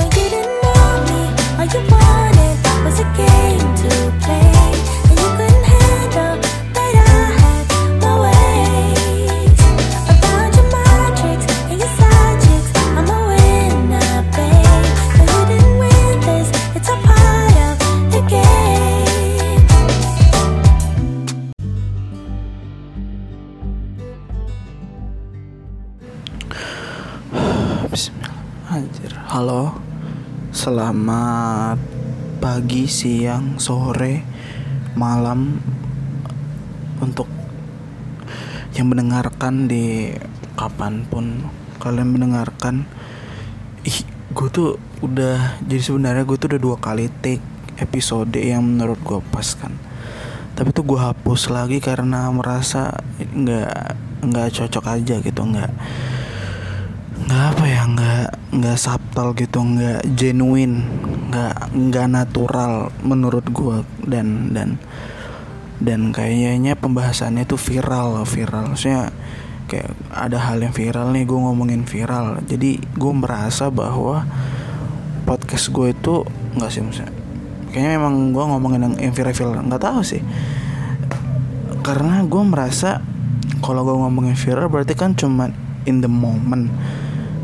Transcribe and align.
You 0.00 0.10
didn't 0.10 0.62
know 0.62 1.04
me, 1.06 1.18
all 1.58 1.66
you 1.66 2.03
Selamat 30.64 31.76
pagi, 32.40 32.88
siang, 32.88 33.60
sore, 33.60 34.24
malam 34.96 35.60
untuk 37.04 37.28
yang 38.72 38.88
mendengarkan 38.88 39.68
di 39.68 40.16
kapan 40.56 41.04
pun 41.04 41.52
kalian 41.76 42.16
mendengarkan. 42.16 42.88
Ih, 43.84 44.08
gue 44.32 44.48
tuh 44.48 44.80
udah 45.04 45.60
jadi 45.68 45.84
sebenarnya 45.84 46.24
gue 46.24 46.40
tuh 46.40 46.56
udah 46.56 46.60
dua 46.64 46.80
kali 46.80 47.12
take 47.20 47.44
episode 47.76 48.32
yang 48.32 48.64
menurut 48.64 48.96
gue 49.04 49.20
pas 49.20 49.44
kan. 49.60 49.76
Tapi 50.56 50.72
tuh 50.72 50.88
gue 50.88 50.96
hapus 50.96 51.52
lagi 51.52 51.76
karena 51.84 52.32
merasa 52.32 53.04
nggak 53.20 53.76
nggak 54.32 54.48
cocok 54.48 54.84
aja 54.96 55.20
gitu 55.20 55.44
nggak 55.44 55.72
nggak 57.24 57.44
apa 57.56 57.64
ya 57.64 57.82
nggak 57.88 58.26
nggak 58.60 58.76
subtle 58.76 59.32
gitu 59.32 59.58
nggak 59.64 60.04
genuine 60.12 60.84
nggak 61.32 61.72
nggak 61.72 62.06
natural 62.12 62.92
menurut 63.00 63.48
gue 63.48 63.80
dan 64.04 64.52
dan 64.52 64.76
dan 65.80 66.14
kayaknya 66.14 66.78
pembahasannya 66.78 67.44
tuh 67.44 67.58
viral 67.58 68.22
viral. 68.24 68.72
Maksudnya 68.72 69.10
kayak 69.66 69.90
ada 70.12 70.38
hal 70.38 70.60
yang 70.60 70.72
viral 70.76 71.10
nih 71.10 71.24
gue 71.26 71.38
ngomongin 71.38 71.82
viral. 71.88 72.40
Jadi 72.44 72.78
gue 72.80 73.12
merasa 73.12 73.68
bahwa 73.68 74.24
podcast 75.24 75.72
gue 75.72 75.96
itu 75.96 76.24
nggak 76.54 76.70
sih 76.70 76.84
maksudnya 76.84 77.12
kayaknya 77.72 77.98
memang 77.98 78.30
gue 78.30 78.44
ngomongin 78.44 78.80
yang, 78.86 78.94
yang 79.10 79.14
viral 79.16 79.64
nggak 79.64 79.82
tahu 79.82 80.00
sih. 80.04 80.22
Karena 81.84 82.24
gue 82.24 82.42
merasa 82.44 83.02
kalau 83.60 83.84
gue 83.84 83.96
ngomongin 83.96 84.36
viral 84.36 84.68
berarti 84.68 84.92
kan 84.92 85.16
cuman 85.16 85.52
in 85.84 86.00
the 86.00 86.08
moment 86.08 86.72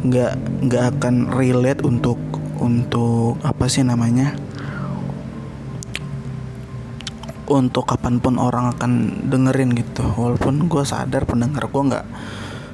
nggak 0.01 0.33
nggak 0.65 0.85
akan 0.97 1.15
relate 1.37 1.85
untuk 1.85 2.17
untuk 2.61 3.41
apa 3.45 3.69
sih 3.69 3.85
namanya? 3.85 4.37
Untuk 7.51 7.91
kapan 7.91 8.23
pun 8.23 8.39
orang 8.39 8.71
akan 8.77 9.27
dengerin 9.27 9.75
gitu. 9.75 10.07
Walaupun 10.07 10.71
gue 10.71 10.85
sadar 10.87 11.27
pendengar 11.27 11.67
gue 11.67 11.83
nggak 11.83 12.07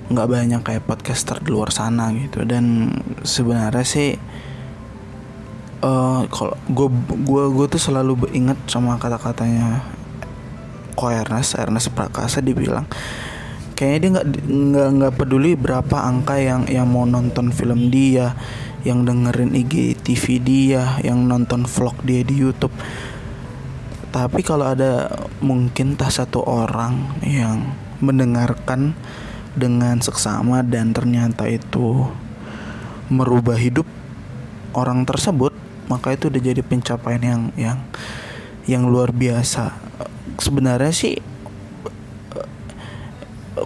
nggak 0.07 0.29
banyak 0.31 0.61
kayak 0.63 0.87
podcaster 0.87 1.41
di 1.43 1.51
luar 1.51 1.73
sana 1.73 2.13
gitu. 2.15 2.45
Dan 2.45 2.93
sebenarnya 3.25 3.87
sih 3.87 4.15
eh 5.77 6.23
kalau 6.33 6.57
gue 6.73 6.89
gue 7.53 7.67
tuh 7.69 7.81
selalu 7.81 8.33
inget 8.33 8.57
sama 8.65 8.97
kata-katanya 8.97 9.85
Ko 10.97 11.13
Ernest 11.13 11.61
Ernest 11.61 11.93
Prakasa 11.93 12.41
dibilang 12.41 12.89
kayaknya 13.77 14.01
dia 14.01 14.11
nggak 14.17 14.27
nggak 14.49 14.89
nggak 14.97 15.13
peduli 15.21 15.53
berapa 15.53 15.97
angka 16.09 16.41
yang 16.41 16.65
yang 16.67 16.89
mau 16.89 17.05
nonton 17.05 17.53
film 17.53 17.93
dia 17.93 18.33
yang 18.83 19.05
dengerin 19.05 19.53
IG 19.53 20.01
TV 20.01 20.41
dia 20.41 20.97
yang 21.05 21.29
nonton 21.29 21.69
vlog 21.69 21.95
dia 22.03 22.25
di 22.25 22.35
YouTube. 22.41 22.73
Tapi 24.11 24.41
kalau 24.41 24.73
ada 24.73 25.13
mungkin 25.45 25.93
tak 25.93 26.09
satu 26.09 26.41
orang 26.41 27.21
yang 27.21 27.77
mendengarkan 28.01 28.97
dengan 29.53 30.01
seksama 30.01 30.65
dan 30.65 30.97
ternyata 30.97 31.45
itu 31.45 32.09
merubah 33.13 33.61
hidup 33.61 33.85
orang 34.73 35.05
tersebut 35.05 35.53
maka 35.87 36.17
itu 36.17 36.33
udah 36.33 36.43
jadi 36.43 36.63
pencapaian 36.65 37.23
yang 37.23 37.43
yang 37.61 37.79
yang 38.65 38.83
luar 38.89 39.13
biasa. 39.13 39.77
Sebenarnya 40.41 40.93
sih 40.97 41.36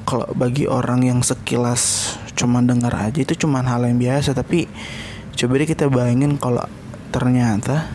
kalau 0.06 0.26
bagi 0.38 0.70
orang 0.70 1.02
yang 1.02 1.20
sekilas 1.20 2.14
cuma 2.38 2.62
dengar 2.62 2.94
aja 2.94 3.18
itu 3.18 3.34
cuma 3.34 3.62
hal 3.62 3.82
yang 3.82 3.98
biasa. 3.98 4.32
Tapi 4.32 4.70
coba 5.34 5.52
deh 5.58 5.68
kita 5.68 5.90
bayangin 5.90 6.38
kalau 6.38 6.62
ternyata 7.10 7.90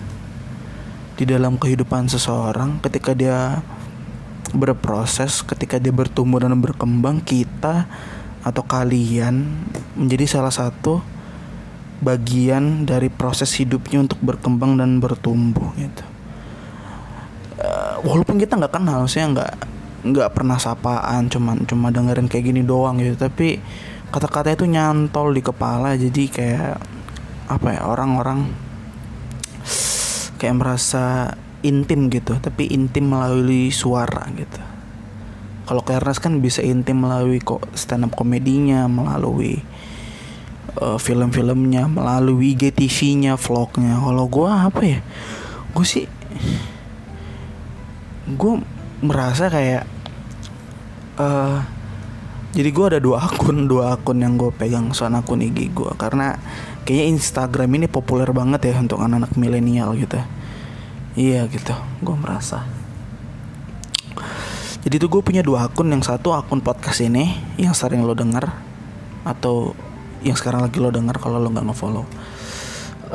di 1.16 1.24
dalam 1.24 1.56
kehidupan 1.56 2.12
seseorang 2.12 2.84
ketika 2.84 3.16
dia 3.16 3.64
berproses 4.52 5.42
ketika 5.42 5.80
dia 5.80 5.92
bertumbuh 5.92 6.44
dan 6.44 6.56
berkembang 6.60 7.24
kita 7.24 7.88
atau 8.46 8.64
kalian 8.64 9.66
menjadi 9.98 10.40
salah 10.40 10.54
satu 10.54 11.02
bagian 12.04 12.86
dari 12.86 13.08
proses 13.10 13.56
hidupnya 13.58 14.04
untuk 14.04 14.20
berkembang 14.22 14.78
dan 14.78 15.00
bertumbuh 15.00 15.72
gitu. 15.80 16.04
Eh, 17.56 17.96
walaupun 18.04 18.38
kita 18.38 18.60
nggak 18.60 18.74
kenal 18.76 19.08
sih 19.08 19.24
nggak 19.24 19.75
nggak 20.06 20.38
pernah 20.38 20.62
sapaan 20.62 21.26
cuman 21.34 21.66
cuma 21.66 21.90
dengerin 21.90 22.30
kayak 22.30 22.54
gini 22.54 22.62
doang 22.62 23.02
gitu. 23.02 23.18
Tapi 23.18 23.58
kata-kata 24.14 24.54
itu 24.54 24.70
nyantol 24.70 25.34
di 25.34 25.42
kepala 25.42 25.98
jadi 25.98 26.24
kayak 26.30 26.78
apa 27.50 27.68
ya 27.74 27.82
orang-orang 27.90 28.46
kayak 30.38 30.56
merasa 30.62 31.34
intim 31.66 32.14
gitu. 32.14 32.38
Tapi 32.38 32.70
intim 32.70 33.10
melalui 33.10 33.74
suara 33.74 34.30
gitu. 34.38 34.62
Kalau 35.66 35.82
Ernest 35.82 36.22
kan 36.22 36.38
bisa 36.46 36.62
intim 36.62 37.02
melalui 37.02 37.42
kok 37.42 37.66
stand 37.74 38.06
up 38.06 38.14
komedinya 38.14 38.86
melalui 38.86 39.66
uh, 40.78 41.02
film-filmnya 41.02 41.90
melalui 41.90 42.54
IGTV-nya 42.54 43.34
vlognya. 43.42 43.98
Kalau 43.98 44.30
gue 44.30 44.50
apa 44.50 44.82
ya 44.86 45.02
gue 45.76 45.84
sih 45.84 46.08
gue 48.26 48.54
merasa 49.04 49.52
kayak 49.52 49.95
eh 51.16 51.60
jadi 52.56 52.70
gue 52.72 52.86
ada 52.88 53.00
dua 53.04 53.20
akun 53.20 53.68
dua 53.68 54.00
akun 54.00 54.24
yang 54.24 54.40
gue 54.40 54.48
pegang 54.56 54.96
soal 54.96 55.12
akun 55.12 55.44
IG 55.44 55.76
gue 55.76 55.92
karena 56.00 56.40
kayaknya 56.88 57.06
Instagram 57.20 57.68
ini 57.76 57.92
populer 57.92 58.32
banget 58.32 58.72
ya 58.72 58.80
untuk 58.80 59.04
anak-anak 59.04 59.36
milenial 59.36 59.92
gitu 60.00 60.16
iya 61.20 61.48
gitu 61.52 61.76
gue 62.04 62.16
merasa. 62.16 62.64
Jadi 64.86 65.02
tuh 65.02 65.10
gue 65.10 65.22
punya 65.26 65.42
dua 65.42 65.66
akun 65.66 65.90
yang 65.90 66.06
satu 66.06 66.38
akun 66.38 66.62
podcast 66.62 67.02
ini 67.02 67.34
yang 67.58 67.74
sering 67.74 68.06
lo 68.06 68.14
denger 68.14 68.46
atau 69.26 69.74
yang 70.22 70.38
sekarang 70.38 70.62
lagi 70.62 70.78
lo 70.78 70.94
denger 70.94 71.18
kalau 71.18 71.42
lo 71.42 71.50
nggak 71.50 71.66
ngefollow. 71.74 72.06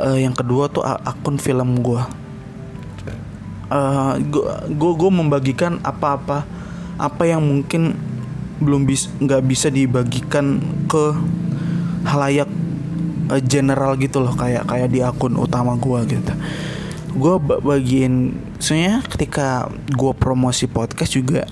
Eh, 0.03 0.27
yang 0.27 0.35
kedua 0.35 0.67
tuh 0.67 0.83
akun 0.83 1.39
film 1.39 1.79
gue 1.79 2.03
gue 4.67 4.91
gue 4.99 5.11
membagikan 5.15 5.79
apa-apa 5.79 6.43
apa 7.01 7.25
yang 7.25 7.41
mungkin 7.41 7.97
belum 8.61 8.85
bis 8.85 9.09
nggak 9.17 9.41
bisa 9.49 9.73
dibagikan 9.73 10.61
ke 10.85 11.17
halayak 12.05 12.45
eh, 13.33 13.41
general 13.41 13.97
gitu 13.97 14.21
loh 14.21 14.37
kayak 14.37 14.69
kayak 14.69 14.89
di 14.93 15.01
akun 15.01 15.33
utama 15.33 15.73
gue 15.81 15.99
gitu. 16.05 16.33
Gue 17.11 17.35
bagiin 17.41 18.37
sebenarnya 18.61 19.01
ketika 19.09 19.67
gue 19.89 20.13
promosi 20.13 20.69
podcast 20.69 21.17
juga 21.17 21.43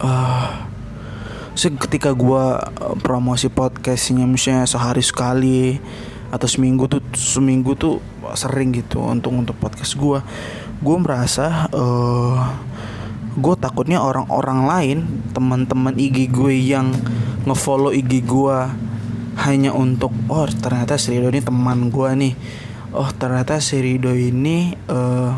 eh 0.00 0.70
sih 1.52 1.76
ketika 1.76 2.16
gue 2.16 2.44
promosi 3.04 3.52
podcastnya 3.52 4.24
misalnya 4.24 4.64
sehari 4.64 5.04
sekali 5.04 5.76
atau 6.32 6.48
seminggu 6.48 6.88
tuh 6.88 7.04
seminggu 7.12 7.76
tuh 7.76 8.00
sering 8.32 8.72
gitu 8.72 9.02
untuk 9.02 9.34
untuk 9.34 9.56
podcast 9.60 9.92
gue 9.98 10.24
gue 10.80 10.96
merasa 10.96 11.68
eh 11.68 12.38
gue 13.38 13.54
takutnya 13.54 14.02
orang-orang 14.02 14.60
lain 14.66 14.98
teman-teman 15.30 15.94
IG 15.94 16.34
gue 16.34 16.50
yang 16.50 16.90
ngefollow 17.46 17.94
IG 17.94 18.26
gue 18.26 18.56
hanya 19.40 19.70
untuk 19.70 20.10
oh 20.26 20.44
ternyata 20.50 20.98
si 20.98 21.14
Rido 21.14 21.30
ini 21.30 21.40
teman 21.40 21.88
gue 21.88 22.10
nih. 22.12 22.34
Oh 22.90 23.06
ternyata 23.14 23.62
si 23.62 23.78
Rido 23.78 24.10
ini 24.10 24.74
eh 24.74 25.32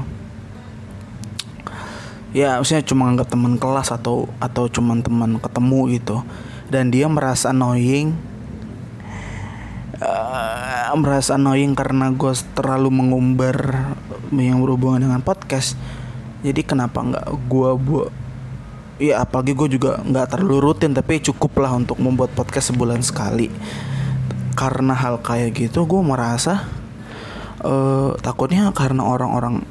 ya 2.32 2.56
maksudnya 2.56 2.80
cuma 2.88 3.12
anggap 3.12 3.28
teman 3.28 3.60
kelas 3.60 3.92
atau 3.92 4.24
atau 4.40 4.64
cuma 4.72 4.96
teman 5.04 5.36
ketemu 5.36 5.80
gitu. 5.92 6.16
Dan 6.72 6.88
dia 6.88 7.04
merasa 7.12 7.52
annoying 7.52 8.16
eh, 10.00 10.92
merasa 10.96 11.36
annoying 11.36 11.76
karena 11.76 12.08
gue 12.08 12.32
terlalu 12.56 12.88
mengumbar 12.88 13.92
yang 14.32 14.64
berhubungan 14.64 15.04
dengan 15.04 15.20
podcast 15.20 15.76
jadi 16.42 16.60
kenapa 16.66 16.98
nggak 17.02 17.26
gue 17.46 17.70
bu 17.78 17.96
ya 18.98 19.22
apalagi 19.22 19.54
gue 19.54 19.78
juga 19.78 19.98
nggak 20.02 20.36
terlalu 20.36 20.58
rutin 20.58 20.94
tapi 20.94 21.22
cukup 21.22 21.62
lah 21.62 21.74
untuk 21.78 21.98
membuat 22.02 22.34
podcast 22.34 22.74
sebulan 22.74 23.00
sekali. 23.02 23.48
Karena 24.52 24.92
hal 24.92 25.22
kayak 25.24 25.56
gitu 25.56 25.88
gue 25.88 26.02
merasa 26.04 26.66
eh 27.62 28.10
takutnya 28.20 28.74
karena 28.74 29.06
orang-orang 29.06 29.62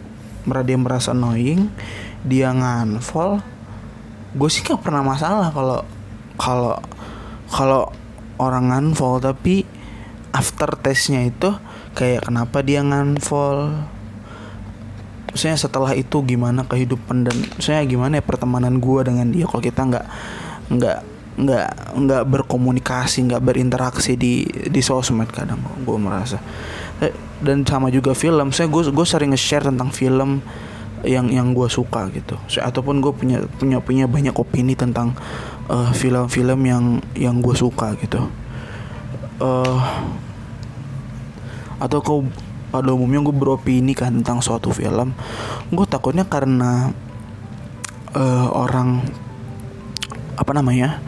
dia 0.65 0.79
merasa 0.79 1.13
annoying 1.13 1.69
dia 2.25 2.49
nganfol 2.49 3.45
gue 4.31 4.49
sih 4.49 4.63
gak 4.63 4.79
pernah 4.79 5.03
masalah 5.03 5.51
kalau 5.51 5.83
kalau 6.39 6.75
kalau 7.51 7.83
orang 8.39 8.71
nganfol. 8.71 9.19
Tapi 9.19 9.67
after 10.31 10.71
testnya 10.79 11.27
itu 11.27 11.51
kayak 11.93 12.31
kenapa 12.31 12.63
dia 12.63 12.81
nganfol 12.81 13.75
Maksudnya 15.31 15.55
setelah 15.55 15.95
itu 15.95 16.19
gimana 16.27 16.67
kehidupan 16.67 17.23
dan 17.23 17.35
saya 17.63 17.87
gimana 17.87 18.19
ya 18.19 18.23
pertemanan 18.23 18.83
gue 18.83 18.99
dengan 19.07 19.31
dia 19.31 19.47
kalau 19.47 19.63
kita 19.63 19.81
nggak 19.87 20.05
nggak 20.71 20.97
nggak 21.31 21.67
nggak 21.95 22.23
berkomunikasi 22.27 23.31
nggak 23.31 23.39
berinteraksi 23.39 24.19
di 24.19 24.43
di 24.47 24.81
sosmed 24.83 25.31
kadang 25.31 25.63
gue 25.87 25.97
merasa. 25.97 26.35
Eh, 26.99 27.15
dan 27.39 27.63
sama 27.63 27.87
juga 27.87 28.11
film 28.11 28.51
saya 28.51 28.67
gue 28.67 28.91
gue 28.91 29.07
sering 29.07 29.31
nge-share 29.31 29.71
tentang 29.71 29.89
film 29.89 30.43
yang 31.07 31.31
yang 31.31 31.55
gue 31.55 31.65
suka 31.71 32.11
gitu. 32.11 32.35
Saya- 32.51 32.67
ataupun 32.67 32.99
gue 32.99 33.15
punya 33.15 33.39
punya 33.57 33.79
punya 33.79 34.05
banyak 34.11 34.35
opini 34.35 34.75
tentang 34.75 35.15
eh, 35.71 35.91
film-film 35.95 36.59
yang 36.67 36.83
yang 37.15 37.39
gue 37.39 37.55
suka 37.55 37.95
gitu. 38.03 38.27
Eh 39.39 39.79
atau 41.81 41.97
kau 42.03 42.21
pada 42.71 42.95
umumnya 42.95 43.19
gue 43.27 43.35
beropini 43.35 43.91
kan 43.91 44.23
tentang 44.23 44.39
suatu 44.39 44.71
film. 44.71 45.11
Gue 45.69 45.85
takutnya 45.85 46.23
karena 46.23 46.89
eh, 48.15 48.47
orang 48.49 49.03
apa 50.39 50.51
namanya 50.55 51.03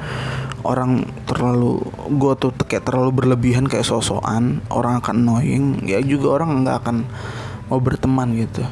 orang 0.63 1.07
terlalu 1.25 1.83
gue 2.19 2.33
tuh 2.39 2.51
kayak 2.67 2.87
terlalu 2.87 3.23
berlebihan 3.23 3.67
kayak 3.67 3.87
sosokan 3.87 4.63
orang 4.71 4.99
akan 5.03 5.23
annoying 5.23 5.83
ya 5.83 5.99
juga 6.03 6.39
orang 6.39 6.63
nggak 6.63 6.77
akan 6.83 6.97
mau 7.71 7.79
berteman 7.79 8.35
gitu. 8.35 8.63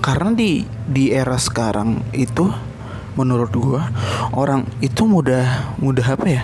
Karena 0.00 0.32
di 0.32 0.64
di 0.88 1.12
era 1.12 1.36
sekarang 1.36 2.00
itu 2.16 2.48
menurut 3.18 3.52
gue 3.52 3.82
orang 4.38 4.64
itu 4.80 5.02
mudah 5.04 5.76
mudah 5.82 6.06
apa 6.14 6.26
ya 6.30 6.42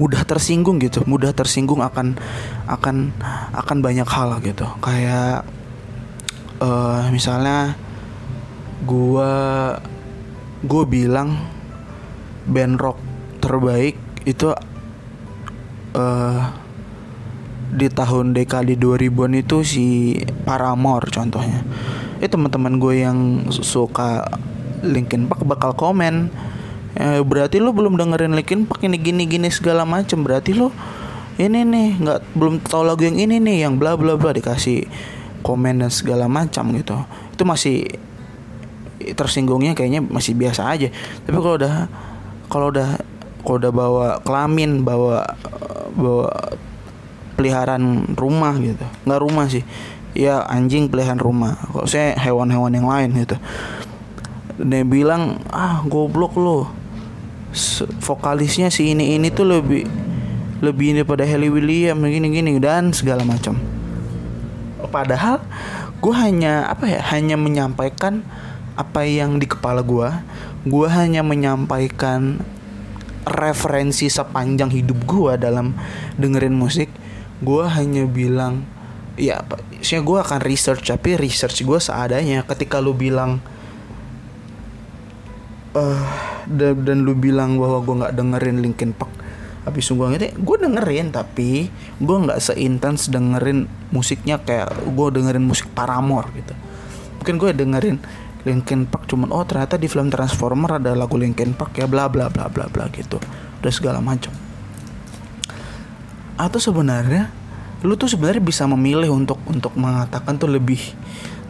mudah 0.00 0.24
tersinggung 0.24 0.80
gitu 0.80 1.04
mudah 1.04 1.32
tersinggung 1.36 1.84
akan 1.84 2.16
akan 2.64 3.12
akan 3.52 3.78
banyak 3.84 4.08
hal 4.08 4.40
gitu 4.40 4.64
kayak 4.80 5.44
eh 6.62 7.04
misalnya 7.10 7.76
gua 8.86 9.32
gue 10.62 10.84
bilang 10.86 11.34
band 12.46 12.78
rock 12.78 12.98
terbaik 13.42 13.98
itu 14.22 14.54
eh 15.98 16.42
di 17.72 17.88
tahun 17.88 18.36
dekade 18.36 18.76
2000-an 18.76 19.32
itu 19.32 19.64
si 19.64 19.86
Paramore 20.44 21.08
contohnya. 21.08 21.64
Eh 22.20 22.28
teman-teman 22.28 22.76
gue 22.76 23.00
yang 23.00 23.48
su- 23.48 23.64
suka 23.64 24.28
Linkin 24.84 25.24
Park 25.24 25.48
bakal 25.48 25.72
komen 25.72 26.28
eh, 26.96 27.20
berarti 27.24 27.60
lu 27.62 27.72
belum 27.72 27.96
dengerin 27.96 28.36
Linkin 28.36 28.68
Park 28.68 28.84
ini 28.84 28.98
gini 29.00 29.24
gini 29.24 29.48
segala 29.48 29.86
macem. 29.88 30.20
Berarti 30.20 30.52
lu 30.56 30.68
ini 31.40 31.64
nih 31.64 31.88
nggak 32.00 32.20
belum 32.36 32.60
tahu 32.60 32.84
lagu 32.84 33.02
yang 33.08 33.16
ini 33.16 33.40
nih 33.40 33.64
yang 33.68 33.80
bla 33.80 33.96
bla 33.96 34.20
bla 34.20 34.36
dikasih 34.36 34.84
komen 35.40 35.82
dan 35.82 35.90
segala 35.90 36.28
macam 36.28 36.70
gitu. 36.76 36.96
Itu 37.32 37.42
masih 37.48 37.88
tersinggungnya 39.02 39.74
kayaknya 39.74 40.04
masih 40.04 40.36
biasa 40.38 40.68
aja. 40.68 40.88
Tapi 41.26 41.38
kalau 41.40 41.56
udah 41.58 41.74
kalau 42.46 42.66
udah 42.70 42.88
kalau 43.42 43.56
udah 43.58 43.72
bawa 43.74 44.06
kelamin 44.22 44.86
bawa 44.86 45.26
bawa 45.96 46.30
peliharaan 47.34 48.14
rumah 48.14 48.54
gitu. 48.60 48.84
Nggak 49.08 49.20
rumah 49.20 49.46
sih. 49.50 49.64
Ya 50.12 50.44
anjing 50.44 50.92
peliharaan 50.92 51.18
rumah. 51.18 51.58
Kok 51.72 51.88
saya 51.88 52.14
hewan-hewan 52.20 52.76
yang 52.76 52.86
lain 52.86 53.10
gitu. 53.16 53.36
Dia 54.62 54.84
bilang 54.84 55.42
ah 55.48 55.80
goblok 55.88 56.36
lo 56.36 56.81
vokalisnya 58.00 58.72
si 58.72 58.96
ini 58.96 59.20
ini 59.20 59.28
tuh 59.28 59.44
lebih 59.44 59.84
lebih 60.62 60.96
ini 60.96 61.02
pada 61.02 61.26
Halle 61.26 61.52
William 61.52 61.98
gini 62.00 62.32
gini 62.32 62.56
dan 62.62 62.94
segala 62.94 63.26
macam. 63.26 63.58
Padahal 64.88 65.40
gue 66.02 66.14
hanya 66.14 66.66
apa 66.68 66.88
ya 66.88 67.00
hanya 67.14 67.38
menyampaikan 67.38 68.24
apa 68.72 69.04
yang 69.04 69.36
di 69.36 69.46
kepala 69.46 69.84
gue 69.84 70.10
gue 70.62 70.88
hanya 70.88 71.26
menyampaikan 71.26 72.38
referensi 73.26 74.06
sepanjang 74.10 74.70
hidup 74.70 74.98
gue 75.06 75.32
dalam 75.38 75.74
dengerin 76.18 76.54
musik. 76.54 76.90
Gue 77.42 77.66
hanya 77.66 78.06
bilang 78.06 78.62
ya 79.18 79.42
sih 79.82 79.98
gue 79.98 80.18
akan 80.18 80.40
research 80.46 80.88
tapi 80.88 81.18
research 81.18 81.66
gue 81.66 81.78
seadanya. 81.82 82.46
Ketika 82.46 82.78
lu 82.78 82.94
bilang 82.94 83.42
eh 85.72 86.04
dan, 86.48 86.84
dan 86.84 86.98
lu 87.06 87.16
bilang 87.16 87.56
bahwa 87.56 87.80
gue 87.80 87.94
nggak 88.04 88.14
dengerin 88.16 88.56
Linkin 88.60 88.92
Park. 88.92 89.12
Habis 89.62 89.94
gue 89.94 90.06
ngerti 90.10 90.28
gue 90.36 90.56
dengerin 90.58 91.14
tapi 91.14 91.70
gue 92.02 92.16
nggak 92.26 92.38
seintens 92.42 93.08
dengerin 93.08 93.70
musiknya 93.94 94.42
kayak 94.42 94.74
gue 94.90 95.06
dengerin 95.14 95.44
musik 95.44 95.70
Paramore 95.72 96.28
gitu. 96.34 96.54
Mungkin 97.22 97.34
gue 97.38 97.50
dengerin 97.54 97.96
Linkin 98.42 98.90
Park 98.90 99.06
cuman 99.06 99.30
oh 99.30 99.46
ternyata 99.46 99.78
di 99.78 99.86
film 99.86 100.10
Transformer 100.10 100.82
ada 100.82 100.98
lagu 100.98 101.14
Linkin 101.14 101.54
Park 101.54 101.78
ya 101.78 101.86
bla 101.86 102.10
bla 102.10 102.26
bla 102.26 102.50
bla 102.50 102.66
bla 102.66 102.90
gitu. 102.90 103.22
Udah 103.62 103.72
segala 103.72 104.02
macam. 104.02 104.34
Atau 106.34 106.58
sebenarnya 106.58 107.30
lu 107.86 107.94
tuh 107.94 108.10
sebenarnya 108.10 108.42
bisa 108.42 108.66
memilih 108.66 109.14
untuk 109.14 109.38
untuk 109.46 109.74
mengatakan 109.78 110.38
tuh 110.42 110.50
lebih 110.50 110.82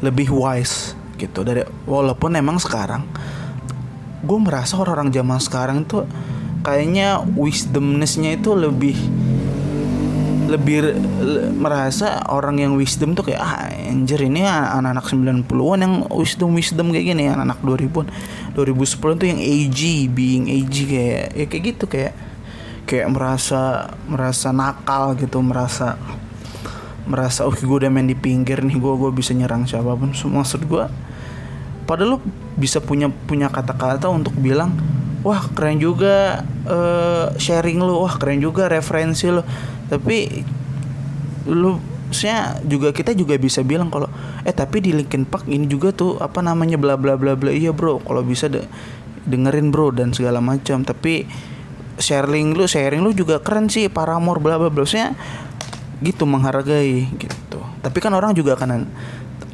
lebih 0.05 0.29
wise 0.29 0.93
gitu. 1.17 1.41
Dari 1.41 1.65
walaupun 1.89 2.37
emang 2.37 2.61
sekarang 2.61 3.09
gue 4.23 4.39
merasa 4.39 4.79
orang-orang 4.79 5.11
zaman 5.11 5.39
sekarang 5.43 5.79
tuh 5.85 6.07
kayaknya 6.63 7.21
wisdomnessnya 7.35 8.39
itu 8.39 8.55
lebih 8.55 8.95
lebih 10.53 10.79
le- 11.23 11.49
merasa 11.55 12.21
orang 12.29 12.61
yang 12.61 12.73
wisdom 12.77 13.17
tuh 13.17 13.33
kayak 13.33 13.41
ah 13.41 13.73
anjir 13.89 14.21
ini 14.21 14.45
anak-anak 14.45 15.05
90-an 15.49 15.79
yang 15.81 15.95
wisdom 16.13 16.53
wisdom 16.53 16.93
kayak 16.93 17.15
gini 17.15 17.33
anak-anak 17.33 17.59
2000-an 17.65 18.07
2010 18.53 19.21
tuh 19.21 19.27
yang 19.33 19.41
AG 19.41 19.81
being 20.13 20.45
AG 20.53 20.77
kayak 20.85 21.27
ya 21.33 21.45
kayak 21.49 21.63
gitu 21.73 21.85
kayak 21.89 22.13
kayak 22.85 23.09
merasa 23.09 23.89
merasa 24.05 24.53
nakal 24.53 25.17
gitu 25.17 25.41
merasa 25.41 25.97
merasa 27.09 27.49
oh 27.49 27.55
gue 27.55 27.77
udah 27.83 27.91
main 27.91 28.07
di 28.07 28.15
pinggir 28.15 28.61
nih 28.63 28.77
gue 28.79 28.93
gue 28.95 29.11
bisa 29.11 29.35
nyerang 29.35 29.67
siapa 29.67 29.97
pun. 29.99 30.15
Semua 30.15 30.45
maksud 30.45 30.69
gue 30.69 30.85
padahal 31.93 32.17
lu 32.17 32.19
bisa 32.57 32.81
punya 32.81 33.13
punya 33.13 33.53
kata-kata 33.53 34.09
untuk 34.09 34.33
bilang 34.41 34.73
wah 35.21 35.45
keren 35.53 35.77
juga 35.77 36.41
eh, 36.65 37.27
sharing 37.37 37.85
lu 37.85 38.01
wah 38.01 38.17
keren 38.17 38.41
juga 38.41 38.73
referensi 38.73 39.29
lu. 39.29 39.45
Tapi 39.93 40.41
lu 41.53 41.77
saya 42.13 42.57
juga 42.65 42.93
kita 42.97 43.13
juga 43.13 43.37
bisa 43.37 43.61
bilang 43.61 43.93
kalau 43.93 44.09
eh 44.45 44.53
tapi 44.57 44.81
di 44.81 44.97
Linkin 44.97 45.29
Park 45.29 45.49
ini 45.49 45.69
juga 45.69 45.93
tuh 45.93 46.17
apa 46.17 46.41
namanya 46.41 46.81
bla 46.81 46.97
bla 46.97 47.21
bla 47.21 47.37
bla. 47.37 47.53
Iya 47.53 47.77
bro 47.77 48.01
kalau 48.01 48.25
bisa 48.25 48.49
de- 48.49 48.65
dengerin 49.29 49.69
bro 49.69 49.93
dan 49.93 50.17
segala 50.17 50.41
macam. 50.41 50.81
Tapi 50.81 51.29
sharing 52.01 52.57
lu 52.57 52.65
sharing 52.65 53.05
lu 53.05 53.13
juga 53.13 53.37
keren 53.45 53.69
sih 53.69 53.93
Paramore 53.93 54.41
bla 54.41 54.57
bla 54.57 54.73
bla. 54.73 54.89
Saya 54.89 55.13
gitu 56.03 56.27
menghargai 56.27 57.07
gitu. 57.15 57.61
Tapi 57.85 57.99
kan 58.03 58.11
orang 58.17 58.35
juga 58.35 58.59
akan 58.59 58.91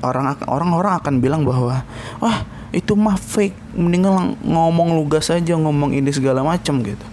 orang 0.03 0.39
orang 0.47 0.71
orang 0.75 0.93
akan 1.03 1.15
bilang 1.19 1.43
bahwa 1.43 1.83
wah 2.23 2.39
itu 2.71 2.93
mah 2.95 3.17
fake. 3.17 3.57
Mendingan 3.75 4.37
ngomong 4.45 4.97
lugas 4.97 5.33
aja 5.33 5.57
ngomong 5.57 5.97
ini 5.97 6.13
segala 6.13 6.45
macam 6.45 6.81
gitu. 6.85 7.07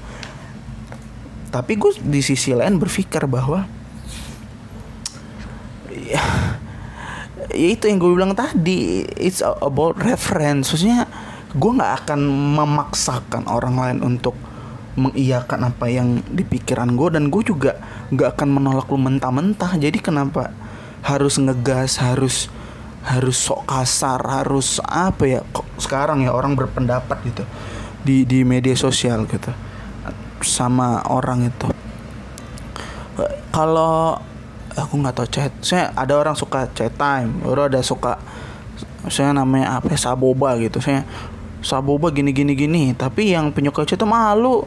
Tapi 1.53 1.79
gue 1.79 1.91
di 2.03 2.19
sisi 2.19 2.51
lain 2.51 2.75
berpikir 2.75 3.23
bahwa 3.31 3.63
ya, 5.87 6.23
ya 7.55 7.67
itu 7.71 7.87
yang 7.87 7.95
gue 7.95 8.11
bilang 8.11 8.35
tadi 8.35 9.07
it's 9.15 9.39
about 9.39 9.95
reference. 10.03 10.75
Maksudnya 10.75 11.07
gue 11.55 11.71
nggak 11.71 11.93
akan 12.03 12.19
memaksakan 12.59 13.47
orang 13.47 13.75
lain 13.79 13.99
untuk 14.03 14.35
mengiyakan 14.95 15.71
apa 15.71 15.91
yang 15.91 16.23
di 16.27 16.43
pikiran 16.43 16.95
gue 16.95 17.15
dan 17.15 17.27
gue 17.27 17.43
juga 17.43 17.79
nggak 18.11 18.35
akan 18.35 18.49
menolak 18.51 18.87
lu 18.91 18.99
mentah-mentah. 18.99 19.79
Jadi 19.79 20.03
kenapa 20.03 20.51
harus 21.05 21.39
ngegas 21.39 22.01
harus 22.03 22.51
harus 23.05 23.37
sok 23.37 23.69
kasar 23.69 24.17
harus 24.25 24.81
apa 24.81 25.23
ya 25.29 25.41
kok 25.53 25.65
sekarang 25.77 26.25
ya 26.25 26.33
orang 26.33 26.57
berpendapat 26.57 27.21
gitu 27.21 27.45
di 28.01 28.25
di 28.25 28.41
media 28.41 28.73
sosial 28.73 29.29
gitu 29.29 29.53
sama 30.41 31.01
orang 31.09 31.49
itu. 31.49 31.69
Kalau 33.53 34.19
aku 34.73 34.93
nggak 34.99 35.15
tahu 35.15 35.27
chat 35.29 35.53
saya 35.61 35.93
ada 35.95 36.17
orang 36.17 36.35
suka 36.35 36.67
chat 36.75 36.91
time 36.97 37.39
baru 37.45 37.71
ada 37.71 37.79
suka 37.79 38.19
saya 39.07 39.31
namanya 39.31 39.79
apa 39.79 39.95
ya, 39.95 39.97
saboba 40.11 40.59
gitu 40.59 40.83
saya 40.83 41.07
saboba 41.63 42.11
gini 42.11 42.35
gini 42.35 42.51
gini 42.51 42.91
tapi 42.91 43.31
yang 43.31 43.53
penyuka 43.53 43.85
chat 43.85 44.01
itu 44.01 44.07
malu. 44.09 44.65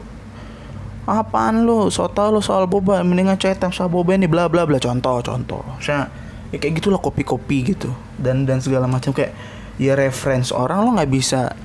Apaan 1.09 1.65
lu? 1.65 1.89
So 1.89 2.05
tau 2.05 2.29
lu 2.29 2.37
soal 2.37 2.69
boba 2.69 3.01
mendingan 3.01 3.33
cetam 3.41 3.73
soal 3.73 3.89
boba 3.89 4.13
ini 4.13 4.29
bla 4.29 4.45
bla 4.45 4.69
bla 4.69 4.77
contoh 4.77 5.17
contoh. 5.25 5.65
Saya 5.81 6.05
ya 6.49 6.57
kayak 6.57 6.81
gitulah 6.81 7.01
kopi 7.01 7.23
kopi 7.25 7.73
gitu. 7.75 7.89
Dan 8.17 8.45
dan 8.45 8.61
segala 8.63 8.85
macam. 8.85 9.13
Kayak 9.13 9.33
ya 9.79 9.95
reference 9.95 10.51
orang 10.51 10.83
lo 10.83 10.89
nggak 10.99 11.11
bisa 11.11 11.55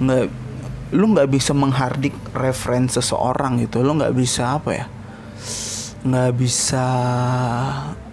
nggak 0.00 0.26
lu 0.92 1.06
nggak 1.16 1.28
bisa 1.32 1.52
menghardik 1.56 2.12
reference 2.36 3.00
seseorang 3.00 3.62
gitu. 3.64 3.80
Lo 3.80 3.96
nggak 3.96 4.14
bisa 4.16 4.56
apa 4.60 4.70
ya? 4.72 4.86
Nggak 6.02 6.32
bisa 6.36 6.86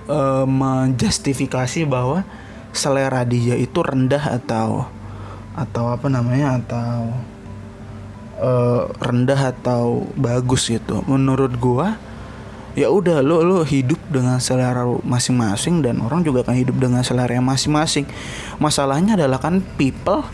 uh, 0.09 0.45
menjustifikasi 0.45 1.85
bahwa 1.89 2.23
selera 2.71 3.25
dia 3.25 3.57
itu 3.57 3.81
rendah 3.81 4.39
atau 4.41 4.85
atau 5.57 5.91
apa 5.91 6.07
namanya 6.07 6.61
atau 6.61 7.11
uh, 8.39 8.81
rendah 9.03 9.51
atau 9.51 10.07
bagus 10.15 10.71
gitu. 10.71 11.03
Menurut 11.05 11.53
gua 11.59 11.99
ya 12.77 12.89
udah 12.89 13.25
lo 13.25 13.41
lo 13.41 13.65
hidup 13.65 13.97
dengan 14.09 14.37
selera 14.37 14.85
masing-masing 15.01 15.81
dan 15.81 16.01
orang 16.01 16.21
juga 16.21 16.45
akan 16.45 16.55
hidup 16.57 16.77
dengan 16.77 17.01
selera 17.01 17.33
yang 17.33 17.47
masing-masing. 17.47 18.05
Masalahnya 18.61 19.17
adalah 19.17 19.41
kan 19.41 19.61
people 19.77 20.25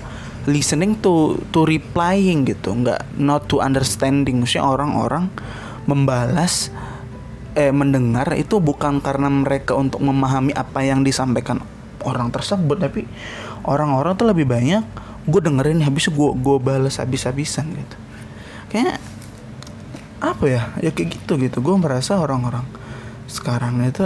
listening 0.45 0.99
to 0.99 1.39
to 1.55 1.63
replying 1.63 2.43
gitu. 2.43 2.75
Nggak 2.75 3.05
not 3.15 3.47
to 3.47 3.63
understanding. 3.63 4.43
Maksudnya 4.43 4.67
orang-orang 4.67 5.31
membalas 5.85 6.73
eh 7.55 7.71
mendengar 7.71 8.35
itu 8.35 8.59
bukan 8.59 8.99
karena 8.99 9.31
mereka 9.31 9.79
untuk 9.79 10.03
memahami 10.03 10.51
apa 10.51 10.83
yang 10.83 11.07
disampaikan 11.07 11.63
orang 12.03 12.27
tersebut 12.27 12.77
tapi 12.83 13.07
orang-orang 13.63 14.13
tuh 14.19 14.27
lebih 14.27 14.43
banyak 14.43 14.83
gue 15.25 15.41
dengerin 15.41 15.81
habis 15.81 16.11
gue 16.11 16.29
gue 16.35 16.57
balas 16.59 16.99
habis-habisan 17.01 17.71
gitu. 17.73 17.97
Kayak 18.69 18.99
apa 20.33 20.45
ya? 20.49 20.63
Ya 20.81 20.89
kayak 20.89 21.21
gitu 21.21 21.37
gitu. 21.37 21.61
Gue 21.61 21.75
merasa 21.77 22.17
orang-orang 22.17 22.65
sekarang 23.29 23.81
itu 23.85 24.05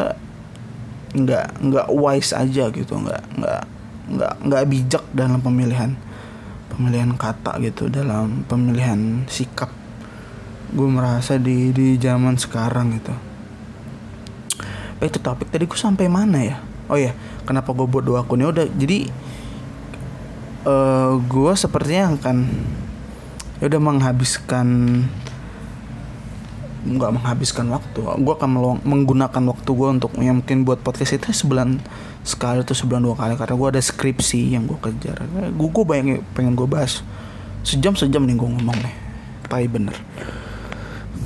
nggak 1.15 1.63
nggak 1.63 1.87
wise 1.95 2.35
aja 2.35 2.67
gitu. 2.73 2.93
Nggak 2.99 3.23
nggak 3.39 3.63
nggak 4.09 4.33
nggak 4.43 4.63
bijak 4.67 5.05
dalam 5.15 5.39
pemilihan 5.39 5.93
pemilihan 6.73 7.11
kata 7.15 7.59
gitu 7.63 7.87
dalam 7.87 8.43
pemilihan 8.49 9.23
sikap. 9.31 9.71
Gue 10.75 10.87
merasa 10.89 11.39
di 11.39 11.71
di 11.71 11.95
zaman 11.95 12.35
sekarang 12.35 12.99
gitu. 12.99 13.13
Eh, 14.99 15.07
itu 15.07 15.19
topik 15.23 15.47
tadi 15.47 15.63
gue 15.63 15.79
sampai 15.79 16.11
mana 16.11 16.39
ya? 16.43 16.57
Oh 16.91 16.99
ya 16.99 17.15
kenapa 17.47 17.71
gue 17.71 17.87
buat 17.87 18.03
dua 18.03 18.27
akun 18.27 18.43
ya? 18.43 18.51
Udah 18.51 18.67
jadi 18.67 19.07
uh, 20.67 21.15
gue 21.19 21.53
sepertinya 21.55 22.15
akan 22.19 22.37
ya 23.59 23.67
udah 23.67 23.81
menghabiskan 23.81 24.67
nggak 26.85 27.11
menghabiskan 27.11 27.67
waktu. 27.71 27.99
Gue 28.23 28.33
akan 28.35 28.49
meluang, 28.49 28.79
menggunakan 28.87 29.43
waktu 29.51 29.69
gue 29.69 29.89
untuk 29.99 30.11
yang 30.19 30.39
mungkin 30.39 30.63
buat 30.63 30.79
podcast 30.79 31.19
itu 31.19 31.35
sebulan 31.35 31.79
sekali 32.23 32.63
atau 32.63 32.75
sebulan 32.75 33.01
dua 33.03 33.15
kali 33.15 33.33
karena 33.35 33.55
gue 33.55 33.69
ada 33.75 33.81
skripsi 33.83 34.55
yang 34.55 34.63
gue 34.63 34.79
kejar. 34.79 35.19
Gue 35.51 35.69
gue 35.71 35.83
bayangin 35.83 36.23
pengen 36.31 36.55
gue 36.55 36.67
bahas. 36.67 37.03
Sejam 37.67 37.95
sejam 37.99 38.23
nih 38.23 38.35
gue 38.39 38.49
ngomong 38.49 38.77
nih. 38.79 38.95
Tapi 39.51 39.67
bener. 39.67 39.95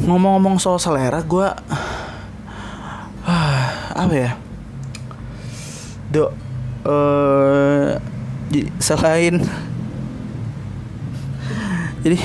Ngomong-ngomong 0.02 0.58
soal 0.58 0.82
selera 0.82 1.22
gue 1.22 1.46
apa 4.02 4.14
ya? 4.14 4.32
Do 6.10 6.34
uh, 6.86 7.98
selain 8.82 9.42
jadi 12.06 12.22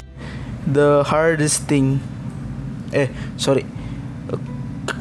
the 0.69 1.01
hardest 1.09 1.65
thing 1.65 2.05
eh 2.93 3.09
sorry. 3.37 3.65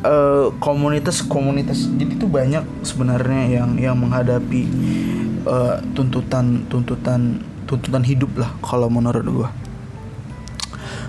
Uh, 0.03 0.51
komunitas 0.60 1.24
komunitas 1.24 1.88
jadi 1.96 2.20
tuh 2.20 2.27
banyak 2.27 2.62
sebenarnya 2.84 3.60
yang 3.60 3.79
yang 3.79 3.96
menghadapi 3.96 4.67
uh, 5.48 5.79
tuntutan 5.96 6.67
tuntutan 6.67 7.39
tuntutan 7.65 8.03
hidup 8.03 8.32
lah 8.36 8.51
kalau 8.60 8.91
menurut 8.91 9.25
gua. 9.27 9.50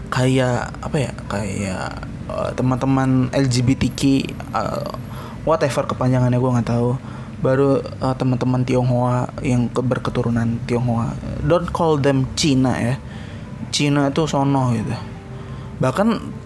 Kayak 0.09 0.73
apa 0.81 0.97
ya 0.97 1.13
kayak 1.27 1.87
uh, 2.31 2.51
teman-teman 2.55 3.29
LGBTQ 3.35 4.31
uh, 4.55 4.95
whatever 5.43 5.85
kepanjangannya 5.85 6.39
gua 6.39 6.59
nggak 6.59 6.71
tahu. 6.71 6.91
Baru 7.39 7.83
uh, 7.83 8.15
teman-teman 8.19 8.67
Tionghoa 8.67 9.31
yang 9.43 9.71
berketurunan 9.71 10.59
Tionghoa. 10.67 11.15
Don't 11.47 11.71
call 11.71 11.99
them 11.99 12.27
Cina 12.35 12.75
ya. 12.79 12.95
Cina 13.71 14.11
itu 14.11 14.27
sono 14.27 14.75
gitu. 14.75 14.97
Bahkan 15.79 16.38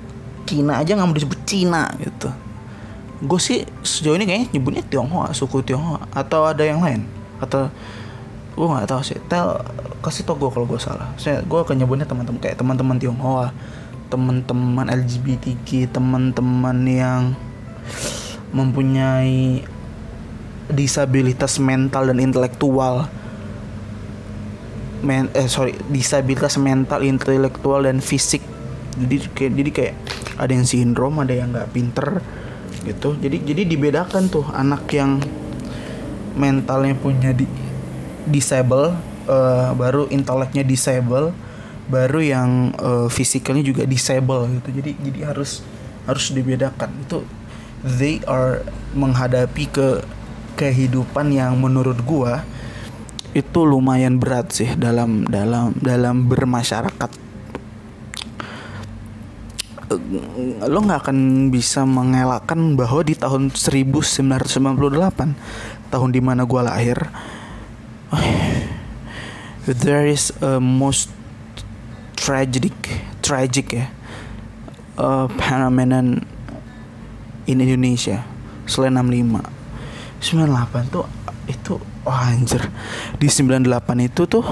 Cina 0.44 0.82
aja 0.82 0.94
nggak 0.94 1.08
mau 1.08 1.16
disebut 1.16 1.40
Cina 1.46 1.90
gitu. 1.98 2.28
Gue 3.22 3.38
sih 3.38 3.62
sejauh 3.86 4.18
ini 4.18 4.26
kayaknya 4.26 4.46
nyebutnya 4.58 4.82
Tionghoa 4.86 5.30
suku 5.30 5.62
Tionghoa. 5.62 6.10
Atau 6.10 6.42
ada 6.46 6.62
yang 6.66 6.82
lain? 6.82 7.06
Atau 7.38 7.70
gue 8.58 8.66
nggak 8.66 8.90
tahu 8.90 9.02
sih. 9.06 9.18
Tel 9.30 9.62
kasih 10.02 10.26
tau 10.26 10.34
gue 10.34 10.50
kalau 10.50 10.66
gue 10.66 10.80
salah. 10.82 11.14
Saya 11.16 11.40
gue 11.46 11.58
akan 11.58 11.78
nyebutnya 11.78 12.04
teman-teman 12.04 12.40
kayak 12.42 12.58
teman-teman 12.58 12.96
Tionghoa 12.98 13.54
teman-teman 14.12 14.92
LGBTQ 14.92 15.88
teman-teman 15.88 16.78
yang 16.84 17.32
mempunyai 18.52 19.64
disabilitas 20.68 21.56
mental 21.56 22.12
dan 22.12 22.20
intelektual. 22.20 23.08
Men 25.00 25.32
eh 25.32 25.48
sorry 25.48 25.74
disabilitas 25.88 26.60
mental 26.60 27.00
intelektual 27.02 27.88
dan 27.88 28.04
fisik. 28.04 28.44
Jadi 29.00 29.16
kayak 29.32 29.52
jadi 29.56 29.70
kayak 29.72 29.94
ada 30.36 30.52
yang 30.52 30.66
sindrom 30.68 31.20
ada 31.20 31.32
yang 31.32 31.52
nggak 31.52 31.70
pinter 31.72 32.20
gitu. 32.82 33.14
Jadi 33.20 33.44
jadi 33.44 33.62
dibedakan 33.68 34.28
tuh 34.32 34.46
anak 34.52 34.88
yang 34.92 35.22
mentalnya 36.34 36.96
punya 36.96 37.36
di 37.36 37.44
disable 38.24 38.96
uh, 39.28 39.70
baru 39.76 40.08
inteleknya 40.08 40.64
disable 40.64 41.34
baru 41.90 42.20
yang 42.22 42.50
uh, 42.78 43.08
physicalnya 43.10 43.62
juga 43.66 43.84
disable 43.84 44.48
gitu. 44.60 44.68
Jadi 44.82 44.90
jadi 44.98 45.20
harus 45.32 45.60
harus 46.08 46.32
dibedakan. 46.32 46.90
Itu 47.04 47.26
they 47.84 48.22
are 48.26 48.64
menghadapi 48.94 49.64
ke 49.70 49.88
kehidupan 50.56 51.32
yang 51.32 51.58
menurut 51.58 51.98
gua 52.04 52.44
itu 53.32 53.64
lumayan 53.64 54.20
berat 54.20 54.52
sih 54.52 54.68
dalam 54.76 55.24
dalam 55.24 55.72
dalam 55.80 56.28
bermasyarakat 56.28 57.21
lo 60.66 60.80
nggak 60.82 61.00
akan 61.08 61.50
bisa 61.50 61.86
mengelakkan 61.86 62.76
bahwa 62.76 63.02
di 63.04 63.14
tahun 63.16 63.50
1998 63.52 65.34
tahun 65.92 66.10
di 66.12 66.20
mana 66.20 66.44
gue 66.48 66.62
lahir 66.62 66.98
there 69.84 70.06
is 70.08 70.32
a 70.40 70.60
most 70.60 71.10
tragic 72.16 72.72
tragic 73.24 73.72
ya 73.74 73.86
uh, 74.96 75.28
phenomenon 75.40 76.24
in 77.50 77.58
Indonesia 77.58 78.22
selain 78.66 78.94
65 78.94 79.62
98 80.22 80.94
tuh 80.94 81.06
itu 81.50 81.74
oh 82.06 82.14
anjir. 82.14 82.62
Di 83.18 83.26
98 83.26 83.66
itu 84.06 84.22
tuh 84.30 84.46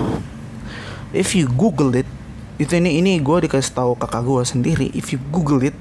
if 1.14 1.38
you 1.38 1.46
google 1.46 1.94
it 1.94 2.10
itu 2.60 2.76
ini 2.76 3.00
ini 3.00 3.16
gue 3.24 3.48
dikasih 3.48 3.72
tahu 3.72 3.96
kakak 3.96 4.20
gue 4.20 4.44
sendiri. 4.44 4.86
If 4.92 5.16
you 5.16 5.20
google 5.32 5.64
it 5.64 5.72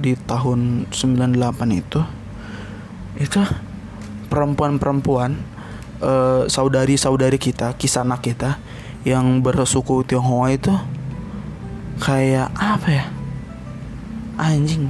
di 0.00 0.16
tahun 0.16 0.88
98 0.88 1.36
itu 1.76 2.00
itu 3.20 3.40
perempuan-perempuan 4.32 5.36
uh, 6.00 6.48
saudari-saudari 6.48 7.36
kita 7.36 7.76
kisah 7.76 8.00
anak 8.00 8.32
kita 8.32 8.56
yang 9.04 9.44
bersuku 9.44 10.08
Tionghoa 10.08 10.56
itu 10.56 10.72
kayak 12.00 12.48
apa 12.56 12.88
ya? 12.88 13.04
Anjing. 14.40 14.88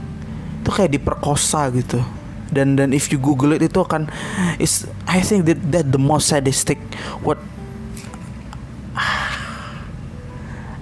Itu 0.62 0.71
kayak 0.71 0.95
diperkosa 0.95 1.75
gitu. 1.75 1.99
Dan 2.54 2.78
dan 2.78 2.95
if 2.95 3.11
you 3.11 3.18
google 3.18 3.50
it 3.50 3.66
itu 3.66 3.83
akan 3.83 4.06
is 4.62 4.87
I 5.11 5.26
think 5.26 5.50
that 5.50 5.59
that 5.75 5.90
the 5.90 5.99
most 5.99 6.30
sadistic 6.30 6.78
what 7.26 7.42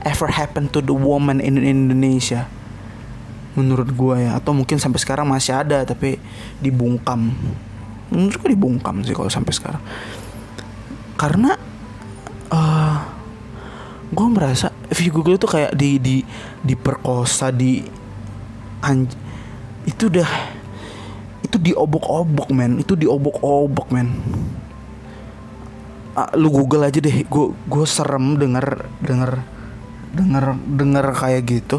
ever 0.05 0.29
happened 0.31 0.71
to 0.77 0.85
the 0.85 0.95
woman 0.95 1.41
in 1.41 1.59
Indonesia? 1.59 2.47
Menurut 3.57 3.91
gue 3.91 4.17
ya. 4.29 4.37
Atau 4.39 4.53
mungkin 4.53 4.77
sampai 4.77 5.01
sekarang 5.01 5.27
masih 5.27 5.57
ada 5.57 5.83
tapi 5.83 6.21
dibungkam. 6.61 7.33
Menurut 8.13 8.37
gue 8.39 8.51
dibungkam 8.53 9.01
sih 9.03 9.17
kalau 9.17 9.33
sampai 9.33 9.53
sekarang. 9.57 9.83
Karena 11.17 11.57
uh, 12.53 12.97
gue 14.13 14.29
merasa 14.31 14.71
if 14.93 15.01
you 15.01 15.11
google 15.11 15.35
itu 15.35 15.49
kayak 15.49 15.73
di 15.75 15.99
di 15.99 16.17
diperkosa 16.63 17.51
di 17.51 17.83
anj 18.85 19.17
itu 19.89 20.07
udah 20.13 20.31
itu 21.41 21.57
diobok-obok 21.57 22.49
men. 22.53 22.83
Itu 22.83 22.99
diobok-obok 22.99 23.89
men. 23.95 24.09
Uh, 26.15 26.31
lu 26.39 26.51
google 26.51 26.85
aja 26.87 26.99
deh. 26.99 27.23
Gue 27.27 27.55
gue 27.55 27.85
serem 27.87 28.35
denger 28.35 28.91
denger 29.03 29.54
denger 30.15 30.45
denger 30.79 31.07
kayak 31.15 31.43
gitu 31.45 31.79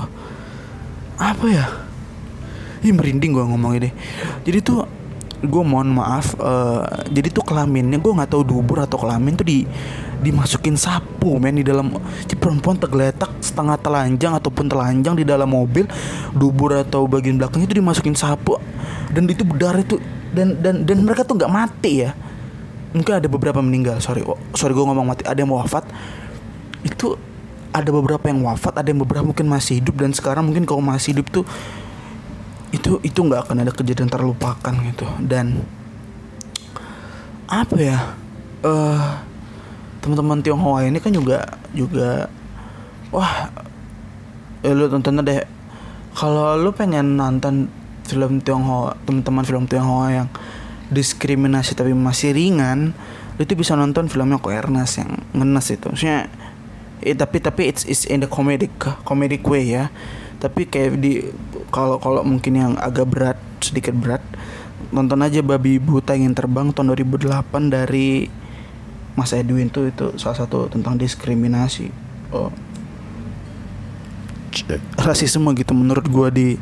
apa 1.15 1.45
ya? 1.47 1.65
Ih 2.83 2.91
merinding 2.91 3.31
gue 3.33 3.45
ngomong 3.47 3.79
ini 3.79 3.89
Jadi 4.43 4.59
tuh 4.61 4.83
gue 5.41 5.63
mohon 5.63 5.95
maaf 5.95 6.35
eh, 6.37 7.07
Jadi 7.07 7.31
tuh 7.31 7.41
kelaminnya 7.47 7.97
gue 7.97 8.11
nggak 8.13 8.29
tahu 8.29 8.43
dubur 8.43 8.83
atau 8.83 8.99
kelamin 8.99 9.33
tuh 9.33 9.47
di 9.47 9.63
dimasukin 10.25 10.73
sapu 10.73 11.37
men 11.37 11.59
di 11.59 11.65
dalam 11.65 11.91
si 12.25 12.33
perempuan 12.33 12.79
tergeletak 12.79 13.29
setengah 13.43 13.77
telanjang 13.77 14.33
ataupun 14.33 14.65
telanjang 14.65 15.13
di 15.13 15.21
dalam 15.27 15.45
mobil 15.45 15.85
dubur 16.33 16.81
atau 16.81 17.05
bagian 17.05 17.37
belakangnya 17.37 17.69
itu 17.69 17.77
dimasukin 17.83 18.17
sapu 18.17 18.57
dan 19.13 19.29
itu 19.29 19.45
berdarah 19.45 19.85
itu 19.85 20.01
dan 20.33 20.57
dan 20.59 20.81
dan 20.81 20.97
mereka 21.05 21.23
tuh 21.23 21.37
nggak 21.37 21.51
mati 21.51 22.07
ya. 22.07 22.11
Mungkin 22.95 23.11
ada 23.11 23.27
beberapa 23.27 23.59
meninggal 23.59 23.99
sorry 23.99 24.23
sorry 24.55 24.71
gue 24.71 24.85
ngomong 24.87 25.05
mati 25.05 25.23
ada 25.27 25.37
yang 25.37 25.51
wafat. 25.51 25.83
Itu 26.81 27.19
ada 27.75 27.89
beberapa 27.91 28.31
yang 28.31 28.39
wafat 28.47 28.79
ada 28.79 28.87
yang 28.87 29.03
beberapa 29.03 29.27
mungkin 29.27 29.51
masih 29.51 29.83
hidup 29.83 29.99
dan 29.99 30.15
sekarang 30.15 30.47
mungkin 30.47 30.63
kalau 30.63 30.79
masih 30.79 31.11
hidup 31.11 31.27
tuh 31.27 31.43
itu 32.71 33.03
itu 33.03 33.19
nggak 33.19 33.51
akan 33.51 33.67
ada 33.67 33.71
kejadian 33.75 34.07
terlupakan 34.07 34.73
gitu. 34.87 35.07
Dan 35.19 35.59
apa 37.51 37.75
ya 37.75 37.99
eh 38.63 39.03
teman-teman 39.99 40.39
Tionghoa 40.41 40.87
ini 40.87 40.97
kan 41.03 41.11
juga 41.11 41.45
juga 41.75 42.31
wah 43.11 43.51
ya 44.63 44.71
lu 44.71 44.87
tonton 44.87 45.19
deh. 45.23 45.43
Kalau 46.15 46.55
lu 46.55 46.71
pengen 46.71 47.19
nonton 47.19 47.67
film 48.07 48.39
Tionghoa 48.39 48.95
teman-teman 49.03 49.43
film 49.43 49.67
Tionghoa 49.67 50.23
yang 50.23 50.27
diskriminasi 50.95 51.75
tapi 51.75 51.91
masih 51.91 52.31
ringan 52.31 52.95
lu 53.35 53.43
tuh 53.43 53.59
bisa 53.59 53.75
nonton 53.75 54.07
filmnya 54.07 54.39
Ko 54.39 54.47
Ernest 54.47 55.03
yang 55.03 55.11
ngenes 55.35 55.67
itu. 55.75 55.91
Maksudnya 55.91 56.31
eh, 57.05 57.13
tapi 57.13 57.37
tapi 57.37 57.69
it's, 57.69 57.85
it's 57.85 58.09
in 58.09 58.25
the 58.25 58.29
comedic 58.29 58.73
comedic 59.05 59.45
way 59.45 59.77
ya. 59.77 59.93
Tapi 60.41 60.65
kayak 60.65 60.97
di 60.97 61.21
kalau 61.69 62.01
kalau 62.01 62.25
mungkin 62.25 62.53
yang 62.57 62.73
agak 62.81 63.05
berat 63.05 63.37
sedikit 63.61 63.93
berat 63.93 64.21
nonton 64.89 65.21
aja 65.21 65.41
babi 65.41 65.77
buta 65.77 66.13
ingin 66.13 66.33
terbang 66.33 66.69
tahun 66.73 66.93
2008 66.93 67.29
dari 67.69 68.29
Mas 69.15 69.31
Edwin 69.31 69.71
tuh 69.71 69.87
itu 69.87 70.17
salah 70.19 70.37
satu 70.43 70.67
tentang 70.67 70.97
diskriminasi. 70.97 71.93
Oh. 72.33 72.49
rasisme 74.95 75.51
gitu 75.51 75.75
menurut 75.75 76.07
gua 76.07 76.31
di 76.31 76.55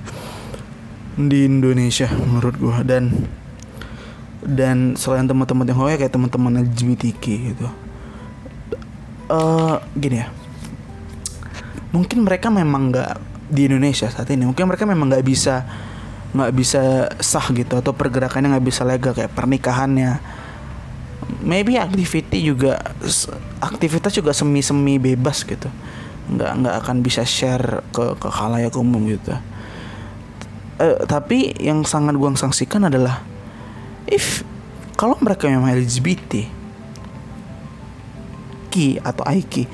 di 1.13 1.39
Indonesia 1.45 2.09
menurut 2.11 2.55
gua. 2.59 2.83
Dan 2.83 3.29
dan 4.43 4.99
selain 4.99 5.23
teman-teman 5.23 5.63
yang 5.63 5.87
ya 5.87 5.97
kayak 5.97 6.13
teman-teman 6.13 6.67
LGBTQ 6.67 7.23
gitu 7.55 7.67
eh 9.29 9.75
gini 9.95 10.17
ya. 10.19 10.27
Mungkin 11.93 12.25
mereka 12.25 12.49
memang 12.49 12.89
nggak 12.89 13.11
di 13.53 13.69
Indonesia 13.69 14.09
saat 14.09 14.27
ini. 14.33 14.49
Mungkin 14.49 14.65
mereka 14.65 14.83
memang 14.89 15.13
nggak 15.13 15.25
bisa 15.25 15.63
nggak 16.33 16.51
bisa 16.57 17.13
sah 17.21 17.45
gitu 17.53 17.77
atau 17.77 17.93
pergerakannya 17.93 18.57
nggak 18.57 18.65
bisa 18.65 18.81
legal 18.81 19.13
kayak 19.13 19.31
pernikahannya. 19.37 20.17
Maybe 21.43 21.77
activity 21.77 22.41
juga 22.43 22.81
aktivitas 23.61 24.17
juga 24.17 24.33
semi 24.33 24.65
semi 24.65 24.97
bebas 24.97 25.45
gitu. 25.45 25.69
Nggak 26.33 26.51
nggak 26.63 26.75
akan 26.83 26.97
bisa 27.05 27.21
share 27.23 27.85
ke 27.93 28.17
ke 28.17 28.27
khalayak 28.27 28.73
umum 28.73 29.05
gitu. 29.05 29.37
Eh, 30.81 31.05
tapi 31.05 31.53
yang 31.61 31.85
sangat 31.85 32.17
gua 32.17 32.33
sanksikan 32.33 32.89
adalah 32.89 33.21
if 34.09 34.41
kalau 34.97 35.13
mereka 35.21 35.45
memang 35.45 35.69
LGBT 35.69 36.62
Ki 38.73 38.97
atau 38.97 39.21
Aiki. 39.29 39.69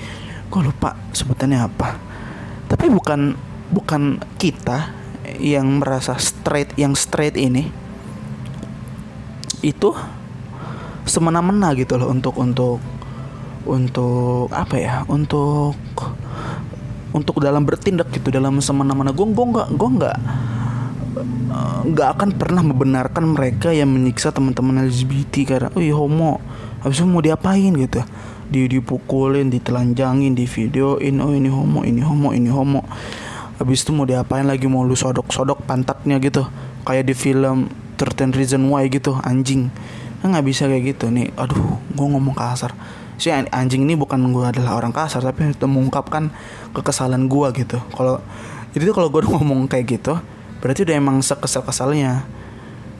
Gue 0.51 0.61
lupa 0.67 0.99
sebutannya 1.15 1.55
apa. 1.63 1.95
Tapi 2.67 2.91
bukan 2.91 3.31
bukan 3.71 4.19
kita 4.35 4.91
yang 5.39 5.79
merasa 5.79 6.19
straight 6.19 6.75
yang 6.75 6.99
straight 6.99 7.39
ini. 7.39 7.71
Itu 9.63 9.95
semena-mena 11.07 11.71
gitu 11.79 11.95
loh 11.95 12.11
untuk 12.11 12.35
untuk 12.35 12.83
untuk 13.63 14.51
apa 14.51 14.75
ya 14.75 14.95
untuk 15.07 15.79
untuk 17.15 17.39
dalam 17.39 17.63
bertindak 17.63 18.11
gitu 18.11 18.35
dalam 18.35 18.59
semena-mena. 18.59 19.15
Gue 19.15 19.31
gue 19.31 19.45
nggak 19.47 19.67
gue 19.79 19.89
nggak 19.95 20.17
nggak 21.89 22.09
akan 22.19 22.29
pernah 22.35 22.61
membenarkan 22.61 23.33
mereka 23.33 23.71
yang 23.71 23.89
menyiksa 23.89 24.35
teman-teman 24.35 24.91
LGBT 24.91 25.33
karena 25.47 25.69
oh 25.71 25.83
homo 25.95 26.37
habis 26.83 27.01
itu 27.01 27.07
mau 27.07 27.23
diapain? 27.23 27.73
gitu 27.75 28.03
di 28.49 28.65
dipukulin 28.65 29.53
ditelanjangin 29.53 30.33
di 30.33 30.49
videoin 30.49 31.21
oh 31.21 31.31
ini 31.37 31.49
homo 31.53 31.85
ini 31.85 32.01
homo 32.01 32.33
ini 32.33 32.49
homo. 32.49 32.81
Habis 33.61 33.85
itu 33.85 33.93
mau 33.93 34.09
diapain 34.09 34.43
lagi? 34.43 34.65
Mau 34.65 34.81
lu 34.81 34.97
sodok-sodok 34.97 35.69
pantatnya 35.69 36.17
gitu. 36.17 36.49
Kayak 36.83 37.05
di 37.05 37.15
film 37.15 37.69
13 38.01 38.33
Reason 38.33 38.61
Why 38.65 38.89
gitu 38.89 39.21
anjing. 39.21 39.69
Kan 40.19 40.33
nggak 40.33 40.47
bisa 40.49 40.65
kayak 40.65 40.97
gitu 40.97 41.13
nih. 41.13 41.29
Aduh 41.37 41.77
gue 41.93 42.07
ngomong 42.09 42.33
kasar. 42.33 42.73
Si 43.19 43.29
anjing 43.29 43.85
ini 43.85 43.93
bukan 43.93 44.17
gue 44.33 44.45
adalah 44.47 44.79
orang 44.79 44.95
kasar 44.95 45.21
tapi 45.21 45.53
itu 45.53 45.67
mengungkapkan 45.69 46.33
kekesalan 46.73 47.29
gue 47.29 47.47
gitu. 47.61 47.77
Kalau 47.93 48.23
jadi 48.73 48.89
kalau 48.89 49.13
gue 49.13 49.21
ngomong 49.37 49.69
kayak 49.69 49.99
gitu 49.99 50.17
berarti 50.59 50.83
udah 50.87 50.95
emang 50.97 51.21
sekesal-kesalnya. 51.21 52.25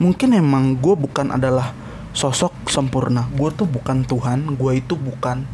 Mungkin 0.00 0.32
emang 0.32 0.80
gue 0.80 0.96
bukan 0.96 1.34
adalah 1.34 1.76
sosok 2.10 2.70
sempurna. 2.70 3.26
Gue 3.34 3.50
tuh 3.54 3.66
bukan 3.66 4.02
Tuhan 4.06 4.58
gue 4.58 4.72
itu 4.78 4.94
bukan 4.98 5.46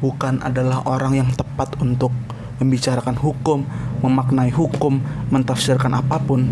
bukan 0.00 0.40
adalah 0.44 0.84
orang 0.84 1.16
yang 1.16 1.30
tepat 1.32 1.76
untuk 1.80 2.12
membicarakan 2.60 3.16
hukum 3.18 3.64
memaknai 4.04 4.52
hukum 4.52 5.00
mentafsirkan 5.32 5.96
apa 5.96 6.20
pun 6.20 6.46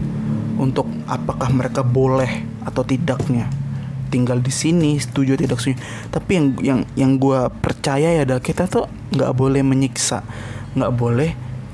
untuk 0.57 0.88
apakah 1.05 1.53
mereka 1.53 1.85
boleh 1.85 2.45
atau 2.64 2.83
tidaknya. 2.85 3.49
Tinggal 4.12 4.45
di 4.45 4.53
sini 4.53 5.01
setuju 5.01 5.40
tidak 5.40 5.57
setuju. 5.61 5.81
Tapi 6.12 6.31
yang 6.37 6.47
yang 6.61 6.81
yang 6.97 7.12
gue 7.16 7.49
percaya 7.64 8.21
ya 8.21 8.29
adalah 8.29 8.45
kita 8.45 8.68
tuh 8.68 8.85
nggak 9.12 9.33
boleh 9.33 9.64
menyiksa. 9.64 10.21
Nggak 10.77 10.92
boleh 10.92 11.31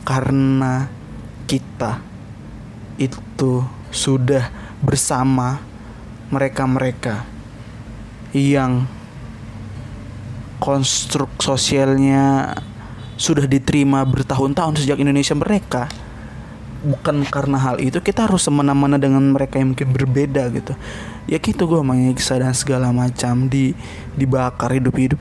karena 0.07 0.87
kita 1.51 1.99
itu 2.99 3.63
sudah 3.91 4.51
bersama 4.79 5.59
mereka-mereka 6.29 7.38
yang 8.37 8.85
konstruk 10.59 11.31
sosialnya 11.39 12.53
sudah 13.19 13.47
diterima 13.51 14.07
bertahun-tahun 14.07 14.83
sejak 14.83 15.03
Indonesia 15.03 15.35
mereka 15.35 15.91
bukan 16.79 17.27
karena 17.27 17.59
hal 17.59 17.83
itu 17.83 17.99
kita 17.99 18.31
harus 18.31 18.47
semena-mena 18.47 18.95
dengan 18.95 19.23
mereka 19.35 19.59
yang 19.59 19.75
mungkin 19.75 19.91
berbeda 19.91 20.47
gitu. 20.55 20.73
Ya 21.27 21.43
gitu 21.43 21.67
gue 21.67 21.83
menyiksa 21.83 22.39
dan 22.39 22.55
segala 22.55 22.95
macam 22.95 23.51
di 23.51 23.75
dibakar 24.15 24.71
hidup-hidup. 24.79 25.19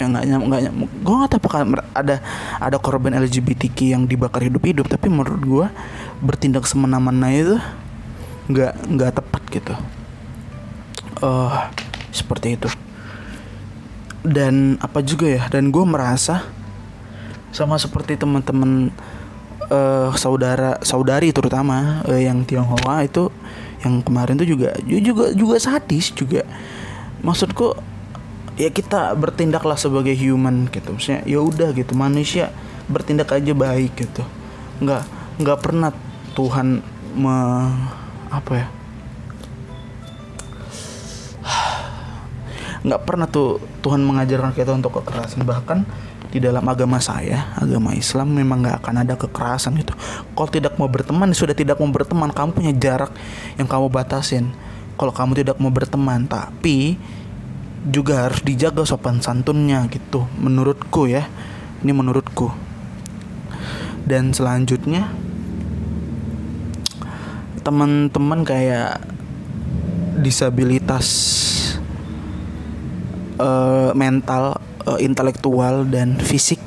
Ya 0.00 0.08
nggak 0.08 0.24
nyam 0.24 0.40
nggak 0.48 0.60
nyam 0.64 0.74
gue 0.88 1.14
nggak 1.20 1.30
tahu 1.36 1.40
apakah 1.44 1.58
ada 1.92 2.16
ada 2.60 2.76
korban 2.80 3.12
LGBTQ 3.16 3.78
yang 3.96 4.02
dibakar 4.08 4.44
hidup-hidup 4.44 4.88
tapi 4.88 5.08
menurut 5.12 5.42
gue 5.44 5.66
bertindak 6.24 6.64
semena-mena 6.64 7.28
itu 7.32 7.56
nggak 8.48 8.72
nggak 8.96 9.12
tepat 9.20 9.42
gitu. 9.52 9.74
Uh, 11.20 11.52
seperti 12.16 12.56
itu. 12.56 12.68
Dan 14.26 14.80
apa 14.82 15.04
juga 15.04 15.28
ya 15.30 15.46
dan 15.52 15.70
gue 15.70 15.84
merasa 15.86 16.42
sama 17.54 17.78
seperti 17.78 18.18
teman-teman 18.18 18.90
uh, 19.70 20.10
saudara 20.18 20.82
saudari 20.82 21.30
terutama 21.30 22.02
uh, 22.08 22.18
yang 22.18 22.42
Tionghoa 22.42 23.06
itu 23.06 23.30
yang 23.84 24.02
kemarin 24.02 24.34
tuh 24.34 24.48
juga 24.48 24.74
juga 24.82 25.30
juga 25.36 25.56
sadis 25.62 26.10
juga. 26.10 26.42
Maksudku 27.22 27.76
ya 28.58 28.72
kita 28.72 29.14
bertindaklah 29.14 29.78
sebagai 29.78 30.16
human 30.18 30.66
gitu. 30.74 30.96
Maksudnya 30.96 31.22
ya 31.22 31.38
udah 31.44 31.70
gitu 31.76 31.94
manusia 31.94 32.50
bertindak 32.90 33.30
aja 33.30 33.52
baik 33.54 33.94
gitu. 33.94 34.26
Nggak 34.82 35.02
nggak 35.38 35.58
pernah 35.62 35.90
Tuhan 36.34 36.82
me 37.16 37.36
apa 38.28 38.52
ya 38.52 38.66
nggak 42.84 43.00
pernah 43.06 43.30
tuh 43.30 43.62
Tuhan 43.80 44.02
mengajarkan 44.04 44.52
kita 44.52 44.74
untuk 44.76 45.00
kekerasan 45.00 45.46
bahkan 45.46 45.86
di 46.36 46.42
dalam 46.42 46.64
agama 46.66 46.98
saya, 46.98 47.54
agama 47.56 47.94
Islam 47.94 48.34
memang 48.34 48.60
nggak 48.60 48.84
akan 48.84 48.94
ada 49.06 49.14
kekerasan 49.16 49.78
gitu. 49.78 49.94
Kalau 50.34 50.50
tidak 50.50 50.74
mau 50.76 50.90
berteman, 50.90 51.32
sudah 51.32 51.54
tidak 51.54 51.78
mau 51.78 51.88
berteman, 51.88 52.28
kamu 52.28 52.50
punya 52.52 52.72
jarak 52.76 53.14
yang 53.56 53.64
kamu 53.64 53.88
batasin. 53.88 54.52
Kalau 55.00 55.12
kamu 55.14 55.44
tidak 55.44 55.56
mau 55.62 55.72
berteman, 55.72 56.28
tapi 56.28 56.98
juga 57.86 58.28
harus 58.28 58.42
dijaga 58.42 58.82
sopan 58.82 59.22
santunnya 59.22 59.86
gitu, 59.88 60.26
menurutku 60.36 61.06
ya. 61.06 61.30
Ini 61.80 61.92
menurutku. 61.94 62.50
Dan 64.06 64.34
selanjutnya 64.34 65.10
teman-teman 67.62 68.46
kayak 68.46 69.02
disabilitas 70.20 71.06
uh, 73.38 73.90
mental 73.96 74.60
uh, 74.86 74.98
intelektual 75.00 75.84
dan 75.88 76.16
fisik. 76.20 76.60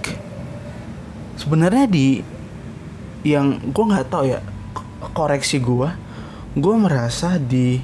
Sebenarnya 1.40 1.88
di 1.88 2.22
yang 3.24 3.60
gue 3.60 3.84
nggak 3.84 4.08
tahu 4.08 4.32
ya 4.32 4.40
koreksi 5.12 5.60
gue 5.60 5.90
gue 6.56 6.76
merasa 6.76 7.36
di 7.36 7.80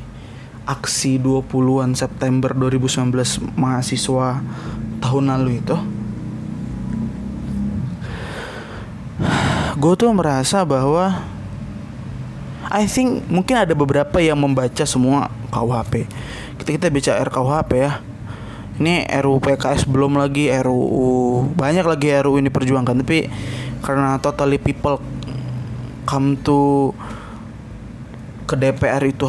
aksi 0.65 1.21
20-an 1.21 1.93
September 1.93 2.55
2019 2.55 3.53
mahasiswa 3.53 4.41
tahun 5.03 5.25
lalu 5.29 5.61
itu 5.61 5.77
gue 9.75 9.93
tuh 9.99 10.09
merasa 10.15 10.65
bahwa 10.65 11.21
I 12.71 12.89
think 12.89 13.29
mungkin 13.29 13.61
ada 13.61 13.77
beberapa 13.77 14.17
yang 14.17 14.41
membaca 14.41 14.87
semua 14.87 15.29
KUHP 15.53 16.09
kita 16.63 16.69
kita 16.79 16.87
baca 16.89 17.11
RKUHP 17.27 17.71
ya 17.77 17.91
ini 18.79 19.07
RUU 19.07 19.39
PKS 19.39 19.87
belum 19.87 20.19
lagi 20.19 20.51
RUU 20.51 21.53
banyak 21.55 21.85
lagi 21.87 22.11
RUU 22.19 22.39
ini 22.39 22.51
perjuangkan 22.51 23.01
tapi 23.03 23.27
karena 23.79 24.19
totally 24.19 24.59
people 24.59 24.99
come 26.03 26.35
to 26.41 26.91
ke 28.45 28.53
DPR 28.53 29.01
itu 29.05 29.25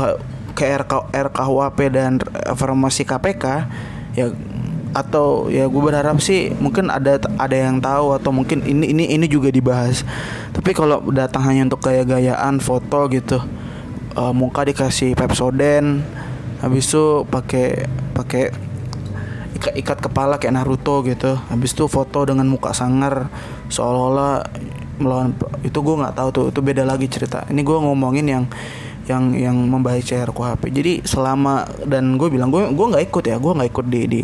ke 0.57 0.65
RK, 0.65 1.13
RKUHP 1.13 1.79
dan 1.93 2.21
reformasi 2.21 3.05
KPK 3.05 3.45
ya 4.17 4.33
atau 4.97 5.53
ya 5.53 5.69
gue 5.69 5.83
berharap 5.85 6.25
sih 6.25 6.57
mungkin 6.57 6.89
ada 6.89 7.21
ada 7.37 7.53
yang 7.53 7.85
tahu 7.85 8.17
atau 8.17 8.33
mungkin 8.33 8.65
ini 8.65 8.97
ini 8.97 9.05
ini 9.13 9.27
juga 9.29 9.53
dibahas. 9.53 10.09
Tapi 10.57 10.73
kalau 10.73 11.05
datang 11.13 11.45
hanya 11.45 11.69
untuk 11.69 11.85
gaya-gayaan 11.85 12.65
foto 12.65 13.05
gitu 13.13 13.37
eh, 14.17 14.33
muka 14.33 14.65
dikasih 14.65 15.13
Pepsodent 15.13 16.01
habis 16.65 16.89
itu 16.89 17.29
pakai 17.29 17.85
pakai 18.17 18.66
ikat, 19.57 19.75
ikat 19.81 19.99
kepala 20.05 20.37
kayak 20.37 20.61
Naruto 20.61 21.01
gitu. 21.03 21.40
Habis 21.49 21.73
itu 21.73 21.88
foto 21.88 22.29
dengan 22.29 22.47
muka 22.47 22.77
sangar 22.77 23.33
seolah-olah 23.73 24.45
melawan 24.97 25.37
itu 25.61 25.77
gue 25.77 25.95
nggak 26.01 26.14
tahu 26.16 26.29
tuh 26.33 26.45
itu 26.53 26.61
beda 26.61 26.85
lagi 26.85 27.09
cerita. 27.09 27.45
Ini 27.49 27.61
gue 27.61 27.77
ngomongin 27.77 28.27
yang 28.29 28.45
yang 29.07 29.25
yang 29.38 29.57
membaca 29.71 30.03
RKUHP 30.03 30.62
jadi 30.75 30.92
selama 31.07 31.62
dan 31.87 32.19
gue 32.19 32.27
bilang 32.27 32.51
gue 32.51 32.66
gue 32.75 32.87
nggak 32.90 33.05
ikut 33.07 33.25
ya 33.31 33.38
gue 33.38 33.53
nggak 33.55 33.71
ikut 33.71 33.87
di 33.87 34.01
di 34.11 34.21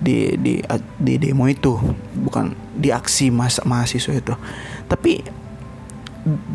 di 0.00 0.16
di 0.38 0.52
di 0.98 1.14
demo 1.18 1.46
itu. 1.46 1.78
Bukan 2.14 2.54
di 2.74 2.90
aksi 2.90 3.30
mas 3.30 3.62
mahasiswa 3.62 4.14
itu. 4.14 4.34
Tapi 4.90 5.22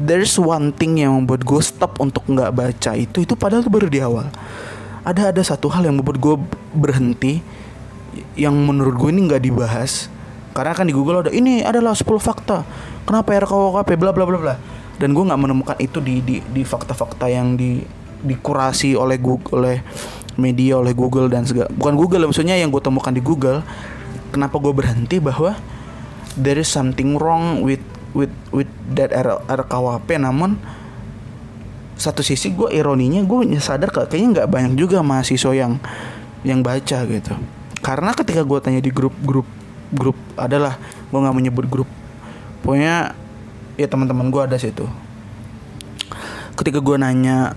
there's 0.01 0.35
one 0.41 0.73
thing 0.73 0.97
yang 0.97 1.13
membuat 1.13 1.45
gue 1.45 1.61
stop 1.61 2.01
untuk 2.01 2.25
nggak 2.25 2.51
baca 2.51 2.91
itu 2.97 3.21
itu 3.21 3.33
padahal 3.37 3.67
baru 3.69 3.87
di 3.87 3.99
awal. 4.01 4.27
Ada 5.05 5.31
ada 5.31 5.41
satu 5.41 5.71
hal 5.71 5.87
yang 5.87 5.99
membuat 6.01 6.17
gue 6.19 6.35
berhenti 6.75 7.41
yang 8.39 8.55
menurut 8.55 8.95
gue 8.95 9.09
ini 9.11 9.27
nggak 9.27 9.43
dibahas 9.43 10.07
karena 10.55 10.73
kan 10.73 10.87
di 10.89 10.95
Google 10.95 11.23
ada 11.27 11.31
ini 11.31 11.61
adalah 11.61 11.93
10 11.93 12.07
fakta. 12.19 12.65
Kenapa 13.05 13.31
RKUHP 13.31 13.89
bla 13.95 14.11
bla 14.11 14.25
bla 14.25 14.37
bla. 14.39 14.55
Dan 14.99 15.15
gue 15.15 15.23
nggak 15.23 15.39
menemukan 15.39 15.77
itu 15.79 16.03
di 16.03 16.19
di 16.19 16.43
di 16.43 16.63
fakta-fakta 16.67 17.31
yang 17.31 17.55
di 17.55 17.79
dikurasi 18.19 18.99
oleh 18.99 19.15
Google 19.15 19.63
oleh 19.63 19.77
media 20.35 20.79
oleh 20.79 20.91
Google 20.91 21.31
dan 21.31 21.47
segala 21.47 21.71
bukan 21.71 21.95
Google 21.95 22.27
maksudnya 22.27 22.55
yang 22.59 22.67
gue 22.67 22.83
temukan 22.83 23.11
di 23.11 23.23
Google 23.23 23.63
kenapa 24.31 24.59
gue 24.59 24.75
berhenti 24.75 25.23
bahwa 25.23 25.55
there 26.35 26.59
is 26.59 26.67
something 26.67 27.15
wrong 27.15 27.63
with 27.63 27.79
with 28.11 28.31
with 28.51 28.67
that 28.91 29.15
R- 29.15 29.39
RKUHP 29.47 30.19
namun 30.19 30.59
satu 31.99 32.23
sisi 32.23 32.55
gue 32.55 32.71
ironinya 32.71 33.23
gue 33.23 33.55
sadar 33.59 33.91
kayaknya 33.91 34.43
nggak 34.43 34.47
banyak 34.51 34.73
juga 34.79 35.03
mahasiswa 35.03 35.51
yang 35.51 35.79
yang 36.47 36.63
baca 36.63 37.03
gitu 37.07 37.35
karena 37.79 38.11
ketika 38.11 38.43
gue 38.43 38.59
tanya 38.59 38.81
di 38.83 38.91
grup 38.91 39.15
grup 39.23 39.47
grup 39.89 40.17
adalah 40.35 40.77
gue 41.09 41.19
nggak 41.19 41.35
menyebut 41.35 41.65
grup. 41.65 41.89
Pokoknya 42.61 43.15
ya 43.79 43.87
teman-teman 43.87 44.29
gue 44.29 44.41
ada 44.43 44.57
situ. 44.59 44.85
Ketika 46.59 46.83
gue 46.83 46.95
nanya 46.99 47.55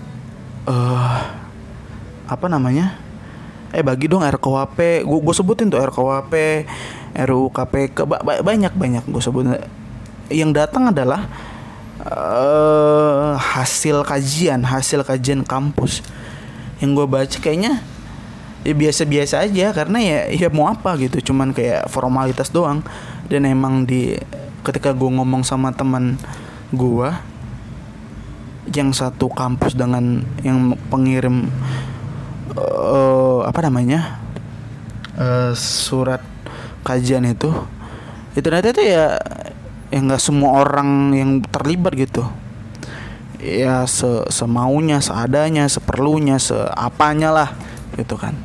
eh 0.65 1.19
apa 2.31 2.47
namanya? 2.47 2.97
Eh 3.75 3.83
bagi 3.83 4.07
dong 4.07 4.23
RKUHP 4.23 5.05
gue 5.05 5.19
gue 5.21 5.35
sebutin 5.35 5.73
tuh 5.73 5.81
RKUHP 5.81 6.35
RUU 7.13 7.53
KPK 7.53 8.09
ba- 8.09 8.23
ba- 8.25 8.41
banyak 8.41 8.73
banyak 8.73 9.05
gue 9.05 9.21
sebutin 9.21 9.61
yang 10.33 10.53
datang 10.55 10.89
adalah 10.89 11.29
eh 12.01 13.33
hasil 13.37 14.07
kajian 14.07 14.63
hasil 14.65 15.03
kajian 15.05 15.43
kampus. 15.45 16.01
Yang 16.81 16.91
gue 17.03 17.07
baca 17.11 17.37
kayaknya 17.43 17.83
ya 18.63 18.75
biasa-biasa 18.79 19.43
aja 19.43 19.75
karena 19.75 19.99
ya 19.99 20.19
ya 20.31 20.49
mau 20.51 20.71
apa 20.71 20.95
gitu 20.99 21.33
cuman 21.33 21.51
kayak 21.51 21.91
formalitas 21.91 22.51
doang. 22.55 22.83
Dan 23.27 23.49
emang 23.49 23.89
di 23.89 24.15
ketika 24.63 24.93
gue 24.93 25.09
ngomong 25.09 25.43
sama 25.43 25.73
teman 25.73 26.21
gue 26.71 27.09
yang 28.71 28.95
satu 28.95 29.27
kampus 29.27 29.75
dengan 29.75 30.23
yang 30.47 30.79
pengirim 30.93 31.51
eh 32.55 33.41
apa 33.43 33.61
namanya 33.67 34.21
eh 35.19 35.57
surat 35.57 36.23
kajian 36.87 37.25
itu 37.27 37.51
itu 38.37 38.45
ternyata 38.45 38.71
itu 38.71 38.85
ya 38.85 39.17
ya 39.89 39.99
nggak 39.99 40.23
semua 40.23 40.63
orang 40.63 41.13
yang 41.17 41.31
terlibat 41.49 41.97
gitu. 41.97 42.25
Ya 43.43 43.83
se 43.91 44.23
semaunya 44.31 45.03
seadanya 45.03 45.67
seperlunya 45.67 46.39
seapanya 46.39 47.35
lah 47.35 47.51
gitu 47.99 48.15
kan 48.15 48.39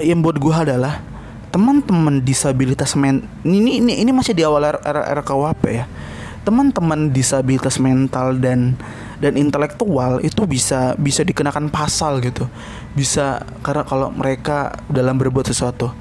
yang 0.00 0.24
buat 0.24 0.40
gue 0.40 0.54
adalah 0.54 1.04
teman-teman 1.52 2.24
disabilitas 2.24 2.96
men 2.96 3.28
ini 3.44 3.84
ini 3.84 4.00
ini 4.00 4.10
masih 4.14 4.32
di 4.32 4.40
awal 4.40 4.64
R- 4.72 4.80
R- 4.80 5.06
RKUHP 5.20 5.62
ya. 5.68 5.84
Teman-teman 6.42 7.12
disabilitas 7.12 7.76
mental 7.78 8.40
dan 8.40 8.74
dan 9.22 9.38
intelektual 9.38 10.18
itu 10.24 10.42
bisa 10.48 10.96
bisa 10.98 11.22
dikenakan 11.22 11.68
pasal 11.68 12.18
gitu. 12.24 12.48
Bisa 12.96 13.44
karena 13.60 13.84
kalau 13.84 14.08
mereka 14.10 14.74
dalam 14.88 15.20
berbuat 15.20 15.46
sesuatu 15.52 15.92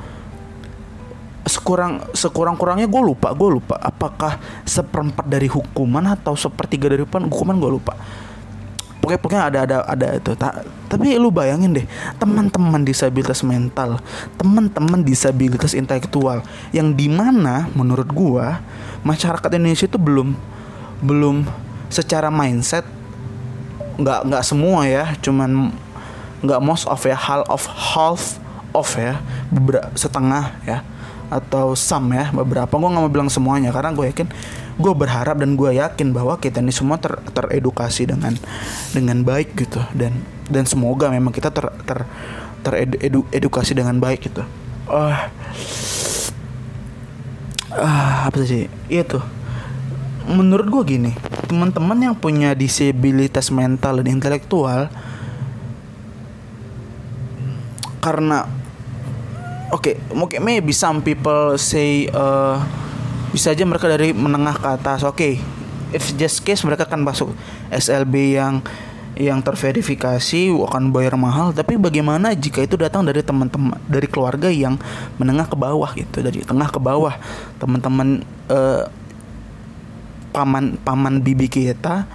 sekurang 1.42 2.14
sekurang 2.14 2.54
kurangnya 2.54 2.86
gue 2.86 3.02
lupa 3.02 3.34
gue 3.34 3.50
lupa 3.50 3.74
apakah 3.82 4.38
seperempat 4.62 5.26
dari 5.26 5.50
hukuman 5.50 6.14
atau 6.14 6.38
sepertiga 6.38 6.86
dari 6.94 7.02
hukuman 7.02 7.58
gue 7.58 7.72
lupa 7.82 7.98
pokoknya 9.02 9.20
pokoknya 9.20 9.44
ada 9.50 9.60
ada 9.66 9.78
ada 9.90 10.08
itu. 10.16 10.32
Ta- 10.38 10.62
tapi 10.88 11.18
lu 11.18 11.34
bayangin 11.34 11.74
deh 11.74 11.86
teman-teman 12.22 12.86
disabilitas 12.86 13.42
mental 13.42 13.98
teman-teman 14.38 15.02
disabilitas 15.02 15.74
intelektual 15.74 16.46
yang 16.76 16.94
di 16.94 17.10
mana 17.10 17.68
menurut 17.74 18.08
gua 18.12 18.62
masyarakat 19.02 19.50
Indonesia 19.58 19.90
itu 19.90 19.98
belum 19.98 20.38
belum 21.02 21.50
secara 21.90 22.30
mindset 22.30 22.86
nggak 23.98 24.20
nggak 24.30 24.44
semua 24.46 24.86
ya 24.86 25.12
cuman 25.20 25.74
nggak 26.42 26.62
most 26.62 26.86
of 26.86 27.02
ya 27.04 27.18
hal 27.18 27.42
of 27.50 27.66
half 27.68 28.38
of 28.72 28.88
ya 28.96 29.20
beberapa 29.52 29.92
setengah 29.96 30.56
ya 30.64 30.80
atau 31.32 31.80
some 31.80 32.12
ya 32.12 32.28
beberapa. 32.36 32.68
Gue 32.76 32.90
nggak 32.92 33.04
mau 33.08 33.12
bilang 33.12 33.32
semuanya 33.32 33.72
karena 33.72 33.96
gue 33.96 34.06
yakin 34.12 34.28
gue 34.78 34.94
berharap 34.96 35.40
dan 35.40 35.60
gue 35.60 35.80
yakin 35.80 36.16
bahwa 36.16 36.40
kita 36.40 36.64
ini 36.64 36.72
semua 36.72 37.00
ter, 37.02 37.18
teredukasi 37.32 38.08
dengan 38.08 38.36
dengan 38.96 39.24
baik 39.24 39.56
gitu. 39.56 39.82
Dan 39.96 40.24
dan 40.48 40.64
semoga 40.68 41.12
memang 41.12 41.34
kita 41.34 41.52
ter 41.52 41.68
ter 41.84 42.00
teredukasi 42.62 43.76
dengan 43.76 43.98
baik 43.98 44.32
gitu. 44.32 44.44
Ah. 44.88 45.32
Ah 47.72 48.28
apa 48.28 48.44
sih? 48.44 48.68
Iya 48.92 49.08
tuh. 49.08 49.24
Menurut 50.28 50.68
gue 50.70 50.84
gini 51.00 51.12
teman-teman 51.52 52.00
yang 52.00 52.16
punya 52.16 52.56
disabilitas 52.56 53.52
mental 53.52 54.00
dan 54.00 54.08
intelektual 54.08 54.88
karena 58.00 58.48
oke 59.76 60.00
mungkin 60.16 60.40
maybe 60.48 60.72
some 60.72 61.04
people 61.04 61.60
say 61.60 62.08
uh, 62.16 62.64
bisa 63.32 63.56
aja 63.56 63.64
mereka 63.64 63.88
dari 63.88 64.12
menengah 64.12 64.56
ke 64.60 64.68
atas. 64.68 65.04
Oke 65.08 65.40
if 65.92 66.16
just 66.16 66.42
case 66.44 66.64
mereka 66.64 66.88
akan 66.88 67.04
masuk 67.04 67.30
SLB 67.70 68.40
yang 68.40 68.64
yang 69.20 69.44
terverifikasi 69.44 70.50
akan 70.50 70.96
bayar 70.96 71.20
mahal. 71.20 71.52
Tapi 71.52 71.76
bagaimana 71.76 72.32
jika 72.32 72.64
itu 72.64 72.80
datang 72.80 73.04
dari 73.04 73.20
teman-teman 73.20 73.76
dari 73.86 74.08
keluarga 74.08 74.48
yang 74.48 74.80
menengah 75.20 75.52
ke 75.52 75.56
bawah 75.60 75.92
gitu 75.94 76.24
dari 76.24 76.42
tengah 76.42 76.72
ke 76.72 76.80
bawah. 76.80 77.20
Teman-teman 77.60 78.24
eh, 78.48 78.84
paman 80.32 80.80
paman 80.80 81.20
bibi 81.20 81.52
kita 81.52 82.08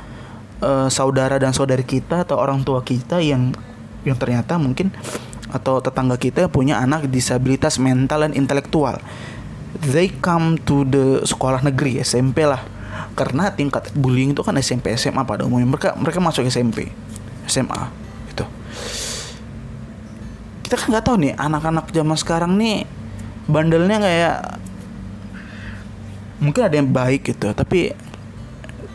eh, 0.64 0.88
saudara 0.88 1.36
dan 1.36 1.52
saudari 1.52 1.84
kita 1.84 2.24
atau 2.24 2.40
orang 2.40 2.64
tua 2.64 2.80
kita 2.80 3.20
yang 3.20 3.52
yang 4.08 4.16
ternyata 4.16 4.56
mungkin 4.56 4.88
atau 5.52 5.78
tetangga 5.78 6.18
kita 6.18 6.50
punya 6.50 6.82
anak 6.82 7.06
disabilitas 7.06 7.78
mental 7.78 8.26
dan 8.26 8.32
intelektual 8.34 8.98
they 9.82 10.12
come 10.20 10.56
to 10.64 10.84
the 10.88 11.24
sekolah 11.24 11.60
negeri 11.64 12.00
SMP 12.00 12.44
lah. 12.48 12.62
Karena 13.16 13.48
tingkat 13.48 13.92
bullying 13.96 14.36
itu 14.36 14.44
kan 14.44 14.56
SMP 14.60 14.92
SMA 14.96 15.24
pada 15.24 15.44
umumnya. 15.48 15.68
Mereka 15.68 15.96
mereka 15.96 16.18
masuk 16.20 16.44
SMP 16.48 16.92
SMA 17.46 17.80
itu 18.34 18.44
kita 20.66 20.74
kan 20.74 20.86
nggak 20.90 21.04
tahu 21.06 21.16
nih 21.22 21.32
anak-anak 21.38 21.94
zaman 21.94 22.18
sekarang 22.18 22.52
nih 22.58 22.82
bandelnya 23.46 24.02
kayak 24.02 24.36
mungkin 26.42 26.62
ada 26.66 26.74
yang 26.74 26.90
baik 26.90 27.22
gitu 27.22 27.54
tapi 27.54 27.94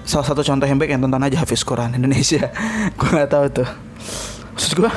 salah 0.04 0.28
satu 0.28 0.44
contoh 0.44 0.68
yang 0.68 0.76
baik 0.76 0.92
yang 0.92 1.02
tonton 1.02 1.24
aja 1.24 1.40
Hafiz 1.40 1.64
Quran 1.64 1.96
Indonesia. 1.96 2.52
Gue 3.00 3.10
nggak 3.16 3.32
tahu 3.32 3.46
tuh. 3.64 3.70
Maksud 4.52 4.72
gue 4.76 4.92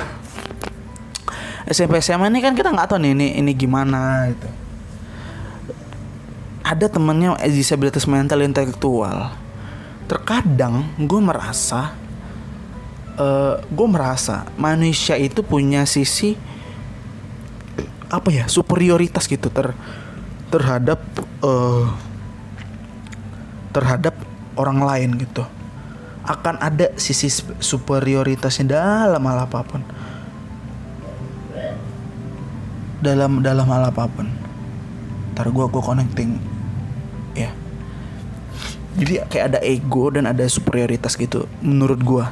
SMP 1.70 2.02
SMA 2.02 2.26
ini 2.28 2.42
kan 2.42 2.58
kita 2.58 2.74
nggak 2.74 2.90
tahu 2.90 2.98
nih 3.00 3.12
ini 3.14 3.26
ini 3.38 3.52
gimana 3.54 4.28
gitu 4.34 4.48
ada 6.64 6.88
temennya 6.88 7.36
disabilitas 7.44 8.08
mental 8.08 8.40
intelektual. 8.40 9.36
Terkadang 10.08 10.88
gue 10.96 11.20
merasa 11.20 11.92
uh, 13.20 13.60
gue 13.60 13.88
merasa 13.88 14.48
manusia 14.56 15.20
itu 15.20 15.44
punya 15.44 15.84
sisi 15.84 16.40
apa 18.08 18.32
ya 18.32 18.48
superioritas 18.48 19.28
gitu 19.28 19.52
ter 19.52 19.76
terhadap 20.48 21.04
uh, 21.44 21.92
terhadap 23.76 24.16
orang 24.56 24.80
lain 24.80 25.10
gitu. 25.20 25.44
Akan 26.24 26.56
ada 26.64 26.88
sisi 26.96 27.28
superioritasnya 27.60 28.72
dalam 28.72 29.20
hal 29.20 29.44
apa 29.44 29.60
pun. 29.60 29.84
Dalam 33.04 33.44
dalam 33.44 33.68
hal 33.68 33.92
apa 33.92 34.08
pun. 34.08 34.32
Ntar 35.36 35.52
gue 35.52 35.66
gue 35.68 35.82
connecting 35.84 36.53
jadi 38.94 39.26
kayak 39.26 39.44
ada 39.54 39.60
ego 39.62 40.10
dan 40.14 40.30
ada 40.30 40.46
superioritas 40.46 41.18
gitu 41.18 41.50
menurut 41.60 42.00
gue 42.02 42.26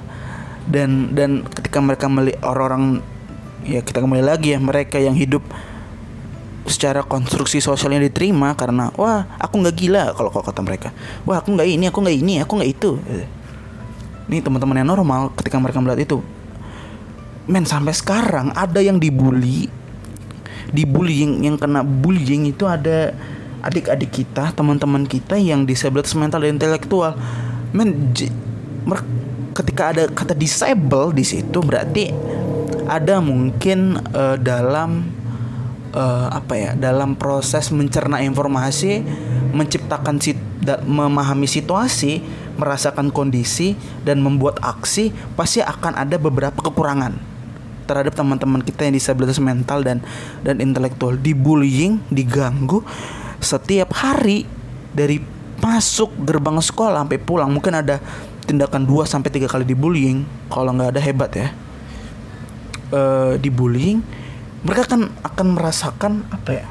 dan 0.71 1.11
dan 1.11 1.43
ketika 1.51 1.83
mereka 1.83 2.07
melihat 2.07 2.39
orang-orang 2.47 3.03
ya 3.67 3.83
kita 3.83 4.03
kembali 4.03 4.23
lagi 4.23 4.55
ya 4.55 4.59
mereka 4.63 4.99
yang 4.99 5.15
hidup 5.15 5.43
secara 6.67 7.03
konstruksi 7.03 7.59
sosialnya 7.59 8.07
diterima 8.07 8.55
karena 8.55 8.95
wah 8.95 9.27
aku 9.39 9.59
nggak 9.63 9.75
gila 9.75 10.05
kalau 10.15 10.31
kata 10.31 10.63
mereka. 10.63 10.89
Wah 11.27 11.43
aku 11.43 11.55
nggak 11.55 11.69
ini 11.69 11.85
aku 11.91 11.99
nggak 12.03 12.17
ini 12.17 12.35
aku 12.39 12.53
nggak 12.59 12.71
itu. 12.71 12.91
Ini 14.31 14.39
teman-teman 14.41 14.79
yang 14.79 14.89
normal 14.95 15.35
ketika 15.35 15.59
mereka 15.59 15.83
melihat 15.83 16.07
itu. 16.07 16.19
Men 17.51 17.67
sampai 17.67 17.91
sekarang 17.91 18.55
ada 18.55 18.79
yang 18.79 19.03
dibully 19.03 19.67
dibullying 20.73 21.43
yang 21.45 21.59
kena 21.59 21.83
bullying 21.83 22.49
itu 22.49 22.65
ada 22.65 23.13
adik-adik 23.63 24.11
kita 24.11 24.51
teman-teman 24.53 25.07
kita 25.07 25.39
yang 25.39 25.63
disabilitas 25.63 26.13
mental 26.19 26.43
dan 26.43 26.59
intelektual. 26.59 27.15
Men 27.73 28.13
ketika 29.55 29.95
ada 29.95 30.05
kata 30.11 30.35
disable 30.35 31.15
di 31.15 31.23
situ 31.23 31.63
berarti 31.63 32.11
ada 32.91 33.23
mungkin 33.23 33.97
uh, 34.13 34.37
dalam 34.37 35.07
uh, 35.95 36.29
apa 36.33 36.55
ya 36.59 36.71
dalam 36.75 37.15
proses 37.15 37.71
mencerna 37.71 38.21
informasi 38.25 39.05
menciptakan 39.53 40.19
sit 40.19 40.37
memahami 40.85 41.47
situasi 41.47 42.23
merasakan 42.57 43.11
kondisi 43.11 43.75
dan 44.07 44.21
membuat 44.21 44.61
aksi 44.63 45.11
pasti 45.35 45.65
akan 45.65 45.99
ada 45.99 46.17
beberapa 46.21 46.59
kekurangan 46.63 47.17
terhadap 47.87 48.15
teman-teman 48.15 48.63
kita 48.63 48.87
yang 48.87 48.95
disabilitas 48.95 49.43
mental 49.43 49.83
dan 49.83 49.99
dan 50.47 50.63
intelektual. 50.63 51.19
Dibullying 51.19 51.99
diganggu 52.15 52.87
setiap 53.43 53.91
hari 53.93 54.49
dari 54.95 55.21
masuk 55.63 56.11
gerbang 56.27 56.59
sekolah 56.59 57.07
sampai 57.07 57.19
pulang 57.23 57.51
mungkin 57.51 57.75
ada 57.79 58.03
tindakan 58.47 58.83
2 58.83 59.07
sampai 59.07 59.31
tiga 59.31 59.47
kali 59.47 59.63
dibullying 59.63 60.27
kalau 60.51 60.75
nggak 60.75 60.99
ada 60.99 61.03
hebat 61.03 61.31
ya 61.35 61.49
uh, 62.91 63.35
dibullying 63.39 64.03
mereka 64.63 64.95
kan 64.95 65.11
akan 65.23 65.47
merasakan 65.59 66.13
apa 66.31 66.51
ya 66.55 66.67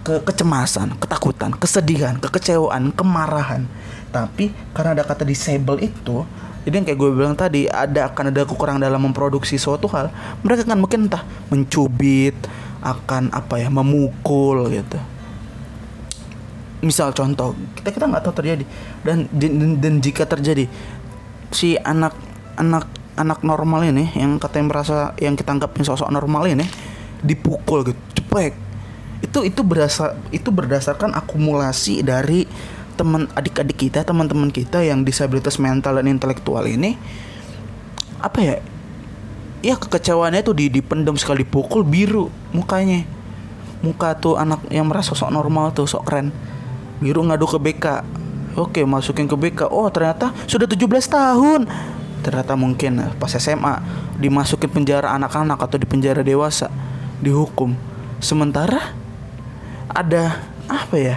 ke 0.00 0.16
kecemasan, 0.24 0.96
ketakutan, 0.96 1.52
kesedihan, 1.52 2.16
kekecewaan, 2.16 2.88
kemarahan. 2.96 3.68
Tapi 4.08 4.48
karena 4.72 4.96
ada 4.96 5.04
kata 5.04 5.28
disable 5.28 5.76
itu, 5.76 6.24
jadi 6.64 6.74
yang 6.80 6.86
kayak 6.88 6.98
gue 6.98 7.10
bilang 7.12 7.36
tadi 7.36 7.68
ada 7.68 8.08
akan 8.08 8.32
ada 8.32 8.48
kekurangan 8.48 8.80
dalam 8.80 9.00
memproduksi 9.00 9.60
suatu 9.60 9.88
hal. 9.92 10.08
Mereka 10.40 10.64
kan 10.64 10.80
mungkin 10.80 11.08
entah 11.08 11.24
mencubit, 11.52 12.36
akan 12.80 13.28
apa 13.32 13.60
ya 13.60 13.68
memukul 13.68 14.68
gitu. 14.72 14.96
Misal 16.80 17.12
contoh 17.12 17.52
kita 17.76 17.92
kita 17.92 18.04
nggak 18.08 18.22
tahu 18.24 18.34
terjadi. 18.40 18.64
Dan, 19.04 19.28
dan 19.32 19.80
dan 19.80 19.94
jika 20.00 20.24
terjadi 20.24 20.68
si 21.50 21.76
anak 21.82 22.14
anak 22.56 22.86
anak 23.18 23.42
normal 23.42 23.84
ini 23.84 24.08
yang 24.16 24.38
katanya 24.40 24.66
merasa 24.70 24.96
yang 25.18 25.34
kita 25.34 25.52
anggap 25.52 25.74
sosok 25.82 26.08
normal 26.08 26.46
ini 26.46 26.64
dipukul 27.20 27.84
gitu 27.84 28.00
cepet 28.16 28.56
itu 29.20 29.38
itu 29.44 29.60
berasal 29.60 30.16
itu 30.32 30.48
berdasarkan 30.48 31.12
akumulasi 31.12 32.00
dari 32.00 32.48
teman 32.96 33.28
adik-adik 33.36 33.76
kita 33.76 34.06
teman-teman 34.06 34.48
kita 34.48 34.80
yang 34.80 35.04
disabilitas 35.04 35.60
mental 35.60 36.00
dan 36.00 36.08
intelektual 36.08 36.64
ini 36.64 36.96
apa 38.20 38.38
ya 38.40 38.56
ya 39.60 39.76
kekecewaannya 39.76 40.40
tuh 40.40 40.56
di 40.56 40.72
dipendam 40.72 41.16
sekali 41.16 41.44
pukul 41.44 41.84
biru 41.84 42.32
mukanya. 42.52 43.04
Muka 43.80 44.12
tuh 44.12 44.36
anak 44.36 44.60
yang 44.68 44.92
merasa 44.92 45.16
sok 45.16 45.32
normal 45.32 45.72
tuh 45.72 45.88
sok 45.88 46.04
keren 46.04 46.28
biru 47.00 47.24
ngadu 47.24 47.48
ke 47.48 47.58
BK 47.58 47.86
oke 48.54 48.80
masukin 48.84 49.26
ke 49.26 49.36
BK 49.36 49.72
oh 49.72 49.88
ternyata 49.88 50.30
sudah 50.46 50.68
17 50.68 50.86
tahun. 51.08 51.66
Ternyata 52.20 52.52
mungkin 52.52 53.00
pas 53.16 53.32
SMA 53.32 53.80
dimasukin 54.20 54.68
penjara 54.68 55.16
anak-anak 55.16 55.56
atau 55.56 55.80
di 55.80 55.88
penjara 55.88 56.20
dewasa 56.20 56.68
dihukum. 57.24 57.72
Sementara 58.20 58.92
ada 59.88 60.44
apa 60.68 60.96
ya 61.00 61.16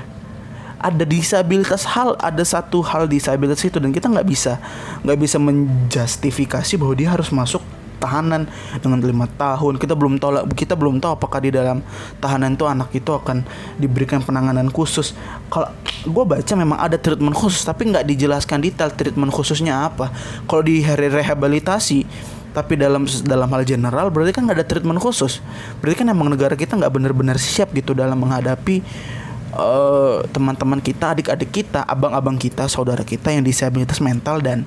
ada 0.83 1.03
disabilitas 1.07 1.87
hal 1.87 2.15
ada 2.19 2.43
satu 2.43 2.83
hal 2.83 3.07
disabilitas 3.07 3.63
itu 3.63 3.79
dan 3.79 3.91
kita 3.91 4.07
nggak 4.11 4.27
bisa 4.27 4.59
nggak 5.03 5.19
bisa 5.19 5.37
menjustifikasi 5.39 6.73
bahwa 6.75 6.93
dia 6.95 7.11
harus 7.11 7.31
masuk 7.31 7.63
tahanan 8.03 8.51
dengan 8.83 8.99
lima 8.99 9.31
tahun. 9.39 9.79
Kita 9.79 9.95
belum 9.95 10.19
tahu 10.19 10.51
kita 10.51 10.75
belum 10.75 10.99
tahu 10.99 11.15
apakah 11.15 11.39
di 11.39 11.55
dalam 11.55 11.79
tahanan 12.19 12.59
itu 12.59 12.67
anak 12.67 12.91
itu 12.91 13.15
akan 13.15 13.47
diberikan 13.79 14.19
penanganan 14.19 14.67
khusus. 14.67 15.15
Kalau 15.47 15.71
gue 16.03 16.23
baca 16.27 16.53
memang 16.59 16.75
ada 16.75 16.99
treatment 16.99 17.31
khusus 17.31 17.63
tapi 17.63 17.87
nggak 17.87 18.03
dijelaskan 18.03 18.59
detail 18.59 18.91
treatment 18.91 19.31
khususnya 19.31 19.87
apa. 19.87 20.11
Kalau 20.43 20.59
di 20.59 20.83
hari 20.83 21.07
rehabilitasi 21.07 22.03
tapi 22.53 22.77
dalam 22.77 23.07
dalam 23.25 23.49
hal 23.49 23.63
general 23.65 24.13
berarti 24.13 24.35
kan 24.35 24.43
nggak 24.43 24.57
ada 24.59 24.67
treatment 24.67 24.99
khusus. 24.99 25.39
Berarti 25.79 26.03
kan 26.03 26.11
emang 26.11 26.27
negara 26.27 26.59
kita 26.59 26.75
nggak 26.75 26.91
benar-benar 26.91 27.39
siap 27.39 27.71
gitu 27.71 27.95
dalam 27.95 28.19
menghadapi 28.19 28.83
uh, 29.57 30.25
teman-teman 30.33 30.81
kita 30.81 31.13
adik-adik 31.17 31.49
kita 31.63 31.85
abang-abang 31.85 32.35
kita 32.37 32.65
saudara 32.67 33.05
kita 33.05 33.29
yang 33.33 33.45
disabilitas 33.45 34.01
mental 34.01 34.41
dan 34.41 34.65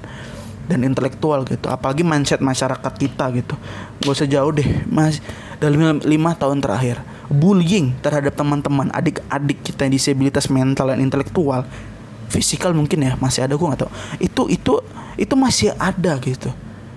dan 0.67 0.83
intelektual 0.83 1.47
gitu. 1.47 1.71
Apalagi 1.71 2.03
mindset 2.03 2.43
masyarakat 2.43 2.93
kita 2.99 3.31
gitu. 3.35 3.55
Gak 4.03 4.13
usah 4.13 4.29
jauh 4.29 4.53
deh 4.55 4.87
mas. 4.87 5.23
Dalam 5.57 6.03
lima 6.05 6.37
tahun 6.37 6.61
terakhir 6.61 7.01
bullying 7.33 7.97
terhadap 8.05 8.37
teman-teman 8.37 8.93
adik-adik 8.93 9.65
kita 9.65 9.89
yang 9.89 9.95
disabilitas 9.97 10.47
mental 10.53 10.93
dan 10.93 11.01
intelektual 11.01 11.65
fisikal 12.29 12.75
mungkin 12.75 13.03
ya 13.03 13.13
masih 13.19 13.47
ada 13.47 13.55
gue 13.55 13.67
nggak 13.67 13.81
tahu. 13.87 13.93
Itu 14.21 14.43
itu 14.51 14.73
itu 15.17 15.35
masih 15.39 15.73
ada 15.79 16.19
gitu. 16.21 16.53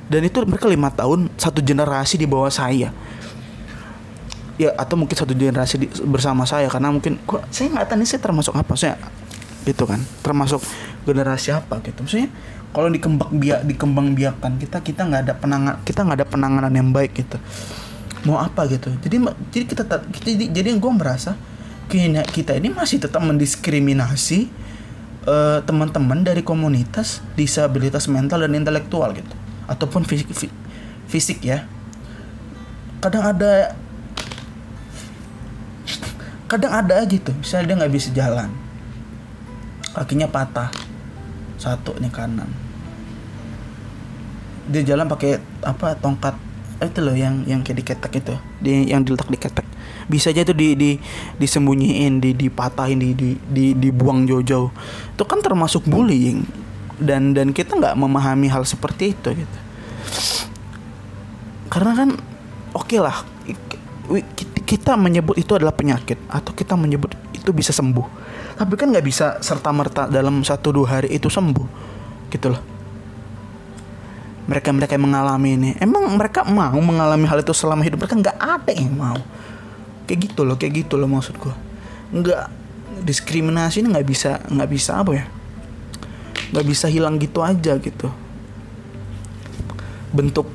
Dan 0.10 0.26
itu 0.26 0.42
mereka 0.42 0.66
lima 0.66 0.90
tahun 0.90 1.30
satu 1.38 1.62
generasi 1.62 2.18
di 2.18 2.26
bawah 2.26 2.50
saya. 2.50 2.90
Ya 4.60 4.76
atau 4.76 5.00
mungkin 5.00 5.16
satu 5.16 5.32
generasi 5.32 5.76
di, 5.80 5.88
bersama 6.04 6.44
saya 6.44 6.68
karena 6.68 6.92
mungkin 6.92 7.16
gua, 7.24 7.46
saya 7.48 7.72
nggak 7.72 7.88
tahu 7.88 7.98
ini 8.02 8.06
saya 8.10 8.20
termasuk 8.20 8.54
apa 8.58 8.74
saya 8.76 8.98
gitu 9.64 9.86
kan. 9.86 10.02
Termasuk 10.26 10.60
generasi 11.06 11.54
apa 11.54 11.80
gitu. 11.86 12.04
Maksudnya 12.04 12.28
kalau 12.70 12.90
dikembang 12.94 13.34
biak 13.34 13.66
dikembang 13.66 14.14
biakan 14.14 14.62
kita 14.62 14.78
kita 14.86 15.02
nggak 15.10 15.22
ada 15.26 15.34
penangan 15.34 15.76
kita 15.82 16.06
nggak 16.06 16.18
ada 16.22 16.28
penanganan 16.30 16.74
yang 16.74 16.90
baik 16.94 17.18
gitu. 17.18 17.42
Mau 18.28 18.38
apa 18.38 18.70
gitu? 18.70 18.94
Jadi 19.02 19.18
jadi 19.50 19.66
kita 19.66 19.84
jadi 20.22 20.46
jadi 20.54 20.70
gue 20.78 20.92
merasa 20.94 21.34
kita 22.30 22.54
ini 22.54 22.70
masih 22.70 23.02
tetap 23.02 23.26
mendiskriminasi 23.26 24.46
uh, 25.26 25.66
teman-teman 25.66 26.22
dari 26.22 26.46
komunitas 26.46 27.26
disabilitas 27.34 28.06
mental 28.06 28.46
dan 28.46 28.54
intelektual 28.54 29.10
gitu. 29.18 29.34
Ataupun 29.66 30.06
fisik 30.06 30.30
fisik 31.10 31.42
ya. 31.42 31.66
Kadang 33.02 33.34
ada 33.34 33.74
kadang 36.46 36.74
ada 36.74 37.02
tuh 37.06 37.34
misalnya 37.34 37.66
dia 37.66 37.76
nggak 37.82 37.94
bisa 37.98 38.10
jalan. 38.14 38.54
Kakinya 39.90 40.30
patah 40.30 40.89
satu 41.60 41.92
nih 42.00 42.10
kanan. 42.10 42.48
Dia 44.72 44.82
jalan 44.88 45.12
pakai 45.12 45.44
apa 45.68 46.00
tongkat 46.00 46.40
eh, 46.80 46.88
itu 46.88 47.00
loh 47.04 47.14
yang 47.14 47.44
yang 47.44 47.60
kayak 47.62 47.84
diketek 47.84 48.24
itu. 48.24 48.36
Di 48.64 48.88
yang 48.88 49.04
diletak 49.04 49.28
diketek. 49.28 49.68
Bisa 50.08 50.32
aja 50.32 50.48
tuh 50.48 50.56
di 50.56 50.74
di 50.74 50.92
disembunyiin 51.38 52.24
di 52.24 52.32
dipatahin 52.34 52.98
di 52.98 53.12
di, 53.14 53.30
di 53.52 53.66
dibuang 53.76 54.24
jauh-jauh. 54.24 54.72
Itu 55.14 55.24
kan 55.28 55.44
termasuk 55.44 55.84
bullying. 55.86 56.48
Dan 57.00 57.36
dan 57.36 57.52
kita 57.52 57.76
nggak 57.76 57.96
memahami 58.00 58.48
hal 58.48 58.64
seperti 58.64 59.12
itu 59.12 59.30
gitu. 59.36 59.58
Karena 61.70 61.92
kan 61.94 62.10
oke 62.74 62.88
okay 62.88 63.00
lah 63.04 63.24
kita 64.66 64.98
menyebut 64.98 65.36
itu 65.36 65.52
adalah 65.58 65.76
penyakit. 65.76 66.18
Atau 66.32 66.56
kita 66.56 66.80
menyebut 66.80 67.14
itu 67.36 67.50
bisa 67.52 67.76
sembuh 67.76 68.29
tapi 68.60 68.76
kan 68.76 68.92
nggak 68.92 69.06
bisa 69.08 69.40
serta 69.40 69.72
merta 69.72 70.12
dalam 70.12 70.44
satu 70.44 70.76
dua 70.76 71.00
hari 71.00 71.16
itu 71.16 71.32
sembuh 71.32 71.68
gitu 72.28 72.52
loh. 72.52 72.62
Mereka-mereka 74.52 75.00
yang 75.00 75.06
mengalami 75.08 75.50
ini. 75.56 75.70
Emang 75.80 76.10
mereka 76.20 76.44
mau 76.44 76.76
mengalami 76.76 77.24
hal 77.24 77.40
itu 77.40 77.56
selama 77.56 77.88
hidup 77.88 78.04
mereka? 78.04 78.20
Nggak 78.20 78.38
ada 78.38 78.72
yang 78.76 78.92
mau. 78.92 79.20
Kayak 80.04 80.20
gitu 80.28 80.42
loh 80.44 80.60
kayak 80.60 80.84
gitu 80.84 81.00
loh 81.00 81.08
maksud 81.08 81.40
gue 81.40 81.54
nggak 82.10 82.50
diskriminasi 83.06 83.86
ini 83.86 83.94
nggak 83.94 84.08
bisa 84.10 84.42
nggak 84.50 84.70
bisa 84.70 84.92
apa 85.00 85.12
ya? 85.16 85.26
Nggak 86.52 86.66
bisa 86.66 86.86
hilang 86.92 87.16
gitu 87.22 87.40
aja 87.46 87.78
gitu. 87.78 88.10
Bentuk 90.12 90.50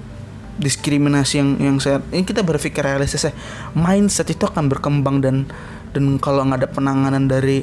diskriminasi 0.55 1.35
yang 1.41 1.51
yang 1.59 1.77
saya 1.81 1.99
ini 2.13 2.27
kita 2.27 2.43
berpikir 2.43 2.83
realistis 2.83 3.25
ya. 3.25 3.33
Mindset 3.73 4.35
itu 4.35 4.45
akan 4.45 4.69
berkembang 4.69 5.23
dan 5.23 5.49
dan 5.95 6.19
kalau 6.19 6.43
nggak 6.43 6.67
ada 6.67 6.71
penanganan 6.71 7.31
dari 7.31 7.63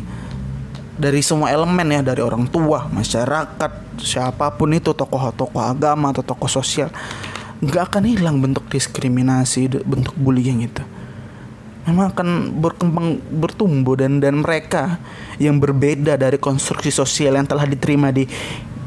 dari 0.96 1.24
semua 1.24 1.52
elemen 1.52 1.88
ya 1.88 2.02
dari 2.04 2.20
orang 2.20 2.48
tua 2.52 2.88
masyarakat 2.92 3.72
siapa 4.02 4.52
pun 4.56 4.76
itu 4.76 4.92
tokoh-tokoh 4.92 5.62
agama 5.62 6.12
atau 6.12 6.24
tokoh 6.24 6.52
sosial. 6.52 6.92
Nggak 7.62 7.94
akan 7.94 8.04
hilang 8.10 8.38
bentuk 8.42 8.68
diskriminasi 8.68 9.70
bentuk 9.86 10.18
bullying 10.18 10.66
itu. 10.66 10.84
Memang 11.86 12.14
akan 12.14 12.62
berkembang 12.62 13.18
bertumbuh 13.42 13.98
dan 13.98 14.22
dan 14.22 14.42
mereka 14.42 15.02
yang 15.42 15.58
berbeda 15.58 16.18
dari 16.18 16.38
konstruksi 16.38 16.94
sosial 16.94 17.38
yang 17.38 17.48
telah 17.50 17.66
diterima 17.66 18.14
di 18.14 18.30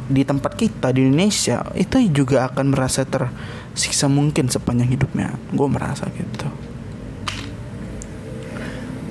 di 0.05 0.23
tempat 0.23 0.55
kita 0.55 0.93
di 0.93 1.09
Indonesia 1.09 1.64
itu 1.75 1.97
juga 2.12 2.47
akan 2.53 2.77
merasa 2.77 3.03
tersiksa 3.09 4.07
mungkin 4.07 4.47
sepanjang 4.47 4.95
hidupnya. 4.95 5.35
Gue 5.51 5.67
merasa 5.67 6.07
gitu 6.12 6.63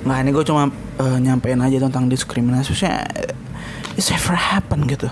nah 0.04 0.20
ini 0.20 0.36
gue 0.36 0.44
cuma 0.44 0.68
uh, 1.00 1.18
nyampein 1.18 1.60
aja 1.64 1.80
tentang 1.80 2.12
diskriminasi. 2.12 2.76
Maksudnya 2.76 3.08
it's 3.96 4.12
ever 4.12 4.36
happen 4.36 4.84
gitu. 4.84 5.08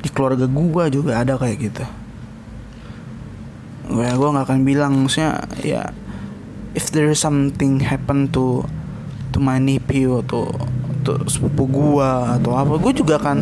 Di 0.00 0.08
keluarga 0.08 0.46
gue 0.46 0.84
juga 0.94 1.20
ada 1.20 1.34
kayak 1.34 1.56
gitu. 1.60 1.84
Gue 3.90 4.06
gue 4.06 4.28
nggak 4.30 4.46
akan 4.46 4.60
bilang 4.62 4.92
maksudnya 5.02 5.44
ya 5.66 5.90
if 6.78 6.94
there 6.94 7.10
is 7.10 7.18
something 7.18 7.82
happen 7.82 8.30
to 8.30 8.62
to 9.34 9.42
my 9.42 9.58
nephew 9.58 10.22
atau 10.22 10.50
to 11.02 11.16
sepupu 11.26 11.64
gua 11.66 12.36
atau 12.36 12.54
apa 12.54 12.76
gue 12.76 12.92
juga 13.02 13.16
akan 13.18 13.38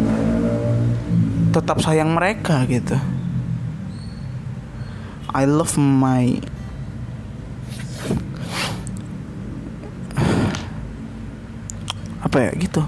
tetap 1.52 1.80
sayang 1.84 2.16
mereka 2.16 2.64
gitu. 2.68 2.96
I 5.32 5.44
love 5.44 5.76
my 5.76 6.40
apa 12.28 12.38
ya 12.44 12.50
gitu. 12.60 12.84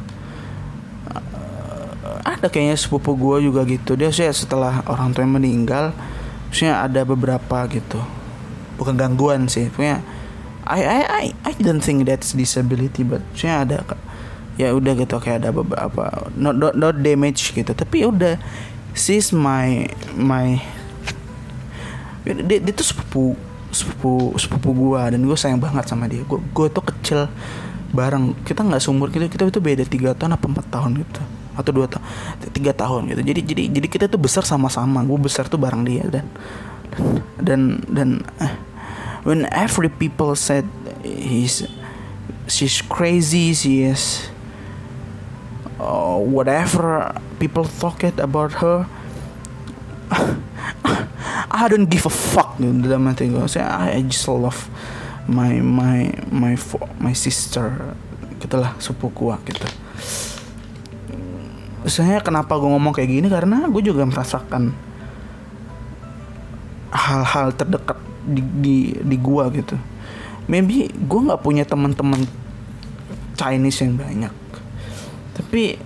Ada 2.21 2.53
kayaknya 2.53 2.77
sepupu 2.77 3.17
gue 3.17 3.49
juga 3.49 3.65
gitu. 3.65 3.97
Dia 3.97 4.13
sih 4.13 4.29
setelah 4.37 4.85
orang 4.85 5.17
tuanya 5.17 5.41
meninggal 5.41 5.85
maksudnya 6.53 6.85
ada 6.85 7.01
beberapa 7.09 7.65
gitu. 7.73 7.97
Bukan 8.77 9.01
gangguan 9.01 9.49
sih 9.49 9.73
punya 9.73 10.05
I 10.69 10.85
I 10.85 11.01
I 11.09 11.25
I 11.49 11.53
don't 11.59 11.81
think 11.81 12.05
that's 12.05 12.37
disability 12.37 13.03
but 13.03 13.25
maksudnya 13.33 13.57
ada 13.65 13.77
ya 14.61 14.77
udah 14.77 14.93
gitu 14.93 15.17
kayak 15.17 15.41
ada 15.41 15.51
beberapa 15.57 16.29
not 16.37 16.61
not, 16.61 16.77
not 16.77 17.01
damage 17.01 17.57
gitu. 17.57 17.73
Tapi 17.73 18.05
ya 18.05 18.13
udah 18.13 18.37
she's 18.93 19.33
my 19.33 19.89
my 20.13 20.61
dia, 22.25 22.61
dia 22.61 22.73
tuh 22.77 22.85
sepupu 22.85 23.25
sepupu 23.73 24.35
sepupu 24.37 24.71
gua 24.77 25.09
dan 25.09 25.25
gue 25.25 25.39
sayang 25.39 25.63
banget 25.63 25.89
sama 25.89 26.05
dia. 26.05 26.21
Gue 26.29 26.43
gue 26.53 26.67
tuh 26.69 26.85
kecil 26.85 27.21
bareng. 27.91 28.35
Kita 28.47 28.65
nggak 28.65 28.83
seumur 28.83 29.11
kita 29.11 29.27
kita 29.31 29.51
itu 29.51 29.61
beda 29.63 29.85
tiga 29.87 30.15
tahun 30.17 30.35
apa 30.39 30.47
empat 30.47 30.67
tahun 30.71 30.91
gitu. 31.03 31.23
Atau 31.55 31.71
dua 31.75 31.87
tahun 31.91 32.05
tiga 32.55 32.73
tahun 32.73 33.11
gitu. 33.15 33.21
Jadi 33.23 33.41
jadi 33.45 33.63
jadi 33.81 33.89
kita 33.91 34.05
tuh 34.07 34.21
besar 34.21 34.47
sama-sama. 34.47 35.03
Gue 35.05 35.19
besar 35.19 35.47
tuh 35.47 35.61
bareng 35.61 35.85
dia 35.85 36.07
dan 36.09 36.27
dan 37.41 37.61
dan, 37.87 38.09
eh, 38.43 38.55
when 39.23 39.47
every 39.55 39.89
people 39.89 40.35
said 40.35 40.67
he's 41.05 41.63
she's 42.51 42.83
crazy 42.83 43.55
she 43.55 43.87
is 43.87 44.27
uh, 45.79 46.19
whatever 46.19 47.15
people 47.39 47.65
talk 47.65 48.03
it 48.03 48.19
about 48.19 48.59
her 48.59 48.85
I 51.51 51.67
don't 51.69 51.87
give 51.91 52.07
a 52.07 52.13
fuck 52.13 52.59
gitu 52.63 52.87
dalam 52.87 53.11
hati 53.11 53.27
gue. 53.31 53.43
Saya 53.51 53.91
I 53.91 54.03
just 54.07 54.27
love 54.31 54.71
my 55.29 55.61
my 55.61 56.09
my 56.33 56.55
my 57.03 57.15
sister 57.17 57.97
gitulah 58.41 58.73
sepupu 58.81 59.29
gua 59.29 59.37
gitu. 59.45 59.67
Saya 61.89 62.21
kenapa 62.21 62.57
gue 62.61 62.69
ngomong 62.69 62.93
kayak 62.93 63.09
gini? 63.09 63.29
Karena 63.29 63.65
gue 63.69 63.81
juga 63.81 64.05
merasakan 64.05 64.73
hal-hal 66.93 67.57
terdekat 67.57 67.97
di 68.25 68.41
di 68.41 68.77
di 69.01 69.17
gua 69.17 69.49
gitu. 69.49 69.77
Maybe 70.49 70.89
gue 70.93 71.21
nggak 71.21 71.41
punya 71.41 71.65
teman-teman 71.65 72.25
Chinese 73.37 73.81
yang 73.81 73.97
banyak. 73.97 74.35
Tapi 75.37 75.81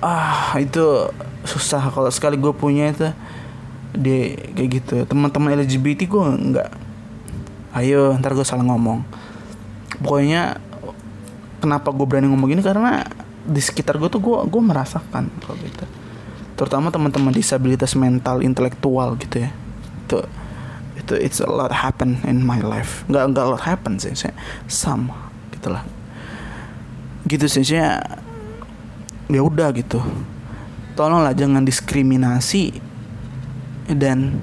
ah 0.00 0.56
itu 0.56 1.12
susah. 1.44 1.92
Kalau 1.92 2.08
sekali 2.08 2.40
gue 2.40 2.52
punya 2.56 2.88
itu 2.88 3.12
di 3.94 4.34
kayak 4.54 4.70
gitu. 4.70 4.96
Teman-teman 5.06 5.58
LGBT 5.58 6.06
gue 6.06 6.24
nggak 6.24 6.70
ayo 7.80 8.14
ntar 8.18 8.34
gue 8.34 8.46
salah 8.46 8.66
ngomong. 8.66 9.02
Pokoknya 10.00 10.58
kenapa 11.60 11.92
gue 11.92 12.06
berani 12.06 12.30
ngomong 12.32 12.48
gini 12.50 12.62
karena 12.64 13.04
di 13.44 13.60
sekitar 13.60 13.98
gue 13.98 14.08
tuh 14.08 14.22
gue 14.22 14.38
gue 14.46 14.62
merasakan 14.62 15.28
kalau 15.42 15.56
gitu. 15.60 15.84
Terutama 16.56 16.92
teman-teman 16.92 17.32
disabilitas 17.32 17.96
mental 17.96 18.44
intelektual 18.44 19.16
gitu 19.18 19.44
ya. 19.44 19.50
Itu 20.06 20.18
itu 21.00 21.14
it's 21.16 21.40
a 21.40 21.48
lot 21.48 21.72
happen 21.72 22.20
in 22.28 22.44
my 22.44 22.60
life. 22.60 23.02
Nggak 23.08 23.24
nggak 23.34 23.44
a 23.44 23.50
lot 23.56 23.64
happen 23.64 23.98
sih 23.98 24.12
saya 24.14 24.36
sama 24.68 25.30
gitulah. 25.54 25.84
Gitu 27.26 27.46
sih 27.48 27.64
saya 27.64 28.02
ya 29.30 29.40
udah 29.40 29.70
gitu. 29.74 30.02
Tolonglah 30.98 31.32
jangan 31.32 31.64
diskriminasi 31.64 32.89
dan 33.94 34.42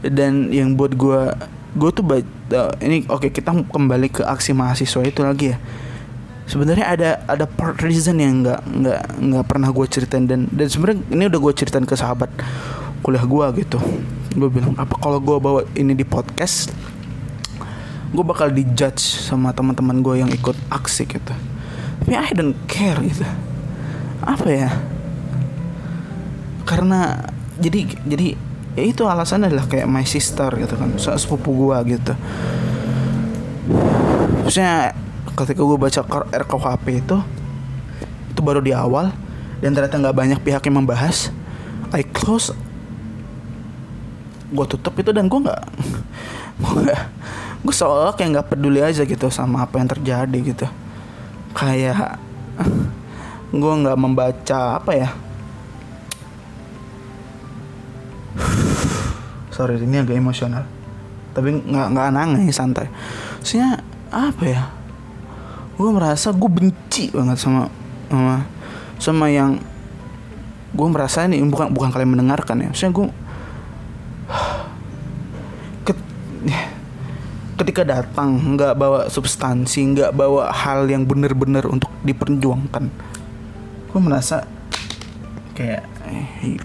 dan 0.00 0.48
yang 0.48 0.74
buat 0.74 0.96
gue 0.96 1.20
gue 1.70 1.90
tuh 1.94 2.02
uh, 2.02 2.72
ini 2.82 3.06
oke 3.06 3.28
okay, 3.28 3.30
kita 3.30 3.54
kembali 3.54 4.08
ke 4.10 4.22
aksi 4.26 4.50
mahasiswa 4.56 5.02
itu 5.06 5.20
lagi 5.22 5.54
ya. 5.54 5.58
Sebenarnya 6.50 6.86
ada 6.90 7.10
ada 7.30 7.46
part 7.46 7.78
reason 7.86 8.18
yang 8.18 8.42
nggak 8.42 8.60
nggak 8.66 9.02
nggak 9.22 9.44
pernah 9.46 9.70
gue 9.70 9.86
ceritain 9.86 10.26
dan 10.26 10.50
dan 10.50 10.66
sebenarnya 10.66 10.98
ini 11.14 11.30
udah 11.30 11.40
gue 11.46 11.52
ceritain 11.54 11.86
ke 11.86 11.94
sahabat 11.94 12.30
kuliah 13.06 13.22
gue 13.22 13.46
gitu. 13.62 13.78
Gue 14.34 14.50
bilang 14.50 14.74
apa 14.74 14.98
kalau 14.98 15.22
gue 15.22 15.36
bawa 15.38 15.62
ini 15.78 15.94
di 15.94 16.02
podcast 16.02 16.74
gue 18.10 18.24
bakal 18.26 18.50
dijudge 18.50 18.98
sama 18.98 19.54
teman-teman 19.54 20.02
gue 20.02 20.26
yang 20.26 20.30
ikut 20.34 20.58
aksi 20.74 21.06
gitu. 21.06 21.34
Tapi 22.02 22.18
I 22.18 22.34
don't 22.34 22.58
care 22.66 22.98
gitu. 22.98 23.22
Apa 24.26 24.48
ya? 24.50 24.70
Karena 26.66 27.30
jadi 27.60 27.80
jadi 28.08 28.26
ya 28.74 28.84
itu 28.88 29.04
alasannya 29.04 29.52
adalah 29.52 29.68
kayak 29.68 29.86
my 29.86 30.04
sister 30.08 30.48
gitu 30.56 30.74
kan. 30.74 30.96
Sepupu 30.96 31.52
gue 31.52 31.76
gitu. 31.96 32.12
Maksudnya 34.44 34.96
ketika 35.36 35.60
gue 35.62 35.78
baca 35.78 36.00
RKUHP 36.42 36.86
itu 37.04 37.16
itu 38.32 38.40
baru 38.40 38.64
di 38.64 38.72
awal 38.72 39.12
dan 39.60 39.76
ternyata 39.76 40.00
nggak 40.00 40.16
banyak 40.16 40.38
pihak 40.40 40.64
yang 40.64 40.82
membahas 40.82 41.28
I 41.92 42.02
close 42.06 42.56
gue 44.50 44.66
tutup 44.66 44.98
itu 44.98 45.14
dan 45.14 45.30
gue 45.30 45.40
nggak 45.46 45.62
gue 46.58 46.94
gue 47.60 47.74
seolah 47.76 48.16
kayak 48.18 48.30
nggak 48.34 48.48
peduli 48.56 48.80
aja 48.82 49.06
gitu 49.06 49.30
sama 49.30 49.62
apa 49.68 49.78
yang 49.78 49.88
terjadi 49.92 50.38
gitu. 50.40 50.66
Kayak 51.52 52.18
gue 53.60 53.72
nggak 53.84 53.98
membaca 53.98 54.60
apa 54.80 54.92
ya 54.96 55.10
sorry 59.60 59.76
ini 59.76 60.00
agak 60.00 60.16
emosional. 60.16 60.64
Tapi 61.36 61.52
nggak 61.52 61.86
nggak 61.92 62.08
nangis 62.16 62.56
santai. 62.56 62.88
Maksudnya 63.36 63.84
apa 64.08 64.44
ya? 64.48 64.72
Gue 65.76 65.92
merasa 65.92 66.32
gue 66.32 66.48
benci 66.48 67.12
banget 67.12 67.36
sama 67.36 67.68
sama 68.08 68.48
sama 68.96 69.28
yang 69.28 69.60
gue 70.72 70.88
merasa 70.88 71.28
ini 71.28 71.44
bukan 71.44 71.76
bukan 71.76 71.92
kalian 71.92 72.16
mendengarkan 72.16 72.64
ya. 72.64 72.72
Maksudnya 72.72 72.92
gue 72.96 73.06
ketika 77.60 77.84
datang 77.84 78.56
nggak 78.56 78.72
bawa 78.80 79.12
substansi 79.12 79.92
nggak 79.92 80.16
bawa 80.16 80.48
hal 80.48 80.88
yang 80.88 81.04
benar-benar 81.04 81.68
untuk 81.68 81.92
diperjuangkan. 82.00 82.88
Gue 83.92 84.00
merasa 84.00 84.48
kayak 85.52 85.84
eh, 86.08 86.56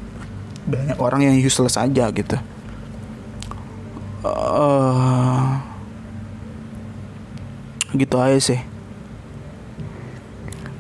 banyak 0.64 0.96
orang 0.96 1.28
yang 1.28 1.36
useless 1.36 1.76
aja 1.76 2.08
gitu 2.16 2.40
uh, 4.26 5.62
gitu 7.96 8.16
aja 8.18 8.40
sih. 8.42 8.60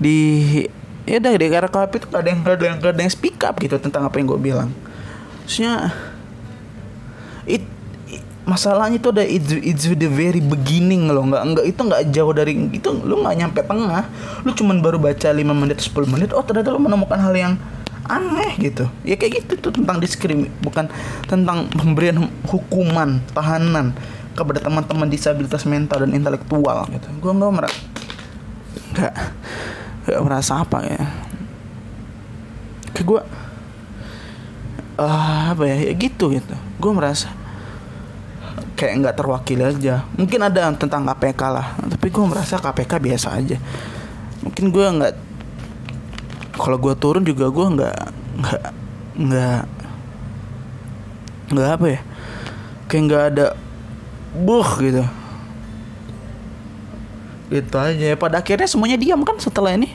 Di 0.01 0.17
ya 1.05 1.21
udah 1.21 1.31
di 1.37 1.45
RKP 1.47 1.91
itu 2.01 2.07
ada 2.11 2.27
yang 2.27 2.41
ada 2.43 2.63
yang 2.65 2.77
ada 2.81 2.99
yang 2.99 3.13
speak 3.13 3.39
up 3.45 3.55
gitu 3.61 3.77
tentang 3.77 4.03
apa 4.09 4.17
yang 4.19 4.27
gue 4.33 4.41
bilang. 4.41 4.69
Maksudnya 5.45 5.93
it, 7.45 7.63
it- 8.09 8.25
masalahnya 8.43 8.97
itu 8.97 9.09
ada 9.13 9.23
it's, 9.23 9.51
it's 9.61 9.85
the 9.87 10.09
very 10.09 10.41
beginning 10.43 11.07
loh. 11.07 11.23
Nggak 11.23 11.43
nggak 11.53 11.65
itu 11.69 11.81
nggak 11.85 12.01
jauh 12.11 12.33
dari 12.35 12.53
itu 12.73 12.89
lu 12.91 13.21
nggak 13.23 13.35
nyampe 13.39 13.61
tengah. 13.63 14.03
Lu 14.43 14.51
cuman 14.51 14.81
baru 14.83 14.97
baca 14.99 15.29
5 15.31 15.41
menit 15.53 15.77
10 15.79 15.95
menit 16.09 16.29
oh 16.35 16.43
ternyata 16.43 16.73
lu 16.73 16.81
menemukan 16.81 17.21
hal 17.21 17.33
yang 17.37 17.53
aneh 18.05 18.53
gitu. 18.61 18.85
Ya 19.01 19.17
kayak 19.17 19.45
gitu 19.45 19.69
tuh 19.69 19.71
tentang 19.73 19.97
diskrim 19.97 20.49
bukan 20.61 20.89
tentang 21.25 21.69
pemberian 21.73 22.29
hukuman 22.45 23.21
tahanan 23.33 23.97
kepada 24.35 24.59
teman-teman 24.61 25.07
disabilitas 25.09 25.63
mental 25.65 26.05
dan 26.05 26.11
intelektual 26.13 26.85
gitu. 26.91 27.07
Gue 27.23 27.31
nggak 27.33 27.53
merasa 27.53 27.79
nggak 28.95 29.13
nggak 30.05 30.21
merasa 30.21 30.51
apa 30.61 30.77
ya. 30.85 31.03
Kayak 32.95 33.05
gue 33.05 33.21
eh 34.95 35.41
apa 35.51 35.63
ya, 35.67 35.75
ya 35.91 35.93
gitu 35.97 36.31
gitu. 36.31 36.55
Gue 36.79 36.91
merasa 36.93 37.31
kayak 38.75 38.93
nggak 39.01 39.15
terwakili 39.17 39.63
aja. 39.65 40.05
Mungkin 40.15 40.39
ada 40.45 40.71
tentang 40.75 41.07
KPK 41.09 41.41
lah 41.51 41.67
tapi 41.79 42.07
gue 42.11 42.25
merasa 42.27 42.61
KPK 42.61 42.91
biasa 43.01 43.27
aja. 43.33 43.57
Mungkin 44.45 44.69
gue 44.69 44.85
nggak 44.85 45.13
kalau 46.55 46.77
gue 46.79 46.93
turun 46.95 47.23
juga 47.27 47.51
gue 47.51 47.67
nggak 47.75 47.97
nggak 48.39 48.63
nggak 49.15 49.61
nggak 51.51 51.69
apa 51.77 51.85
ya? 51.87 51.99
Kayak 52.87 53.03
nggak 53.07 53.23
ada 53.33 53.45
buh 54.35 54.69
gitu. 54.81 55.03
Gitu 57.51 57.75
aja. 57.75 58.15
Pada 58.17 58.41
akhirnya 58.41 58.67
semuanya 58.67 58.97
diam 58.97 59.21
kan 59.21 59.37
setelah 59.37 59.75
ini? 59.75 59.93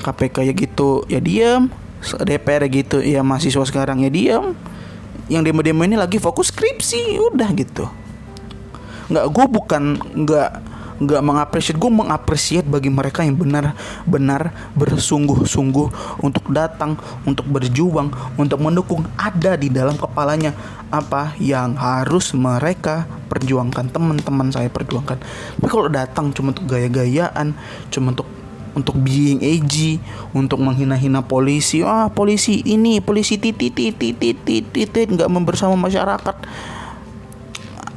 KPK 0.00 0.36
ya 0.46 0.52
gitu 0.54 1.02
ya 1.10 1.20
diam. 1.20 1.72
DPR 2.06 2.62
ya 2.62 2.70
gitu 2.70 2.98
ya 3.02 3.20
mahasiswa 3.24 3.64
sekarang 3.66 4.04
ya 4.06 4.10
diam. 4.12 4.54
Yang 5.26 5.50
demo-demo 5.50 5.82
ini 5.82 5.98
lagi 5.98 6.22
fokus 6.22 6.54
skripsi 6.54 7.18
udah 7.34 7.50
gitu. 7.56 7.90
Nggak 9.10 9.26
gue 9.32 9.46
bukan 9.50 9.82
nggak 10.22 10.50
nggak 10.96 11.22
mengapresiasi 11.22 11.76
gue 11.76 11.92
mengapresiasi 11.92 12.64
bagi 12.64 12.88
mereka 12.88 13.20
yang 13.20 13.36
benar-benar 13.36 14.72
bersungguh-sungguh 14.72 16.18
untuk 16.24 16.44
datang 16.48 16.96
untuk 17.28 17.44
berjuang 17.52 18.08
untuk 18.40 18.64
mendukung 18.64 19.04
ada 19.20 19.60
di 19.60 19.68
dalam 19.68 20.00
kepalanya 20.00 20.56
apa 20.88 21.36
yang 21.36 21.76
harus 21.76 22.32
mereka 22.32 23.04
perjuangkan 23.28 23.92
teman-teman 23.92 24.48
saya 24.48 24.72
perjuangkan 24.72 25.20
tapi 25.60 25.66
kalau 25.68 25.92
datang 25.92 26.32
cuma 26.32 26.56
untuk 26.56 26.64
gaya-gayaan 26.64 27.52
cuma 27.92 28.16
untuk 28.16 28.28
untuk 28.76 28.92
being 29.00 29.40
edgy, 29.40 29.96
untuk 30.36 30.60
menghina-hina 30.60 31.24
polisi. 31.24 31.80
Ah, 31.80 32.12
polisi 32.12 32.60
ini, 32.60 33.00
polisi 33.00 33.40
titit 33.40 33.72
titit 33.72 34.20
titit 34.20 34.68
titit 34.68 35.08
nggak 35.16 35.32
membersama 35.32 35.80
masyarakat. 35.80 36.36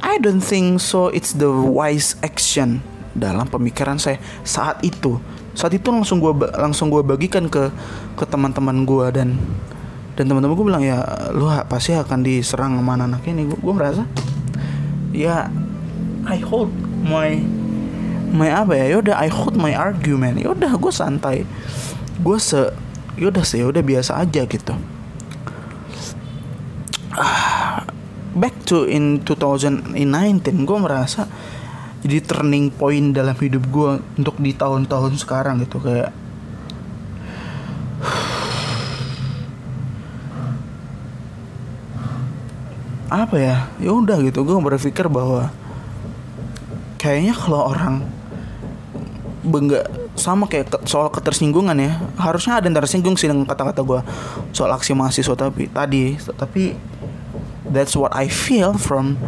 I 0.00 0.16
don't 0.16 0.40
think 0.40 0.80
so. 0.80 1.12
It's 1.12 1.36
the 1.36 1.52
wise 1.52 2.16
action 2.24 2.80
dalam 3.16 3.46
pemikiran 3.46 3.98
saya 3.98 4.18
saat 4.42 4.80
itu. 4.86 5.18
Saat 5.54 5.74
itu 5.74 5.90
langsung 5.90 6.22
ba- 6.22 6.54
langsung 6.56 6.88
gua 6.88 7.02
bagikan 7.02 7.50
ke 7.50 7.70
ke 8.14 8.24
teman-teman 8.26 8.86
gua 8.86 9.10
dan 9.10 9.34
dan 10.14 10.28
teman-teman 10.28 10.52
gue 10.52 10.66
bilang 10.68 10.84
ya 10.84 11.00
lu 11.32 11.48
pasti 11.64 11.96
akan 11.96 12.20
diserang 12.20 12.76
sama 12.76 12.98
anak 12.98 13.24
ini. 13.24 13.48
Gue 13.48 13.56
gue 13.56 13.74
merasa 13.74 14.04
ya 15.10 15.48
I 16.28 16.38
hold 16.44 16.70
my 17.02 17.40
my 18.30 18.46
apa 18.46 18.78
ya 18.78 18.98
yaudah 18.98 19.18
I 19.18 19.26
hold 19.26 19.58
my 19.58 19.74
argument 19.74 20.38
yaudah 20.38 20.70
gue 20.78 20.92
santai 20.94 21.42
gue 22.22 22.38
se 22.38 22.70
yaudah 23.18 23.42
sih 23.42 23.58
yaudah 23.64 23.82
biasa 23.82 24.22
aja 24.22 24.46
gitu 24.46 24.74
Ah, 27.10 27.82
back 28.38 28.54
to 28.70 28.86
in 28.86 29.18
2019 29.26 29.98
gue 30.62 30.78
merasa 30.78 31.26
jadi 32.00 32.24
turning 32.24 32.72
point 32.72 33.12
dalam 33.12 33.36
hidup 33.36 33.64
gue 33.68 34.00
untuk 34.16 34.36
di 34.40 34.56
tahun-tahun 34.56 35.20
sekarang 35.20 35.60
gitu 35.60 35.76
kayak 35.84 36.16
apa 43.10 43.36
ya? 43.36 43.56
Ya 43.82 43.90
udah 43.92 44.22
gitu 44.24 44.46
gue 44.46 44.56
berpikir 44.56 45.10
bahwa 45.10 45.52
kayaknya 46.96 47.36
kalau 47.36 47.68
orang 47.68 48.06
bengga 49.42 49.84
sama 50.14 50.44
kayak 50.46 50.84
soal 50.84 51.08
ketersinggungan 51.08 51.72
ya 51.80 51.96
harusnya 52.20 52.60
ada 52.60 52.68
yang 52.68 52.76
tersinggung 52.76 53.16
sih 53.16 53.24
dengan 53.24 53.48
kata-kata 53.48 53.80
gue 53.80 54.00
soal 54.52 54.72
aksi 54.72 54.96
mahasiswa 54.96 55.36
tapi 55.36 55.68
tadi. 55.68 56.16
Tapi 56.16 56.72
that's 57.68 57.92
what 57.92 58.16
I 58.16 58.32
feel 58.32 58.72
from 58.80 59.20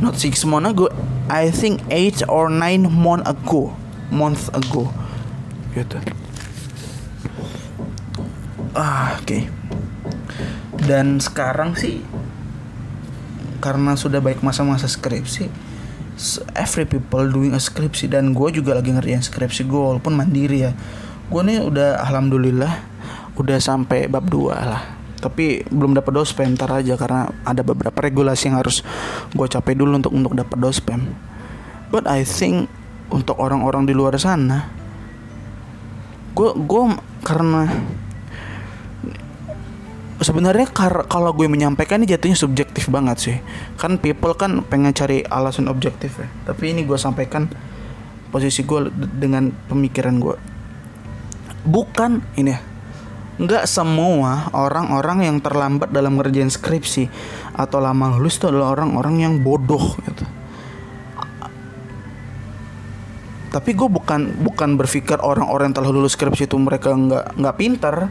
not 0.00 0.18
six 0.18 0.42
months 0.46 0.70
ago 0.70 0.86
I 1.28 1.50
think 1.50 1.82
eight 1.90 2.22
or 2.26 2.50
nine 2.50 2.88
month 2.90 3.26
ago. 3.26 3.76
Month 4.10 4.50
ago. 4.54 4.90
Gitu. 5.74 5.98
Ah 8.74 9.18
oke 9.22 9.64
dan 10.84 11.16
sekarang 11.16 11.72
sih 11.72 12.04
karena 13.64 13.96
sudah 13.96 14.20
baik 14.20 14.44
masa-masa 14.44 14.84
skripsi 14.84 15.48
every 16.54 16.84
people 16.84 17.24
doing 17.32 17.56
a 17.56 17.60
skripsi 17.60 18.12
dan 18.12 18.36
gue 18.36 18.48
juga 18.52 18.76
lagi 18.76 18.92
ngerjain 18.92 19.24
skripsi 19.24 19.66
gue 19.66 19.80
walaupun 19.80 20.14
mandiri 20.14 20.70
ya. 20.70 20.72
Gue 21.26 21.42
nih 21.42 21.64
udah 21.64 21.98
alhamdulillah 22.06 22.70
udah 23.34 23.58
sampai 23.58 24.06
bab 24.06 24.30
2 24.30 24.54
lah 24.54 24.84
tapi 25.24 25.64
belum 25.72 25.96
dapat 25.96 26.12
dospem 26.12 26.52
ntar 26.52 26.68
aja 26.76 27.00
karena 27.00 27.32
ada 27.48 27.64
beberapa 27.64 27.96
regulasi 27.96 28.52
yang 28.52 28.60
harus 28.60 28.84
gue 29.32 29.46
capai 29.48 29.72
dulu 29.72 29.96
untuk 29.96 30.12
untuk 30.12 30.36
dapat 30.36 30.60
dospem 30.60 31.00
but 31.88 32.04
I 32.04 32.28
think 32.28 32.68
untuk 33.08 33.40
orang-orang 33.40 33.88
di 33.88 33.96
luar 33.96 34.20
sana 34.20 34.68
gue 36.36 36.50
gue 36.52 36.82
karena 37.24 37.72
sebenarnya 40.20 40.68
kar- 40.68 41.08
kalau 41.08 41.32
gue 41.32 41.48
menyampaikan 41.48 42.00
ini 42.00 42.08
jatuhnya 42.08 42.38
subjektif 42.38 42.88
banget 42.88 43.16
sih. 43.20 43.36
Kan 43.76 44.00
people 44.00 44.32
kan 44.32 44.64
pengen 44.64 44.96
cari 44.96 45.20
alasan 45.20 45.68
objektif 45.68 46.16
ya. 46.16 46.24
Tapi 46.48 46.72
ini 46.72 46.88
gue 46.88 46.96
sampaikan 46.96 47.44
posisi 48.34 48.66
gue 48.66 48.90
dengan 49.14 49.54
pemikiran 49.70 50.18
gue 50.18 50.34
bukan 51.62 52.18
ini 52.34 52.50
ya 52.50 52.58
nggak 53.34 53.66
semua 53.66 54.46
orang-orang 54.54 55.26
yang 55.26 55.36
terlambat 55.42 55.90
dalam 55.90 56.14
ngerjain 56.14 56.50
skripsi 56.50 57.10
atau 57.58 57.82
lama 57.82 58.14
lulus 58.14 58.38
itu 58.38 58.46
adalah 58.46 58.78
orang-orang 58.78 59.26
yang 59.26 59.34
bodoh 59.42 59.98
gitu. 60.06 60.24
Tapi 63.50 63.70
gue 63.70 63.86
bukan 63.86 64.34
bukan 64.42 64.74
berpikir 64.74 65.18
orang-orang 65.22 65.70
yang 65.70 65.76
telah 65.78 65.90
lulus 65.94 66.18
skripsi 66.18 66.50
itu 66.50 66.58
mereka 66.58 66.94
nggak 66.94 67.38
nggak 67.38 67.56
pintar. 67.58 68.10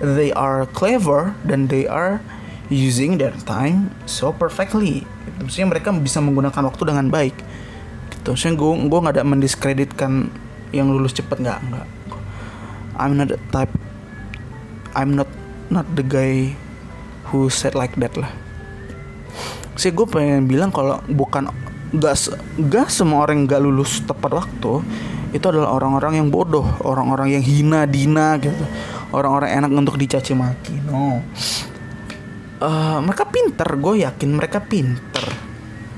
They 0.00 0.32
are 0.32 0.64
clever 0.72 1.36
dan 1.44 1.68
they 1.68 1.84
are 1.84 2.24
using 2.72 3.20
their 3.20 3.36
time 3.44 3.92
so 4.08 4.32
perfectly. 4.32 5.04
Gitu. 5.28 5.38
maksudnya 5.44 5.68
mereka 5.68 5.92
bisa 5.92 6.24
menggunakan 6.24 6.64
waktu 6.68 6.82
dengan 6.88 7.12
baik. 7.12 7.36
Gitu. 8.12 8.28
Maksudnya 8.32 8.56
gue 8.56 8.72
gue 8.88 8.98
nggak 9.04 9.14
ada 9.20 9.24
mendiskreditkan 9.24 10.12
yang 10.72 10.88
lulus 10.88 11.12
cepet 11.12 11.44
nggak 11.44 11.60
nggak. 11.60 11.86
I'm 12.96 13.20
not 13.20 13.32
the 13.32 13.40
type 13.52 13.72
I'm 14.94 15.14
not 15.14 15.30
not 15.70 15.86
the 15.94 16.02
guy 16.02 16.54
who 17.30 17.46
said 17.48 17.78
like 17.78 17.94
that 18.02 18.14
lah. 18.18 18.30
Sih 19.78 19.94
gue 19.94 20.04
pengen 20.04 20.50
bilang 20.50 20.74
kalau 20.74 20.98
bukan 21.06 21.48
gak, 21.94 22.14
gak 22.68 22.88
semua 22.90 23.24
orang 23.24 23.46
gak 23.46 23.62
lulus 23.62 24.02
tepat 24.02 24.44
waktu 24.44 24.82
itu 25.30 25.46
adalah 25.46 25.78
orang-orang 25.78 26.18
yang 26.18 26.28
bodoh 26.28 26.66
orang-orang 26.82 27.38
yang 27.38 27.42
hina 27.42 27.86
dina 27.86 28.34
gitu. 28.42 28.64
Orang-orang 29.10 29.62
enak 29.62 29.70
untuk 29.74 29.98
dicaci 29.98 30.34
maki 30.34 30.74
no. 30.86 31.22
Eh, 32.60 32.98
mereka 33.00 33.24
pinter 33.24 33.68
gue 33.78 34.04
yakin 34.04 34.30
mereka 34.36 34.58
pinter. 34.60 35.24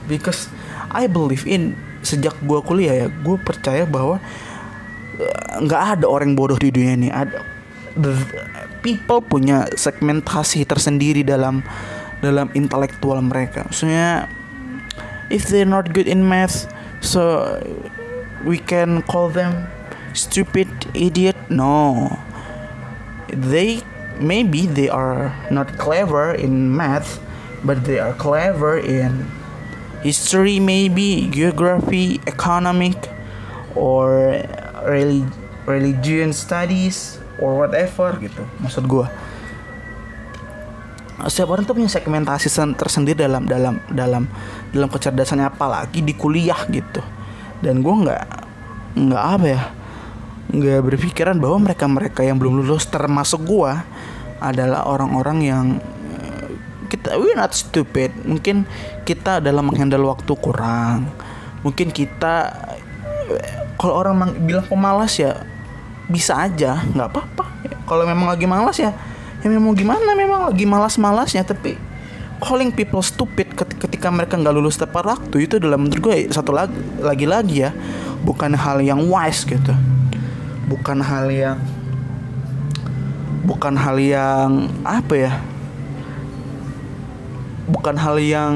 Because 0.07 0.47
I 0.93 1.09
believe 1.09 1.49
in 1.49 1.74
sejak 2.05 2.38
gue 2.45 2.61
kuliah 2.62 3.07
ya 3.07 3.07
gue 3.09 3.36
percaya 3.40 3.82
bahwa 3.88 4.22
eh, 5.18 5.59
nggak 5.59 5.82
ada 5.99 6.07
orang 6.07 6.38
bodoh 6.38 6.61
di 6.61 6.70
dunia 6.70 6.93
ini. 6.95 7.09
Ada 7.11 7.40
people 8.83 9.22
punya 9.22 9.70
segmentasi 9.72 10.66
tersendiri 10.66 11.22
dalam 11.22 11.62
dalam 12.20 12.51
intelektual 12.55 13.22
mereka. 13.22 13.66
Maksudnya 13.66 14.26
if 15.30 15.49
they're 15.49 15.68
not 15.68 15.95
good 15.95 16.11
in 16.11 16.26
math 16.26 16.68
so 17.01 17.47
we 18.45 18.59
can 18.59 19.01
call 19.07 19.30
them 19.30 19.70
stupid 20.12 20.68
idiot? 20.93 21.39
No. 21.49 22.11
They 23.33 23.80
maybe 24.20 24.68
they 24.68 24.91
are 24.93 25.33
not 25.49 25.78
clever 25.80 26.35
in 26.35 26.74
math 26.74 27.22
but 27.64 27.87
they 27.89 27.99
are 27.99 28.12
clever 28.12 28.76
in 28.76 29.30
history 30.03 30.59
maybe 30.59 31.30
geography 31.30 32.20
economic 32.26 33.09
or 33.74 34.43
relig- 34.85 35.33
religion 35.64 36.35
studies 36.35 37.22
or 37.43 37.66
whatever 37.66 38.14
gitu. 38.22 38.47
Maksud 38.62 38.86
gue 38.86 39.07
setiap 41.22 41.55
orang 41.55 41.62
tuh 41.62 41.78
punya 41.78 41.90
segmentasi 41.90 42.51
sen- 42.51 42.74
tersendiri 42.74 43.22
dalam 43.26 43.47
dalam 43.47 43.78
dalam 43.90 44.26
dalam 44.74 44.88
kecerdasannya 44.90 45.51
apalagi 45.51 46.03
di 46.03 46.14
kuliah 46.14 46.59
gitu. 46.70 47.03
Dan 47.62 47.82
gue 47.82 47.95
nggak 48.07 48.22
nggak 48.99 49.22
apa 49.22 49.47
ya 49.47 49.62
nggak 50.53 50.80
berpikiran 50.84 51.38
bahwa 51.38 51.70
mereka 51.70 51.84
mereka 51.86 52.20
yang 52.26 52.36
belum 52.36 52.61
lulus 52.61 52.84
termasuk 52.90 53.47
gue 53.47 53.72
adalah 54.43 54.84
orang-orang 54.90 55.38
yang 55.47 55.66
eh, 56.18 56.49
kita 56.90 57.14
we 57.18 57.30
not 57.38 57.55
stupid. 57.55 58.11
Mungkin 58.26 58.66
kita 59.07 59.38
dalam 59.38 59.70
menghandle 59.70 60.03
waktu 60.11 60.32
kurang. 60.43 61.07
Mungkin 61.62 61.95
kita 61.95 62.51
eh, 63.30 63.62
kalau 63.78 63.95
orang 63.95 64.26
bilang 64.43 64.66
pemalas 64.66 65.14
ya 65.22 65.51
bisa 66.12 66.36
aja 66.36 66.84
nggak 66.92 67.08
apa-apa. 67.08 67.44
Kalau 67.88 68.04
memang 68.04 68.28
lagi 68.28 68.44
malas 68.44 68.76
ya 68.76 68.92
ya 69.42 69.48
memang 69.50 69.72
gimana 69.72 70.12
memang 70.12 70.52
lagi 70.52 70.68
malas-malasnya. 70.68 71.42
Tapi 71.42 71.74
calling 72.38 72.68
people 72.68 73.00
stupid 73.00 73.56
ket- 73.56 73.78
ketika 73.80 74.12
mereka 74.12 74.36
nggak 74.36 74.52
lulus 74.52 74.76
tepat 74.76 75.08
waktu 75.08 75.48
itu 75.48 75.56
dalam 75.56 75.88
menurut 75.88 76.00
gue 76.04 76.16
satu 76.28 76.52
lagi 76.52 76.76
lagi 77.00 77.26
lagi 77.26 77.56
ya. 77.64 77.70
Bukan 78.22 78.52
hal 78.54 78.84
yang 78.84 79.08
wise 79.08 79.48
gitu. 79.48 79.72
Bukan 80.68 81.00
hal 81.00 81.32
yang 81.32 81.58
bukan 83.42 83.74
hal 83.74 83.96
yang 83.98 84.70
apa 84.84 85.14
ya? 85.16 85.32
Bukan 87.66 87.96
hal 87.96 88.20
yang 88.20 88.54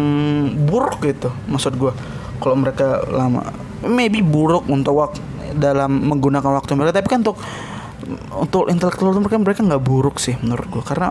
buruk 0.68 1.00
gitu 1.02 1.32
maksud 1.48 1.74
gue. 1.80 1.90
Kalau 2.36 2.54
mereka 2.54 3.00
lama 3.08 3.48
maybe 3.86 4.20
buruk 4.20 4.68
untuk 4.68 4.98
waktu 4.98 5.20
dalam 5.56 5.90
menggunakan 6.12 6.52
waktu 6.62 6.76
mereka. 6.76 7.00
Tapi 7.00 7.08
kan 7.08 7.20
untuk 7.24 7.38
untuk 8.36 8.68
intelektual 8.70 9.16
mereka 9.18 9.40
mereka 9.40 9.60
nggak 9.64 9.82
buruk 9.82 10.20
sih 10.22 10.36
menurut 10.38 10.68
gue 10.68 10.82
karena 10.84 11.10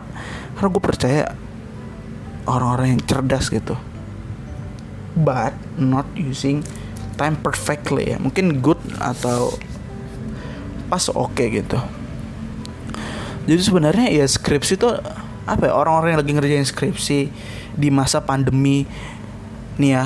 karena 0.55 0.69
gue 0.71 0.83
percaya 0.83 1.23
orang-orang 2.47 2.95
yang 2.95 3.01
cerdas 3.03 3.49
gitu. 3.49 3.75
But 5.15 5.55
not 5.79 6.05
using 6.15 6.61
time 7.19 7.39
perfectly 7.39 8.15
ya. 8.15 8.17
Mungkin 8.21 8.61
good 8.61 8.79
atau 9.01 9.55
pas 10.87 11.03
oke 11.11 11.41
gitu. 11.41 11.79
Jadi 13.45 13.61
sebenarnya 13.61 14.07
ya 14.09 14.25
skripsi 14.25 14.73
itu 14.77 14.89
apa 15.45 15.63
ya? 15.69 15.73
Orang-orang 15.73 16.17
yang 16.17 16.21
lagi 16.21 16.33
ngerjain 16.33 16.67
skripsi 16.67 17.19
di 17.75 17.89
masa 17.91 18.23
pandemi 18.23 18.87
nih 19.75 19.91
ya 19.99 20.05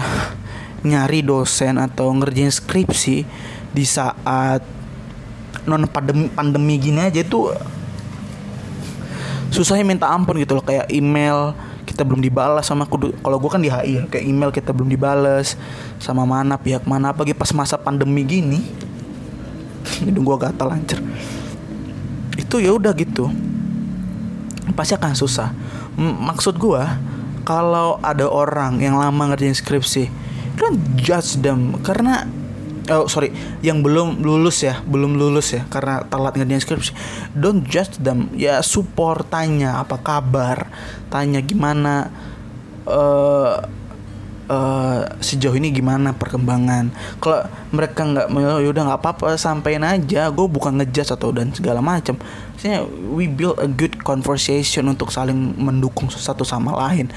nyari 0.81 1.21
dosen 1.21 1.77
atau 1.77 2.09
ngerjain 2.15 2.49
skripsi 2.49 3.27
di 3.73 3.85
saat 3.85 4.61
non 5.65 5.85
pandemi 5.89 6.29
pandemi 6.31 6.75
gini 6.81 7.03
aja 7.03 7.21
itu 7.21 7.53
susahnya 9.49 9.85
minta 9.85 10.07
ampun 10.09 10.37
gitu 10.41 10.57
loh. 10.57 10.65
Kayak 10.65 10.89
email 10.93 11.53
kita 11.85 12.05
belum 12.05 12.21
dibalas 12.21 12.69
sama 12.69 12.85
kudu 12.85 13.17
kalau 13.25 13.41
gue 13.41 13.49
kan 13.49 13.61
di 13.61 13.69
HI 13.69 13.91
ya, 13.97 14.03
kayak 14.05 14.25
email 14.25 14.49
kita 14.53 14.69
belum 14.71 14.89
dibalas 14.89 15.57
sama 15.97 16.23
mana 16.23 16.55
pihak 16.57 16.85
mana. 16.85 17.11
Apalagi 17.11 17.33
pas 17.33 17.49
masa 17.51 17.75
pandemi 17.77 18.21
gini 18.25 18.59
hidung 20.05 20.25
gue 20.25 20.37
gatal 20.37 20.69
lancar 20.69 21.01
itu 22.49 22.65
ya 22.65 22.73
udah 22.73 22.95
gitu. 22.97 23.29
Pasti 24.73 24.97
akan 24.97 25.13
susah. 25.13 25.53
M- 25.99 26.17
maksud 26.23 26.57
gue 26.57 26.81
kalau 27.45 28.01
ada 28.01 28.25
orang 28.25 28.81
yang 28.81 28.97
lama 28.97 29.29
ngerjain 29.29 29.53
skripsi 29.53 30.09
don't 30.57 30.79
judge 30.97 31.37
them. 31.45 31.77
Karena 31.85 32.25
oh 32.91 33.05
sorry. 33.05 33.31
Yang 33.61 33.85
belum 33.85 34.07
lulus 34.25 34.65
ya 34.65 34.81
belum 34.83 35.15
lulus 35.15 35.55
ya 35.55 35.65
karena 35.69 36.03
telat 36.05 36.35
ngerjain 36.35 36.61
skripsi. 36.61 36.91
Don't 37.37 37.63
judge 37.65 37.97
them. 38.01 38.33
Ya 38.35 38.59
support 38.65 39.29
tanya 39.29 39.81
apa 39.81 40.01
kabar 40.01 40.67
tanya 41.13 41.39
gimana 41.41 42.09
eh 42.89 43.55
eh, 44.49 45.01
sejauh 45.21 45.55
ini 45.55 45.69
gimana 45.69 46.17
perkembangan. 46.17 46.89
Kalau 47.21 47.45
mereka 47.69 48.01
nggak 48.03 48.27
mau 48.33 48.57
ya 48.57 48.69
udah 48.69 48.83
nggak 48.89 49.01
apa-apa 49.01 49.37
sampein 49.37 49.85
aja. 49.85 50.27
Gue 50.33 50.49
bukan 50.49 50.81
ngejudge 50.81 51.13
atau 51.13 51.29
dan 51.29 51.53
segala 51.53 51.79
macam 51.79 52.17
Maksudnya 52.59 52.83
we 53.15 53.31
build 53.31 53.55
a 53.55 53.71
good 53.71 53.95
conversation 54.03 54.91
untuk 54.91 55.15
saling 55.15 55.55
mendukung 55.55 56.11
satu 56.11 56.43
sama 56.43 56.75
lain. 56.75 57.07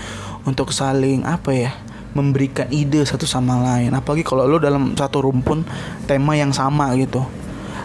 Untuk 0.47 0.71
saling 0.71 1.27
apa 1.27 1.51
ya 1.51 1.75
memberikan 2.13 2.69
ide 2.69 3.03
satu 3.05 3.25
sama 3.29 3.61
lain. 3.61 3.93
Apalagi 3.93 4.25
kalau 4.25 4.45
lo 4.49 4.61
dalam 4.61 4.97
satu 4.97 5.25
rumpun 5.25 5.65
tema 6.09 6.37
yang 6.37 6.53
sama 6.53 6.93
gitu. 6.97 7.25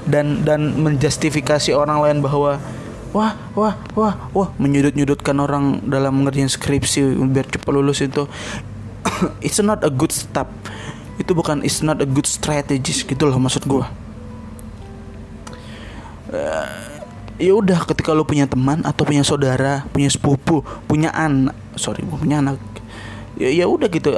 Dan 0.07 0.47
dan 0.47 0.79
menjustifikasi 0.79 1.75
orang 1.75 1.99
lain 1.99 2.17
bahwa 2.23 2.59
wah 3.11 3.33
wah 3.55 3.75
wah 3.95 4.13
wah 4.31 4.49
menyudut-nyudutkan 4.59 5.35
orang 5.39 5.83
dalam 5.87 6.23
ngerjain 6.23 6.51
skripsi 6.51 7.19
biar 7.27 7.47
cepat 7.47 7.71
lulus 7.71 8.03
itu. 8.03 8.27
It's 9.45 9.59
not 9.59 9.83
a 9.83 9.91
good 9.91 10.11
step. 10.15 10.47
Itu 11.17 11.33
bukan 11.33 11.65
it's 11.65 11.81
not 11.81 11.97
a 11.97 12.05
good 12.05 12.29
strategist 12.29 13.09
gitu 13.09 13.25
loh 13.25 13.41
maksud 13.41 13.65
gua. 13.65 13.89
Eh, 16.29 16.97
ya 17.37 17.53
udah 17.53 17.85
ketika 17.85 18.11
lo 18.11 18.25
punya 18.25 18.49
teman 18.49 18.81
atau 18.81 19.05
punya 19.05 19.21
saudara 19.21 19.85
punya 19.93 20.09
sepupu 20.09 20.65
punya 20.89 21.13
anak 21.13 21.53
sorry 21.77 22.01
punya 22.01 22.41
anak 22.41 22.57
ya 23.37 23.49
ya 23.53 23.65
udah 23.69 23.87
gitu. 23.89 24.17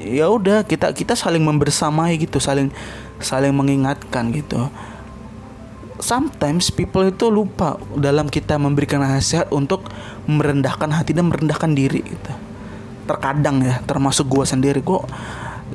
Ya 0.00 0.26
udah 0.32 0.64
kita 0.64 0.90
kita 0.96 1.12
saling 1.12 1.44
membersamai 1.44 2.16
gitu 2.16 2.40
saling 2.40 2.72
saling 3.20 3.52
mengingatkan 3.52 4.32
gitu. 4.32 4.68
Sometimes 6.00 6.72
people 6.72 7.04
itu 7.04 7.28
lupa 7.28 7.76
dalam 7.92 8.32
kita 8.32 8.56
memberikan 8.56 9.04
nasihat 9.04 9.52
untuk 9.52 9.84
merendahkan 10.24 10.88
hati 10.88 11.12
dan 11.12 11.28
merendahkan 11.28 11.76
diri 11.76 12.00
gitu. 12.00 12.32
Terkadang 13.04 13.60
ya, 13.60 13.84
termasuk 13.84 14.24
gua 14.24 14.48
sendiri. 14.48 14.80
Gua 14.80 15.04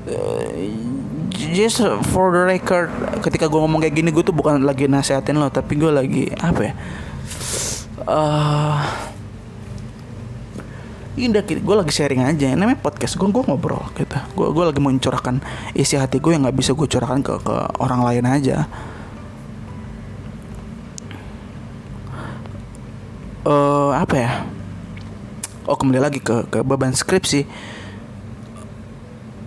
eh, 0.09 0.73
just 1.53 1.85
for 2.09 2.33
the 2.33 2.41
record 2.41 2.89
ketika 3.21 3.45
gua 3.45 3.69
ngomong 3.69 3.85
kayak 3.85 3.95
gini 3.95 4.09
gue 4.09 4.23
tuh 4.25 4.35
bukan 4.35 4.63
lagi 4.63 4.89
nasihatin 4.89 5.37
lo 5.37 5.51
tapi 5.51 5.77
gue 5.77 5.91
lagi 5.91 6.23
apa 6.39 6.61
ya 6.61 6.73
eh 8.05 8.77
ini 11.15 11.31
udah 11.31 11.43
gue 11.43 11.75
lagi 11.75 11.91
sharing 11.95 12.21
aja. 12.23 12.51
Namanya 12.53 12.79
podcast 12.79 13.15
gue 13.15 13.27
gue 13.27 13.43
ngobrol 13.43 13.83
gitu. 13.95 14.15
Gue 14.35 14.47
gue 14.51 14.63
lagi 14.67 14.79
mencurahkan 14.83 15.39
isi 15.75 15.95
hati 15.95 16.19
gue 16.19 16.31
yang 16.35 16.43
nggak 16.43 16.57
bisa 16.57 16.71
gue 16.75 16.87
curahkan 16.87 17.19
ke 17.23 17.33
ke 17.39 17.55
orang 17.79 18.01
lain 18.03 18.25
aja. 18.27 18.67
Eh 23.47 23.91
apa 23.95 24.15
ya? 24.15 24.31
Oh 25.65 25.79
kembali 25.79 25.99
lagi 26.03 26.19
ke 26.19 26.45
ke 26.51 26.59
beban 26.61 26.91
skripsi. 26.91 27.47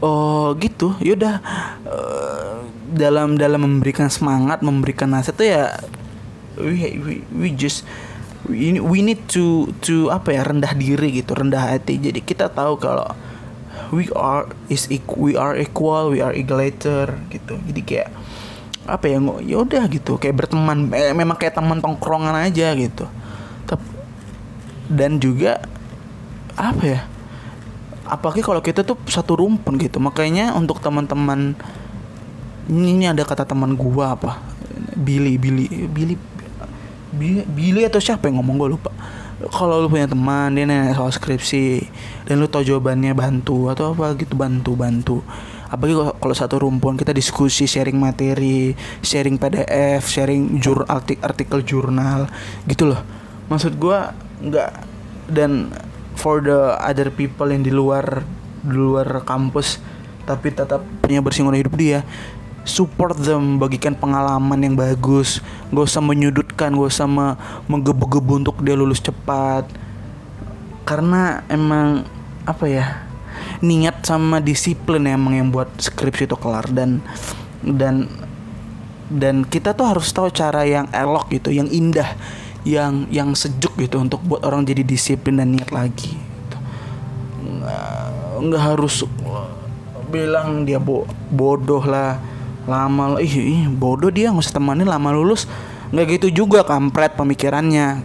Oh 0.01 0.55
gitu. 0.57 0.95
Yaudah 1.03 1.43
Eh, 1.89 2.57
dalam 2.93 3.41
dalam 3.41 3.65
memberikan 3.65 4.13
semangat 4.13 4.61
memberikan 4.61 5.09
nasihat 5.09 5.37
tuh 5.37 5.49
ya 5.49 5.65
we 6.61 7.01
we, 7.01 7.15
we 7.33 7.49
just 7.49 7.85
we, 8.49 9.01
need 9.05 9.21
to 9.29 9.69
to 9.85 10.09
apa 10.09 10.33
ya 10.33 10.43
rendah 10.43 10.73
diri 10.73 11.21
gitu 11.21 11.37
rendah 11.37 11.77
hati. 11.77 12.01
Jadi 12.01 12.25
kita 12.25 12.49
tahu 12.49 12.81
kalau 12.81 13.07
we 13.93 14.09
are 14.17 14.49
is 14.73 14.89
we 15.17 15.37
are 15.37 15.55
equal 15.55 16.11
we 16.11 16.25
are 16.25 16.33
egalator 16.33 17.21
gitu. 17.29 17.61
Jadi 17.69 17.81
kayak 17.85 18.11
apa 18.89 19.05
ya 19.05 19.21
ya 19.45 19.57
udah 19.61 19.85
gitu 19.93 20.17
kayak 20.17 20.35
berteman 20.45 20.89
eh, 20.97 21.13
memang 21.13 21.37
kayak 21.37 21.61
teman 21.61 21.79
tongkrongan 21.79 22.35
aja 22.49 22.73
gitu. 22.75 23.05
Dan 24.89 25.21
juga 25.21 25.61
apa 26.57 26.83
ya 26.83 27.01
apalagi 28.09 28.41
kalau 28.41 28.65
kita 28.65 28.81
tuh 28.81 28.97
satu 29.05 29.37
rumpun 29.37 29.77
gitu. 29.77 30.01
Makanya 30.01 30.57
untuk 30.57 30.81
teman-teman 30.81 31.53
ini 32.73 33.05
ada 33.05 33.21
kata 33.29 33.45
teman 33.45 33.77
gua 33.77 34.17
apa? 34.17 34.41
Billy 34.97 35.37
Billy 35.37 35.69
Billy 35.93 36.17
Billy, 37.13 37.89
atau 37.89 38.01
siapa 38.03 38.29
yang 38.29 38.41
ngomong? 38.43 38.57
Gue 38.61 38.71
lupa. 38.77 38.91
Kalau 39.39 39.79
lu 39.79 39.87
punya 39.87 40.11
teman 40.11 40.51
dia 40.51 40.67
nanya 40.67 40.99
soal 40.99 41.15
skripsi 41.15 41.87
dan 42.27 42.43
lu 42.43 42.51
tau 42.51 42.67
jawabannya 42.67 43.15
bantu 43.15 43.71
atau 43.71 43.95
apa 43.95 44.19
gitu 44.19 44.35
bantu 44.35 44.75
bantu. 44.75 45.17
Apalagi 45.71 45.95
kalau- 46.19 46.35
satu 46.35 46.59
rumpun 46.59 46.99
kita 46.99 47.15
diskusi 47.15 47.71
sharing 47.71 47.95
materi 47.95 48.75
sharing 48.99 49.39
PDF 49.39 50.11
sharing 50.11 50.59
jur 50.59 50.83
artik- 50.91 51.23
artikel 51.23 51.63
jurnal 51.63 52.27
gitu 52.67 52.91
loh. 52.91 52.99
Maksud 53.47 53.79
gua 53.79 54.11
nggak 54.43 54.71
dan 55.31 55.71
for 56.19 56.43
the 56.43 56.75
other 56.83 57.15
people 57.15 57.47
yang 57.47 57.63
di 57.63 57.71
luar 57.71 58.27
di 58.67 58.75
luar 58.75 59.23
kampus 59.23 59.79
tapi 60.27 60.51
tetap 60.51 60.83
punya 61.01 61.23
bersinggungan 61.23 61.57
hidup 61.57 61.79
dia 61.79 62.03
support 62.69 63.17
them 63.17 63.57
bagikan 63.57 63.97
pengalaman 63.97 64.61
yang 64.61 64.75
bagus. 64.77 65.41
Gak 65.73 65.89
usah 65.89 66.05
menyudutkan 66.05 66.77
gak 66.77 66.91
usah 66.93 67.09
me- 67.09 67.37
menggebu-gebu 67.67 68.45
untuk 68.45 68.61
dia 68.61 68.77
lulus 68.77 69.01
cepat. 69.01 69.65
Karena 70.85 71.43
emang 71.49 72.05
apa 72.45 72.65
ya 72.69 72.87
niat 73.65 74.05
sama 74.05 74.39
disiplin 74.39 75.05
emang 75.09 75.35
yang 75.35 75.49
buat 75.49 75.69
skripsi 75.81 76.29
itu 76.29 76.37
kelar. 76.37 76.69
Dan 76.69 77.01
dan 77.65 78.07
dan 79.09 79.43
kita 79.49 79.73
tuh 79.73 79.89
harus 79.89 80.13
tahu 80.13 80.29
cara 80.29 80.69
yang 80.69 80.85
elok 80.93 81.33
gitu 81.33 81.49
yang 81.49 81.67
indah 81.73 82.13
yang 82.69 83.09
yang 83.09 83.33
sejuk 83.33 83.73
gitu 83.81 83.97
untuk 83.97 84.21
buat 84.21 84.45
orang 84.45 84.69
jadi 84.69 84.85
disiplin 84.85 85.41
dan 85.41 85.57
niat 85.57 85.73
lagi 85.73 86.13
gitu. 86.13 86.57
nggak 87.41 87.97
nggak 88.45 88.63
harus 88.63 89.09
bilang 90.13 90.69
dia 90.69 90.77
bo 90.77 91.09
bodoh 91.33 91.81
lah 91.85 92.21
lama 92.69 93.17
ih, 93.19 93.33
ih 93.33 93.65
bodoh 93.73 94.13
dia 94.13 94.29
nggak 94.29 94.45
usah 94.45 94.61
temanin 94.61 94.85
lama 94.85 95.09
lulus. 95.17 95.49
Nggak 95.89 96.21
gitu 96.21 96.45
juga 96.45 96.61
kampret 96.69 97.17
pemikirannya. 97.17 98.05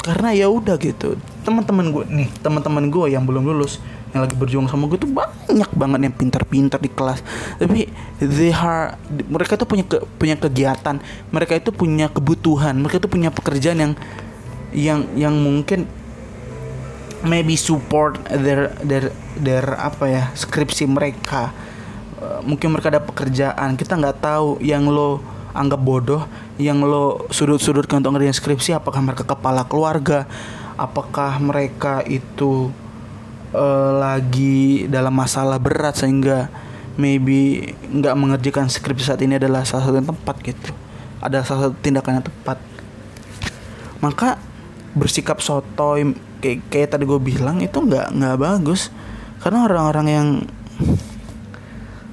Karena 0.00 0.30
ya 0.32 0.46
udah 0.48 0.78
gitu 0.78 1.18
teman-teman 1.40 1.88
gue 1.88 2.04
nih 2.08 2.28
teman-teman 2.44 2.92
gue 2.92 3.16
yang 3.16 3.24
belum 3.24 3.48
lulus 3.48 3.80
yang 4.10 4.26
lagi 4.26 4.34
berjuang 4.34 4.66
sama 4.66 4.90
gue 4.90 4.98
tuh 4.98 5.10
banyak 5.10 5.70
banget 5.70 6.00
yang 6.10 6.14
pintar-pintar 6.14 6.82
di 6.82 6.90
kelas. 6.90 7.22
Tapi 7.56 7.86
they 8.18 8.50
are 8.50 8.98
mereka 9.30 9.54
tuh 9.54 9.66
punya 9.70 9.84
ke, 9.86 10.02
punya 10.18 10.36
kegiatan 10.36 10.98
mereka 11.30 11.56
itu 11.56 11.70
punya 11.70 12.10
kebutuhan 12.10 12.74
mereka 12.76 12.98
tuh 12.98 13.10
punya 13.10 13.30
pekerjaan 13.30 13.78
yang 13.78 13.92
yang 14.70 15.00
yang 15.14 15.34
mungkin 15.34 15.86
maybe 17.22 17.54
support 17.54 18.18
their 18.30 18.74
their 18.82 19.14
their 19.38 19.66
apa 19.78 20.04
ya 20.10 20.24
skripsi 20.34 20.86
mereka 20.90 21.54
Uh, 22.20 22.40
mungkin 22.44 22.68
mereka 22.70 22.92
ada 22.92 23.00
pekerjaan. 23.00 23.74
Kita 23.80 23.96
nggak 23.96 24.20
tahu 24.20 24.60
yang 24.60 24.84
lo 24.86 25.20
anggap 25.50 25.80
bodoh 25.82 26.22
yang 26.62 26.78
lo 26.84 27.26
sudut-sudutkan 27.32 27.98
untuk 27.98 28.14
ngerjain 28.14 28.36
skripsi 28.36 28.70
apakah 28.70 29.02
mereka 29.02 29.26
kepala 29.26 29.66
keluarga 29.66 30.30
apakah 30.78 31.42
mereka 31.42 32.06
itu 32.06 32.70
uh, 33.52 33.92
lagi 33.98 34.86
dalam 34.86 35.12
masalah 35.12 35.58
berat 35.58 35.98
sehingga 35.98 36.48
maybe 36.96 37.72
nggak 37.88 38.14
mengerjakan 38.16 38.66
skripsi 38.72 39.04
saat 39.04 39.20
ini 39.20 39.36
adalah 39.36 39.64
salah 39.64 39.88
satu 39.88 39.96
yang 40.00 40.10
tepat 40.10 40.36
gitu. 40.44 40.70
Ada 41.20 41.44
salah 41.44 41.60
satu 41.68 41.76
tindakan 41.84 42.20
yang 42.20 42.26
tepat. 42.26 42.58
Maka 44.00 44.40
bersikap 44.96 45.44
sotoy 45.44 46.16
kayak, 46.40 46.58
kayak 46.72 46.88
tadi 46.96 47.04
gue 47.04 47.20
bilang 47.20 47.60
itu 47.60 47.76
nggak 47.76 48.16
nggak 48.16 48.36
bagus. 48.40 48.88
Karena 49.40 49.64
orang-orang 49.64 50.06
yang 50.08 50.28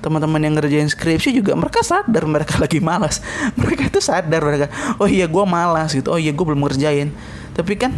teman-teman 0.07 0.39
yang 0.39 0.55
ngerjain 0.55 0.87
skripsi 0.87 1.35
juga 1.35 1.51
mereka 1.59 1.83
sadar 1.83 2.23
mereka 2.23 2.55
lagi 2.63 2.79
malas. 2.79 3.19
Mereka 3.59 3.91
itu 3.91 3.99
sadar 3.99 4.39
mereka 4.39 4.71
oh 4.97 5.05
iya 5.05 5.27
gue 5.27 5.43
malas 5.43 5.91
gitu. 5.91 6.15
Oh 6.15 6.19
iya 6.19 6.31
gue 6.31 6.45
belum 6.47 6.63
ngerjain. 6.63 7.11
Tapi 7.51 7.73
kan 7.75 7.91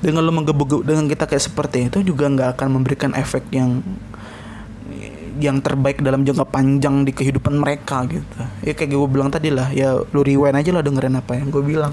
dengan 0.00 0.24
lo 0.24 0.32
menggebu 0.32 0.84
dengan 0.84 1.04
kita 1.04 1.28
kayak 1.28 1.44
seperti 1.44 1.92
itu 1.92 2.00
juga 2.04 2.28
nggak 2.28 2.56
akan 2.56 2.68
memberikan 2.80 3.12
efek 3.12 3.44
yang 3.52 3.84
yang 5.40 5.58
terbaik 5.58 5.98
dalam 5.98 6.22
jangka 6.22 6.46
panjang 6.46 7.02
di 7.04 7.12
kehidupan 7.12 7.58
mereka 7.58 8.06
gitu. 8.08 8.40
Ya 8.64 8.72
kayak 8.72 8.96
gue 8.96 9.10
bilang 9.10 9.28
tadi 9.28 9.52
lah 9.52 9.68
ya 9.74 10.00
lu 10.00 10.20
rewind 10.24 10.56
aja 10.56 10.70
lah 10.72 10.80
dengerin 10.80 11.20
apa 11.20 11.36
yang 11.36 11.52
gue 11.52 11.62
bilang 11.62 11.92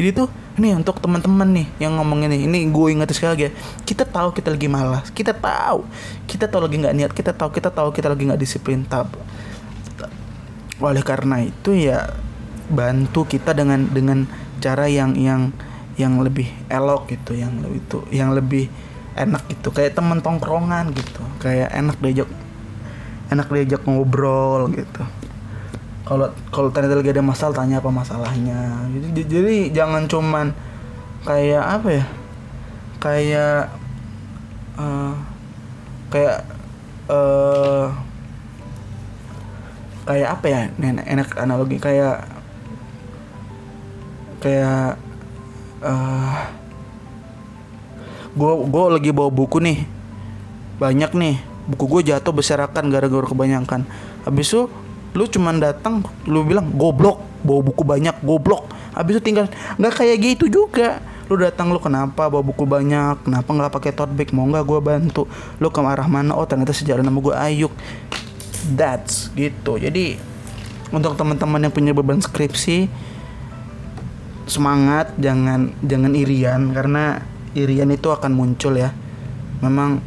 jadi 0.00 0.16
tuh 0.16 0.32
ini 0.56 0.72
untuk 0.72 0.96
teman-teman 0.96 1.44
nih 1.52 1.68
yang 1.76 2.00
ngomong 2.00 2.24
ini 2.24 2.48
ini 2.48 2.64
gue 2.72 2.88
ingat 2.88 3.12
sekali 3.12 3.36
lagi 3.36 3.44
ya. 3.48 3.52
Kita 3.84 4.08
tahu 4.08 4.32
kita 4.32 4.48
lagi 4.48 4.64
malas 4.64 5.12
kita 5.12 5.36
tahu. 5.36 5.84
Kita 6.24 6.48
tahu 6.48 6.64
lagi 6.64 6.80
nggak 6.80 6.94
niat 6.96 7.12
kita 7.12 7.36
tahu 7.36 7.52
kita 7.52 7.68
tahu 7.68 7.92
kita 7.92 8.08
lagi 8.08 8.24
nggak 8.24 8.40
disiplin. 8.40 8.80
Tab 8.88 9.12
oleh 10.80 11.04
karena 11.04 11.44
itu 11.44 11.76
ya 11.76 12.08
bantu 12.72 13.28
kita 13.28 13.52
dengan 13.52 13.92
dengan 13.92 14.24
cara 14.64 14.88
yang 14.88 15.12
yang 15.20 15.52
yang 16.00 16.16
lebih 16.16 16.48
elok 16.72 17.12
gitu 17.12 17.36
yang 17.36 17.60
lebih 17.60 17.84
itu 17.84 17.98
yang 18.08 18.32
lebih 18.32 18.72
enak 19.20 19.52
gitu. 19.52 19.68
Kayak 19.68 20.00
temen 20.00 20.24
tongkrongan 20.24 20.96
gitu 20.96 21.20
kayak 21.44 21.76
enak 21.76 22.00
diajak 22.00 22.32
enak 23.28 23.52
diajak 23.52 23.84
ngobrol 23.84 24.72
gitu 24.72 25.04
kalau 26.10 26.26
kalau 26.50 26.68
ternyata 26.74 26.98
lagi 26.98 27.14
ada 27.14 27.22
masalah 27.22 27.54
tanya 27.54 27.78
apa 27.78 27.86
masalahnya. 27.94 28.82
Jadi 28.90 29.30
jadi 29.30 29.54
jangan 29.70 30.10
cuman 30.10 30.50
kayak 31.22 31.62
apa 31.62 31.88
ya? 31.94 32.04
Kayak 32.98 33.70
uh, 34.74 35.14
kayak 36.10 36.42
uh, 37.06 37.94
kayak 40.02 40.28
apa 40.34 40.46
ya? 40.50 40.60
Enak, 40.82 41.06
enak 41.06 41.28
analogi 41.38 41.78
kayak 41.78 42.26
kayak 44.42 44.98
uh, 45.86 46.42
gue 48.34 48.52
gue 48.66 48.84
lagi 48.98 49.10
bawa 49.14 49.30
buku 49.30 49.62
nih. 49.62 49.86
Banyak 50.82 51.14
nih. 51.14 51.38
Buku 51.70 51.86
gue 51.86 52.10
jatuh 52.10 52.34
berserakan 52.34 52.90
gara-gara 52.90 53.30
kebanyakan. 53.30 53.86
Habis 54.26 54.50
itu 54.50 54.66
lu 55.10 55.26
cuman 55.26 55.58
datang 55.58 56.06
lu 56.26 56.46
bilang 56.46 56.70
goblok 56.74 57.22
bawa 57.42 57.60
buku 57.64 57.82
banyak 57.82 58.16
goblok. 58.22 58.70
Habis 58.94 59.18
itu 59.18 59.22
tinggal 59.32 59.46
nggak 59.80 59.94
kayak 59.94 60.16
gitu 60.22 60.46
juga. 60.46 61.02
Lu 61.30 61.38
datang 61.38 61.70
lu 61.70 61.78
kenapa 61.78 62.26
bawa 62.26 62.42
buku 62.42 62.66
banyak? 62.66 63.22
Kenapa 63.22 63.48
nggak 63.50 63.70
pakai 63.70 63.92
tote 63.94 64.12
bag? 64.14 64.34
Mau 64.34 64.46
nggak 64.50 64.66
gue 64.66 64.80
bantu? 64.82 65.22
Lu 65.62 65.70
ke 65.70 65.80
arah 65.82 66.06
mana? 66.10 66.34
Oh 66.34 66.46
ternyata 66.46 66.74
sejalan 66.74 67.06
sama 67.06 67.18
gue 67.22 67.34
ayuk. 67.34 67.72
That's 68.74 69.30
gitu. 69.38 69.78
Jadi 69.78 70.18
untuk 70.90 71.14
teman-teman 71.14 71.70
yang 71.70 71.74
punya 71.74 71.94
beban 71.94 72.18
skripsi 72.18 72.90
semangat 74.50 75.14
jangan 75.22 75.70
jangan 75.86 76.10
irian 76.18 76.74
karena 76.74 77.22
irian 77.54 77.90
itu 77.94 78.10
akan 78.10 78.34
muncul 78.34 78.74
ya. 78.74 78.90
Memang 79.62 80.02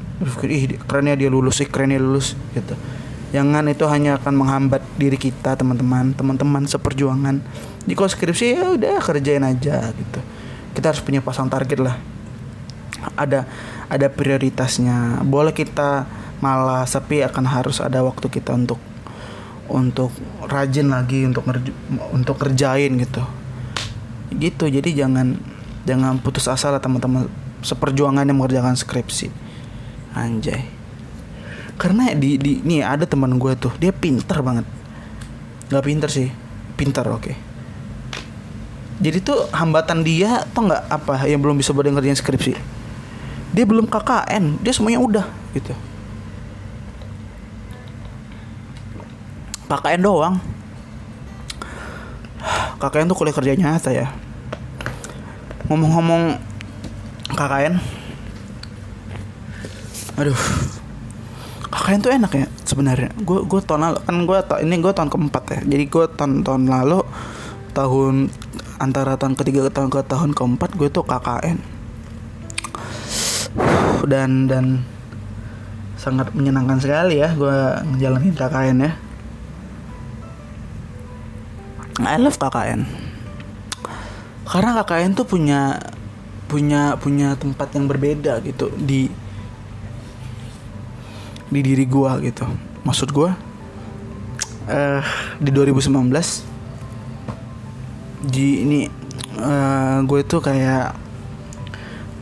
ih 0.47 0.80
kerennya 0.88 1.16
dia 1.20 1.30
lulus 1.32 1.60
sih 1.60 1.68
kerennya 1.68 1.99
lulus 1.99 2.36
gitu 2.56 2.76
jangan 3.34 3.66
itu 3.66 3.84
hanya 3.90 4.22
akan 4.22 4.34
menghambat 4.38 4.86
diri 4.96 5.18
kita 5.18 5.58
teman-teman. 5.58 6.14
Teman-teman 6.14 6.70
seperjuangan. 6.70 7.42
Di 7.84 7.98
kalau 7.98 8.08
skripsi 8.08 8.46
ya 8.54 8.64
udah 8.78 9.02
kerjain 9.02 9.42
aja 9.42 9.90
gitu. 9.92 10.20
Kita 10.78 10.94
harus 10.94 11.02
punya 11.02 11.20
pasang 11.26 11.50
target 11.50 11.82
lah. 11.82 11.98
Ada 13.18 13.50
ada 13.90 14.08
prioritasnya. 14.08 15.26
Boleh 15.26 15.52
kita 15.52 16.06
malas 16.40 16.94
tapi 16.94 17.26
akan 17.26 17.44
harus 17.50 17.82
ada 17.82 18.06
waktu 18.06 18.30
kita 18.30 18.54
untuk 18.54 18.78
untuk 19.68 20.14
rajin 20.46 20.94
lagi 20.94 21.26
untuk 21.26 21.50
ngerj 21.50 21.74
untuk 22.14 22.38
kerjain 22.38 22.94
gitu. 23.02 23.26
Gitu. 24.30 24.66
Jadi 24.70 24.94
jangan 24.94 25.42
jangan 25.90 26.22
putus 26.22 26.46
asa 26.46 26.70
lah 26.70 26.80
teman-teman. 26.80 27.26
Seperjuangan 27.66 28.30
yang 28.30 28.38
mengerjakan 28.38 28.78
skripsi. 28.78 29.34
Anjay 30.14 30.83
karena 31.78 32.14
di 32.14 32.38
di 32.38 32.62
nih 32.62 32.86
ada 32.86 33.06
teman 33.10 33.36
gue 33.42 33.54
tuh 33.58 33.74
dia 33.82 33.90
pinter 33.92 34.40
banget. 34.46 34.66
Nggak 35.70 35.84
pinter 35.86 36.10
sih. 36.10 36.30
Pinter 36.74 37.06
oke. 37.10 37.22
Okay. 37.22 37.36
jadi 39.04 39.20
tuh 39.20 39.52
hambatan 39.52 40.06
dia 40.06 40.48
tuh 40.56 40.70
nggak 40.70 40.84
apa 40.88 41.28
yang 41.28 41.44
belum 41.44 41.60
bisa 41.60 41.76
buat 41.76 41.86
ngerjain 41.90 42.16
skripsi? 42.16 42.54
Dia 43.54 43.66
belum 43.68 43.86
KKN 43.90 44.64
dia 44.64 44.74
semuanya 44.74 45.02
udah 45.02 45.26
gitu. 45.54 45.74
KKN 49.68 50.02
doang. 50.02 50.36
KKN 52.80 53.08
tuh 53.12 53.18
kuliah 53.18 53.36
kerja 53.36 53.54
nyata 53.58 53.92
ya. 53.92 54.08
Ngomong-ngomong 55.68 56.38
KKN 57.34 58.04
aduh 60.14 60.38
KKN 61.84 62.00
tuh 62.00 62.16
enak 62.16 62.32
ya 62.32 62.48
sebenarnya. 62.64 63.12
Gue 63.28 63.44
gue 63.44 63.60
tahun 63.60 63.92
lalu 63.92 64.00
kan 64.08 64.16
gue 64.24 64.40
ini 64.64 64.76
gue 64.80 64.94
tahun 64.96 65.12
keempat 65.12 65.44
ya. 65.52 65.60
Jadi 65.68 65.84
gue 65.92 66.06
tahun 66.16 66.48
tahun 66.48 66.72
lalu 66.72 67.04
tahun 67.76 68.32
antara 68.80 69.20
tahun 69.20 69.36
ketiga 69.36 69.68
ke 69.68 69.72
tahun 69.76 69.92
ke 69.92 70.00
tahun 70.08 70.32
keempat 70.32 70.80
gue 70.80 70.88
tuh 70.88 71.04
KKN 71.04 71.60
dan 74.08 74.48
dan 74.48 74.88
sangat 76.00 76.32
menyenangkan 76.32 76.80
sekali 76.80 77.20
ya 77.20 77.36
gue 77.36 77.58
ngejalanin 77.92 78.32
KKN 78.32 78.78
ya. 78.88 78.92
I 82.00 82.16
love 82.16 82.40
KKN 82.40 82.88
karena 84.48 84.72
KKN 84.80 85.20
tuh 85.20 85.28
punya 85.28 85.84
punya 86.48 86.96
punya 86.96 87.36
tempat 87.36 87.76
yang 87.76 87.92
berbeda 87.92 88.40
gitu. 88.40 88.72
Di 88.72 89.23
di 91.54 91.62
diri 91.62 91.86
gua 91.86 92.18
gitu. 92.18 92.49
Maksud 92.82 93.14
gua 93.14 93.38
uh, 94.68 95.01
di 95.38 95.54
2019 95.54 95.93
di 98.24 98.47
ini 98.64 98.80
uh, 99.38 99.99
gue 100.08 100.24
tuh 100.24 100.39
kayak 100.39 100.95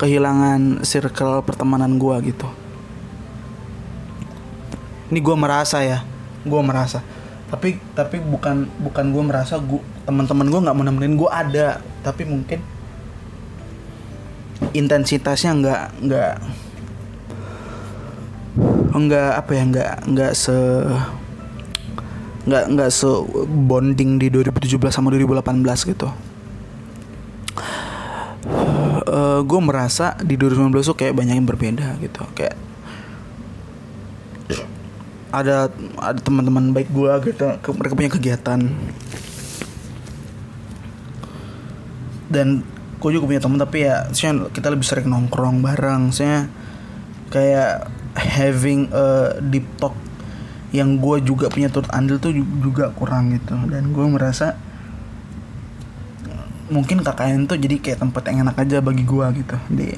kehilangan 0.02 0.84
circle 0.84 1.46
pertemanan 1.46 1.96
gua 1.96 2.20
gitu. 2.20 2.50
Ini 5.08 5.20
gua 5.24 5.40
merasa 5.40 5.80
ya 5.80 6.04
gua 6.44 6.60
merasa. 6.66 7.00
Tapi 7.52 7.80
tapi 7.96 8.24
bukan 8.24 8.64
bukan 8.80 9.06
gue 9.12 9.24
merasa 9.28 9.60
gue 9.60 9.84
teman-teman 10.08 10.48
gue 10.48 10.60
nggak 10.64 10.72
mau 10.72 10.88
gue 10.88 11.30
ada. 11.30 11.84
Tapi 12.00 12.24
mungkin 12.24 12.64
intensitasnya 14.72 15.52
nggak 15.60 15.84
nggak 16.00 16.34
nggak 18.92 19.32
apa 19.40 19.52
ya 19.56 19.64
nggak 19.72 19.92
nggak 20.12 20.32
se 20.36 20.58
nggak 22.42 22.64
nggak 22.76 22.90
se 22.92 23.08
bonding 23.48 24.20
di 24.20 24.28
2017 24.28 24.92
sama 24.92 25.10
2018 25.16 25.92
gitu. 25.96 26.10
Gue 29.42 29.60
merasa 29.60 30.16
di 30.22 30.38
2019 30.38 30.94
tuh 30.94 30.98
kayak 30.98 31.18
banyak 31.18 31.36
yang 31.36 31.48
berbeda 31.50 31.98
gitu. 32.00 32.22
Kayak 32.38 32.56
ada 35.32 35.72
ada 36.00 36.20
teman-teman 36.20 36.76
baik 36.76 36.92
gue 36.92 37.12
gitu 37.32 37.48
mereka 37.76 37.94
punya 37.96 38.12
kegiatan. 38.12 38.60
Dan 42.32 42.64
gue 43.02 43.10
juga 43.12 43.26
punya 43.28 43.42
teman 43.42 43.60
tapi 43.60 43.84
ya 43.84 44.08
maksudnya 44.08 44.48
kita 44.54 44.68
lebih 44.72 44.86
sering 44.88 45.10
nongkrong 45.10 45.60
bareng. 45.66 46.14
Saya 46.16 46.48
kayak 47.34 47.90
having 48.16 48.92
a 48.92 49.38
deep 49.40 49.68
talk 49.80 49.96
yang 50.72 51.00
gue 51.04 51.20
juga 51.24 51.52
punya 51.52 51.68
turut 51.68 51.92
andil 51.92 52.16
tuh 52.20 52.32
ju- 52.32 52.48
juga 52.64 52.92
kurang 52.96 53.36
gitu. 53.36 53.56
Dan 53.68 53.92
gue 53.92 54.06
merasa 54.08 54.56
mungkin 56.72 57.04
KKN 57.04 57.52
tuh 57.52 57.60
jadi 57.60 57.76
kayak 57.84 58.00
tempat 58.00 58.24
yang 58.32 58.48
enak 58.48 58.56
aja 58.56 58.80
bagi 58.80 59.04
gue 59.04 59.26
gitu. 59.44 59.56
Di 59.72 59.90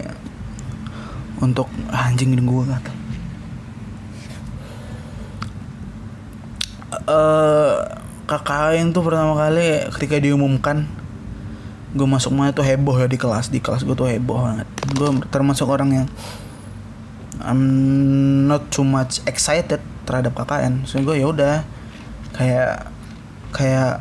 untuk 1.42 1.68
ah, 1.92 2.08
anjing 2.08 2.34
gue 2.34 2.64
kata 2.66 2.92
eh 7.04 7.76
KKN 8.24 8.96
tuh 8.96 9.04
pertama 9.04 9.36
kali 9.36 9.92
ketika 10.00 10.16
diumumkan 10.24 10.88
gue 11.94 12.08
masuk 12.10 12.34
mana 12.34 12.50
tuh 12.50 12.66
heboh 12.66 12.98
ya 12.98 13.06
di 13.06 13.20
kelas. 13.22 13.54
Di 13.54 13.62
kelas 13.62 13.86
gue 13.86 13.94
tuh 13.94 14.10
heboh 14.10 14.42
banget. 14.42 14.68
Gue 14.98 15.10
termasuk 15.30 15.70
orang 15.70 15.90
yang 15.94 16.08
I'm 17.42 17.62
not 18.46 18.70
too 18.70 18.86
much 18.86 19.26
excited 19.26 19.82
terhadap 20.06 20.38
KKN 20.38 20.86
so 20.86 21.02
gue 21.02 21.18
ya 21.18 21.28
udah. 21.32 21.56
Kayak 22.34 22.90
kayak 23.54 23.94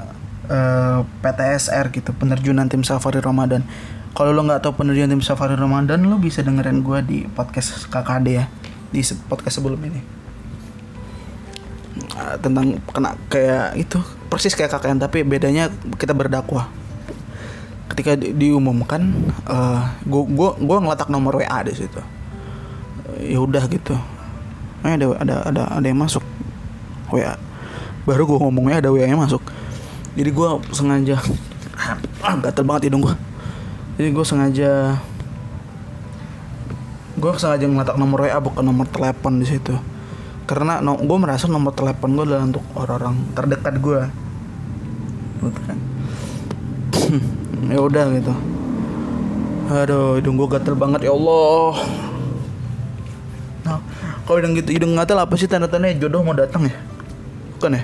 eh, 0.48 1.00
PTSR 1.24 1.92
gitu 1.92 2.12
penerjunan 2.16 2.68
tim 2.68 2.84
safari 2.84 3.24
Ramadan. 3.24 3.64
Kalau 4.12 4.36
lo 4.36 4.44
nggak 4.44 4.60
tahu 4.60 4.84
penerjunan 4.84 5.16
tim 5.16 5.24
safari 5.24 5.56
Ramadan 5.56 6.04
lo 6.04 6.20
bisa 6.20 6.44
dengerin 6.44 6.84
gue 6.84 6.98
di 7.04 7.18
podcast 7.32 7.88
KKD 7.88 8.26
ya. 8.36 8.44
Di 8.92 9.00
podcast 9.28 9.60
sebelum 9.60 9.80
ini. 9.80 10.00
Ah, 12.16 12.36
tentang 12.40 12.80
kena 12.92 13.16
kayak 13.28 13.76
itu 13.76 14.00
persis 14.28 14.56
kayak 14.56 14.72
KKN 14.76 15.00
tapi 15.00 15.24
bedanya 15.24 15.72
kita 15.96 16.12
berdakwah. 16.12 16.68
Ketika 17.92 18.16
di- 18.16 18.32
diumumkan 18.32 19.12
eh 19.44 19.82
gua 20.08 20.22
gua 20.24 20.50
gua 20.56 20.76
ngeletak 20.80 21.12
nomor 21.12 21.36
WA 21.36 21.60
di 21.60 21.76
situ 21.76 22.00
ya 23.20 23.38
udah 23.42 23.64
gitu. 23.68 23.96
Eh, 24.82 24.92
ada 24.94 25.06
ada 25.18 25.34
ada 25.46 25.62
ada 25.80 25.86
yang 25.86 26.00
masuk. 26.00 26.22
WA 27.12 27.36
baru 28.02 28.26
gua 28.26 28.38
ngomongnya 28.48 28.82
ada 28.82 28.90
WA 28.90 29.06
nya 29.06 29.18
masuk. 29.18 29.42
Jadi 30.16 30.30
gua 30.32 30.58
sengaja 30.72 31.20
ah 32.22 32.34
gatel 32.42 32.64
banget 32.64 32.88
hidung 32.90 33.04
gua. 33.04 33.14
Jadi 34.00 34.08
gua 34.10 34.24
sengaja 34.24 34.96
gua 37.20 37.36
sengaja 37.38 37.64
ngeletak 37.68 37.96
nomor 38.00 38.26
WA 38.26 38.38
bukan 38.42 38.64
nomor 38.64 38.86
telepon 38.90 39.38
di 39.38 39.46
situ. 39.46 39.76
Karena 40.42 40.82
no, 40.82 40.98
gue 40.98 41.18
merasa 41.22 41.46
nomor 41.46 41.72
telepon 41.72 42.18
gue 42.18 42.28
adalah 42.28 42.44
untuk 42.44 42.60
orang-orang 42.74 43.14
terdekat 43.32 43.74
gue 43.78 44.00
gitu 45.42 45.60
kan. 45.64 45.78
Ya 47.72 47.78
udah 47.78 48.10
gitu. 48.10 48.34
Aduh 49.70 50.18
hidung 50.18 50.34
gue 50.34 50.50
gatel 50.50 50.74
banget 50.74 51.06
ya 51.08 51.14
Allah 51.14 51.78
kalau 54.26 54.36
hidung 54.38 54.54
gitu 54.58 54.70
hidung 54.74 54.92
gatel 54.94 55.18
apa 55.18 55.34
sih 55.34 55.50
tanda-tandanya 55.50 55.98
jodoh 55.98 56.22
mau 56.22 56.34
datang 56.36 56.66
ya? 56.70 56.76
Bukan 57.58 57.78
ya? 57.78 57.82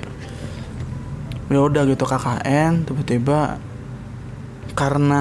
Ya 1.48 1.60
udah 1.64 1.82
gitu 1.88 2.04
KKN 2.04 2.84
tiba-tiba 2.84 3.56
karena 4.76 5.18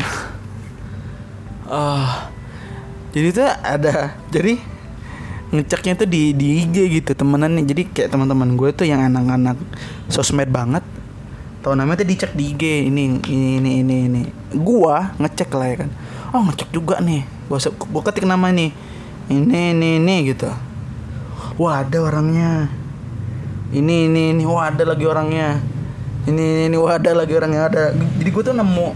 ah 1.67 2.29
jadi 3.11 3.27
tuh 3.33 3.47
ada 3.47 3.93
jadi 4.29 4.59
ngeceknya 5.47 5.93
tuh 6.03 6.07
di 6.11 6.35
di 6.35 6.67
IG 6.67 6.75
gitu 6.99 7.11
temenan 7.15 7.55
nih 7.55 7.65
jadi 7.71 7.81
kayak 7.87 8.09
teman-teman 8.11 8.59
gue 8.59 8.69
tuh 8.75 8.83
yang 8.83 8.99
anak-anak 8.99 9.55
sosmed 10.11 10.51
banget 10.51 10.83
tau 11.63 11.73
namanya 11.75 12.03
tuh 12.03 12.07
dicek 12.11 12.31
di 12.35 12.51
IG 12.55 12.63
ini 12.91 13.19
ini 13.27 13.59
ini 13.59 13.71
ini 13.83 13.95
ini. 14.07 14.21
Gua 14.55 15.11
ngecek 15.19 15.49
lah 15.51 15.67
ya 15.67 15.75
kan. 15.83 15.89
Oh 16.35 16.41
ngecek 16.47 16.69
juga 16.71 16.99
nih 17.03 17.23
gua 17.47 17.59
se- 17.59 17.73
gua 17.75 18.03
ketik 18.03 18.27
nama 18.27 18.51
nih 18.51 18.71
ini 19.31 19.75
ini 19.75 19.89
ini 19.99 20.15
gitu 20.31 20.47
wah 21.57 21.81
ada 21.81 21.97
orangnya. 21.99 22.69
Ini 23.73 24.07
ini 24.07 24.21
ini. 24.31 24.43
Wah 24.47 24.71
ada 24.71 24.87
lagi 24.87 25.03
orangnya. 25.03 25.59
Ini 26.29 26.39
ini, 26.39 26.63
ini. 26.71 26.77
Wah 26.79 26.95
ada 26.95 27.11
lagi 27.11 27.33
orangnya. 27.35 27.67
Ada. 27.67 27.83
Jadi 27.97 28.29
gua 28.31 28.43
tuh 28.45 28.55
nemu 28.55 28.87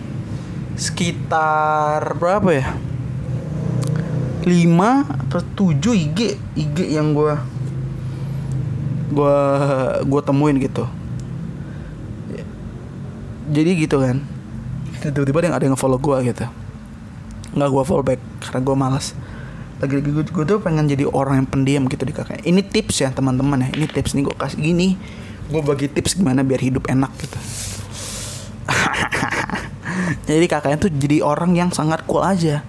sekitar 0.80 2.16
berapa 2.16 2.50
ya? 2.56 2.68
5 4.42 4.50
atau 5.28 5.40
7 5.70 5.94
IG 5.94 6.20
IG 6.58 6.78
yang 6.98 7.14
gua 7.14 7.38
gua 9.14 9.38
gua 10.02 10.22
temuin 10.24 10.58
gitu. 10.58 10.88
Jadi 13.52 13.70
gitu 13.86 14.00
kan. 14.02 14.24
Tiba-tiba 15.02 15.42
ada 15.42 15.48
yang 15.50 15.58
ada 15.58 15.66
yang 15.68 15.78
follow 15.78 16.00
gua 16.00 16.24
gitu. 16.24 16.48
Nggak 17.54 17.70
gua 17.70 17.84
follow 17.84 18.06
back 18.06 18.22
karena 18.40 18.60
gua 18.64 18.76
malas 18.80 19.14
lagi-lagi 19.82 20.30
gue, 20.30 20.46
tuh 20.46 20.62
pengen 20.62 20.86
jadi 20.86 21.10
orang 21.10 21.42
yang 21.42 21.50
pendiam 21.50 21.84
gitu 21.90 22.06
di 22.06 22.14
kakak. 22.14 22.46
Ini 22.46 22.62
tips 22.62 23.02
ya 23.02 23.10
teman-teman 23.10 23.66
ya. 23.66 23.70
Ini 23.74 23.90
tips 23.90 24.14
nih 24.14 24.30
gue 24.30 24.36
kasih 24.38 24.62
gini. 24.62 24.94
Gue 25.50 25.66
bagi 25.66 25.90
tips 25.90 26.14
gimana 26.14 26.46
biar 26.46 26.62
hidup 26.62 26.86
enak 26.86 27.10
gitu. 27.18 27.40
Jadi 30.30 30.46
kakaknya 30.46 30.78
tuh 30.78 30.92
jadi 30.94 31.26
orang 31.26 31.58
yang 31.58 31.74
sangat 31.74 32.06
cool 32.06 32.22
aja. 32.22 32.62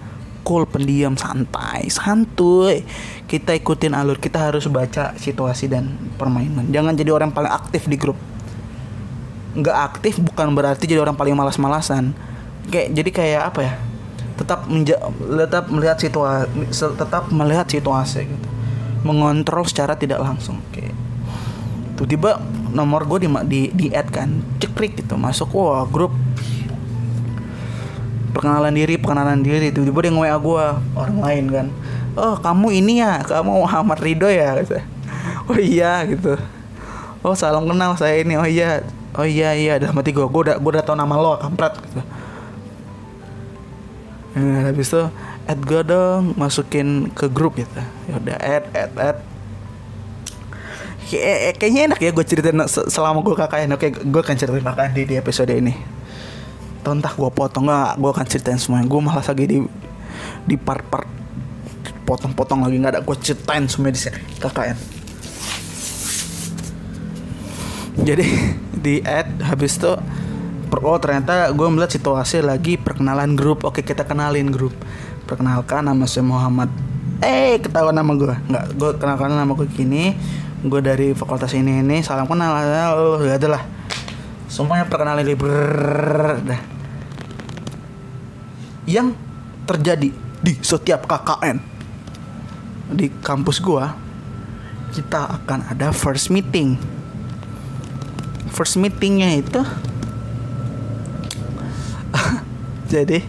Cool 0.43 0.67
pendiam 0.67 1.15
santai 1.15 1.87
santuy. 1.87 2.83
Kita 3.29 3.55
ikutin 3.55 3.95
alur 3.95 4.19
kita 4.19 4.51
harus 4.51 4.67
baca 4.67 5.15
situasi 5.15 5.71
dan 5.71 5.95
permainan. 6.19 6.67
Jangan 6.67 6.97
jadi 6.97 7.15
orang 7.15 7.31
paling 7.31 7.47
aktif 7.47 7.87
di 7.87 7.95
grup. 7.95 8.19
Nggak 9.55 9.77
aktif 9.93 10.19
bukan 10.19 10.51
berarti 10.51 10.83
jadi 10.83 10.99
orang 10.99 11.15
paling 11.15 11.37
malas-malasan. 11.37 12.11
Kayak 12.67 12.87
jadi 12.91 13.09
kayak 13.15 13.41
apa 13.53 13.59
ya 13.63 13.73
tetap 14.33 14.65
menja 14.65 14.97
tetap 15.45 15.69
melihat 15.69 15.97
situasi 16.01 16.49
tetap 16.97 17.29
melihat 17.29 17.67
situasi 17.69 18.25
gitu. 18.25 18.49
Mengontrol 19.03 19.67
secara 19.67 19.93
tidak 19.93 20.23
langsung. 20.23 20.57
Oke. 20.71 20.89
Tiba-tiba 21.93 22.41
nomor 22.73 23.05
gue 23.05 23.27
di 23.27 23.29
di 23.45 23.61
di 23.69 23.87
add 23.93 24.09
kan 24.09 24.41
cekrik 24.57 24.97
gitu 24.97 25.19
masuk 25.19 25.53
wah 25.53 25.85
grup. 25.85 26.11
Perkenalan 28.33 28.73
diri 28.73 28.97
perkenalan 28.97 29.45
diri. 29.45 29.69
Tiba-tiba 29.69 29.99
dia 30.09 30.11
nge-WA 30.17 30.37
gue 30.41 30.65
orang 30.97 31.17
lain 31.21 31.45
kan. 31.53 31.67
Oh 32.17 32.35
kamu 32.41 32.67
ini 32.73 32.93
ya? 33.05 33.21
Kamu 33.21 33.69
Muhammad 33.69 34.01
Ridho 34.01 34.29
ya? 34.29 34.57
Gitu. 34.57 34.81
oh 35.49 35.59
iya 35.59 36.01
gitu. 36.09 36.33
Oh 37.21 37.37
salam 37.37 37.69
kenal 37.69 37.93
saya 37.93 38.25
ini. 38.25 38.33
Oh 38.33 38.47
iya. 38.49 38.81
Oh 39.13 39.27
iya 39.27 39.53
iya. 39.53 39.77
Dalam 39.77 39.93
hati 39.93 40.09
gue 40.09 40.25
gue 40.25 40.41
udah 40.49 40.57
gue 40.57 40.71
udah 40.73 40.81
tau 40.81 40.97
nama 40.97 41.13
lo 41.13 41.37
kampret 41.37 41.77
gitu 41.85 42.01
Nah, 44.33 44.65
habis 44.65 44.89
itu 44.89 45.03
add 45.45 45.61
gue 45.61 45.81
dong 45.85 46.33
masukin 46.33 47.13
ke 47.13 47.29
grup 47.29 47.53
gitu. 47.53 47.81
Ya 48.09 48.13
udah 48.17 48.37
add 48.37 48.65
add 48.73 48.93
add. 48.97 49.17
Kayak- 51.03 51.61
kayaknya 51.61 51.81
enak 51.93 51.99
ya 52.01 52.09
gue 52.09 52.25
ceritain 52.25 52.57
se- 52.65 52.89
selama 52.89 53.21
gue 53.21 53.37
KKN 53.37 53.77
oke 53.77 53.87
gue 54.01 54.21
akan 54.23 54.33
ceritain 54.33 54.65
KKN 54.65 54.91
di, 54.91 55.03
di 55.05 55.15
episode 55.15 55.53
ini. 55.53 55.73
Atau 56.81 56.97
entah 56.97 57.13
gue 57.13 57.29
potong 57.29 57.69
nggak 57.69 58.01
gue 58.01 58.09
akan 58.09 58.25
ceritain 58.25 58.57
semuanya. 58.57 58.89
Gue 58.89 58.99
malas 58.99 59.29
lagi 59.29 59.45
di 59.45 59.57
di 60.43 60.55
part-part 60.57 61.05
potong-potong 62.03 62.65
lagi. 62.65 62.81
Nggak 62.81 62.91
ada 62.97 63.01
gue 63.05 63.15
ceritain 63.21 63.63
semuanya 63.69 63.93
di 63.93 64.01
sini. 64.01 64.19
KKN 64.41 64.77
jadi 67.93 68.25
di 68.85 68.99
add 69.05 69.29
habis 69.45 69.77
per- 69.77 70.01
oh 70.81 70.97
ternyata 70.97 71.53
gue 71.53 71.67
melihat 71.69 71.93
situasi 71.93 72.41
lagi 72.41 72.81
perkenalan 72.81 73.37
grup. 73.37 73.67
Oke 73.67 73.85
kita 73.85 74.07
kenalin 74.07 74.49
grup. 74.49 74.73
Perkenalkan 75.29 75.85
nama 75.85 76.07
saya 76.09 76.25
Muhammad. 76.25 76.73
Eh 77.21 77.61
ketahuan 77.61 77.93
nama 77.93 78.09
gue 78.17 78.33
nggak 78.33 78.65
gue 78.73 78.91
kenalkan 78.97 79.29
nama 79.29 79.53
gue 79.53 79.69
gini. 79.69 80.17
Gue 80.65 80.79
dari 80.81 81.13
fakultas 81.13 81.53
ini 81.53 81.83
ini. 81.83 82.01
Salam 82.01 82.25
kenal 82.25 82.57
oh 82.97 83.21
ya 83.21 83.37
udah 83.37 83.51
lah. 83.59 83.63
Semuanya 84.49 84.85
perkenalan 84.85 85.25
brrrr, 85.33 86.45
dah. 86.45 86.61
Yang 88.85 89.17
terjadi 89.65 90.09
di 90.43 90.53
setiap 90.59 91.07
KKN 91.07 91.57
di 92.93 93.09
kampus 93.23 93.63
gua 93.63 93.95
kita 94.93 95.41
akan 95.41 95.73
ada 95.73 95.89
first 95.89 96.29
meeting. 96.29 96.77
First 98.53 98.77
meetingnya 98.77 99.41
itu 99.41 99.65
jadi 102.93 103.23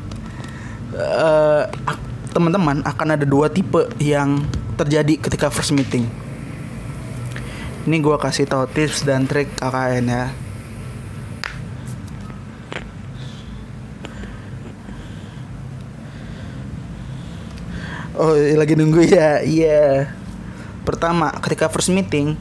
ak- 1.85 2.03
teman-teman 2.35 2.82
akan 2.82 3.09
ada 3.14 3.26
dua 3.26 3.51
tipe 3.51 3.87
yang 4.03 4.43
terjadi 4.74 5.18
ketika 5.18 5.49
first 5.51 5.70
meeting 5.70 6.07
Ini 7.85 8.01
gua 8.01 8.16
kasih 8.16 8.49
tau 8.49 8.64
tips 8.64 9.05
dan 9.05 9.28
trik 9.28 9.53
KKN 9.61 10.07
ya. 10.09 10.24
Oh, 18.14 18.32
lagi 18.32 18.78
nunggu 18.78 19.03
ya. 19.05 19.43
Iya. 19.43 20.09
Pertama, 20.87 21.35
ketika 21.43 21.66
first 21.68 21.91
meeting, 21.91 22.39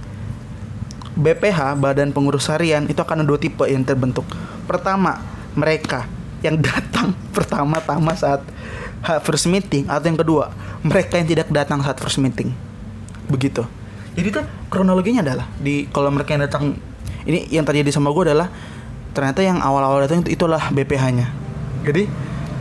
BPH 1.17 1.77
Badan 1.81 2.13
Pengurus 2.13 2.47
Harian 2.51 2.85
itu 2.89 2.99
akan 3.01 3.23
ada 3.23 3.27
dua 3.27 3.39
tipe 3.41 3.65
yang 3.65 3.81
terbentuk. 3.81 4.27
Pertama, 4.69 5.19
mereka 5.57 6.05
yang 6.43 6.59
datang 6.59 7.15
pertama-tama 7.31 8.13
saat 8.13 8.43
first 9.23 9.47
meeting 9.47 9.87
atau 9.87 10.05
yang 10.07 10.19
kedua, 10.19 10.51
mereka 10.83 11.17
yang 11.17 11.27
tidak 11.27 11.47
datang 11.49 11.79
saat 11.79 11.97
first 11.99 12.19
meeting. 12.19 12.51
Begitu. 13.31 13.63
Jadi 14.13 14.27
tuh 14.29 14.45
kronologinya 14.69 15.25
adalah 15.25 15.49
di 15.57 15.89
kalau 15.89 16.13
mereka 16.13 16.37
yang 16.37 16.45
datang 16.45 16.77
ini 17.25 17.49
yang 17.49 17.65
terjadi 17.65 17.89
sama 17.89 18.13
gue 18.13 18.29
adalah 18.29 18.51
ternyata 19.15 19.41
yang 19.41 19.57
awal-awal 19.63 20.03
datang 20.03 20.21
itu 20.21 20.37
itulah 20.37 20.69
BPH-nya. 20.69 21.27
Jadi 21.87 22.05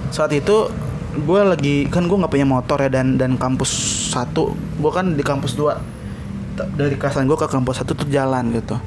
saat 0.09 0.33
itu 0.33 0.71
gue 1.13 1.41
lagi 1.45 1.85
kan 1.93 2.09
gue 2.09 2.17
nggak 2.17 2.33
punya 2.33 2.49
motor 2.49 2.81
ya 2.81 2.89
dan 2.89 3.21
dan 3.21 3.37
kampus 3.37 3.69
satu 4.17 4.57
gue 4.81 4.91
kan 4.93 5.13
di 5.13 5.21
kampus 5.21 5.53
dua 5.53 5.77
dari 6.57 6.97
kasan 6.97 7.29
gue 7.29 7.37
ke 7.37 7.45
kampus 7.45 7.85
satu 7.85 7.93
tuh 7.93 8.09
jalan 8.09 8.49
gitu 8.57 8.81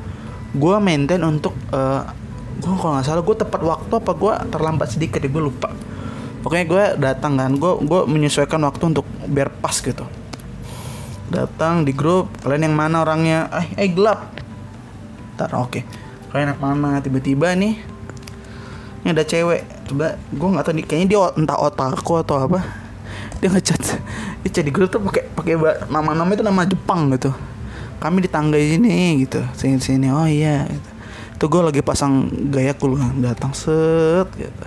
gue 0.58 0.76
maintain 0.82 1.22
untuk 1.22 1.54
eh 1.70 2.02
gue 2.56 2.74
kalau 2.80 2.96
nggak 2.96 3.06
salah 3.06 3.24
gue 3.24 3.36
tepat 3.36 3.62
waktu 3.62 3.94
apa 4.00 4.12
gue 4.16 4.34
terlambat 4.48 4.88
sedikit 4.96 5.20
ya 5.20 5.28
gue 5.28 5.44
lupa. 5.44 5.70
Pokoknya 6.40 6.66
gue 6.70 6.84
datang 7.02 7.36
kan 7.36 7.52
gue 7.52 7.72
gue 7.84 8.02
menyesuaikan 8.08 8.62
waktu 8.64 8.96
untuk 8.96 9.06
biar 9.28 9.52
pas 9.52 9.76
gitu. 9.76 10.06
Datang 11.28 11.84
di 11.84 11.92
grup 11.92 12.32
kalian 12.46 12.72
yang 12.72 12.76
mana 12.78 13.04
orangnya? 13.04 13.52
Eh 13.52 13.68
eh 13.86 13.90
gelap. 13.92 14.32
Ntar 15.36 15.52
oke. 15.58 15.82
Kalian 16.32 16.56
yang 16.56 16.62
mana? 16.62 17.04
Tiba-tiba 17.04 17.52
nih 17.58 17.76
ini 19.04 19.08
ada 19.12 19.22
cewek. 19.28 19.92
Coba 19.92 20.16
gue 20.18 20.48
nggak 20.50 20.66
tahu 20.66 20.74
nih 20.80 20.86
kayaknya 20.88 21.08
dia 21.12 21.20
entah 21.36 21.60
otaku 21.60 22.24
atau 22.24 22.40
apa. 22.40 22.64
Dia 23.44 23.52
ngechat 23.52 23.82
dia 24.46 24.50
chat 24.50 24.64
di 24.64 24.72
grup 24.72 24.94
tuh 24.94 25.04
pakai 25.04 25.28
pakai 25.34 25.54
nama 25.92 26.16
nama 26.16 26.30
itu 26.32 26.46
nama 26.46 26.64
Jepang 26.64 27.12
gitu. 27.12 27.36
Kami 28.00 28.24
di 28.24 28.30
tangga 28.30 28.56
sini 28.62 29.26
gitu 29.26 29.42
sini 29.58 29.82
sini 29.82 30.08
oh 30.14 30.30
iya 30.30 30.70
gitu. 30.70 30.95
Tuh 31.46 31.54
gue 31.54 31.62
lagi 31.62 31.82
pasang 31.86 32.26
gaya 32.50 32.74
cool 32.74 32.98
datang 33.22 33.54
set 33.54 34.26
gitu. 34.34 34.66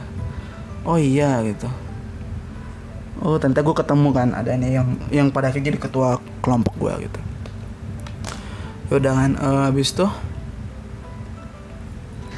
Oh 0.87 0.95
iya 0.95 1.43
gitu. 1.43 1.66
Oh 3.18 3.35
ternyata 3.35 3.66
gue 3.66 3.74
ketemu 3.74 4.09
kan 4.14 4.29
ada 4.31 4.55
ini 4.55 4.79
yang 4.79 4.89
yang 5.11 5.26
pada 5.35 5.51
akhirnya 5.51 5.74
jadi 5.74 5.79
ketua 5.91 6.22
kelompok 6.39 6.79
gue 6.79 7.11
gitu. 7.11 7.20
Yaudah 8.95 9.11
kan 9.11 9.31
eh, 9.35 9.62
habis 9.66 9.91
tuh 9.91 10.07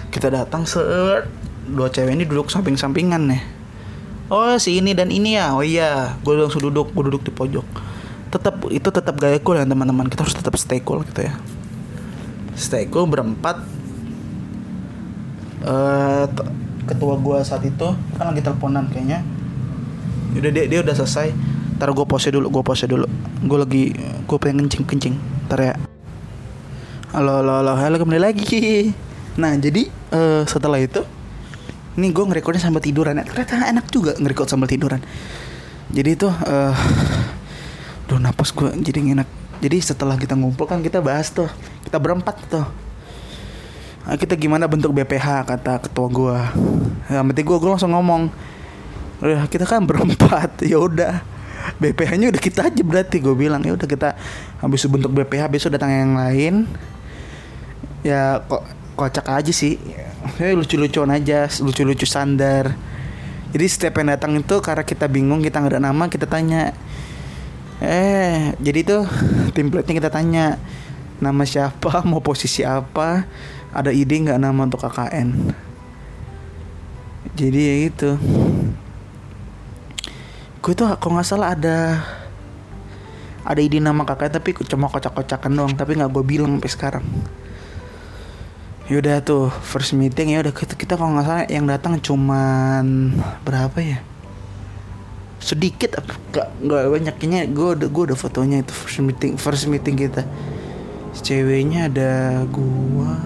kita 0.08 0.32
datang 0.32 0.64
set. 0.64 1.28
Dua 1.68 1.92
cewek 1.92 2.16
ini 2.16 2.24
duduk 2.24 2.48
samping-sampingan 2.48 3.28
nih. 3.28 3.42
Oh 4.32 4.56
si 4.56 4.80
ini 4.80 4.96
dan 4.96 5.12
ini 5.12 5.36
ya? 5.36 5.52
Oh 5.52 5.60
iya 5.60 6.16
gue 6.24 6.32
langsung 6.32 6.64
duduk 6.64 6.96
gue 6.96 7.12
duduk 7.12 7.28
di 7.28 7.32
pojok. 7.36 7.68
Tetap 8.32 8.56
itu 8.72 8.88
tetap 8.88 9.20
gaya 9.20 9.36
cool 9.44 9.60
ya 9.60 9.68
teman-teman 9.68 10.08
kita 10.08 10.24
harus 10.24 10.32
tetap 10.32 10.56
stay 10.56 10.80
cool 10.80 11.04
gitu 11.04 11.28
ya. 11.28 11.36
Stay 12.56 12.88
cool 12.88 13.04
berempat 13.04 13.79
t- 15.60 16.50
ketua 16.88 17.14
gue 17.20 17.38
saat 17.46 17.62
itu 17.62 17.88
kan 18.16 18.32
lagi 18.32 18.40
teleponan 18.42 18.88
kayaknya. 18.90 19.22
Udah 20.34 20.50
dia 20.50 20.64
dia 20.66 20.80
udah 20.80 20.94
selesai. 20.96 21.30
Ntar 21.76 21.92
gue 21.96 22.06
pose 22.08 22.28
dulu 22.32 22.48
gue 22.48 22.62
pose 22.64 22.84
dulu. 22.88 23.06
Gue 23.44 23.58
lagi 23.60 23.84
gue 23.98 24.38
pengen 24.40 24.66
kencing 24.66 24.84
kencing. 24.88 25.14
Ntar 25.48 25.60
ya. 25.60 25.74
Halo 27.12 27.42
halo 27.42 27.52
halo. 27.62 27.72
Halo 27.76 27.96
kembali 28.00 28.20
lagi. 28.20 28.92
Nah 29.38 29.54
jadi 29.58 29.88
eh, 29.88 30.42
setelah 30.48 30.80
itu 30.80 31.02
ini 31.98 32.14
gue 32.14 32.24
ngerekodnya 32.24 32.62
sambil 32.62 32.80
tiduran. 32.80 33.18
Ya 33.18 33.24
ternyata 33.26 33.68
enak 33.68 33.86
juga 33.90 34.12
ngerekod 34.16 34.48
sambil 34.48 34.70
tiduran. 34.70 35.02
Jadi 35.90 36.10
itu 36.14 36.28
eh 36.30 36.74
duh 38.10 38.18
napas 38.18 38.50
gue 38.50 38.70
jadi 38.82 39.14
enak. 39.14 39.28
Jadi 39.60 39.76
setelah 39.82 40.16
kita 40.16 40.34
ngumpul 40.38 40.64
kan 40.64 40.80
kita 40.80 41.04
bahas 41.04 41.30
tuh. 41.30 41.50
Kita 41.84 41.98
berempat 41.98 42.36
tuh 42.48 42.66
Ah, 44.08 44.16
kita 44.16 44.32
gimana 44.32 44.64
bentuk 44.64 44.96
BPH 44.96 45.44
kata 45.44 45.76
ketua 45.84 46.08
gue 46.08 46.38
ya 47.12 47.20
penting 47.20 47.44
gue 47.44 47.58
gue 47.60 47.68
langsung 47.68 47.92
ngomong 47.92 48.32
udah 49.20 49.44
kita 49.52 49.68
kan 49.68 49.84
berempat 49.88 50.64
ya 50.64 50.80
udah. 50.80 51.20
BPH-nya 51.76 52.32
udah 52.32 52.40
kita 52.40 52.72
aja 52.72 52.80
berarti 52.80 53.20
gue 53.20 53.36
bilang. 53.36 53.60
Ya 53.60 53.76
udah 53.76 53.84
kita 53.84 54.16
habis 54.64 54.80
bentuk 54.88 55.12
BPH 55.12 55.44
besok 55.52 55.76
datang 55.76 55.92
yang 55.92 56.12
lain. 56.16 56.64
Ya 58.00 58.40
kok 58.48 58.64
kocak 58.96 59.28
aja 59.28 59.52
sih. 59.52 59.76
Ya 60.40 60.56
lucu-lucuan 60.56 61.12
aja 61.12 61.52
lucu-lucu 61.60 62.08
sandar. 62.08 62.72
Jadi 63.52 63.66
setiap 63.68 64.00
yang 64.00 64.08
datang 64.16 64.40
itu 64.40 64.56
karena 64.64 64.88
kita 64.88 65.04
bingung 65.04 65.44
kita 65.44 65.60
nggak 65.60 65.76
ada 65.76 65.82
nama 65.84 66.08
kita 66.08 66.24
tanya. 66.24 66.72
Eh 67.84 68.56
jadi 68.56 68.80
tuh 68.80 69.02
template-nya 69.52 69.94
kita 70.00 70.10
tanya 70.10 70.56
nama 71.20 71.44
siapa? 71.44 72.00
Mau 72.08 72.24
posisi 72.24 72.64
apa 72.64 73.28
ada 73.70 73.90
ide 73.94 74.14
nggak 74.14 74.40
nama 74.40 74.60
untuk 74.66 74.82
KKN 74.82 75.54
jadi 77.38 77.60
ya 77.60 77.74
gitu 77.90 78.10
gue 80.60 80.72
tuh 80.76 80.86
kalau 81.00 81.16
nggak 81.16 81.28
salah 81.28 81.56
ada 81.56 82.04
ada 83.44 83.60
ide 83.60 83.80
nama 83.80 84.04
KKN 84.04 84.32
tapi 84.36 84.52
cuma 84.68 84.92
kocak-kocakan 84.92 85.52
doang 85.56 85.72
tapi 85.72 85.96
nggak 85.96 86.12
gue 86.12 86.24
bilang 86.24 86.60
sampai 86.60 86.70
sekarang. 86.70 87.04
Yaudah 88.90 89.22
tuh 89.22 89.48
first 89.62 89.94
meeting 89.94 90.34
ya 90.34 90.42
udah 90.42 90.50
kita, 90.50 90.74
kita 90.74 90.98
kalau 90.98 91.14
nggak 91.14 91.26
salah 91.26 91.44
yang 91.46 91.64
datang 91.64 91.96
cuman 92.02 93.14
berapa 93.46 93.78
ya? 93.80 93.98
Sedikit 95.40 95.96
nggak 96.34 96.48
nggak 96.60 96.82
banyak. 96.92 97.14
Kayaknya 97.16 97.40
gue 97.48 97.68
udah 97.80 97.88
gue 97.88 98.02
udah 98.12 98.18
fotonya 98.18 98.60
itu 98.60 98.72
first 98.74 99.00
meeting 99.00 99.32
first 99.40 99.64
meeting 99.70 99.96
kita. 99.96 100.26
Ceweknya 101.10 101.90
ada 101.90 102.44
gua 102.46 103.18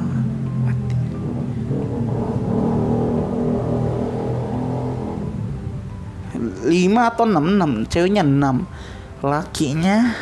5 6.64 7.10
atau 7.12 7.24
6 7.28 7.36
6 7.36 7.92
ceweknya 7.92 8.24
6 8.24 9.24
lakinya 9.24 10.16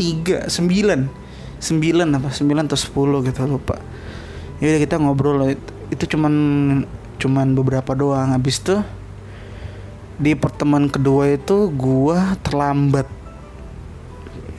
3 0.00 0.48
9 0.48 1.20
9 1.60 2.16
apa? 2.16 2.28
9 2.32 2.66
atau 2.72 2.78
10 2.80 3.28
gitu 3.28 3.40
lupa. 3.44 3.76
Ya 4.60 4.76
kita 4.80 4.96
ngobrol 4.96 5.52
itu, 5.92 6.04
cuman 6.16 6.34
cuman 7.20 7.52
beberapa 7.52 7.92
doang. 7.92 8.32
Habis 8.32 8.64
itu 8.64 8.80
di 10.16 10.32
pertemuan 10.32 10.88
kedua 10.88 11.36
itu 11.36 11.68
gua 11.68 12.36
terlambat. 12.40 13.04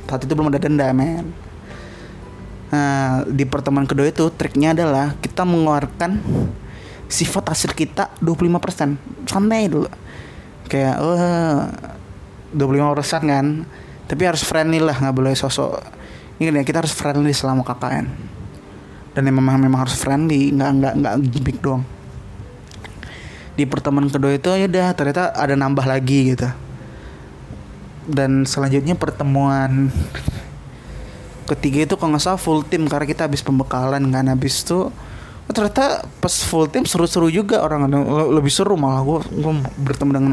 Saat 0.06 0.30
itu 0.30 0.34
belum 0.38 0.54
ada 0.54 0.62
denda 0.62 0.94
men. 0.94 1.34
Nah 2.70 3.26
di 3.26 3.44
pertemuan 3.50 3.90
kedua 3.90 4.08
itu 4.14 4.30
triknya 4.30 4.78
adalah 4.78 5.18
kita 5.20 5.42
mengeluarkan 5.42 6.22
sifat 7.12 7.52
asli 7.52 7.86
kita 7.86 8.16
25% 8.24 9.28
santai 9.28 9.68
dulu. 9.68 9.92
Kayak 10.72 10.96
oh 11.04 11.68
25% 12.56 13.28
kan? 13.28 13.68
Tapi 14.08 14.22
harus 14.24 14.44
friendly 14.48 14.80
lah 14.80 14.96
nggak 14.96 15.16
boleh 15.16 15.36
sosok. 15.36 15.84
Ini 16.40 16.50
ya 16.50 16.64
kita 16.64 16.82
harus 16.82 16.96
friendly 16.96 17.36
selama 17.36 17.62
KKN 17.68 18.08
dan 19.12 19.22
memang 19.28 19.60
memang 19.60 19.84
harus 19.84 20.00
friendly 20.00 20.56
nggak 20.56 20.72
nggak 20.80 20.94
nggak 21.04 21.16
gimmick 21.28 21.60
doang 21.60 21.84
di 23.56 23.68
pertemuan 23.68 24.08
kedua 24.08 24.32
itu 24.36 24.48
ya 24.56 24.68
udah 24.68 24.88
ternyata 24.96 25.36
ada 25.36 25.54
nambah 25.54 25.86
lagi 25.86 26.34
gitu. 26.36 26.48
Dan 28.08 28.48
selanjutnya 28.48 28.98
pertemuan 28.98 29.92
ketiga 31.46 31.86
itu 31.86 31.94
kalau 32.00 32.16
nggak 32.16 32.24
salah 32.24 32.42
full 32.42 32.64
tim 32.66 32.88
karena 32.88 33.06
kita 33.06 33.28
habis 33.28 33.44
pembekalan 33.44 34.08
kan. 34.10 34.26
Habis 34.32 34.66
itu 34.66 34.90
oh, 34.90 34.90
ternyata 35.52 36.04
pas 36.20 36.36
full 36.44 36.68
tim 36.68 36.84
seru-seru 36.84 37.32
juga 37.32 37.64
orang 37.64 37.88
le- 37.88 38.42
lebih 38.42 38.52
seru 38.52 38.76
malah 38.76 39.04
gue 39.04 39.20
gue 39.32 39.54
bertemu 39.80 40.12
dengan 40.12 40.32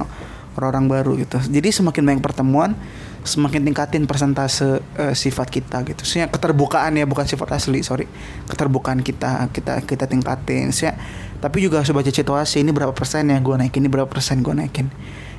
orang-orang 0.59 0.85
baru 0.91 1.13
gitu. 1.23 1.39
Jadi 1.39 1.69
semakin 1.71 2.03
banyak 2.03 2.23
pertemuan 2.23 2.75
semakin 3.23 3.61
tingkatin 3.61 4.09
persentase 4.09 4.81
eh, 4.97 5.15
sifat 5.15 5.53
kita 5.53 5.85
gitu. 5.85 6.01
Maksudnya 6.03 6.27
keterbukaan 6.33 6.97
ya 6.97 7.05
bukan 7.05 7.29
sifat 7.29 7.55
asli 7.55 7.85
sorry. 7.85 8.09
Keterbukaan 8.49 9.05
kita 9.05 9.53
kita 9.55 9.85
kita 9.85 10.05
tingkatin. 10.11 10.73
Maksudnya, 10.73 10.97
tapi 11.39 11.63
juga 11.63 11.85
harus 11.85 11.93
baca 11.95 12.11
situasi 12.11 12.65
ini 12.65 12.75
berapa 12.75 12.91
persen 12.91 13.31
ya 13.31 13.39
gue 13.39 13.55
naikin 13.55 13.85
ini 13.87 13.91
berapa 13.93 14.09
persen 14.09 14.43
gue 14.43 14.55
naikin. 14.55 14.89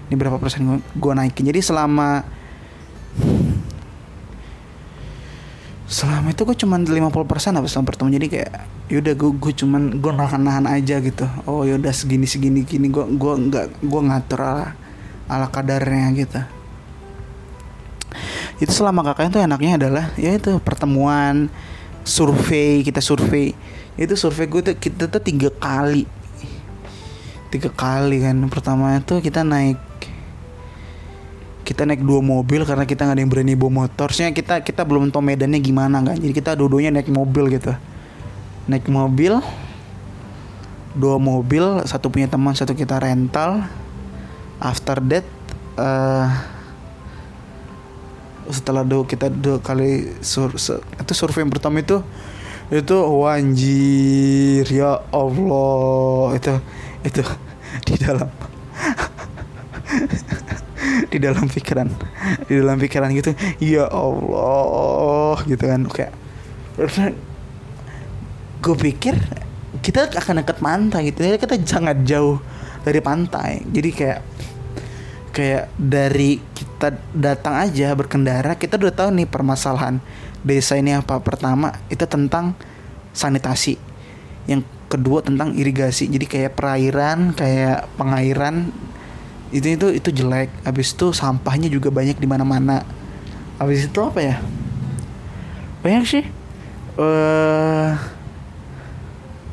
Ini 0.09 0.15
berapa 0.15 0.37
persen 0.39 0.81
gue 0.81 1.13
naikin. 1.13 1.43
Jadi 1.49 1.59
selama 1.61 2.38
selama 5.89 6.29
itu 6.29 6.45
gue 6.45 6.53
cuman 6.53 6.85
50% 6.85 7.57
habis 7.57 7.73
sama 7.73 7.89
pertemuan. 7.89 8.13
Jadi 8.13 8.29
kayak 8.29 8.51
yaudah 8.93 9.13
gue 9.17 9.31
gue 9.41 9.53
cuman 9.57 9.97
gue 9.97 10.11
nahan 10.13 10.41
nahan 10.45 10.65
aja 10.69 11.01
gitu. 11.01 11.25
Oh 11.49 11.65
yaudah 11.65 11.89
segini 11.89 12.29
segini 12.29 12.61
gini. 12.61 12.93
Gue 12.93 13.09
gue 13.09 13.33
nggak 13.49 13.81
gue 13.81 14.01
ngatur 14.05 14.39
ala 14.45 14.77
ala 15.25 15.49
kadarnya 15.49 16.13
gitu. 16.13 16.39
Itu 18.61 18.69
selama 18.69 19.01
KKN 19.01 19.33
tuh 19.33 19.41
enaknya 19.41 19.71
adalah 19.81 20.05
ya 20.13 20.37
itu 20.37 20.61
pertemuan 20.61 21.49
survei 22.05 22.85
kita 22.85 23.01
survei. 23.01 23.57
Itu 23.97 24.13
survei 24.13 24.45
gue 24.45 24.61
tuh 24.61 24.75
kita 24.77 25.09
tuh 25.09 25.21
tiga 25.25 25.49
kali. 25.49 26.05
Tiga 27.49 27.73
kali 27.73 28.21
kan 28.21 28.37
pertama 28.45 28.93
itu 29.01 29.17
kita 29.25 29.41
naik 29.41 29.88
kita 31.69 31.85
naik 31.85 32.01
dua 32.01 32.17
mobil 32.17 32.65
karena 32.65 32.81
kita 32.89 33.05
nggak 33.05 33.13
ada 33.13 33.21
yang 33.21 33.29
berani 33.29 33.53
bawa 33.53 33.85
motor. 33.85 34.09
Soalnya 34.09 34.33
kita 34.33 34.65
kita 34.65 34.81
belum 34.81 35.13
tahu 35.13 35.21
medannya 35.21 35.61
gimana 35.61 36.01
kan. 36.01 36.17
Jadi 36.17 36.33
kita 36.33 36.57
dua-duanya 36.57 36.97
naik 36.97 37.13
mobil 37.13 37.45
gitu. 37.53 37.69
Naik 38.65 38.89
mobil 38.89 39.37
dua 40.97 41.21
mobil, 41.21 41.61
satu 41.85 42.09
punya 42.09 42.25
teman, 42.25 42.57
satu 42.57 42.73
kita 42.73 42.97
rental. 42.97 43.69
After 44.57 44.97
that 45.13 45.29
eh 45.77 46.27
setelah 48.49 48.81
dua 48.81 49.05
kita 49.05 49.29
dua 49.29 49.61
kali 49.61 50.09
sur, 50.25 50.49
se- 50.57 50.81
itu 50.97 51.13
survei 51.13 51.45
yang 51.45 51.53
pertama 51.53 51.85
itu 51.85 52.01
itu 52.73 52.97
wanjir 52.97 54.65
ya 54.73 55.05
Allah 55.13 56.33
itu 56.33 56.53
itu 57.05 57.21
di 57.85 57.93
dalam 58.01 58.25
di 61.11 61.17
dalam 61.19 61.45
pikiran 61.47 61.87
di 62.47 62.53
dalam 62.59 62.77
pikiran 62.79 63.09
gitu. 63.15 63.31
Ya 63.59 63.85
Allah 63.87 65.37
gitu 65.45 65.63
kan. 65.63 65.81
Kayak 65.87 66.13
gue 68.59 68.75
pikir 68.75 69.15
kita 69.79 70.11
akan 70.11 70.43
dekat 70.43 70.57
pantai 70.59 71.11
gitu. 71.11 71.23
Ya 71.23 71.35
kita 71.39 71.55
sangat 71.63 72.03
jauh 72.07 72.39
dari 72.83 72.99
pantai. 73.03 73.63
Jadi 73.67 73.89
kayak 73.91 74.19
kayak 75.29 75.65
dari 75.77 76.41
kita 76.51 76.95
datang 77.13 77.55
aja 77.69 77.93
berkendara 77.93 78.57
kita 78.57 78.81
udah 78.81 78.91
tahu 78.91 79.09
nih 79.13 79.27
permasalahan 79.29 79.99
desa 80.43 80.79
ini 80.79 80.95
apa. 80.95 81.19
Pertama 81.19 81.75
itu 81.91 82.03
tentang 82.07 82.55
sanitasi. 83.11 83.75
Yang 84.47 84.65
kedua 84.89 85.21
tentang 85.21 85.53
irigasi. 85.53 86.09
Jadi 86.09 86.25
kayak 86.25 86.57
perairan 86.57 87.37
kayak 87.37 87.85
pengairan 87.99 88.73
itu 89.49 89.67
itu 89.73 89.87
itu 89.97 90.09
jelek. 90.13 90.49
Habis 90.61 90.93
itu 90.93 91.09
sampahnya 91.13 91.69
juga 91.69 91.89
banyak 91.89 92.17
di 92.21 92.27
mana-mana. 92.29 92.85
Habis 93.57 93.89
itu 93.89 93.99
apa 94.01 94.19
ya? 94.21 94.35
Banyak 95.81 96.03
sih. 96.05 96.25
Eh 96.99 97.91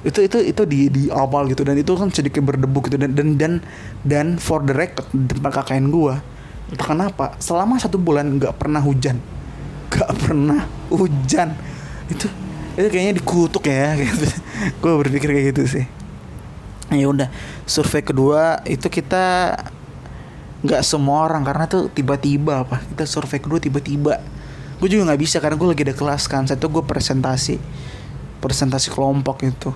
itu 0.07 0.23
itu 0.23 0.39
itu 0.39 0.63
di 0.69 0.81
di 0.93 1.03
awal 1.09 1.49
gitu. 1.51 1.65
Dan 1.65 1.81
itu 1.81 1.93
kan 1.97 2.13
sedikit 2.13 2.45
berdebu 2.45 2.79
gitu. 2.87 2.97
Dan 3.01 3.17
dan 3.17 3.29
dan 3.41 3.53
dan 4.05 4.27
for 4.37 4.61
the 4.63 4.77
record 4.77 5.09
tempat 5.13 5.65
KKN 5.65 5.89
gua 5.89 6.21
entah 6.67 6.83
kenapa 6.83 7.39
selama 7.39 7.79
satu 7.79 7.97
bulan 7.97 8.37
nggak 8.37 8.55
pernah 8.59 8.83
hujan. 8.83 9.17
Nggak 9.89 10.13
pernah 10.19 10.61
hujan. 10.93 11.57
Itu 12.11 12.27
itu 12.77 12.89
kayaknya 12.93 13.15
dikutuk 13.17 13.65
ya 13.65 13.97
gitu. 14.03 14.27
Gue 14.85 14.93
berpikir 15.01 15.33
kayak 15.33 15.47
gitu 15.57 15.63
sih. 15.65 15.85
Ya 16.93 17.07
udah 17.11 17.27
survei 17.67 18.05
kedua 18.05 18.63
itu 18.63 18.87
kita 18.87 19.57
nggak 20.67 20.83
semua 20.83 21.25
orang 21.25 21.47
karena 21.47 21.65
tuh 21.71 21.89
tiba-tiba 21.89 22.67
apa 22.67 22.83
kita 22.93 23.07
survei 23.07 23.39
kedua 23.39 23.63
tiba-tiba. 23.63 24.19
Gue 24.77 24.89
juga 24.93 25.09
nggak 25.09 25.21
bisa 25.23 25.41
karena 25.41 25.57
gue 25.57 25.69
lagi 25.73 25.83
ada 25.89 25.97
kelas 25.97 26.29
kan 26.29 26.45
satu 26.45 26.69
gue 26.69 26.85
presentasi 26.85 27.57
presentasi 28.43 28.93
kelompok 28.93 29.47
itu. 29.47 29.71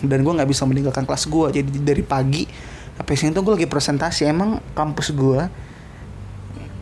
Dan 0.00 0.22
gue 0.22 0.32
nggak 0.32 0.48
bisa 0.48 0.62
meninggalkan 0.64 1.04
kelas 1.04 1.26
gue 1.26 1.60
jadi 1.60 1.70
dari 1.82 2.02
pagi 2.06 2.46
sampai 2.96 3.14
siang 3.18 3.34
tuh 3.34 3.42
gue 3.44 3.52
lagi 3.60 3.68
presentasi. 3.68 4.24
Emang 4.24 4.62
kampus 4.72 5.12
gue 5.12 5.40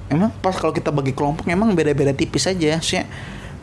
emang 0.07 0.31
pas 0.39 0.55
kalau 0.55 0.71
kita 0.71 0.95
bagi 0.95 1.11
kelompok 1.11 1.49
emang 1.51 1.73
beda-beda 1.73 2.13
tipis 2.13 2.47
aja. 2.47 2.79
Sih 2.79 3.03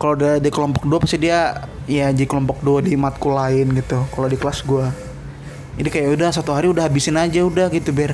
kalau 0.03 0.19
udah 0.19 0.41
di 0.41 0.49
kelompok 0.51 0.83
dua 0.83 0.99
pasti 0.99 1.15
dia 1.15 1.63
ya 1.87 2.11
jadi 2.11 2.27
kelompok 2.27 2.59
dua 2.59 2.83
di 2.83 2.95
matkul 2.99 3.35
lain 3.35 3.71
gitu 3.71 4.03
kalau 4.11 4.27
di 4.27 4.35
kelas 4.35 4.59
gue 4.67 4.85
jadi 5.79 5.89
kayak 5.89 6.07
udah 6.19 6.29
satu 6.35 6.51
hari 6.51 6.67
udah 6.69 6.85
habisin 6.85 7.17
aja 7.17 7.39
udah 7.39 7.71
gitu 7.71 7.95
biar 7.95 8.11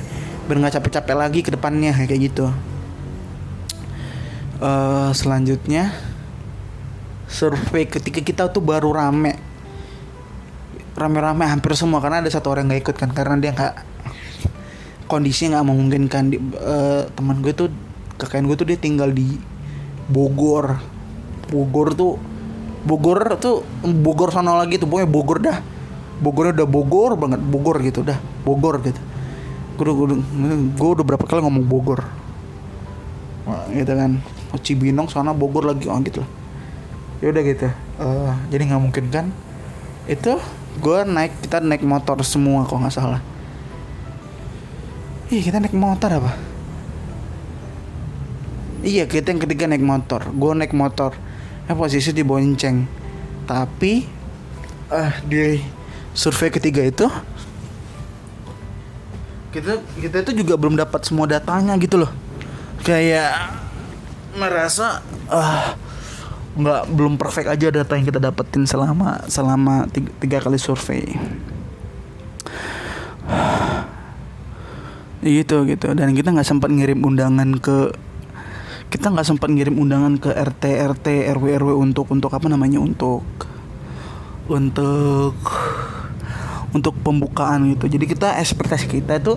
biar 0.50 0.66
nggak 0.66 0.82
capek-capek 0.82 1.14
lagi 1.14 1.46
ke 1.46 1.54
depannya 1.54 1.94
kayak 1.94 2.18
gitu. 2.26 2.50
Eh 4.58 5.10
selanjutnya 5.14 5.94
survei 7.30 7.86
ketika 7.86 8.18
kita 8.18 8.50
tuh 8.50 8.58
baru 8.58 8.90
rame. 8.90 9.38
Rame-rame 10.98 11.46
hampir 11.46 11.78
semua 11.78 12.02
karena 12.02 12.18
ada 12.18 12.26
satu 12.34 12.50
orang 12.50 12.66
nggak 12.66 12.82
ikut 12.82 12.96
kan 12.98 13.14
karena 13.14 13.38
dia 13.38 13.54
nggak 13.54 13.74
kondisinya 15.06 15.62
nggak 15.62 15.66
memungkinkan. 15.70 16.22
Di, 16.34 16.36
eh, 16.42 17.02
teman 17.14 17.38
gue 17.46 17.54
tuh 17.54 17.70
kakek 18.18 18.42
gue 18.42 18.56
tuh 18.58 18.66
dia 18.66 18.78
tinggal 18.82 19.14
di 19.14 19.38
Bogor. 20.10 20.82
Bogor 21.46 21.94
tuh 21.94 22.18
Bogor 22.82 23.38
tuh 23.38 23.62
Bogor 23.86 24.34
sana 24.34 24.58
lagi 24.58 24.82
tuh 24.82 24.90
pokoknya 24.90 25.06
Bogor 25.06 25.38
dah. 25.38 25.58
Bogornya 26.20 26.52
udah 26.58 26.68
Bogor 26.68 27.10
banget 27.16 27.40
Bogor 27.40 27.80
gitu 27.80 28.04
dah 28.04 28.20
Bogor 28.44 28.84
gitu 28.84 29.00
gue 29.80 29.88
udah, 29.88 29.96
gue 29.96 30.06
udah, 30.12 30.18
gue 30.76 30.90
udah 31.00 31.04
berapa 31.08 31.24
kali 31.24 31.40
ngomong 31.40 31.64
Bogor. 31.64 32.04
Wah, 33.48 33.64
gitu 33.72 33.96
kan. 33.96 34.20
Oh, 34.52 34.60
Cibinong 34.60 35.08
sana 35.08 35.32
Bogor 35.32 35.64
lagi 35.64 35.88
oh 35.88 35.96
gitu 36.04 36.20
lah. 36.20 36.30
Ya 37.24 37.32
udah 37.32 37.40
gitu. 37.40 37.64
Eh, 37.72 38.32
jadi 38.52 38.62
nggak 38.68 38.82
mungkin 38.84 39.04
kan? 39.08 39.32
Itu 40.04 40.36
gue 40.84 40.98
naik 41.08 41.32
kita 41.48 41.64
naik 41.64 41.80
motor 41.80 42.20
semua 42.20 42.68
kok 42.68 42.76
nggak 42.76 42.92
salah. 42.92 43.24
Ih 45.32 45.40
kita 45.40 45.64
naik 45.64 45.72
motor 45.72 46.12
apa? 46.12 46.36
Iya 48.84 49.08
kita 49.08 49.32
yang 49.32 49.40
ketiga 49.40 49.64
naik 49.64 49.80
motor. 49.80 50.28
Gue 50.28 50.52
naik 50.52 50.76
motor. 50.76 51.16
Eh 51.64 51.72
posisi 51.72 52.12
di 52.12 52.20
bonceng. 52.20 52.84
Tapi 53.48 54.04
eh 54.92 55.12
Di 55.24 55.56
survei 56.12 56.52
ketiga 56.52 56.84
itu 56.84 57.08
Kita 59.50 59.82
kita 59.98 60.16
itu 60.22 60.46
juga 60.46 60.54
belum 60.54 60.78
dapat 60.78 61.02
semua 61.02 61.26
datanya 61.26 61.74
gitu 61.78 62.06
loh. 62.06 62.10
Kayak 62.86 63.60
Merasa 64.30 65.02
ah 65.26 65.74
nggak 66.54 66.82
belum 66.94 67.18
perfect 67.18 67.50
aja 67.50 67.70
data 67.70 67.98
yang 67.98 68.06
kita 68.06 68.22
dapetin 68.22 68.62
selama 68.62 69.26
selama 69.26 69.90
tiga, 69.90 70.10
tiga 70.22 70.38
kali 70.38 70.58
survei. 70.58 71.02
Gitu 75.20 75.56
gitu. 75.66 75.86
Dan 75.98 76.14
kita 76.14 76.30
nggak 76.30 76.46
sempat 76.46 76.70
ngirim 76.70 77.02
undangan 77.02 77.58
ke 77.58 77.90
kita 78.90 79.06
nggak 79.14 79.26
sempat 79.26 79.50
ngirim 79.50 79.78
undangan 79.78 80.18
ke 80.18 80.30
RT 80.34 80.64
RT 80.94 81.06
RW 81.38 81.44
RW 81.62 81.70
untuk 81.78 82.10
untuk 82.10 82.30
apa 82.34 82.50
namanya 82.50 82.82
untuk 82.82 83.22
untuk 84.50 85.38
untuk 86.70 86.94
pembukaan 87.02 87.74
gitu. 87.74 87.90
Jadi 87.90 88.04
kita 88.06 88.38
ekspektasi 88.38 88.86
kita 88.86 89.18
itu 89.18 89.34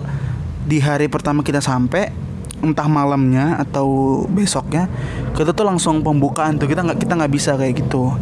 di 0.64 0.80
hari 0.80 1.10
pertama 1.10 1.44
kita 1.44 1.60
sampai 1.60 2.10
entah 2.64 2.88
malamnya 2.88 3.60
atau 3.60 4.22
besoknya 4.24 4.88
kita 5.36 5.52
tuh 5.52 5.66
langsung 5.66 6.00
pembukaan 6.00 6.56
tuh. 6.56 6.70
Kita 6.70 6.80
nggak 6.86 6.98
kita 7.02 7.12
nggak 7.18 7.32
bisa 7.32 7.58
kayak 7.58 7.84
gitu 7.84 8.14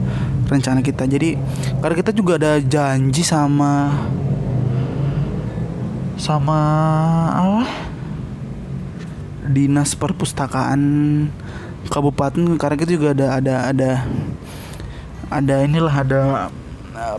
rencana 0.48 0.80
kita. 0.80 1.04
Jadi 1.08 1.36
karena 1.80 1.94
kita 1.96 2.10
juga 2.12 2.40
ada 2.40 2.58
janji 2.60 3.22
sama 3.24 3.92
sama 6.16 6.60
apa 7.34 7.66
dinas 9.42 9.98
perpustakaan 9.98 10.80
kabupaten 11.90 12.56
karena 12.56 12.76
kita 12.78 12.90
juga 12.94 13.08
ada 13.12 13.26
ada 13.42 13.54
ada 13.68 13.90
ada 15.28 15.54
inilah 15.66 15.94
ada 15.96 16.20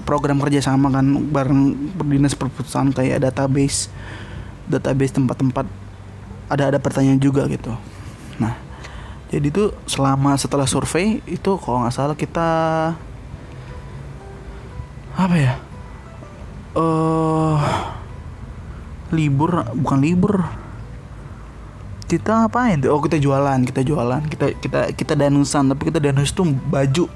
program 0.08 0.40
kerjasama 0.42 0.90
kan 0.94 1.06
bareng 1.30 1.92
dinas 2.10 2.38
perpustakaan 2.38 2.94
kayak 2.94 3.22
database 3.24 3.90
database 4.70 5.14
tempat-tempat 5.16 5.66
ada 6.48 6.74
ada 6.74 6.80
pertanyaan 6.80 7.20
juga 7.20 7.46
gitu. 7.50 7.74
Nah 8.38 8.54
jadi 9.34 9.50
itu 9.50 9.74
selama 9.90 10.38
setelah 10.38 10.70
survei 10.70 11.18
itu 11.26 11.52
kalau 11.58 11.82
nggak 11.82 11.94
salah 11.94 12.14
kita 12.14 12.50
apa 15.14 15.36
ya 15.38 15.54
eh 16.74 17.58
libur 19.14 19.62
bukan 19.78 20.00
libur 20.02 20.42
kita 22.10 22.50
apain 22.50 22.78
oh 22.90 23.02
kita 23.02 23.18
jualan 23.18 23.62
kita 23.66 23.82
jualan 23.82 24.22
kita 24.30 24.58
kita 24.58 24.80
kita 24.94 25.14
danusan 25.18 25.70
tapi 25.74 25.90
kita 25.90 25.98
danus 25.98 26.34
tuh 26.34 26.46
baju 26.50 27.10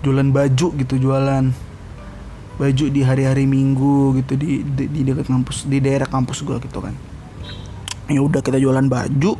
jualan 0.00 0.28
baju 0.32 0.68
gitu 0.76 0.94
jualan 0.96 1.52
baju 2.56 2.84
di 2.88 3.00
hari-hari 3.04 3.44
minggu 3.44 4.16
gitu 4.20 4.32
di 4.40 4.64
di, 4.64 4.88
di 4.88 5.00
dekat 5.04 5.28
kampus 5.28 5.68
di 5.68 5.76
daerah 5.80 6.08
kampus 6.08 6.40
gua 6.40 6.56
gitu 6.56 6.80
kan. 6.80 6.96
Ya 8.08 8.24
udah 8.24 8.40
kita 8.40 8.56
jualan 8.56 8.88
baju. 8.88 9.32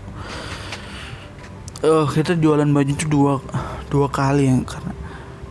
Eh 1.81 2.07
kita 2.13 2.37
jualan 2.37 2.69
baju 2.69 2.93
itu 2.93 3.07
dua 3.09 3.41
dua 3.89 4.09
kali 4.13 4.49
yang 4.49 4.65
karena 4.69 4.93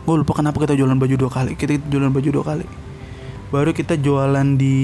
gue 0.06 0.14
lupa 0.14 0.38
kenapa 0.38 0.62
kita 0.62 0.78
jualan 0.78 0.94
baju 0.94 1.14
dua 1.18 1.30
kali 1.34 1.58
kita 1.58 1.82
jualan 1.90 2.14
baju 2.14 2.28
dua 2.30 2.44
kali. 2.46 2.66
Baru 3.50 3.70
kita 3.74 3.98
jualan 3.98 4.46
di 4.54 4.78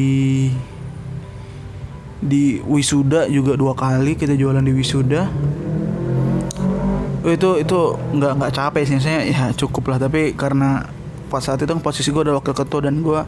di 2.23 2.63
wisuda 2.63 3.27
juga 3.31 3.59
dua 3.59 3.75
kali 3.79 4.19
kita 4.19 4.35
jualan 4.35 4.63
di 4.63 4.73
wisuda. 4.75 5.31
Itu 7.23 7.63
itu 7.63 7.79
nggak 8.19 8.33
nggak 8.43 8.53
capek 8.55 8.83
sih 8.83 8.99
saya 8.99 9.23
ya 9.23 9.55
cukup 9.55 9.95
lah 9.95 9.99
tapi 10.03 10.35
karena 10.35 11.02
pas 11.33 11.41
saat 11.41 11.57
itu 11.57 11.73
posisi 11.81 12.13
gue 12.13 12.21
adalah 12.21 12.45
wakil 12.45 12.53
ketua 12.53 12.85
dan 12.85 13.01
gue 13.01 13.21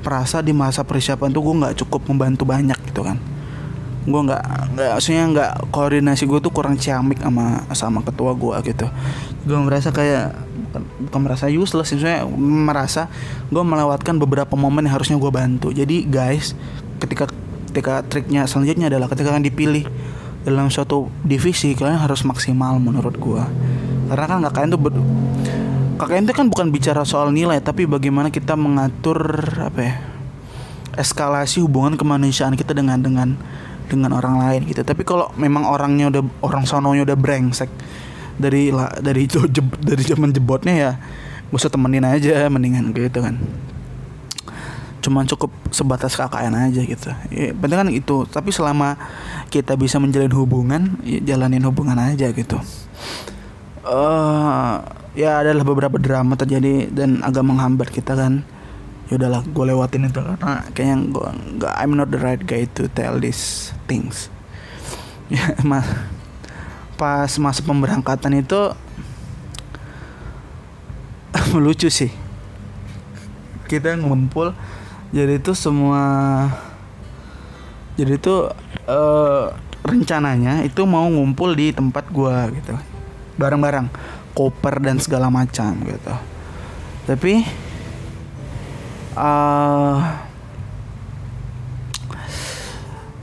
merasa 0.00 0.40
di 0.40 0.56
masa 0.56 0.80
persiapan 0.80 1.28
tuh 1.28 1.44
gue 1.44 1.54
nggak 1.60 1.74
cukup 1.84 2.08
membantu 2.08 2.48
banyak 2.48 2.80
gitu 2.88 3.04
kan. 3.04 3.20
Gue 4.08 4.20
nggak 4.24 4.44
nggak 4.72 4.90
maksudnya 4.96 5.24
nggak 5.28 5.50
koordinasi 5.68 6.24
gue 6.24 6.40
tuh 6.40 6.48
kurang 6.48 6.80
ciamik 6.80 7.20
sama 7.20 7.68
sama 7.76 8.00
ketua 8.00 8.32
gue 8.32 8.56
gitu. 8.72 8.88
Gue 9.44 9.58
merasa 9.60 9.92
kayak 9.92 10.32
bukan, 10.72 10.82
bukan 11.04 11.20
merasa 11.20 11.44
useless 11.52 11.92
saya 11.92 12.24
merasa 12.40 13.12
gue 13.52 13.60
melewatkan 13.60 14.16
beberapa 14.16 14.56
momen 14.56 14.88
yang 14.88 14.96
harusnya 14.96 15.20
gue 15.20 15.28
bantu. 15.28 15.68
Jadi 15.68 16.08
guys 16.08 16.56
ketika 16.96 17.28
ketika 17.70 18.02
triknya 18.02 18.48
selanjutnya 18.48 18.90
adalah 18.90 19.06
ketika 19.06 19.30
kalian 19.30 19.46
dipilih 19.46 19.84
dalam 20.42 20.72
suatu 20.72 21.12
divisi 21.20 21.76
kalian 21.76 22.00
harus 22.00 22.24
maksimal 22.24 22.80
menurut 22.80 23.14
gua. 23.20 23.44
Karena 24.10 24.26
kan 24.26 24.38
KKN 24.42 24.68
tuh 24.74 24.80
ber, 24.80 24.92
KKN 26.00 26.24
itu 26.24 26.32
kan 26.32 26.48
bukan 26.48 26.72
bicara 26.72 27.04
soal 27.04 27.28
nilai 27.28 27.60
tapi 27.60 27.84
bagaimana 27.84 28.32
kita 28.32 28.56
mengatur 28.56 29.20
apa 29.60 29.80
ya 29.84 29.94
eskalasi 30.96 31.60
hubungan 31.60 32.00
kemanusiaan 32.00 32.56
kita 32.56 32.72
dengan 32.72 33.04
dengan 33.04 33.36
dengan 33.84 34.16
orang 34.16 34.40
lain 34.40 34.60
gitu 34.64 34.80
tapi 34.80 35.04
kalau 35.04 35.28
memang 35.36 35.68
orangnya 35.68 36.08
udah 36.08 36.22
orang 36.40 36.64
sononya 36.64 37.04
udah 37.04 37.18
brengsek 37.20 37.68
dari 38.40 38.72
dari 39.04 39.28
itu 39.28 39.44
dari 39.84 40.00
zaman 40.00 40.32
jebotnya 40.32 40.72
ya 40.72 40.90
gak 41.52 41.60
usah 41.60 41.68
temenin 41.68 42.08
aja 42.08 42.48
mendingan 42.48 42.96
gitu 42.96 43.20
kan 43.20 43.36
cuman 45.00 45.24
cukup 45.28 45.48
sebatas 45.72 46.12
KKN 46.12 46.52
aja 46.68 46.84
gitu. 46.84 47.08
Ya, 47.32 47.56
penting 47.56 47.78
kan 47.80 47.88
itu. 47.88 48.28
Tapi 48.28 48.52
selama 48.52 49.00
kita 49.48 49.72
bisa 49.80 49.96
menjalin 49.96 50.28
hubungan, 50.36 51.00
ya 51.00 51.24
jalanin 51.24 51.64
hubungan 51.64 51.96
aja 51.96 52.28
gitu. 52.36 52.60
eh 53.80 54.99
ya 55.20 55.44
adalah 55.44 55.60
beberapa 55.68 56.00
drama 56.00 56.32
terjadi 56.32 56.88
dan 56.88 57.20
agak 57.20 57.44
menghambat 57.44 57.92
kita 57.92 58.16
kan. 58.16 58.40
Ya 59.12 59.18
udahlah, 59.20 59.44
gue 59.44 59.64
lewatin 59.68 60.06
itu 60.08 60.22
karena 60.22 60.64
kayaknya 60.72 60.96
gue 61.12 61.28
nggak 61.60 61.74
I'm 61.76 61.92
not 61.98 62.08
the 62.08 62.20
right 62.22 62.40
guy 62.40 62.64
to 62.80 62.88
tell 62.88 63.20
these 63.20 63.76
things. 63.84 64.32
Ya 65.30 65.54
mas, 65.62 65.86
pas 66.98 67.30
masa 67.38 67.62
pemberangkatan 67.62 68.42
itu 68.42 68.74
lucu 71.54 71.86
sih. 71.86 72.10
Kita 73.70 73.94
ngumpul 73.94 74.50
jadi 75.14 75.38
itu 75.38 75.54
semua 75.54 76.02
jadi 77.94 78.18
itu 78.18 78.34
eh, 78.86 79.44
rencananya 79.82 80.62
itu 80.62 80.82
mau 80.86 81.06
ngumpul 81.10 81.54
di 81.54 81.74
tempat 81.74 82.06
gua 82.10 82.46
gitu 82.54 82.78
bareng-bareng 83.38 83.90
koper 84.36 84.78
dan 84.82 84.96
segala 85.02 85.28
macam 85.28 85.74
gitu. 85.84 86.14
Tapi 87.06 87.42
eh 89.18 89.98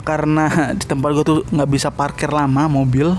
karena 0.08 0.72
di 0.72 0.86
tempat 0.88 1.10
gua 1.12 1.26
tuh 1.28 1.39
nggak 1.51 1.70
bisa 1.72 1.91
parkir 1.91 2.32
lama 2.32 2.72
mobil 2.72 3.12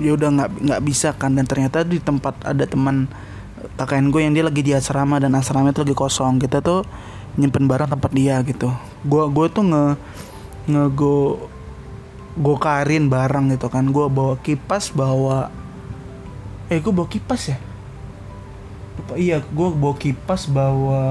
ya 0.00 0.12
udah 0.16 0.28
nggak 0.32 0.50
nggak 0.64 0.82
bisa 0.84 1.12
kan. 1.16 1.36
Dan 1.36 1.44
ternyata 1.44 1.84
di 1.84 2.00
tempat 2.00 2.40
ada 2.44 2.64
teman 2.64 3.08
KKN 3.76 4.08
gue 4.08 4.20
yang 4.24 4.32
dia 4.32 4.44
lagi 4.44 4.64
di 4.64 4.72
asrama 4.72 5.20
dan 5.20 5.36
asrama 5.36 5.72
itu 5.72 5.84
lagi 5.84 5.96
kosong. 5.96 6.40
Kita 6.40 6.64
tuh 6.64 6.84
nyimpen 7.36 7.68
barang 7.68 7.92
tempat 7.92 8.10
dia 8.12 8.40
gitu. 8.44 8.72
Gue 9.04 9.28
gue 9.28 9.46
tuh 9.52 9.64
nge 9.64 9.84
nge 10.72 10.84
go 10.96 11.48
gokarin 12.40 13.12
barang 13.12 13.52
gitu 13.52 13.68
kan. 13.68 13.92
Gue 13.92 14.08
bawa 14.08 14.40
kipas 14.40 14.88
bawa 14.90 15.52
eh 16.72 16.80
gue 16.80 16.92
bawa 16.92 17.06
kipas 17.06 17.52
ya? 17.52 17.58
Lupa, 18.96 19.12
iya 19.20 19.44
gue 19.44 19.68
bawa 19.76 19.94
kipas 20.00 20.48
bawa 20.48 21.04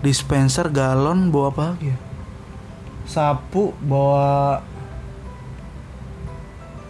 dispenser 0.00 0.66
galon 0.72 1.28
bawa 1.28 1.52
apa 1.52 1.62
lagi 1.76 1.92
ya? 1.92 1.98
Sapu 3.04 3.76
bawa 3.84 4.64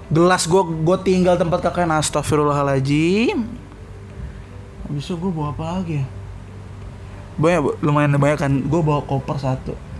gelas 0.09 0.47
gue 0.47 0.63
gue 0.63 0.99
tinggal 1.03 1.35
tempat 1.35 1.67
kakaknya. 1.67 1.99
Astagfirullahaladzim. 1.99 3.43
Habis 4.87 5.05
itu 5.11 5.15
gue 5.19 5.33
bawa 5.35 5.51
apa 5.51 5.65
lagi 5.83 6.01
ya? 6.01 6.07
Banyak 7.43 7.83
lumayan 7.83 8.15
banyak 8.21 8.39
kan. 8.39 8.53
Gue 8.71 8.81
bawa 8.81 9.03
koper 9.03 9.37
satu 9.43 9.92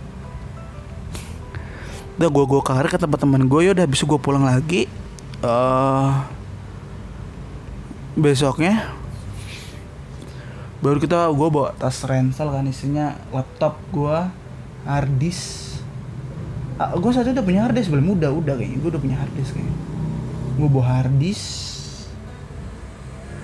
udah 2.23 2.31
gue 2.31 2.45
gue 2.55 2.61
karir 2.63 2.87
ke 2.87 2.95
tempat 2.95 3.19
teman 3.19 3.43
gue 3.51 3.59
ya 3.67 3.75
udah 3.75 3.83
habis 3.83 3.99
gue 3.99 4.15
pulang 4.15 4.47
lagi. 4.47 4.87
Eh 5.43 6.11
besoknya 8.15 8.95
baru 10.79 11.03
kita 11.03 11.27
gue 11.35 11.47
bawa 11.51 11.75
tas 11.75 11.99
ransel 12.07 12.47
kan 12.47 12.63
isinya 12.63 13.19
laptop 13.33 13.75
gue 13.89 14.17
harddisk 14.85 15.81
ah, 16.79 16.93
gue 16.95 17.11
saat 17.11 17.27
itu 17.27 17.35
udah 17.35 17.43
punya 17.43 17.67
harddisk 17.67 17.91
belum 17.91 18.15
udah 18.15 18.31
udah 18.31 18.55
kayaknya. 18.55 18.77
Gue 18.79 18.89
udah 18.95 19.01
punya 19.03 19.17
harddisk 19.19 19.59
kayaknya. 19.59 19.75
Gue 20.55 20.67
bawa 20.71 20.85
harddisk 20.95 21.43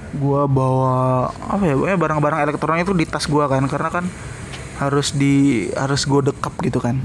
gue 0.09 0.41
bawa 0.47 1.30
apa 1.36 1.63
ya 1.67 1.75
barang-barang 1.99 2.47
elektronik 2.47 2.88
itu 2.88 2.95
di 2.95 3.05
tas 3.05 3.27
gue 3.27 3.43
kan 3.43 3.61
karena 3.67 3.91
kan 3.91 4.05
harus 4.80 5.11
di 5.11 5.67
harus 5.75 6.07
gue 6.07 6.32
dekap 6.32 6.55
gitu 6.63 6.80
kan 6.80 6.97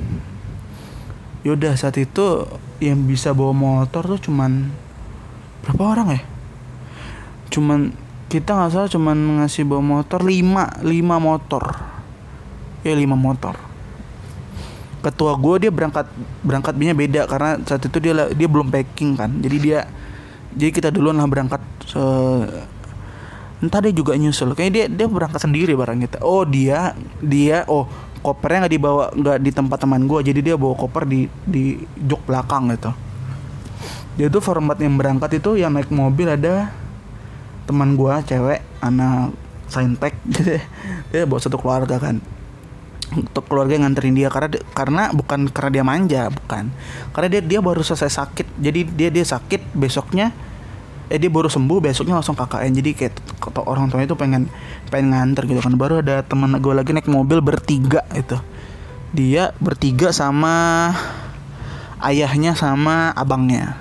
yaudah 1.45 1.76
saat 1.76 2.01
itu 2.01 2.49
yang 2.80 3.05
bisa 3.05 3.36
bawa 3.36 3.53
motor 3.53 4.16
tuh 4.16 4.20
cuman 4.32 4.72
berapa 5.61 5.82
orang 5.84 6.09
ya? 6.16 6.22
Cuman 7.53 7.92
kita 8.32 8.57
nggak 8.57 8.70
salah 8.72 8.90
cuman 8.90 9.45
ngasih 9.45 9.68
bawa 9.68 9.84
motor 9.84 10.24
5 10.24 10.82
5 10.82 10.88
motor. 11.20 11.64
Ya 12.80 12.97
5 12.97 13.12
motor. 13.14 13.55
Ketua 15.05 15.36
gue 15.36 15.68
dia 15.68 15.70
berangkat 15.70 16.09
berangkat 16.40 16.74
nya 16.80 16.97
beda 16.97 17.28
karena 17.28 17.61
saat 17.68 17.84
itu 17.84 18.01
dia 18.01 18.16
dia 18.32 18.49
belum 18.49 18.72
packing 18.72 19.20
kan. 19.20 19.30
Jadi 19.38 19.57
dia 19.61 19.84
jadi 20.57 20.72
kita 20.72 20.88
duluan 20.88 21.20
lah 21.20 21.28
berangkat 21.28 21.61
se- 21.84 22.64
entah 23.61 23.80
dia 23.84 23.92
juga 23.92 24.16
nyusul. 24.16 24.57
Kayaknya 24.57 24.72
dia 24.72 24.84
dia 24.88 25.07
berangkat 25.12 25.45
sendiri 25.45 25.76
barang 25.76 26.01
kita 26.09 26.24
oh 26.24 26.49
dia 26.49 26.97
dia 27.20 27.68
oh 27.68 27.84
kopernya 28.24 28.64
nggak 28.64 28.74
dibawa 28.80 29.04
nggak 29.12 29.38
di 29.44 29.50
tempat 29.52 29.78
teman 29.84 30.08
gue 30.08 30.20
jadi 30.24 30.40
dia 30.40 30.56
bawa 30.56 30.72
koper 30.72 31.04
di 31.04 31.28
di 31.44 31.76
jok 32.00 32.24
belakang 32.24 32.72
gitu. 32.72 32.90
Dia 34.16 34.32
tuh 34.32 34.40
format 34.40 34.80
yang 34.80 34.96
berangkat 34.96 35.36
itu 35.36 35.60
yang 35.60 35.76
naik 35.76 35.92
mobil 35.92 36.32
ada 36.32 36.72
teman 37.68 38.00
gue 38.00 38.14
cewek 38.24 38.64
anak 38.80 39.36
saintek. 39.68 40.16
Dia 41.12 41.26
bawa 41.28 41.40
satu 41.42 41.59
keluarga 41.60 41.98
kan. 41.98 42.22
Untuk 43.14 43.46
keluarga 43.46 43.78
yang 43.78 43.86
nganterin 43.86 44.16
dia 44.16 44.26
karena 44.26 44.59
karena 44.74 45.02
bukan 45.14 45.46
karena 45.46 45.70
dia 45.70 45.84
manja 45.86 46.22
bukan. 46.34 46.74
Karena 47.14 47.28
dia 47.30 47.42
dia 47.46 47.60
baru 47.62 47.78
selesai 47.78 48.10
sakit. 48.10 48.59
Jadi 48.59 48.80
dia 48.90 49.06
dia 49.14 49.22
sakit 49.22 49.70
besoknya 49.70 50.34
eh 51.12 51.20
dia 51.20 51.28
baru 51.28 51.52
sembuh 51.52 51.85
besoknya 51.85 52.16
langsung 52.16 52.32
KKN 52.32 52.72
jadi 52.81 52.90
kayak 52.97 53.14
kata 53.36 53.60
orang 53.68 53.93
tuanya 53.93 54.09
itu 54.09 54.16
pengen 54.16 54.48
pengen 54.89 55.12
nganter 55.12 55.44
gitu 55.44 55.60
kan. 55.60 55.76
Baru 55.76 56.01
ada 56.01 56.24
teman 56.24 56.56
gue 56.56 56.72
lagi 56.72 56.97
naik 56.97 57.09
mobil 57.12 57.44
bertiga 57.44 58.01
itu 58.16 58.40
dia 59.12 59.52
bertiga 59.60 60.10
sama 60.10 60.90
ayahnya 62.01 62.56
sama 62.56 63.12
abangnya. 63.12 63.76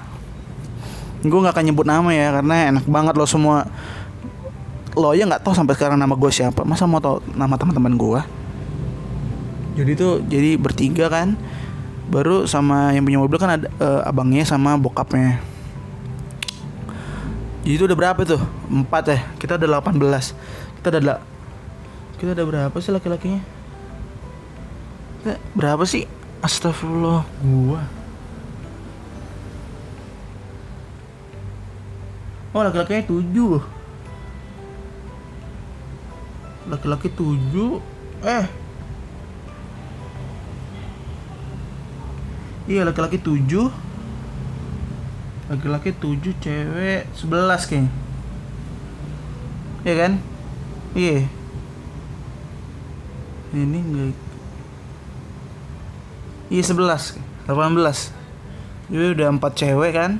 Gue 1.23 1.39
nggak 1.39 1.55
akan 1.55 1.65
nyebut 1.71 1.87
nama 1.87 2.09
ya 2.11 2.35
karena 2.35 2.75
enak 2.75 2.85
banget 2.85 3.15
lo 3.15 3.23
semua. 3.23 3.65
Lo 4.93 5.15
ya 5.15 5.23
nggak 5.23 5.47
tahu 5.47 5.55
sampai 5.55 5.73
sekarang 5.79 5.95
nama 5.95 6.13
gue 6.13 6.29
siapa. 6.29 6.67
Masa 6.67 6.83
mau 6.83 6.99
tahu 6.99 7.23
nama 7.33 7.55
teman-teman 7.55 7.95
gue? 7.95 8.21
Jadi 9.79 9.91
tuh 9.95 10.19
jadi 10.27 10.59
bertiga 10.59 11.07
kan. 11.07 11.39
Baru 12.11 12.45
sama 12.45 12.91
yang 12.91 13.07
punya 13.07 13.17
mobil 13.17 13.39
kan 13.39 13.57
ada 13.57 13.71
eh, 13.79 14.01
abangnya 14.03 14.43
sama 14.43 14.75
bokapnya 14.75 15.52
jadi 17.63 17.73
itu 17.79 17.83
udah 17.87 17.95
berapa 17.95 18.21
tuh? 18.27 18.43
Empat 18.67 19.03
ya? 19.07 19.19
Kita 19.39 19.55
ada 19.55 19.65
18 19.65 20.35
kita 20.83 20.91
ada 20.91 20.99
la- 20.99 21.23
kita 22.19 22.35
ada 22.35 22.43
berapa 22.43 22.75
sih 22.83 22.91
laki-lakinya? 22.91 23.39
Kita 25.23 25.39
berapa 25.55 25.83
sih? 25.87 26.03
Astagfirullah. 26.43 27.23
Gua. 27.39 27.79
Oh 32.51 32.61
laki-lakinya 32.67 33.07
tujuh. 33.07 33.63
Laki-laki 36.67 37.07
tujuh? 37.15 37.79
Eh. 38.27 38.45
Iya 42.67 42.87
laki-laki 42.87 43.19
7 43.19 43.71
laki-laki 45.53 45.93
7 45.93 46.33
cewek 46.41 47.05
11 47.13 47.69
kayaknya. 47.69 47.91
Iya 49.83 49.93
kan? 49.99 50.13
Iya. 50.97 51.13
Yeah. 51.13 51.23
ini 53.53 53.85
enggak 53.85 54.17
iya 56.49 56.65
yeah, 56.65 56.65
11 56.65 57.21
18 57.45 58.89
jadi 58.93 59.05
udah 59.15 59.27
4 59.37 59.59
cewek 59.61 59.91
kan? 59.95 60.11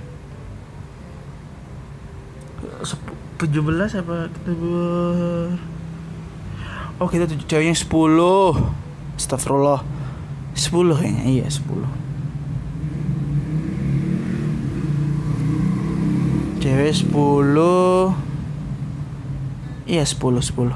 17 3.44 4.00
apa 4.00 4.32
kita 4.32 4.52
ber... 4.56 5.52
Oh 6.96 7.12
kita 7.12 7.28
tujuh 7.28 7.44
ceweknya 7.44 7.76
10 7.76 9.20
Astagfirullah. 9.20 9.84
10 10.56 10.96
kayaknya. 10.96 11.24
Iya 11.28 11.44
yeah, 11.44 11.50
10 11.52 12.03
Cewek 16.64 16.96
10 16.96 17.12
Iya 19.84 20.08
10 20.08 20.16
10 20.16 20.72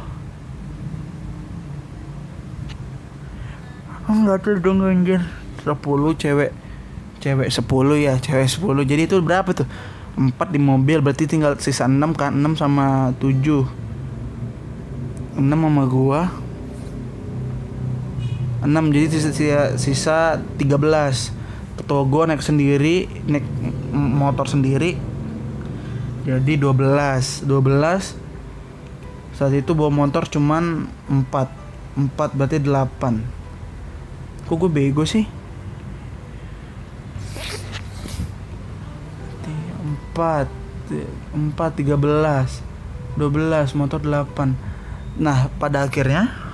Enggak 4.08 4.38
tuh 4.44 4.60
dong 4.60 4.84
anjir. 4.84 5.24
10 5.64 5.72
cewek. 6.20 6.52
Cewek 7.24 7.48
10 7.48 8.04
ya 8.04 8.20
Cewek 8.20 8.48
10 8.52 8.84
Jadi 8.84 9.02
itu 9.08 9.16
berapa 9.24 9.48
tuh? 9.56 9.64
4 10.20 10.36
di 10.52 10.60
mobil 10.60 11.00
Berarti 11.00 11.24
tinggal 11.24 11.56
sisa 11.56 11.88
6 11.88 12.04
kan? 12.20 12.36
6 12.36 12.60
sama 12.60 13.16
7 13.24 13.64
6 15.40 15.48
sama 15.48 15.84
gua. 15.88 16.28
6 18.60 18.92
jadi 18.92 19.08
sisa, 19.08 19.32
sisa, 19.32 19.80
sisa 19.80 20.18
13 20.60 21.80
Ketua 21.80 22.04
gua 22.04 22.28
naik 22.28 22.44
sendiri 22.44 23.08
Naik 23.24 23.48
motor 23.96 24.52
sendiri 24.52 25.16
Jadi 26.28 26.60
12 26.60 27.48
12 27.48 27.48
Saat 29.32 29.54
itu 29.56 29.72
bawa 29.72 29.88
motor 29.88 30.28
cuman 30.28 30.92
4 31.08 31.32
4 31.32 32.36
berarti 32.36 32.60
8 32.60 34.44
Kok 34.52 34.56
gue 34.60 34.72
bego 34.72 35.08
sih? 35.08 35.24
4 40.12 40.52
4 40.92 41.56
13 41.56 41.96
12 43.16 43.80
motor 43.80 44.00
8 44.04 45.24
Nah 45.24 45.48
pada 45.56 45.88
akhirnya 45.88 46.48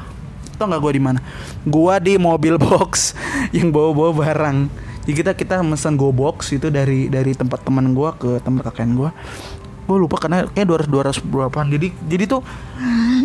Tau 0.57 0.69
gak 0.69 0.81
gue 0.85 0.93
di 0.95 1.03
mana? 1.03 1.19
Gua 1.65 1.97
di 1.97 2.15
mobil 2.21 2.61
box 2.61 3.17
yang 3.57 3.73
bawa-bawa 3.73 4.11
barang. 4.21 4.57
Jadi 5.03 5.13
kita 5.13 5.31
kita 5.35 5.59
pesan 5.59 5.99
go 5.99 6.15
box 6.15 6.55
itu 6.55 6.71
dari 6.71 7.11
dari 7.11 7.35
tempat 7.35 7.65
teman 7.67 7.91
gua 7.91 8.15
ke 8.15 8.39
tempat 8.39 8.71
kakek 8.71 8.87
gua. 8.95 9.11
Gue 9.83 9.97
lupa 9.99 10.19
karena 10.19 10.47
kayak 10.51 10.87
200 10.87 11.21
200 11.21 11.23
berapaan. 11.27 11.67
Jadi 11.71 11.91
jadi 12.07 12.23
tuh 12.27 12.41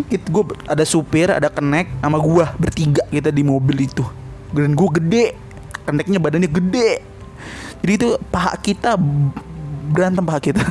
kita 0.08 0.26
gue 0.30 0.44
ada 0.66 0.84
supir, 0.86 1.30
ada 1.30 1.50
kenek 1.50 1.90
sama 1.98 2.18
gua 2.22 2.54
bertiga 2.56 3.02
kita 3.10 3.30
di 3.30 3.42
mobil 3.42 3.86
itu. 3.88 4.04
Dan 4.54 4.74
gue 4.74 4.88
gede. 5.02 5.26
Keneknya 5.88 6.18
badannya 6.20 6.50
gede. 6.50 7.00
Jadi 7.80 7.92
itu 7.94 8.08
paha 8.28 8.58
kita 8.58 8.98
berantem 9.88 10.24
paha 10.26 10.40
kita. 10.42 10.64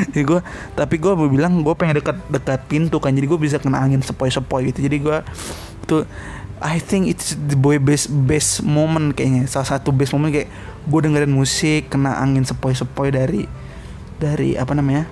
jadi 0.12 0.22
gue 0.24 0.40
tapi 0.72 0.96
gue 0.96 1.12
bilang 1.28 1.60
gue 1.60 1.74
pengen 1.76 2.00
dekat 2.00 2.16
dekat 2.32 2.60
pintu 2.66 2.96
kan 3.02 3.12
jadi 3.12 3.26
gue 3.28 3.40
bisa 3.40 3.60
kena 3.60 3.84
angin 3.84 4.00
sepoi 4.00 4.32
sepoi 4.32 4.72
gitu 4.72 4.88
jadi 4.88 4.96
gue 4.96 5.18
tuh 5.84 6.02
I 6.60 6.76
think 6.76 7.08
it's 7.08 7.36
the 7.36 7.56
boy 7.56 7.80
best 7.80 8.12
best 8.12 8.60
moment 8.60 9.16
kayaknya 9.16 9.48
salah 9.48 9.76
satu 9.76 9.92
best 9.92 10.12
moment 10.12 10.32
kayak 10.32 10.48
gue 10.88 11.00
dengerin 11.00 11.32
musik 11.32 11.88
kena 11.88 12.20
angin 12.20 12.44
sepoi 12.44 12.76
sepoi 12.76 13.08
dari 13.12 13.48
dari 14.20 14.52
apa 14.60 14.76
namanya 14.76 15.08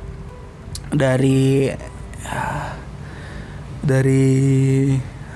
dari 0.92 1.72
ah, 2.28 2.76
dari 3.80 4.36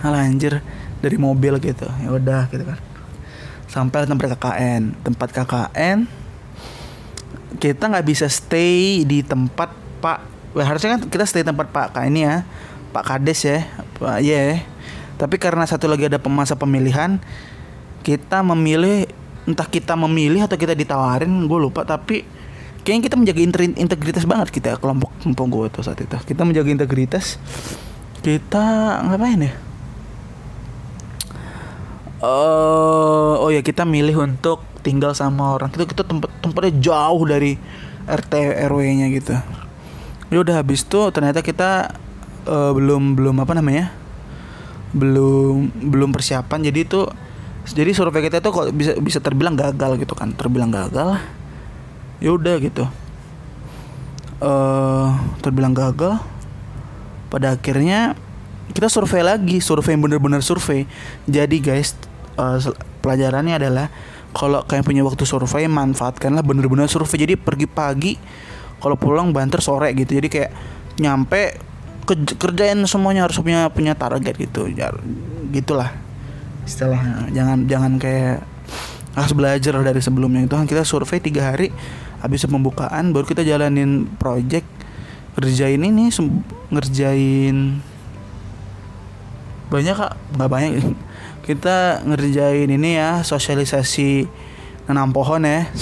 hal 0.05 0.12
anjir 0.12 0.61
dari 1.01 1.16
mobil 1.16 1.57
gitu. 1.59 1.89
Ya 1.89 2.12
udah 2.12 2.53
gitu 2.53 2.69
kan. 2.69 2.78
Sampai 3.73 4.05
tempat 4.05 4.36
KKN 4.36 5.01
tempat 5.01 5.28
KKN 5.32 6.05
kita 7.57 7.89
nggak 7.89 8.07
bisa 8.07 8.28
stay 8.28 9.09
di 9.09 9.24
tempat 9.24 9.73
Pak 10.05 10.32
Wah, 10.53 10.69
harusnya 10.69 11.01
kan 11.01 11.09
kita 11.09 11.24
stay 11.24 11.40
tempat 11.40 11.73
Pak 11.73 11.97
Kak 11.97 12.05
ini 12.12 12.28
ya 12.28 12.44
Pak 12.93 13.05
Kades 13.09 13.40
ya 13.49 13.65
Pak 13.97 14.20
ya. 14.20 14.61
Tapi 15.16 15.40
karena 15.40 15.65
satu 15.65 15.89
lagi 15.89 16.12
ada 16.12 16.20
masa 16.28 16.53
pemilihan 16.53 17.16
kita 18.05 18.44
memilih 18.44 19.09
entah 19.49 19.65
kita 19.65 19.97
memilih 19.97 20.44
atau 20.44 20.61
kita 20.61 20.77
ditawarin 20.77 21.31
gue 21.49 21.59
lupa. 21.59 21.89
Tapi 21.89 22.41
kayaknya 22.83 23.03
kita 23.07 23.17
menjaga 23.19 23.41
integritas 23.79 24.25
banget 24.27 24.51
kita 24.51 24.77
kelompok 24.79 25.11
gue 25.23 25.67
tuh 25.71 25.83
saat 25.87 25.99
itu. 26.03 26.15
Kita 26.27 26.43
menjaga 26.43 26.71
integritas 26.71 27.39
kita 28.23 28.65
ngapain 29.07 29.51
ya? 29.51 29.53
Eh, 32.23 33.35
oh 33.43 33.51
ya 33.51 33.63
kita 33.67 33.83
milih 33.83 34.23
untuk 34.23 34.63
tinggal 34.87 35.15
sama 35.15 35.59
orang. 35.59 35.71
Itu 35.75 35.87
kita 35.87 36.07
tempat 36.07 36.31
tempatnya 36.39 36.73
jauh 36.79 37.23
dari 37.27 37.59
RT 38.07 38.33
RW-nya 38.71 39.07
gitu. 39.11 39.35
Ya 40.31 40.39
udah 40.39 40.63
habis 40.63 40.87
itu 40.87 41.01
ternyata 41.11 41.43
kita 41.43 41.91
eh, 42.47 42.73
belum 42.75 43.19
belum 43.19 43.43
apa 43.43 43.55
namanya? 43.59 44.03
belum 44.93 45.73
belum 45.89 46.13
persiapan. 46.13 46.69
Jadi 46.69 46.79
itu 46.85 47.09
jadi 47.73 47.97
survei 47.97 48.29
kita 48.29 48.45
itu 48.45 48.51
kok 48.53 48.69
bisa 48.77 48.93
bisa 49.01 49.19
terbilang 49.25 49.57
gagal 49.57 49.99
gitu 49.99 50.13
kan. 50.13 50.31
Terbilang 50.37 50.69
gagal 50.69 51.17
ya 52.23 52.31
udah 52.31 52.55
gitu. 52.62 52.86
Eh 54.39 55.09
terbilang 55.43 55.74
gagal 55.74 56.23
pada 57.31 57.59
akhirnya 57.59 58.15
kita 58.73 58.86
survei 58.86 59.27
lagi 59.27 59.59
survei 59.59 59.99
bener-bener 59.99 60.40
survei. 60.40 60.86
Jadi 61.27 61.59
guys 61.59 61.99
sel- 62.62 62.78
pelajarannya 63.03 63.59
adalah 63.59 63.86
kalau 64.32 64.65
kalian 64.65 64.86
punya 64.86 65.03
waktu 65.05 65.28
survei 65.28 65.66
manfaatkanlah 65.69 66.40
bener-bener 66.47 66.89
survei. 66.89 67.19
Jadi 67.20 67.35
pergi 67.36 67.66
pagi 67.69 68.12
kalau 68.78 68.97
pulang 68.97 69.35
banter 69.35 69.61
sore 69.61 69.93
gitu. 69.93 70.16
Jadi 70.16 70.28
kayak 70.31 70.51
nyampe 71.03 71.59
ke- 72.09 72.39
kerjain 72.39 72.81
semuanya 72.89 73.27
harus 73.28 73.39
punya 73.39 73.69
punya 73.69 73.93
target 73.99 74.35
gitu. 74.39 74.70
Ya 74.73 74.94
gitulah 75.53 75.93
istilahnya. 76.65 77.28
Jangan 77.35 77.69
jangan 77.69 77.93
kayak 78.01 78.43
harus 79.12 79.32
belajar 79.36 79.77
dari 79.85 80.01
sebelumnya. 80.01 80.49
Itu 80.49 80.57
kan 80.57 80.65
kita 80.65 80.82
survei 80.89 81.20
tiga 81.20 81.53
hari 81.53 81.69
habis 82.23 82.47
pembukaan 82.47 83.11
baru 83.11 83.27
kita 83.27 83.43
jalanin 83.43 84.07
project 84.16 84.65
ngerjain 85.35 85.82
ini 85.82 86.09
ngerjain 86.70 87.82
banyak 89.73 89.97
kak. 89.97 90.12
Nggak 90.36 90.51
banyak. 90.53 90.70
Kita 91.49 92.05
ngerjain 92.05 92.69
ini 92.69 93.01
ya 93.01 93.24
sosialisasi 93.24 94.28
nanam 94.86 95.11
pohon 95.16 95.43
ya. 95.43 95.66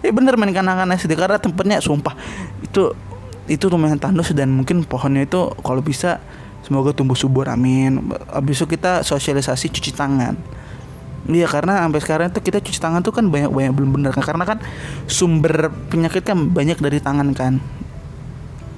Eh 0.00 0.08
bener 0.08 0.40
main 0.40 0.48
kanan-kanan 0.56 0.96
SD 0.96 1.12
karena 1.14 1.36
tempatnya 1.36 1.84
sumpah 1.84 2.16
itu 2.64 2.96
itu 3.44 3.64
lumayan 3.68 4.00
tandus 4.00 4.32
dan 4.32 4.48
mungkin 4.48 4.88
pohonnya 4.88 5.28
itu 5.28 5.52
kalau 5.60 5.84
bisa 5.84 6.16
semoga 6.64 6.96
tumbuh 6.96 7.14
subur 7.16 7.46
amin. 7.46 8.12
Habis 8.32 8.64
itu 8.64 8.76
kita 8.76 9.04
sosialisasi 9.04 9.68
cuci 9.68 9.92
tangan 9.92 10.34
Iya 11.26 11.50
karena 11.50 11.82
sampai 11.82 12.00
sekarang 12.02 12.26
tuh 12.30 12.38
kita 12.38 12.62
cuci 12.62 12.78
tangan 12.78 13.02
tuh 13.02 13.10
kan 13.10 13.26
banyak 13.26 13.50
banyak 13.50 13.72
belum 13.74 13.90
bener. 13.98 14.10
Kan 14.14 14.22
karena 14.22 14.44
kan 14.46 14.58
sumber 15.10 15.74
penyakit 15.90 16.22
kan 16.22 16.38
banyak 16.38 16.78
dari 16.78 17.02
tangan 17.02 17.34
kan. 17.34 17.58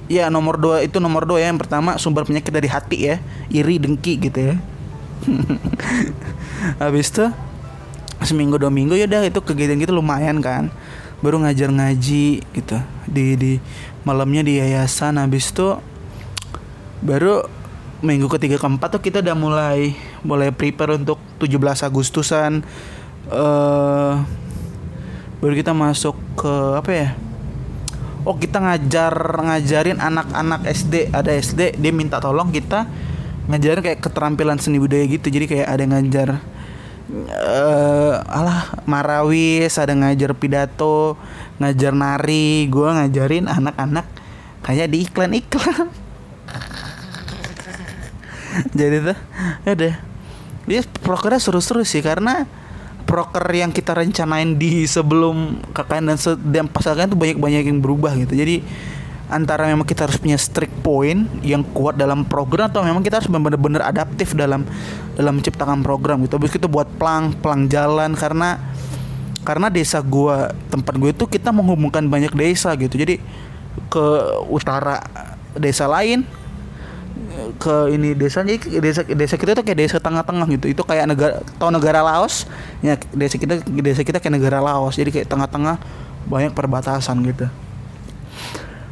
Iya 0.09 0.33
nomor 0.33 0.57
dua 0.57 0.81
itu 0.81 0.97
nomor 0.97 1.29
dua 1.29 1.45
ya. 1.45 1.53
Yang 1.53 1.69
pertama 1.69 2.01
sumber 2.01 2.25
penyakit 2.25 2.49
dari 2.49 2.65
hati 2.65 2.97
ya. 3.13 3.15
Iri 3.53 3.77
dengki 3.77 4.17
gitu 4.17 4.39
ya. 4.53 4.55
Habis 6.81 7.13
itu 7.13 7.29
seminggu 8.25 8.57
dua 8.57 8.73
minggu 8.73 8.97
ya 8.97 9.05
udah 9.05 9.29
itu 9.29 9.39
kegiatan 9.45 9.77
gitu 9.77 9.93
lumayan 9.93 10.41
kan. 10.41 10.73
Baru 11.21 11.37
ngajar 11.45 11.69
ngaji 11.69 12.41
gitu. 12.41 12.77
Di 13.05 13.37
di 13.37 13.51
malamnya 14.01 14.41
di 14.41 14.57
yayasan. 14.57 15.21
Habis 15.21 15.53
itu 15.53 15.77
baru 17.05 17.45
minggu 18.01 18.25
ketiga 18.31 18.57
keempat 18.57 18.97
tuh 18.97 19.01
kita 19.05 19.21
udah 19.21 19.35
mulai 19.37 19.93
mulai 20.25 20.49
prepare 20.49 20.97
untuk 20.97 21.28
17 21.39 21.87
Agustusan 21.87 22.61
eh 23.31 24.13
baru 25.39 25.55
kita 25.55 25.71
masuk 25.71 26.19
ke 26.35 26.53
apa 26.75 26.91
ya? 26.91 27.09
Oh 28.27 28.35
kita 28.35 28.59
ngajar 28.59 29.15
ngajarin 29.15 30.03
anak-anak 30.03 30.67
SD 30.67 31.15
ada 31.15 31.31
SD 31.31 31.79
dia 31.79 31.91
minta 31.95 32.19
tolong 32.19 32.51
kita 32.51 32.83
ngajarin 33.47 33.81
kayak 33.81 34.03
keterampilan 34.03 34.59
seni 34.59 34.83
budaya 34.83 35.07
gitu. 35.07 35.31
Jadi 35.31 35.47
kayak 35.47 35.67
ada 35.71 35.83
ngajar 35.87 36.29
eh 37.09 38.13
alah 38.29 38.83
marawis 38.85 39.79
ada 39.79 39.95
ngajar 39.95 40.35
pidato 40.35 41.15
ngajar 41.63 41.95
nari. 41.95 42.67
Gue 42.67 42.91
ngajarin 42.91 43.47
anak-anak 43.47 44.05
kayak 44.67 44.91
di 44.91 45.07
iklan-iklan. 45.07 45.87
Jadi 48.79 48.97
tuh 49.07 49.17
ya 49.63 49.71
udah 49.71 50.08
dia 50.69 50.85
prokernya 51.01 51.41
seru-seru 51.41 51.81
sih 51.81 52.05
karena 52.05 52.45
proker 53.09 53.41
yang 53.49 53.73
kita 53.73 53.97
rencanain 53.97 54.53
di 54.53 54.85
sebelum 54.85 55.65
KKN 55.73 56.13
dan, 56.13 56.17
se- 56.21 56.37
dan 56.45 56.69
pas 56.69 56.85
KKN 56.85 57.09
tuh 57.09 57.19
banyak-banyak 57.19 57.65
yang 57.65 57.81
berubah 57.81 58.13
gitu 58.21 58.37
jadi 58.37 58.61
antara 59.29 59.69
memang 59.69 59.85
kita 59.85 60.09
harus 60.09 60.17
punya 60.17 60.35
strict 60.41 60.73
point 60.81 61.29
yang 61.45 61.61
kuat 61.61 61.93
dalam 61.93 62.25
program 62.25 62.73
atau 62.73 62.81
memang 62.81 63.05
kita 63.05 63.21
harus 63.21 63.29
benar-benar 63.29 63.85
adaptif 63.85 64.33
dalam 64.33 64.65
dalam 65.13 65.37
menciptakan 65.37 65.85
program 65.85 66.25
gitu. 66.25 66.41
Habis 66.41 66.57
itu 66.57 66.65
buat 66.65 66.89
plang 66.97 67.37
plang 67.37 67.69
jalan 67.69 68.17
karena 68.17 68.57
karena 69.45 69.69
desa 69.69 70.01
gua 70.01 70.49
tempat 70.73 70.97
gue 70.97 71.13
itu 71.13 71.25
kita 71.29 71.53
menghubungkan 71.53 72.09
banyak 72.09 72.33
desa 72.33 72.73
gitu. 72.73 72.97
Jadi 72.97 73.21
ke 73.87 74.05
utara 74.49 75.05
desa 75.53 75.85
lain 75.85 76.25
ke 77.57 77.89
ini 77.89 78.13
desa 78.13 78.45
jadi 78.45 78.59
desa 78.79 79.01
desa 79.07 79.35
kita 79.39 79.57
tuh 79.57 79.63
kayak 79.65 79.79
desa 79.87 79.97
tengah-tengah 79.97 80.45
gitu. 80.53 80.65
Itu 80.69 80.83
kayak 80.85 81.09
negara 81.09 81.41
tau 81.57 81.73
negara 81.73 82.05
Laos? 82.05 82.45
Ya 82.83 82.99
desa 83.15 83.39
kita 83.39 83.63
desa 83.65 84.01
kita 84.05 84.21
kayak 84.21 84.35
negara 84.37 84.59
Laos. 84.61 84.99
Jadi 84.99 85.09
kayak 85.09 85.27
tengah-tengah 85.31 85.81
banyak 86.29 86.53
perbatasan 86.53 87.23
gitu. 87.25 87.49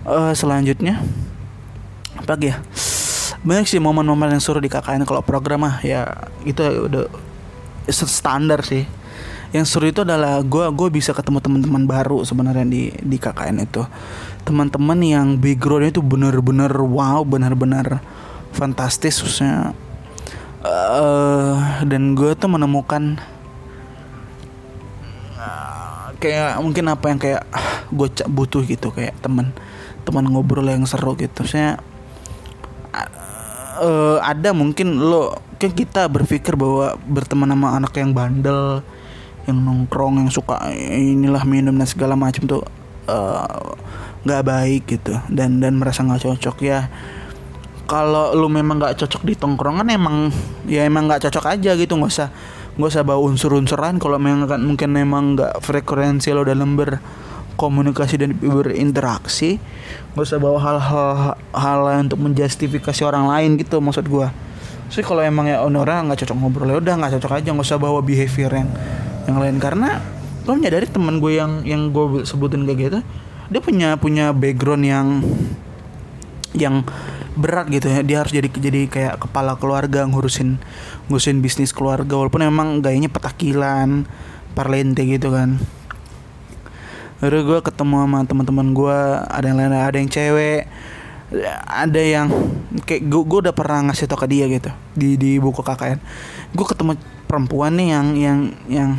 Eh 0.07 0.33
selanjutnya 0.33 1.03
apa 2.17 2.33
ya? 2.39 2.57
Banyak 3.45 3.69
sih 3.69 3.77
momen-momen 3.77 4.33
yang 4.33 4.41
seru 4.41 4.57
di 4.57 4.67
KKN 4.67 5.05
kalau 5.05 5.21
program 5.21 5.69
mah 5.69 5.79
ya 5.85 6.07
itu 6.43 6.59
udah 6.63 7.05
standar 7.87 8.65
sih. 8.65 8.83
Yang 9.55 9.65
seru 9.71 9.87
itu 9.87 10.03
adalah 10.03 10.43
gue 10.43 10.65
gue 10.75 10.87
bisa 10.91 11.15
ketemu 11.15 11.39
teman-teman 11.39 11.87
baru 11.87 12.25
sebenarnya 12.27 12.67
di 12.67 12.91
di 12.91 13.17
KKN 13.21 13.63
itu. 13.63 13.85
Teman-teman 14.43 14.99
yang 15.03 15.27
backgroundnya 15.39 15.91
itu 15.91 16.03
bener-bener 16.03 16.71
wow 16.71 17.23
bener-bener 17.23 17.99
fantastis 18.57 19.21
khususnya 19.21 19.77
eh 20.65 21.57
dan 21.85 22.17
gue 22.17 22.33
tuh 22.33 22.49
menemukan 22.49 23.21
eh, 25.37 26.05
kayak 26.17 26.57
mungkin 26.59 26.85
apa 26.89 27.05
yang 27.13 27.19
kayak 27.21 27.45
gue 27.93 28.09
butuh 28.25 28.65
gitu 28.65 28.89
kayak 28.89 29.13
teman 29.21 29.53
teman 30.01 30.25
ngobrol 30.25 30.65
yang 30.65 30.83
seru 30.89 31.13
gitu. 31.13 31.45
Saya 31.45 31.77
eh, 33.79 34.17
ada 34.19 34.49
mungkin 34.51 34.97
lo 34.97 35.37
kan 35.61 35.73
kita 35.73 36.09
berpikir 36.09 36.57
bahwa 36.57 36.97
berteman 37.05 37.53
sama 37.53 37.77
anak 37.77 37.93
yang 37.97 38.13
bandel 38.13 38.81
yang 39.45 39.57
nongkrong 39.63 40.19
yang 40.19 40.29
suka 40.33 40.69
inilah 40.73 41.47
minum 41.47 41.71
dan 41.77 41.87
segala 41.87 42.19
macam 42.19 42.43
tuh 42.49 42.63
nggak 44.27 44.43
baik 44.43 44.83
gitu. 44.89 45.15
Dan 45.31 45.63
dan 45.63 45.79
merasa 45.79 46.03
nggak 46.03 46.27
cocok 46.27 46.57
ya 46.65 46.91
kalau 47.87 48.35
lu 48.35 48.51
memang 48.51 48.77
nggak 48.77 48.99
cocok 48.99 49.23
di 49.23 49.33
tongkrongan 49.39 49.87
emang 49.87 50.29
ya 50.67 50.83
emang 50.83 51.07
nggak 51.07 51.27
cocok 51.27 51.57
aja 51.57 51.73
gitu. 51.79 51.95
Nggak 51.95 52.11
usah 52.11 52.29
nggak 52.75 52.89
usah 52.91 53.03
bawa 53.07 53.19
unsur-unsuran. 53.31 53.97
Kalau 53.97 54.19
memang 54.19 54.45
kan 54.45 54.59
mungkin 54.59 54.91
memang 54.91 55.39
nggak 55.39 55.63
frekuensi 55.63 56.35
lo 56.35 56.43
dalam 56.43 56.75
berkomunikasi 56.75 58.15
dan 58.19 58.35
berinteraksi 58.35 59.57
nggak 60.13 60.25
usah 60.27 60.37
bawa 60.37 60.59
hal-hal 60.59 61.09
hal 61.55 61.79
untuk 62.03 62.19
menjustifikasi 62.21 63.01
orang 63.07 63.31
lain 63.31 63.55
gitu 63.57 63.79
maksud 63.79 64.05
gua. 64.11 64.29
Sih 64.91 65.01
kalau 65.01 65.23
emang 65.23 65.47
ya 65.47 65.63
orang 65.63 66.11
nggak 66.11 66.27
cocok 66.27 66.37
ngobrol 66.37 66.69
ya 66.69 66.77
udah 66.83 66.93
nggak 66.99 67.11
cocok 67.17 67.31
aja. 67.39 67.49
Nggak 67.55 67.67
usah 67.71 67.79
bawa 67.79 68.03
behavior 68.03 68.51
yang 68.51 68.69
yang 69.25 69.37
lain. 69.39 69.57
Karena 69.63 69.97
lo 70.47 70.55
menyadari 70.55 70.87
teman 70.87 71.19
gue 71.19 71.35
yang 71.35 71.67
yang 71.67 71.91
gue 71.91 72.23
sebutin 72.23 72.63
kayak 72.63 72.79
gitu 72.79 72.99
dia 73.51 73.59
punya 73.59 73.99
punya 73.99 74.31
background 74.31 74.83
yang 74.83 75.07
yang 76.55 76.87
berat 77.37 77.69
gitu 77.69 77.87
ya. 77.87 78.01
Dia 78.03 78.17
harus 78.25 78.33
jadi 78.33 78.49
jadi 78.49 78.81
kayak 78.89 79.29
kepala 79.29 79.55
keluarga 79.55 80.03
ngurusin 80.03 80.57
ngurusin 81.07 81.39
bisnis 81.39 81.71
keluarga 81.71 82.17
walaupun 82.17 82.43
emang 82.43 82.81
gayanya 82.81 83.07
petakilan 83.13 84.09
parlente 84.57 85.05
gitu 85.05 85.31
kan. 85.31 85.61
Lalu 87.21 87.37
gue 87.49 87.59
ketemu 87.65 88.05
sama 88.05 88.19
teman-teman 88.29 88.67
gue 88.77 88.97
ada 89.25 89.45
yang 89.45 89.57
lain 89.57 89.73
ada 89.73 89.97
yang 89.97 90.09
cewek 90.09 90.69
ada 91.67 91.99
yang 91.99 92.31
kayak 92.87 93.03
gue, 93.03 93.21
gue 93.27 93.39
udah 93.47 93.51
pernah 93.51 93.91
ngasih 93.91 94.07
tau 94.07 94.15
ke 94.15 94.31
dia 94.31 94.47
gitu 94.47 94.71
di 94.95 95.19
di 95.19 95.35
buku 95.43 95.59
KKN 95.59 95.99
gue 96.55 96.65
ketemu 96.65 96.95
perempuan 97.27 97.75
nih 97.75 97.87
yang 97.91 98.07
yang 98.15 98.39
yang 98.71 98.89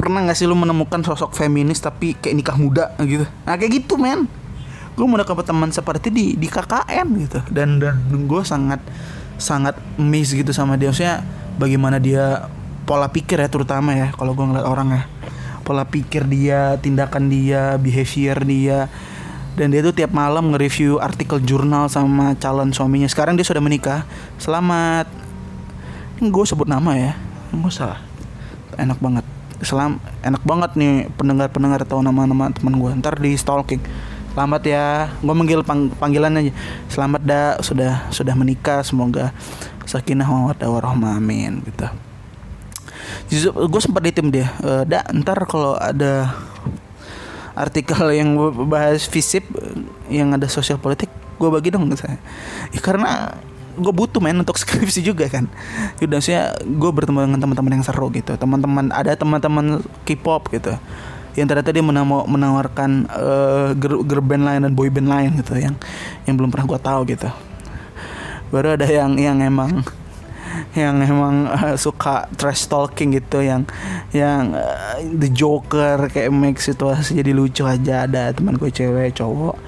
pernah 0.00 0.24
nggak 0.24 0.36
sih 0.36 0.48
lu 0.48 0.56
menemukan 0.56 1.04
sosok 1.04 1.36
feminis 1.36 1.80
tapi 1.80 2.16
kayak 2.16 2.36
nikah 2.36 2.56
muda 2.56 2.92
gitu? 3.04 3.24
Nah 3.44 3.56
kayak 3.56 3.84
gitu 3.84 4.00
men 4.00 4.24
gue 4.94 5.06
mau 5.06 5.18
dapat 5.18 5.42
teman 5.42 5.70
seperti 5.74 6.08
di 6.10 6.26
di 6.38 6.46
KKN 6.46 7.06
gitu. 7.26 7.38
Dan 7.50 7.82
dan. 7.82 7.98
Gue 8.30 8.46
sangat 8.46 8.78
sangat 9.36 9.74
miss 9.98 10.30
gitu 10.30 10.54
sama 10.54 10.78
dia. 10.78 10.94
Maksudnya 10.94 11.26
bagaimana 11.58 11.98
dia 11.98 12.46
pola 12.86 13.10
pikir 13.10 13.40
ya 13.40 13.48
terutama 13.50 13.96
ya 13.96 14.14
kalau 14.14 14.38
gue 14.38 14.46
ngeliat 14.46 14.66
orang 14.66 14.88
ya. 14.94 15.02
Pola 15.66 15.82
pikir 15.88 16.28
dia 16.30 16.78
tindakan 16.78 17.26
dia 17.26 17.74
behavior 17.76 18.38
dia. 18.46 18.86
Dan 19.54 19.70
dia 19.70 19.86
tuh 19.86 19.94
tiap 19.94 20.10
malam 20.10 20.50
nge-review 20.50 20.98
artikel 20.98 21.38
jurnal 21.38 21.86
sama 21.86 22.34
calon 22.42 22.74
suaminya. 22.74 23.06
Sekarang 23.06 23.38
dia 23.38 23.46
sudah 23.46 23.62
menikah. 23.62 24.02
Selamat. 24.34 25.06
Gue 26.18 26.44
sebut 26.46 26.66
nama 26.66 26.94
ya. 26.98 27.14
Gue 27.54 27.70
salah 27.70 28.02
enak 28.78 28.98
banget. 28.98 29.24
Selam 29.62 30.02
enak 30.20 30.42
banget 30.42 30.74
nih 30.76 31.08
pendengar-pendengar 31.14 31.86
tahu 31.86 32.02
nama-nama 32.02 32.50
teman 32.52 32.74
gue 32.76 32.90
ntar 33.00 33.16
di 33.16 33.32
stalking 33.38 33.80
selamat 34.34 34.62
ya. 34.66 34.86
Gue 35.22 35.34
manggil 35.34 35.62
pang 35.62 35.88
panggilan 35.94 36.34
aja. 36.34 36.52
Selamat 36.90 37.22
dah 37.22 37.46
sudah 37.62 38.10
sudah 38.10 38.34
menikah. 38.34 38.82
Semoga 38.82 39.30
sakinah 39.86 40.26
mawaddah 40.26 40.68
warahmah 40.68 41.16
amin 41.16 41.62
gitu. 41.62 41.86
Gue 43.54 43.80
sempat 43.80 44.02
ditim 44.02 44.34
dia. 44.34 44.50
E, 44.58 44.84
dak 44.90 45.06
ntar 45.22 45.38
kalau 45.46 45.78
ada 45.78 46.34
artikel 47.54 48.10
yang 48.10 48.34
bahas 48.66 49.06
visip 49.06 49.46
yang 50.10 50.34
ada 50.34 50.50
sosial 50.50 50.82
politik 50.82 51.08
gue 51.38 51.48
bagi 51.48 51.70
dong 51.70 51.86
ke 51.94 51.96
saya. 51.96 52.18
Ya, 52.74 52.82
karena 52.82 53.38
gue 53.78 53.92
butuh 53.94 54.18
main 54.18 54.34
untuk 54.34 54.58
skripsi 54.62 55.06
juga 55.06 55.30
kan. 55.30 55.46
Udah 56.02 56.18
saya 56.18 56.58
gue 56.58 56.90
bertemu 56.90 57.30
dengan 57.30 57.38
teman-teman 57.38 57.78
yang 57.78 57.84
seru 57.86 58.10
gitu. 58.10 58.34
Teman-teman 58.34 58.90
ada 58.90 59.14
teman-teman 59.14 59.78
K-pop 60.02 60.50
gitu 60.50 60.74
yang 61.34 61.46
ternyata 61.50 61.74
dia 61.74 61.82
menamo, 61.82 62.22
menawarkan 62.30 63.10
uh, 63.10 63.70
girl, 63.74 64.06
girl 64.06 64.22
band 64.22 64.46
lain 64.46 64.60
dan 64.62 64.72
boy 64.72 64.86
band 64.86 65.10
lain 65.10 65.30
gitu 65.42 65.58
yang 65.58 65.74
yang 66.26 66.34
belum 66.38 66.50
pernah 66.54 66.66
gue 66.70 66.80
tahu 66.80 67.00
gitu. 67.10 67.30
Baru 68.54 68.78
ada 68.78 68.86
yang 68.86 69.18
yang 69.18 69.42
emang 69.42 69.82
yang 70.78 71.02
emang 71.02 71.50
uh, 71.50 71.74
suka 71.74 72.30
trash 72.38 72.70
talking 72.70 73.18
gitu 73.18 73.42
yang 73.42 73.66
yang 74.14 74.54
uh, 74.54 75.02
the 75.02 75.26
joker 75.26 76.06
kayak 76.06 76.30
make 76.30 76.62
situasi 76.62 77.18
jadi 77.18 77.34
lucu 77.34 77.66
aja. 77.66 78.06
Ada 78.06 78.30
teman 78.30 78.54
gue 78.54 78.70
cewek 78.70 79.18
cowok. 79.18 79.58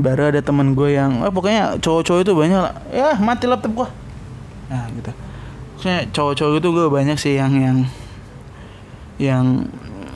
Baru 0.00 0.32
ada 0.32 0.40
teman 0.40 0.72
gue 0.72 0.96
yang 0.96 1.20
oh, 1.20 1.28
pokoknya 1.28 1.76
cowok-cowok 1.84 2.20
itu 2.24 2.32
banyak 2.32 2.60
lah. 2.64 2.74
Ya 2.88 3.12
mati 3.20 3.44
laptop 3.44 3.76
gue 3.76 3.88
nah 4.72 4.88
gitu. 4.88 5.12
Maksudnya 5.76 6.00
cowok-cowok 6.16 6.54
itu 6.64 6.68
gue 6.72 6.86
banyak 6.88 7.18
sih 7.20 7.36
yang 7.36 7.52
yang 7.60 7.78
yang 9.20 9.44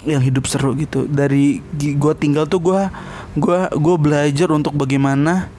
yang 0.06 0.22
hidup 0.22 0.46
seru 0.46 0.72
gitu. 0.78 1.04
Dari 1.10 1.60
gue 1.74 2.12
tinggal 2.16 2.46
tuh 2.46 2.62
gue 2.62 2.80
gue 3.36 3.58
gue 3.74 3.96
belajar 3.98 4.48
untuk 4.54 4.72
bagaimana 4.78 5.50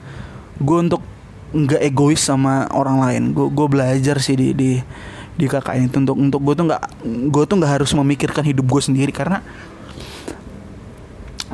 gue 0.58 0.78
untuk 0.80 1.04
nggak 1.52 1.80
egois 1.84 2.18
sama 2.24 2.66
orang 2.72 2.98
lain. 2.98 3.22
Gue 3.36 3.52
gue 3.52 3.66
belajar 3.68 4.16
sih 4.18 4.34
di 4.34 4.56
di 4.56 4.70
di 5.38 5.46
kakak 5.46 5.78
itu 5.78 6.02
untuk 6.02 6.16
untuk 6.18 6.40
gue 6.42 6.54
tuh 6.56 6.64
nggak 6.66 6.82
gue 7.30 7.44
tuh 7.46 7.56
nggak 7.60 7.72
harus 7.78 7.90
memikirkan 7.94 8.42
hidup 8.42 8.66
gue 8.66 8.82
sendiri 8.82 9.14
karena 9.14 9.38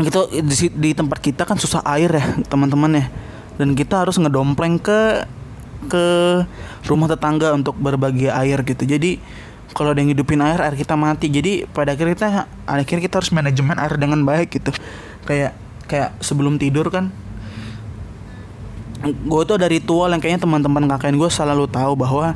gitu 0.01 0.27
di, 0.43 0.57
di 0.73 0.91
tempat 0.91 1.23
kita 1.23 1.47
kan 1.47 1.61
susah 1.61 1.85
air 1.85 2.11
ya 2.11 2.25
teman-teman 2.47 3.03
ya. 3.03 3.07
Dan 3.55 3.79
kita 3.79 4.03
harus 4.03 4.19
ngedompleng 4.19 4.79
ke 4.83 5.27
ke 5.87 6.05
rumah 6.89 7.07
tetangga 7.07 7.53
untuk 7.55 7.77
berbagi 7.77 8.27
air 8.33 8.65
gitu. 8.65 8.83
Jadi 8.83 9.21
kalau 9.75 9.91
ada 9.91 10.01
yang 10.01 10.15
hidupin 10.15 10.39
air 10.39 10.63
air 10.63 10.79
kita 10.79 10.95
mati. 10.95 11.27
Jadi 11.27 11.67
pada 11.67 11.99
akhirnya 11.99 12.15
kita 12.15 12.29
akhirnya 12.65 13.03
kita 13.11 13.15
harus 13.19 13.33
manajemen 13.35 13.77
air 13.77 13.95
dengan 13.99 14.23
baik 14.23 14.55
gitu. 14.55 14.71
Kayak 15.27 15.59
kayak 15.91 16.17
sebelum 16.23 16.57
tidur 16.57 16.89
kan 16.89 17.13
gue 19.05 19.43
tuh 19.45 19.61
ada 19.61 19.69
ritual 19.69 20.09
yang 20.09 20.23
kayaknya 20.23 20.49
teman-teman 20.49 20.89
kakaknya 20.89 21.21
gue 21.21 21.29
selalu 21.29 21.69
tahu 21.69 21.93
bahwa 21.93 22.33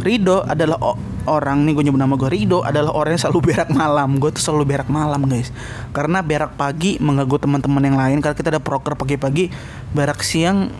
Rido 0.00 0.40
adalah 0.44 0.80
orang 1.24 1.64
nih 1.64 1.72
gue 1.76 1.84
nyebut 1.88 2.00
nama 2.00 2.16
gue 2.16 2.28
Rido 2.28 2.60
adalah 2.64 2.92
orang 2.92 3.16
yang 3.16 3.22
selalu 3.28 3.40
berak 3.52 3.68
malam. 3.72 4.16
Gue 4.20 4.30
tuh 4.32 4.40
selalu 4.40 4.64
berak 4.76 4.88
malam 4.88 5.28
guys. 5.28 5.52
Karena 5.92 6.20
berak 6.24 6.56
pagi 6.60 6.96
mengganggu 7.00 7.36
teman-teman 7.40 7.82
yang 7.84 7.96
lain. 7.96 8.18
Karena 8.20 8.36
kita 8.36 8.48
ada 8.52 8.62
proker 8.62 8.96
pagi-pagi 8.96 9.48
berak 9.92 10.20
siang 10.24 10.72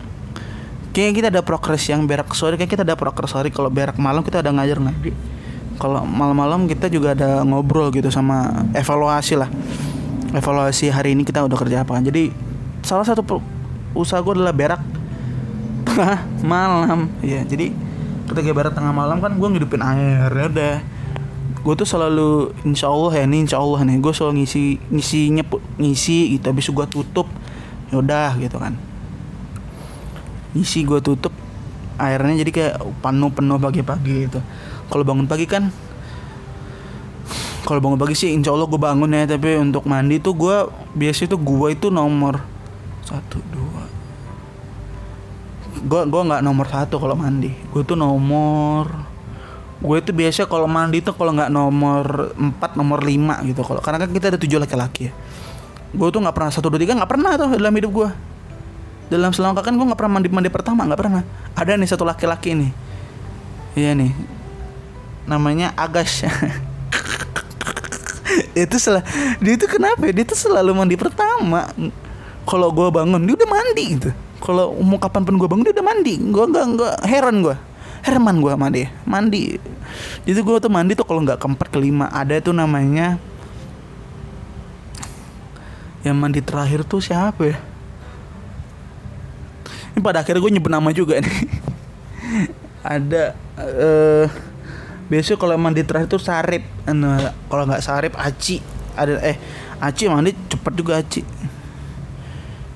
kayaknya 0.93 1.13
kita 1.13 1.27
ada 1.33 1.41
proker 1.41 1.75
siang 1.77 2.05
berak 2.05 2.29
sore. 2.37 2.57
Kayak 2.57 2.77
kita 2.77 2.83
ada 2.85 2.97
proker 2.97 3.25
sore. 3.25 3.49
Kalau 3.49 3.69
berak 3.73 3.97
malam 3.97 4.21
kita 4.21 4.45
ada 4.45 4.53
ngajar 4.53 4.77
ngaji 4.77 5.34
kalau 5.75 6.07
malam-malam 6.07 6.71
kita 6.71 6.87
juga 6.87 7.11
ada 7.11 7.43
ngobrol 7.43 7.91
gitu 7.91 8.07
sama 8.07 8.65
evaluasi 8.71 9.35
lah. 9.35 9.51
Evaluasi 10.35 10.91
hari 10.91 11.15
ini 11.15 11.23
kita 11.23 11.43
udah 11.43 11.55
kerja 11.55 11.83
apa 11.83 11.99
jadi 12.03 12.31
salah 12.83 13.07
satu 13.07 13.39
usaha 13.95 14.19
gue 14.19 14.33
adalah 14.35 14.55
berak 14.55 14.81
malam. 16.43 17.11
Ya 17.19 17.43
jadi 17.43 17.71
ketika 18.31 18.51
berak 18.55 18.73
tengah 18.75 18.95
malam 18.95 19.19
kan 19.19 19.35
gue 19.35 19.47
ngidupin 19.51 19.83
air 19.83 20.31
ya 20.31 20.45
udah. 20.47 20.75
Gue 21.65 21.73
tuh 21.73 21.87
selalu 21.87 22.53
insya 22.61 22.91
Allah 22.93 23.11
ya 23.19 23.25
nih 23.25 23.41
insya 23.49 23.57
Allah 23.57 23.81
nih 23.83 23.97
gue 23.99 24.13
selalu 24.15 24.43
ngisi 24.43 24.79
ngisinya 24.91 25.43
ngisi 25.79 26.39
gitu. 26.39 26.45
Habis 26.51 26.67
gue 26.71 26.85
tutup 26.87 27.27
ya 27.91 27.99
udah 27.99 28.39
gitu 28.39 28.55
kan. 28.59 28.79
Ngisi 30.55 30.87
gue 30.87 30.99
tutup 31.03 31.35
airnya 31.95 32.43
jadi 32.43 32.51
kayak 32.51 32.75
penuh 32.99 33.31
penuh 33.31 33.55
pagi-pagi 33.55 34.27
gitu 34.27 34.39
kalau 34.89 35.03
bangun 35.03 35.25
pagi 35.25 35.45
kan 35.49 35.73
kalau 37.65 37.81
bangun 37.81 37.97
pagi 37.97 38.13
sih 38.13 38.29
insya 38.29 38.53
Allah 38.53 38.69
gue 38.69 38.77
bangun 38.77 39.09
ya 39.09 39.25
tapi 39.25 39.57
untuk 39.57 39.89
mandi 39.89 40.21
tuh 40.21 40.37
gue 40.37 40.69
biasa 40.93 41.25
tuh 41.25 41.41
gue 41.41 41.67
itu 41.73 41.89
nomor 41.89 42.37
satu 43.01 43.41
dua. 43.49 43.83
Gue 45.81 46.01
gue 46.05 46.21
nggak 46.29 46.45
nomor 46.45 46.69
satu 46.69 47.01
kalau 47.01 47.17
mandi. 47.17 47.49
Gue 47.73 47.81
tuh 47.81 47.97
nomor 47.97 48.85
gue 49.81 49.97
itu 49.97 50.13
biasa 50.13 50.45
kalau 50.45 50.69
mandi 50.69 51.01
tuh 51.01 51.17
kalau 51.17 51.33
nggak 51.35 51.51
nomor 51.51 52.33
4 52.37 52.79
nomor 52.79 53.03
5 53.03 53.49
gitu 53.49 53.61
kalau 53.61 53.81
karena 53.83 53.97
kan 54.01 54.09
kita 54.13 54.25
ada 54.33 54.39
tujuh 54.39 54.61
laki-laki 54.61 55.09
ya. 55.09 55.13
Gue 55.89 56.13
tuh 56.13 56.21
nggak 56.21 56.37
pernah 56.37 56.53
satu 56.53 56.69
dua 56.69 56.77
tiga 56.77 56.93
nggak 56.93 57.09
pernah 57.09 57.33
tuh 57.33 57.49
dalam 57.57 57.73
hidup 57.73 57.91
gue 57.91 58.09
dalam 59.05 59.29
selama 59.33 59.61
kan 59.61 59.73
gue 59.73 59.85
nggak 59.85 59.97
pernah 59.97 60.13
mandi 60.21 60.29
mandi 60.29 60.49
pertama 60.53 60.85
nggak 60.85 61.01
pernah. 61.01 61.25
Ada 61.57 61.81
nih 61.81 61.89
satu 61.89 62.05
laki-laki 62.05 62.53
nih. 62.53 62.71
Iya 63.73 63.97
nih 63.97 64.13
namanya 65.25 65.73
Agas 65.73 66.25
itu 68.55 68.75
salah 68.79 69.03
dia 69.39 69.53
itu 69.55 69.65
kenapa 69.67 70.01
ya? 70.07 70.11
dia 70.11 70.25
tuh 70.27 70.37
selalu 70.37 70.71
mandi 70.75 70.95
pertama. 70.95 71.67
Kalau 72.45 72.69
gue 72.69 72.87
bangun 72.93 73.21
dia 73.25 73.33
udah 73.33 73.49
mandi 73.49 73.83
gitu. 73.97 74.09
Kalau 74.43 74.77
mau 74.85 75.01
kapan 75.01 75.25
pun 75.25 75.35
gue 75.39 75.47
bangun 75.49 75.63
dia 75.65 75.73
udah 75.75 75.85
mandi. 75.85 76.13
Gue 76.19 76.45
nggak 76.45 76.65
nggak 76.77 76.95
heran 77.07 77.41
gue 77.41 77.55
Herman 78.05 78.37
gue 78.37 78.53
sama 78.53 78.67
dia 78.69 78.93
mandi. 79.03 79.57
Itu 80.29 80.39
gue 80.45 80.55
tuh 80.61 80.69
mandi 80.69 80.93
tuh 80.93 81.07
kalau 81.09 81.25
nggak 81.25 81.41
keempat 81.41 81.67
kelima 81.73 82.05
ada 82.13 82.37
tuh 82.37 82.53
namanya 82.53 83.17
yang 86.05 86.13
mandi 86.13 86.37
terakhir 86.37 86.85
tuh 86.85 87.01
siapa 87.01 87.41
ya? 87.49 87.57
Ini 89.97 90.05
pada 90.05 90.21
akhirnya 90.21 90.43
gue 90.43 90.53
nyebut 90.53 90.69
nama 90.69 90.93
juga 90.93 91.17
nih. 91.17 91.37
Ada 92.85 93.33
eh 93.57 94.27
biasanya 95.07 95.37
kalau 95.37 95.55
mandi 95.57 95.81
terakhir 95.85 96.07
tuh 96.09 96.21
sarip. 96.21 96.63
Nah, 96.89 97.33
kalau 97.49 97.63
nggak 97.69 97.83
sarip 97.83 98.13
aci. 98.17 98.61
Ada 98.95 99.19
eh 99.21 99.37
aci 99.83 100.07
mandi 100.07 100.31
cepet 100.33 100.73
juga 100.73 100.99
aci. 100.99 101.21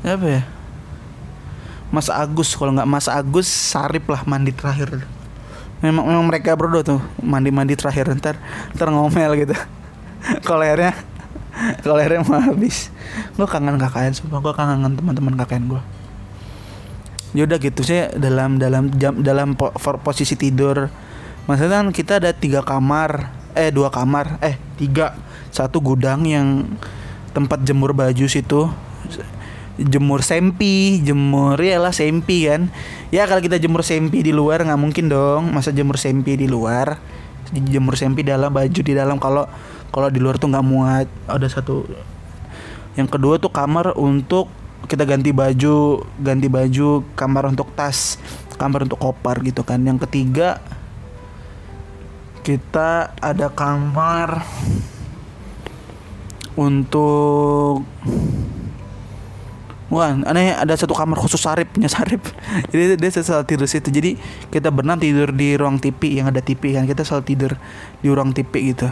Apa 0.03 0.27
ya? 0.27 0.41
Mas 1.89 2.07
Agus 2.11 2.53
kalau 2.53 2.75
nggak 2.75 2.89
Mas 2.89 3.07
Agus 3.09 3.47
sarip 3.49 4.05
lah 4.09 4.21
mandi 4.27 4.53
terakhir. 4.53 5.03
Memang 5.79 6.05
memang 6.05 6.25
mereka 6.27 6.53
berdua 6.59 6.83
tuh 6.83 6.99
mandi 7.23 7.49
mandi 7.49 7.73
terakhir. 7.73 8.11
Ntar 8.11 8.35
ntar 8.75 8.87
ngomel 8.91 9.47
gitu. 9.47 9.55
Kalau 10.47 11.99
airnya 11.99 12.23
mau 12.27 12.39
habis. 12.39 12.91
Gue 13.35 13.47
kangen 13.47 13.79
KKN 13.79 14.11
sumpah. 14.11 14.43
Gue 14.43 14.51
kangen 14.51 14.91
teman-teman 14.95 15.39
KKN 15.39 15.65
gue 15.71 15.81
yaudah 17.33 17.61
gitu 17.61 17.85
sih 17.85 18.09
dalam 18.17 18.57
dalam 18.57 18.89
jam 18.97 19.21
dalam 19.21 19.53
po- 19.53 19.73
posisi 20.01 20.33
tidur 20.33 20.89
maksudnya 21.49 21.81
kan 21.81 21.89
kita 21.89 22.21
ada 22.21 22.29
tiga 22.29 22.61
kamar 22.61 23.33
eh 23.57 23.73
dua 23.73 23.89
kamar 23.89 24.37
eh 24.45 24.55
tiga. 24.77 25.17
Satu 25.49 25.81
gudang 25.81 26.23
yang 26.29 26.77
tempat 27.33 27.65
jemur 27.65 27.97
baju 27.97 28.25
situ. 28.29 28.69
Jemur 29.79 30.21
sempi 30.21 31.01
jemur 31.01 31.57
ya 31.57 31.81
lah 31.81 31.95
sempi 31.95 32.45
kan. 32.45 32.69
Ya 33.09 33.25
kalau 33.25 33.41
kita 33.41 33.57
jemur 33.57 33.81
sempi 33.81 34.21
di 34.21 34.29
luar 34.29 34.61
nggak 34.61 34.79
mungkin 34.79 35.09
dong. 35.09 35.49
Masa 35.49 35.73
jemur 35.73 35.97
sempi 35.97 36.37
di 36.37 36.45
luar? 36.45 37.01
Jemur 37.49 37.97
sempi 37.97 38.21
dalam 38.21 38.53
baju 38.53 38.79
di 38.85 38.93
dalam. 38.93 39.17
Kalau 39.17 39.49
kalau 39.89 40.13
di 40.13 40.21
luar 40.21 40.37
tuh 40.37 40.53
nggak 40.53 40.67
muat. 40.67 41.07
Ada 41.25 41.49
satu. 41.49 41.89
Yang 42.93 43.09
kedua 43.17 43.41
tuh 43.41 43.49
kamar 43.49 43.97
untuk 43.97 44.51
kita 44.85 45.03
ganti 45.03 45.35
baju 45.35 46.03
ganti 46.23 46.47
baju 46.47 47.03
kamar 47.13 47.51
untuk 47.51 47.69
tas 47.75 48.15
kamar 48.59 48.85
untuk 48.85 48.99
kopar 48.99 49.41
gitu 49.41 49.63
kan. 49.65 49.79
Yang 49.81 50.05
ketiga 50.05 50.61
kita 52.43 53.13
ada 53.19 53.47
kamar 53.51 54.43
untuk 56.59 57.85
Wah, 59.89 60.13
aneh 60.13 60.53
ada 60.53 60.77
satu 60.77 60.93
kamar 60.93 61.17
khusus 61.17 61.41
Sarip 61.41 61.73
punya 61.73 61.89
Sarip. 61.89 62.21
Jadi 62.71 62.93
dia 62.93 63.09
selalu 63.09 63.45
tidur 63.49 63.65
situ. 63.65 63.89
Jadi 63.89 64.21
kita 64.53 64.69
berenam 64.69 65.01
tidur 65.01 65.33
di 65.33 65.57
ruang 65.57 65.81
TV 65.81 66.21
yang 66.21 66.29
ada 66.29 66.45
TV 66.45 66.77
kan. 66.77 66.85
Kita 66.85 67.01
selalu 67.01 67.25
tidur 67.25 67.51
di 67.97 68.07
ruang 68.13 68.29
TV 68.29 68.53
gitu. 68.69 68.85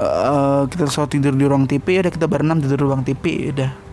Eh, 0.00 0.62
kita 0.68 0.84
selalu 0.88 1.08
tidur 1.16 1.32
di 1.32 1.44
ruang 1.48 1.64
TV 1.64 1.84
ya 1.96 2.00
udah 2.04 2.12
kita 2.12 2.26
berenam 2.28 2.60
tidur 2.60 2.76
di 2.76 2.84
ruang 2.84 3.04
TV 3.04 3.24
udah. 3.52 3.89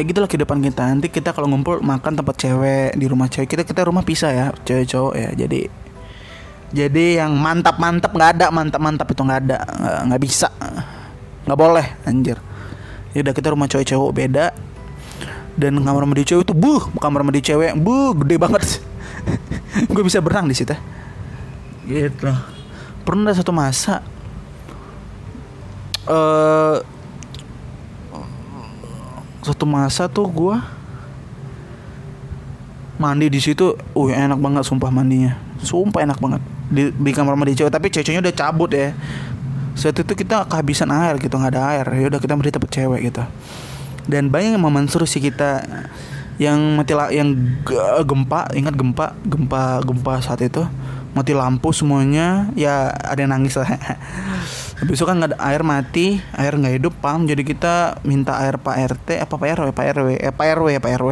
Ya 0.00 0.02
gitulah 0.08 0.28
kehidupan 0.28 0.64
kita. 0.64 0.88
Nanti 0.88 1.12
kita 1.12 1.36
kalau 1.36 1.52
ngumpul 1.52 1.84
makan 1.84 2.16
tempat 2.16 2.34
cewek 2.40 2.96
di 2.96 3.04
rumah 3.04 3.28
cewek 3.28 3.48
kita 3.52 3.62
kita 3.68 3.84
rumah 3.84 4.00
pisah 4.00 4.32
ya, 4.32 4.46
cewek 4.64 4.88
cowok 4.88 5.14
ya. 5.16 5.30
Jadi 5.36 5.60
jadi 6.72 7.20
yang 7.20 7.36
mantap-mantap 7.36 8.16
nggak 8.16 8.30
ada, 8.40 8.46
mantap-mantap 8.48 9.04
itu 9.12 9.20
nggak 9.20 9.40
ada, 9.44 9.58
nggak 10.08 10.22
bisa, 10.24 10.48
nggak 11.44 11.58
boleh, 11.60 11.86
anjir. 12.08 12.40
Ya 13.12 13.20
udah 13.20 13.34
kita 13.36 13.52
rumah 13.52 13.68
cewek 13.68 13.92
cowok 13.92 14.10
beda. 14.16 14.46
Dan 15.52 15.84
kamar 15.84 16.08
mandi 16.08 16.24
cewek 16.24 16.48
itu 16.48 16.56
buh, 16.56 16.88
kamar 16.96 17.20
mandi 17.28 17.44
cewek 17.44 17.76
buh 17.76 18.16
gede 18.24 18.40
banget. 18.40 18.80
Gue 19.92 20.00
bisa 20.00 20.24
berenang 20.24 20.48
di 20.48 20.56
situ. 20.56 20.72
Gitu. 21.84 22.32
Pernah 23.04 23.36
satu 23.36 23.52
masa 23.52 24.00
eh 26.08 26.76
satu 29.42 29.66
masa 29.66 30.06
tuh 30.06 30.30
gue 30.30 30.56
mandi 33.02 33.26
di 33.26 33.42
situ, 33.42 33.74
uh 33.74 34.08
enak 34.08 34.38
banget 34.38 34.62
sumpah 34.62 34.86
mandinya, 34.94 35.34
sumpah 35.58 36.06
enak 36.06 36.22
banget. 36.22 36.42
Di, 36.72 36.94
di 36.94 37.10
kamar 37.10 37.34
mandi 37.34 37.58
cewek 37.58 37.74
tapi 37.74 37.90
ceweknya 37.90 38.22
udah 38.22 38.34
cabut 38.38 38.70
ya. 38.70 38.94
Saat 39.74 39.98
itu 39.98 40.14
kita 40.14 40.46
kehabisan 40.46 40.94
air 40.94 41.18
gitu 41.18 41.34
nggak 41.34 41.52
ada 41.58 41.62
air. 41.74 41.86
Ya 41.98 42.06
udah 42.14 42.20
kita 42.22 42.38
mandi 42.38 42.54
tempat 42.54 42.70
cewek 42.70 43.00
gitu. 43.10 43.22
Dan 44.06 44.30
banyak 44.30 44.54
yang 44.54 44.62
memansur 44.62 45.02
sih 45.10 45.18
kita 45.18 45.66
yang 46.38 46.58
mati 46.78 46.94
la- 46.94 47.10
yang 47.10 47.34
ge- 47.66 48.02
gempa 48.06 48.50
ingat 48.54 48.74
gempa 48.78 49.18
gempa 49.26 49.82
gempa 49.82 50.12
saat 50.22 50.38
itu? 50.46 50.62
Mati 51.12 51.36
lampu 51.36 51.74
semuanya 51.74 52.48
ya 52.56 52.88
ada 52.88 53.20
yang 53.20 53.36
nangis 53.36 53.58
lah 53.58 53.68
habis 54.82 54.98
itu 54.98 55.06
kan 55.06 55.14
nggak 55.14 55.38
ada 55.38 55.38
air 55.46 55.62
mati 55.62 56.18
air 56.34 56.58
nggak 56.58 56.82
hidup 56.82 56.94
pam. 56.98 57.22
Jadi 57.22 57.46
kita 57.46 58.02
minta 58.02 58.34
air 58.42 58.58
pak 58.58 58.74
rt 58.74 59.08
apa 59.22 59.34
pak 59.38 59.48
rw 59.54 59.70
pak 59.70 59.86
rw 59.94 60.08
eh 60.18 60.34
pak 60.34 60.46
rw 60.58 60.66
pak 60.82 60.92
rw 60.98 61.10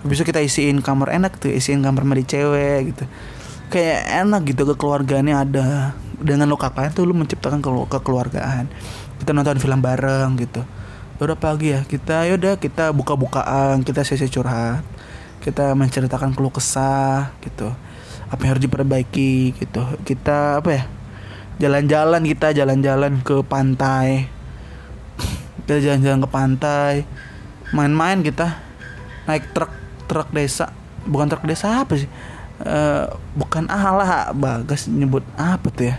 habis 0.00 0.16
itu 0.22 0.24
kita 0.30 0.40
isiin 0.40 0.78
kamar 0.78 1.10
enak 1.12 1.36
tuh 1.42 1.50
isiin 1.50 1.82
kamar 1.82 2.06
mandi 2.06 2.22
cewek 2.22 2.94
gitu. 2.94 3.04
Kayak 3.74 4.24
enak 4.24 4.42
gitu 4.46 4.62
kekeluargaannya 4.62 5.34
ada. 5.34 5.98
Dengan 6.20 6.46
lo 6.46 6.54
kakaknya 6.54 6.94
tuh 6.94 7.08
lu 7.08 7.16
menciptakan 7.18 7.58
kelu- 7.58 7.90
kekeluargaan. 7.90 8.70
Kita 9.18 9.34
nonton 9.34 9.58
film 9.58 9.82
bareng 9.82 10.38
gitu. 10.38 10.62
Udah 11.18 11.36
pagi 11.36 11.74
ya 11.74 11.84
kita 11.84 12.30
yaudah 12.30 12.56
kita 12.62 12.94
buka-bukaan 12.94 13.82
kita 13.82 14.06
sesi 14.06 14.30
curhat. 14.30 14.86
Kita 15.42 15.74
menceritakan 15.74 16.30
keluh 16.30 16.54
kesah 16.54 17.34
gitu. 17.42 17.74
Apa 18.30 18.38
yang 18.46 18.50
harus 18.54 18.64
diperbaiki 18.64 19.58
gitu. 19.58 19.82
Kita 20.06 20.62
apa 20.62 20.70
ya 20.70 20.82
jalan-jalan 21.60 22.24
kita 22.24 22.56
jalan-jalan 22.56 23.20
ke 23.20 23.44
pantai. 23.44 24.26
Kita 25.62 25.76
jalan-jalan 25.76 26.18
ke 26.24 26.28
pantai. 26.32 26.92
Main-main 27.76 28.24
kita. 28.24 28.56
Naik 29.28 29.52
truk 29.52 29.70
truk 30.08 30.32
desa. 30.32 30.72
Bukan 31.04 31.28
truk 31.28 31.44
desa 31.44 31.84
apa 31.84 32.00
sih? 32.00 32.08
Eh, 32.64 33.04
bukan 33.36 33.68
alah 33.68 34.32
bagas 34.32 34.88
nyebut 34.88 35.22
apa 35.36 35.68
tuh 35.68 35.92
ya? 35.92 35.96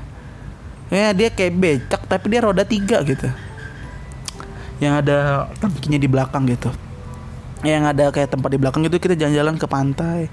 Ya 0.91 1.15
dia 1.15 1.29
kayak 1.31 1.55
becak 1.55 2.01
tapi 2.09 2.25
dia 2.33 2.41
roda 2.41 2.65
tiga 2.65 2.99
gitu. 3.05 3.29
Yang 4.81 5.05
ada 5.05 5.17
tangkinya 5.61 6.01
di 6.01 6.09
belakang 6.09 6.49
gitu. 6.49 6.73
Yang 7.61 7.83
ada 7.93 8.03
kayak 8.09 8.33
tempat 8.33 8.49
di 8.49 8.57
belakang 8.57 8.81
itu 8.89 8.97
kita 8.97 9.13
jalan-jalan 9.13 9.55
ke 9.61 9.69
pantai. 9.69 10.25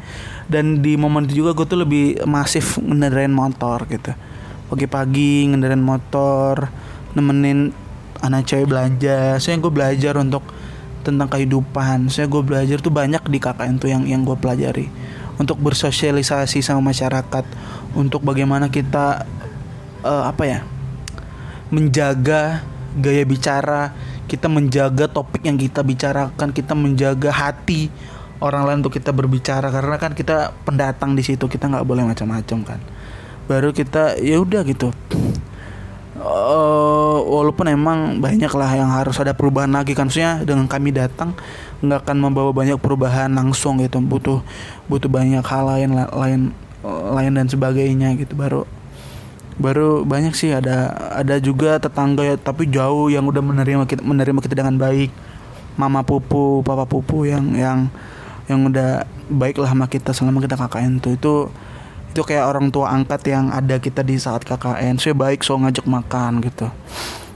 Dan 0.48 0.80
di 0.80 0.96
momen 0.96 1.28
itu 1.28 1.44
juga 1.44 1.52
gue 1.52 1.66
tuh 1.68 1.84
lebih 1.84 2.24
masif 2.24 2.80
ngendarain 2.80 3.28
motor 3.28 3.84
gitu 3.92 4.16
pagi-pagi 4.68 5.48
ngendarain 5.48 5.80
motor 5.80 6.68
nemenin 7.16 7.72
anak 8.20 8.46
cewek 8.46 8.68
belanja. 8.68 9.38
Soalnya 9.40 9.60
gue 9.64 9.72
belajar 9.72 10.14
untuk 10.18 10.44
tentang 11.02 11.28
kehidupan. 11.30 12.12
Soalnya 12.12 12.30
gue 12.30 12.42
belajar 12.44 12.76
tuh 12.82 12.92
banyak 12.92 13.22
di 13.26 13.38
KKN 13.40 13.74
tuh 13.80 13.88
yang 13.90 14.04
yang 14.04 14.22
gue 14.26 14.36
pelajari. 14.36 14.90
Untuk 15.38 15.58
bersosialisasi 15.62 16.60
sama 16.60 16.92
masyarakat. 16.92 17.44
Untuk 17.96 18.22
bagaimana 18.26 18.68
kita 18.68 19.24
eh, 20.04 20.24
apa 20.28 20.44
ya 20.44 20.60
menjaga 21.72 22.62
gaya 22.98 23.24
bicara. 23.24 23.94
Kita 24.28 24.44
menjaga 24.52 25.08
topik 25.08 25.40
yang 25.48 25.56
kita 25.56 25.80
bicarakan. 25.80 26.52
Kita 26.52 26.76
menjaga 26.76 27.32
hati 27.32 27.88
orang 28.44 28.68
lain 28.68 28.78
untuk 28.84 29.00
kita 29.00 29.14
berbicara. 29.14 29.72
Karena 29.72 29.96
kan 29.96 30.12
kita 30.12 30.52
pendatang 30.68 31.16
di 31.16 31.24
situ. 31.24 31.48
Kita 31.48 31.70
nggak 31.70 31.86
boleh 31.86 32.04
macam-macam 32.04 32.60
kan 32.66 32.80
baru 33.48 33.72
kita 33.72 34.20
ya 34.20 34.38
udah 34.38 34.62
gitu. 34.68 34.92
Eh, 36.18 37.18
walaupun 37.24 37.70
emang 37.70 38.18
banyak 38.18 38.50
lah 38.50 38.70
yang 38.74 38.90
harus 38.90 39.16
ada 39.22 39.32
perubahan 39.32 39.70
lagi 39.70 39.94
kan. 39.94 40.10
Maksudnya 40.10 40.42
dengan 40.42 40.66
kami 40.66 40.90
datang 40.90 41.32
nggak 41.78 42.04
akan 42.04 42.16
membawa 42.18 42.50
banyak 42.50 42.76
perubahan 42.76 43.30
langsung 43.32 43.78
gitu. 43.78 44.02
Butuh 44.02 44.42
butuh 44.90 45.06
banyak 45.06 45.40
hal 45.40 45.62
lain 45.64 45.90
lain 45.94 46.40
lain 47.14 47.32
dan 47.32 47.46
sebagainya 47.46 48.18
gitu. 48.18 48.34
Baru 48.34 48.66
baru 49.62 50.02
banyak 50.02 50.34
sih. 50.34 50.50
Ada 50.50 50.90
ada 51.22 51.38
juga 51.38 51.78
tetangga 51.78 52.26
ya 52.26 52.34
tapi 52.34 52.66
jauh 52.66 53.08
yang 53.08 53.22
udah 53.24 53.40
menerima 53.40 53.86
kita 53.86 54.02
menerima 54.02 54.38
kita 54.42 54.54
dengan 54.58 54.74
baik. 54.74 55.14
Mama 55.78 56.02
pupu 56.02 56.66
papa 56.66 56.82
pupu 56.82 57.30
yang 57.30 57.54
yang 57.54 57.78
yang 58.50 58.66
udah 58.66 59.06
baik 59.30 59.54
lah 59.62 59.70
sama 59.70 59.86
kita 59.86 60.10
selama 60.10 60.42
kita 60.42 60.58
KKN 60.58 60.98
tuh. 60.98 61.12
Itu 61.14 61.34
itu 62.12 62.20
kayak 62.24 62.44
orang 62.48 62.72
tua 62.72 62.90
angkat 62.90 63.20
yang 63.28 63.52
ada 63.52 63.76
kita 63.76 64.00
di 64.02 64.16
saat 64.16 64.42
KKN 64.42 64.96
saya 64.96 65.14
baik 65.14 65.44
so 65.44 65.54
ngajak 65.60 65.84
makan 65.84 66.40
gitu. 66.42 66.66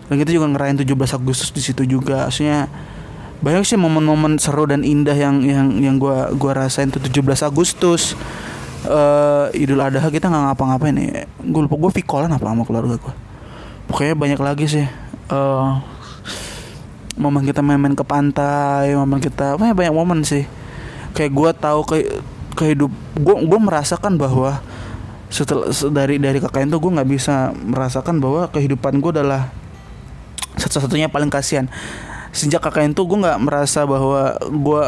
Dan 0.09 0.15
kita 0.21 0.31
juga 0.35 0.47
ngerayain 0.53 0.77
17 0.77 0.93
Agustus 1.17 1.49
di 1.53 1.63
situ 1.65 1.89
juga. 1.89 2.29
Maksudnya 2.29 2.69
banyak 3.43 3.65
sih 3.67 3.79
momen-momen 3.81 4.39
seru 4.39 4.71
dan 4.71 4.87
indah 4.87 5.17
yang 5.19 5.43
yang 5.43 5.69
yang 5.83 5.97
gua 5.99 6.31
gua 6.37 6.67
rasain 6.67 6.89
tuh 6.89 7.03
17 7.03 7.43
Agustus. 7.43 8.15
Eh 8.83 9.63
Idul 9.63 9.79
Adha 9.79 10.11
kita 10.11 10.27
nggak 10.27 10.43
ngapa-ngapain 10.53 10.91
nih 10.91 11.31
gue 11.39 11.61
lupa 11.63 11.79
gue 11.79 12.03
vikolan 12.03 12.35
apa 12.35 12.51
sama 12.51 12.67
keluarga 12.67 12.99
gue 12.99 13.15
pokoknya 13.87 14.15
banyak 14.19 14.41
lagi 14.43 14.67
sih. 14.67 14.87
Eh 15.31 15.71
momen 17.15 17.47
kita 17.47 17.63
main-main 17.63 17.95
ke 17.95 18.03
pantai 18.03 18.97
momen 18.99 19.23
kita 19.23 19.55
banyak 19.55 19.77
banyak 19.79 19.95
momen 19.95 20.27
sih. 20.27 20.51
Kayak 21.15 21.31
gue 21.31 21.51
tahu 21.63 21.81
ke 21.87 21.97
kehidup 22.63 22.91
gue 23.19 23.37
gue 23.43 23.61
merasakan 23.61 24.15
bahwa 24.15 24.63
setelah 25.33 25.73
se- 25.75 25.91
dari 25.91 26.21
dari 26.23 26.39
KKN 26.39 26.71
tuh 26.71 26.79
gue 26.79 26.93
nggak 26.95 27.09
bisa 27.09 27.51
merasakan 27.57 28.21
bahwa 28.23 28.47
kehidupan 28.53 29.01
gue 29.03 29.11
adalah 29.19 29.51
satu-satunya 30.61 31.09
paling 31.09 31.33
kasihan. 31.33 31.67
Sejak 32.33 32.65
KKN 32.65 32.97
tuh 32.97 33.05
gue 33.09 33.19
nggak 33.21 33.41
merasa 33.45 33.85
bahwa 33.85 34.37
gue 34.41 34.85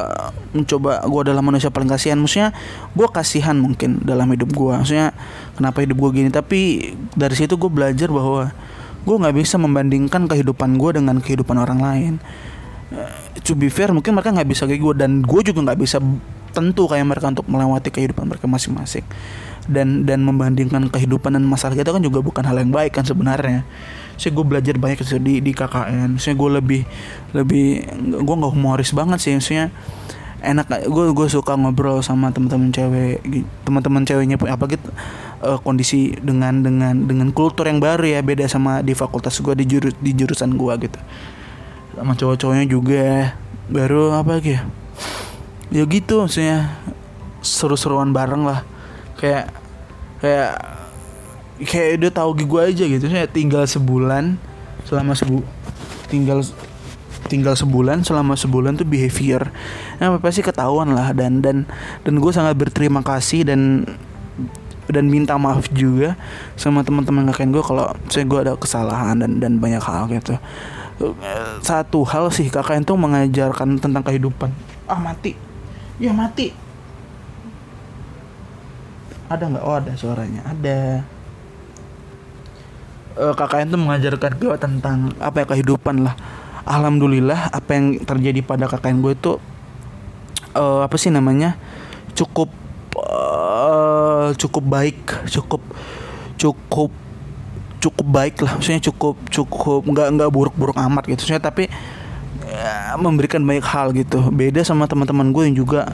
mencoba 0.52 1.00
gue 1.04 1.20
adalah 1.28 1.40
manusia 1.44 1.68
paling 1.72 1.88
kasihan. 1.88 2.20
Maksudnya 2.20 2.52
gue 2.92 3.08
kasihan 3.08 3.56
mungkin 3.56 4.04
dalam 4.04 4.28
hidup 4.32 4.52
gue 4.52 4.72
maksudnya 4.76 5.16
kenapa 5.56 5.80
hidup 5.84 5.96
gue 5.96 6.10
gini? 6.24 6.28
Tapi 6.32 6.92
dari 7.16 7.34
situ 7.36 7.56
gue 7.56 7.68
belajar 7.72 8.08
bahwa 8.12 8.52
gue 9.04 9.16
nggak 9.16 9.36
bisa 9.36 9.56
membandingkan 9.60 10.28
kehidupan 10.28 10.76
gue 10.76 10.90
dengan 11.00 11.20
kehidupan 11.20 11.56
orang 11.56 11.80
lain. 11.80 12.14
Eh, 12.92 13.40
to 13.44 13.56
be 13.56 13.72
fair 13.72 13.92
mungkin 13.92 14.12
mereka 14.16 14.32
nggak 14.32 14.48
bisa 14.48 14.68
kayak 14.68 14.80
gue 14.80 14.94
dan 15.00 15.20
gue 15.24 15.40
juga 15.40 15.72
nggak 15.72 15.80
bisa 15.80 16.00
tentu 16.54 16.86
kayak 16.86 17.04
mereka 17.04 17.34
untuk 17.34 17.50
melewati 17.50 17.90
kehidupan 17.90 18.30
mereka 18.30 18.46
masing-masing. 18.46 19.02
Dan 19.66 20.06
dan 20.06 20.22
membandingkan 20.22 20.86
kehidupan 20.92 21.34
dan 21.34 21.42
masalah 21.42 21.74
kita 21.74 21.90
kan 21.90 22.00
juga 22.04 22.22
bukan 22.22 22.44
hal 22.46 22.56
yang 22.62 22.70
baik 22.70 22.94
kan 22.94 23.02
sebenarnya. 23.02 23.66
Saya 24.14 24.30
gue 24.30 24.44
belajar 24.46 24.78
banyak 24.78 25.02
sih 25.02 25.18
di 25.18 25.42
di 25.42 25.50
KKN 25.50 26.22
saya 26.22 26.38
gue 26.38 26.50
lebih 26.62 26.82
lebih 27.34 27.82
gue 28.22 28.34
nggak 28.38 28.52
humoris 28.54 28.94
banget 28.94 29.18
sih. 29.18 29.32
Maksudnya 29.34 29.74
enak 30.44 30.68
gue 30.86 31.04
gue 31.16 31.26
suka 31.32 31.56
ngobrol 31.56 32.04
sama 32.04 32.28
teman-teman 32.30 32.70
cewek 32.70 33.24
teman-teman 33.64 34.04
ceweknya 34.04 34.36
apa 34.36 34.64
gitu 34.68 34.88
eh, 35.40 35.58
kondisi 35.64 36.12
dengan 36.20 36.60
dengan 36.60 36.94
dengan 36.94 37.28
kultur 37.34 37.66
yang 37.66 37.80
baru 37.80 38.04
ya. 38.04 38.20
Beda 38.20 38.46
sama 38.46 38.84
di 38.84 38.92
fakultas 38.92 39.40
gue 39.40 39.56
di 39.56 39.64
jurus 39.66 39.96
di 39.98 40.12
jurusan 40.14 40.54
gue 40.54 40.72
gitu. 40.86 41.00
Sama 41.96 42.14
cowok-cowoknya 42.14 42.66
juga. 42.68 43.34
Baru 43.64 44.12
apa 44.12 44.44
ya 44.44 44.60
ya 45.72 45.84
gitu 45.88 46.24
maksudnya 46.24 46.80
seru-seruan 47.44 48.10
bareng 48.10 48.48
lah. 48.48 48.64
Kayak 49.20 49.52
kayak 50.18 50.52
kayak 51.60 51.88
udah 52.00 52.12
tahu 52.12 52.30
gue 52.40 52.62
aja 52.64 52.84
gitu. 52.88 53.06
Saya 53.06 53.28
tinggal 53.28 53.68
sebulan 53.68 54.40
selama 54.88 55.12
sebu 55.12 55.44
tinggal 56.08 56.40
tinggal 57.28 57.56
sebulan 57.56 58.04
selama 58.04 58.36
sebulan 58.36 58.80
tuh 58.80 58.88
behavior. 58.88 59.52
Nah 60.00 60.16
pasti 60.18 60.40
ketahuan 60.40 60.92
lah. 60.96 61.12
Dan 61.12 61.44
dan 61.44 61.68
dan 62.02 62.14
gue 62.18 62.32
sangat 62.32 62.56
berterima 62.56 63.04
kasih 63.04 63.44
dan 63.44 63.84
dan 64.84 65.08
minta 65.08 65.32
maaf 65.40 65.72
juga 65.72 66.12
sama 66.60 66.84
teman-teman 66.84 67.32
kakek 67.32 67.48
gue 67.56 67.64
kalau 67.64 67.88
saya 68.12 68.28
gue 68.28 68.40
ada 68.44 68.52
kesalahan 68.52 69.16
dan 69.16 69.40
dan 69.40 69.56
banyak 69.56 69.80
hal 69.80 70.08
gitu. 70.12 70.36
Satu 71.64 72.04
hal 72.04 72.28
sih 72.28 72.52
kakak 72.52 72.84
itu 72.84 72.92
mengajarkan 72.92 73.80
tentang 73.80 74.04
kehidupan. 74.04 74.52
Ah 74.84 75.00
mati 75.00 75.53
ya 75.98 76.12
mati. 76.14 76.50
Ada 79.30 79.44
nggak? 79.50 79.64
Oh 79.64 79.76
ada 79.78 79.92
suaranya. 79.96 80.42
Ada. 80.46 81.02
Eh, 83.14 83.34
KKN 83.34 83.70
itu 83.70 83.78
mengajarkan 83.78 84.32
gue 84.42 84.54
tentang 84.58 84.98
apa 85.22 85.42
ya 85.42 85.46
kehidupan 85.54 86.02
lah. 86.02 86.14
Alhamdulillah 86.64 87.52
apa 87.52 87.70
yang 87.76 88.00
terjadi 88.02 88.40
pada 88.40 88.66
KKN 88.66 88.98
gue 89.04 89.12
itu 89.14 89.32
eh, 90.56 90.80
apa 90.82 90.96
sih 90.98 91.14
namanya 91.14 91.54
cukup 92.16 92.50
eh, 92.98 94.26
cukup 94.34 94.64
baik 94.64 94.98
cukup 95.30 95.62
cukup 96.34 96.90
cukup 97.78 98.06
baik 98.08 98.42
lah. 98.42 98.58
Maksudnya 98.58 98.82
cukup 98.82 99.14
cukup 99.30 99.80
nggak 99.86 100.08
nggak 100.18 100.30
buruk-buruk 100.34 100.74
amat 100.74 101.06
gitu. 101.06 101.22
Maksudnya 101.22 101.44
tapi 101.44 101.70
ya, 102.54 102.94
memberikan 102.96 103.42
banyak 103.42 103.66
hal 103.66 103.90
gitu. 103.90 104.30
Beda 104.30 104.62
sama 104.62 104.86
teman-teman 104.86 105.34
gue 105.34 105.42
yang 105.50 105.56
juga 105.58 105.90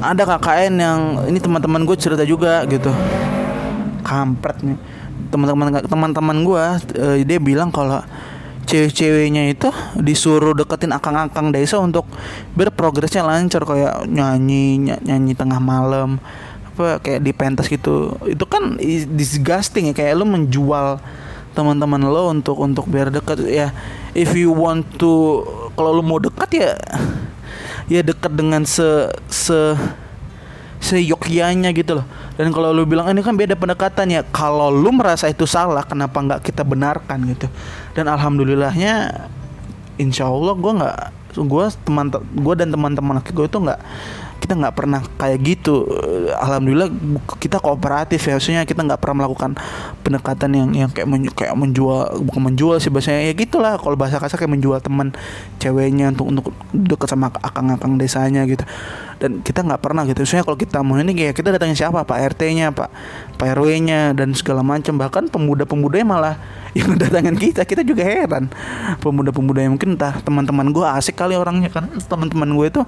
ada 0.00 0.22
KKN 0.22 0.74
yang 0.78 1.00
ini 1.26 1.38
teman-teman 1.42 1.82
gue 1.82 1.96
cerita 1.98 2.22
juga 2.22 2.62
gitu. 2.70 2.90
Kampret 4.06 4.62
nih. 4.62 4.78
Teman-teman 5.34 5.82
teman-teman 5.82 6.36
gue 6.46 6.64
eh, 6.94 7.16
dia 7.26 7.38
bilang 7.42 7.74
kalau 7.74 8.00
cewek-ceweknya 8.66 9.54
itu 9.54 9.70
disuruh 9.94 10.50
deketin 10.52 10.90
akang-akang 10.90 11.54
desa 11.54 11.78
untuk 11.78 12.06
biar 12.58 12.74
progresnya 12.74 13.22
lancar 13.22 13.62
kayak 13.62 14.10
nyanyi 14.10 14.82
ny- 14.82 15.02
nyanyi 15.06 15.38
tengah 15.38 15.62
malam 15.62 16.18
apa 16.74 16.98
kayak 17.00 17.22
di 17.22 17.32
pentas 17.32 17.70
gitu. 17.70 18.18
Itu 18.26 18.44
kan 18.44 18.76
is- 18.82 19.06
disgusting 19.06 19.90
ya 19.90 19.94
kayak 19.94 20.18
lu 20.18 20.26
menjual 20.26 20.98
teman-teman 21.56 22.04
lo 22.04 22.28
untuk 22.28 22.60
untuk 22.60 22.84
biar 22.84 23.08
deket 23.08 23.40
ya 23.48 23.72
if 24.12 24.36
you 24.36 24.52
want 24.52 24.84
to 25.00 25.40
kalau 25.72 25.96
lu 25.96 26.04
mau 26.04 26.20
dekat 26.20 26.52
ya 26.52 26.72
ya 27.88 28.04
dekat 28.04 28.36
dengan 28.36 28.68
se 28.68 29.08
se 29.32 29.74
seyogyanya 30.76 31.72
gitu 31.72 31.98
loh. 31.98 32.06
Dan 32.36 32.52
kalau 32.52 32.70
lu 32.70 32.84
bilang 32.84 33.08
"Ah, 33.08 33.12
ini 33.16 33.24
kan 33.24 33.34
beda 33.34 33.56
pendekatan 33.56 34.12
ya. 34.12 34.22
Kalau 34.28 34.68
lu 34.68 34.92
merasa 34.92 35.26
itu 35.26 35.48
salah 35.48 35.82
kenapa 35.82 36.20
nggak 36.20 36.40
kita 36.44 36.62
benarkan 36.62 37.26
gitu? 37.32 37.48
Dan 37.96 38.06
alhamdulillahnya 38.06 39.24
insya 39.96 40.28
Allah 40.28 40.54
gue 40.54 40.72
nggak 40.76 40.96
gue 41.36 41.64
teman 41.84 42.06
gue 42.12 42.54
dan 42.56 42.68
teman-teman 42.72 43.20
laki 43.20 43.32
gue 43.32 43.46
itu 43.48 43.58
nggak 43.60 43.80
kita 44.46 44.54
nggak 44.54 44.74
pernah 44.78 45.02
kayak 45.18 45.38
gitu. 45.42 45.90
Alhamdulillah 46.38 46.86
kita 47.42 47.58
kooperatif 47.58 48.22
ya 48.22 48.38
maksudnya 48.38 48.62
kita 48.62 48.86
nggak 48.86 49.02
pernah 49.02 49.26
melakukan 49.26 49.58
pendekatan 50.06 50.54
yang 50.54 50.68
yang 50.86 50.90
kayak 50.94 51.08
men- 51.10 51.34
kayak 51.34 51.58
menjual 51.58 52.22
bukan 52.22 52.42
menjual 52.46 52.78
sih 52.78 52.94
bahasanya 52.94 53.26
ya 53.26 53.34
gitulah. 53.34 53.74
Kalau 53.74 53.98
bahasa 53.98 54.22
kasar 54.22 54.38
kayak 54.38 54.54
menjual 54.54 54.78
teman 54.78 55.10
ceweknya 55.58 56.14
untuk 56.14 56.30
untuk 56.30 56.44
deket 56.70 57.10
sama 57.10 57.34
akang-akang 57.42 57.98
desanya 57.98 58.46
gitu. 58.46 58.62
Dan 59.18 59.42
kita 59.42 59.66
nggak 59.66 59.82
pernah 59.82 60.06
gitu. 60.06 60.22
Maksudnya 60.22 60.46
kalau 60.46 60.58
kita 60.60 60.78
mau 60.86 60.94
ini 60.94 61.10
kayak 61.10 61.34
kita 61.34 61.50
datangin 61.50 61.74
siapa? 61.74 62.06
Pak 62.06 62.38
RT-nya 62.38 62.70
pak 62.70 62.92
pak 63.34 63.48
RW-nya 63.58 64.14
dan 64.14 64.30
segala 64.38 64.62
macam. 64.62 64.94
Bahkan 64.94 65.34
pemuda-pemudanya 65.34 66.06
malah 66.06 66.34
yang 66.78 66.94
datangin 66.94 67.34
kita. 67.34 67.66
Kita 67.66 67.82
juga 67.82 68.06
heran. 68.06 68.46
Pemuda-pemuda 69.02 69.66
yang 69.66 69.74
mungkin 69.74 69.98
entah 69.98 70.22
teman-teman 70.22 70.70
gue 70.70 70.86
asik 70.86 71.18
kali 71.18 71.34
orangnya. 71.34 71.66
Kan 71.72 71.90
teman-teman 72.06 72.54
gue 72.54 72.66
itu 72.70 72.82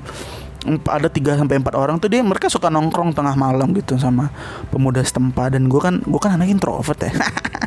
ada 0.67 1.07
3 1.07 1.39
sampai 1.39 1.63
empat 1.63 1.75
orang 1.79 2.03
tuh 2.03 2.11
dia 2.11 2.25
mereka 2.25 2.51
suka 2.51 2.67
nongkrong 2.67 3.15
tengah 3.15 3.39
malam 3.39 3.71
gitu 3.77 3.95
sama 4.01 4.33
pemuda 4.75 5.03
setempat. 5.05 5.55
Dan 5.55 5.71
gue 5.71 5.79
kan 5.79 6.03
gue 6.03 6.21
kan 6.21 6.35
anak 6.35 6.51
introvert 6.51 6.99
ya. 6.99 7.13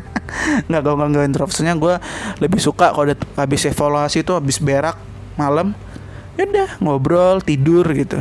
Nggak 0.68 0.80
gue 0.84 0.94
nggak 0.94 1.24
introvert. 1.28 1.54
Soalnya 1.54 1.76
gue 1.78 1.94
lebih 2.42 2.60
suka 2.60 2.92
kalau 2.92 3.08
udah 3.08 3.18
habis 3.38 3.62
evaluasi 3.68 4.24
tuh 4.26 4.36
habis 4.40 4.58
berak 4.58 4.98
malam 5.38 5.72
ya 6.36 6.44
udah 6.48 6.68
ngobrol 6.80 7.40
tidur 7.40 7.84
gitu. 7.96 8.20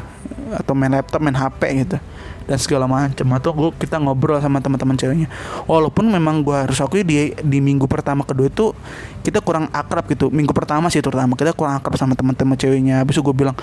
Atau 0.52 0.76
main 0.76 0.92
laptop 0.92 1.24
main 1.24 1.36
HP 1.36 1.62
gitu 1.88 1.98
dan 2.46 2.58
segala 2.58 2.86
macam 2.90 3.28
atau 3.38 3.52
gua 3.54 3.70
kita 3.74 4.02
ngobrol 4.02 4.38
sama 4.42 4.60
teman-teman 4.60 4.98
ceweknya. 4.98 5.28
Walaupun 5.70 6.10
memang 6.10 6.42
gua 6.42 6.66
harus 6.66 6.82
akui 6.82 7.06
di 7.06 7.34
di 7.42 7.60
minggu 7.62 7.86
pertama 7.86 8.26
kedua 8.26 8.50
itu 8.50 8.74
kita 9.22 9.40
kurang 9.40 9.70
akrab 9.70 10.10
gitu. 10.10 10.34
Minggu 10.34 10.52
pertama 10.52 10.90
sih 10.90 11.00
terutama 11.00 11.38
kita 11.38 11.54
kurang 11.54 11.78
akrab 11.78 11.96
sama 11.96 12.18
teman-teman 12.18 12.58
ceweknya. 12.58 13.06
Habis 13.06 13.22
itu 13.22 13.22
gue 13.22 13.36
bilang 13.38 13.54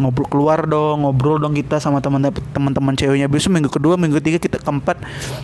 ngobrol 0.00 0.26
keluar 0.28 0.64
dong 0.64 1.04
ngobrol 1.04 1.36
dong 1.36 1.52
kita 1.52 1.78
sama 1.78 2.00
teman 2.00 2.32
teman-teman 2.56 2.96
ceweknya. 2.96 3.28
Habis 3.28 3.44
itu 3.44 3.50
minggu 3.52 3.70
kedua 3.70 3.94
minggu 4.00 4.18
ketiga 4.24 4.40
kita 4.40 4.58
keempat 4.64 4.96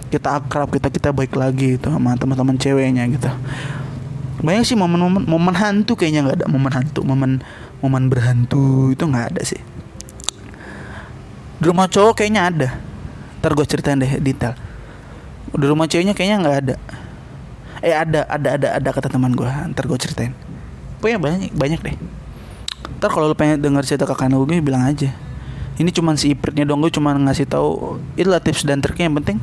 kita 0.08 0.40
akrab 0.40 0.72
kita 0.72 0.88
kita 0.88 1.08
baik 1.12 1.36
lagi 1.36 1.76
gitu 1.76 1.92
sama 1.92 2.16
teman-teman 2.16 2.56
ceweknya 2.56 3.04
gitu. 3.12 3.28
Banyak 4.40 4.64
sih 4.64 4.78
momen-momen 4.78 5.28
momen 5.28 5.54
hantu 5.54 6.00
kayaknya 6.00 6.24
nggak 6.24 6.36
ada. 6.42 6.46
Momen 6.48 6.72
hantu 6.72 7.00
momen 7.04 7.44
momen 7.84 8.10
berhantu 8.10 8.90
itu 8.90 9.04
nggak 9.06 9.36
ada 9.36 9.42
sih 9.46 9.60
di 11.58 11.64
rumah 11.66 11.90
cowok 11.90 12.22
kayaknya 12.22 12.42
ada. 12.46 12.68
Ntar 13.42 13.54
gue 13.54 13.66
ceritain 13.66 13.98
deh 13.98 14.18
detail. 14.22 14.54
Di 15.50 15.66
rumah 15.66 15.90
ceweknya 15.90 16.14
kayaknya 16.14 16.36
nggak 16.42 16.56
ada. 16.62 16.76
Eh 17.82 17.94
ada 17.94 18.26
ada 18.26 18.48
ada 18.58 18.68
ada 18.78 18.88
kata 18.90 19.10
teman 19.10 19.34
gue 19.34 19.46
ntar 19.74 19.86
gue 19.90 19.98
ceritain. 19.98 20.34
Pokoknya 21.02 21.18
banyak 21.18 21.50
banyak 21.54 21.80
deh. 21.82 21.96
Ntar 23.02 23.10
kalau 23.10 23.30
lu 23.30 23.36
pengen 23.38 23.58
denger 23.58 23.82
cerita 23.86 24.06
kakak 24.06 24.30
gue 24.30 24.62
bilang 24.62 24.86
aja. 24.86 25.10
Ini 25.78 25.94
cuman 25.94 26.18
si 26.18 26.34
ipritnya 26.34 26.66
dong 26.66 26.82
gue 26.82 26.90
cuman 26.90 27.18
ngasih 27.26 27.46
tahu. 27.46 28.02
Itulah 28.18 28.42
tips 28.42 28.66
dan 28.66 28.82
triknya 28.82 29.10
yang 29.10 29.18
penting. 29.22 29.38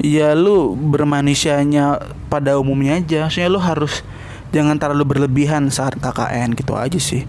Ya 0.00 0.32
lu 0.36 0.76
bermanusianya 0.76 2.00
pada 2.28 2.56
umumnya 2.60 3.00
aja. 3.00 3.28
Maksudnya 3.28 3.48
lu 3.52 3.60
harus 3.60 4.04
jangan 4.52 4.76
terlalu 4.76 5.16
berlebihan 5.16 5.68
saat 5.72 5.96
KKN 5.96 6.56
gitu 6.56 6.76
aja 6.76 6.96
sih. 7.00 7.24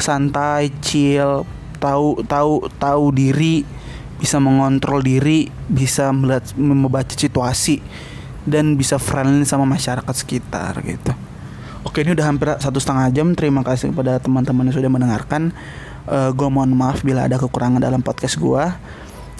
Santai 0.00 0.72
chill 0.80 1.44
tahu 1.82 2.22
tahu 2.22 2.70
tahu 2.78 3.04
diri 3.10 3.66
bisa 4.22 4.38
mengontrol 4.38 5.02
diri 5.02 5.50
bisa 5.66 6.14
melihat 6.14 6.54
membaca 6.54 7.10
situasi 7.10 7.82
dan 8.46 8.78
bisa 8.78 9.02
friendly 9.02 9.42
sama 9.42 9.66
masyarakat 9.66 10.14
sekitar 10.14 10.78
gitu. 10.86 11.10
Oke 11.82 12.06
ini 12.06 12.14
udah 12.14 12.26
hampir 12.30 12.46
satu 12.62 12.78
setengah 12.78 13.10
jam. 13.10 13.34
Terima 13.34 13.66
kasih 13.66 13.90
kepada 13.90 14.22
teman-teman 14.22 14.70
yang 14.70 14.76
sudah 14.78 14.90
mendengarkan. 14.90 15.50
Uh, 16.06 16.30
gue 16.30 16.46
mohon 16.46 16.70
maaf 16.70 17.02
bila 17.02 17.26
ada 17.26 17.38
kekurangan 17.38 17.82
dalam 17.82 18.02
podcast 18.02 18.38
gue 18.38 18.64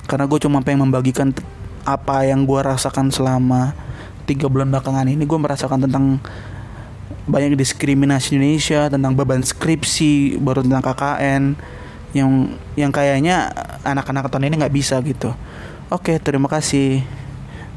karena 0.07 0.31
gue 0.31 0.39
cuma 0.43 0.63
pengen 0.63 0.87
membagikan 0.87 1.35
apa 1.83 2.23
yang 2.27 2.47
gue 2.47 2.61
rasakan 2.63 3.11
selama 3.11 3.75
tiga 4.27 4.51
bulan 4.51 4.75
belakangan 4.75 5.07
ini. 5.07 5.23
Gue 5.23 5.39
merasakan 5.39 5.87
tentang 5.87 6.19
banyak 7.23 7.55
diskriminasi 7.55 8.35
Indonesia 8.35 8.91
tentang 8.91 9.15
beban 9.15 9.47
skripsi 9.47 10.43
baru 10.43 10.67
tentang 10.67 10.83
KKN 10.83 11.43
yang 12.13 12.57
yang 12.77 12.93
kayaknya 12.93 13.53
anak-anak 13.85 14.29
tahun 14.29 14.53
ini 14.53 14.65
nggak 14.65 14.75
bisa 14.75 15.01
gitu. 15.05 15.33
Oke 15.93 16.17
terima 16.21 16.49
kasih. 16.49 17.05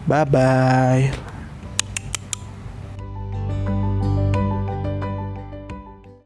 Bye 0.05 0.27
bye 0.27 1.34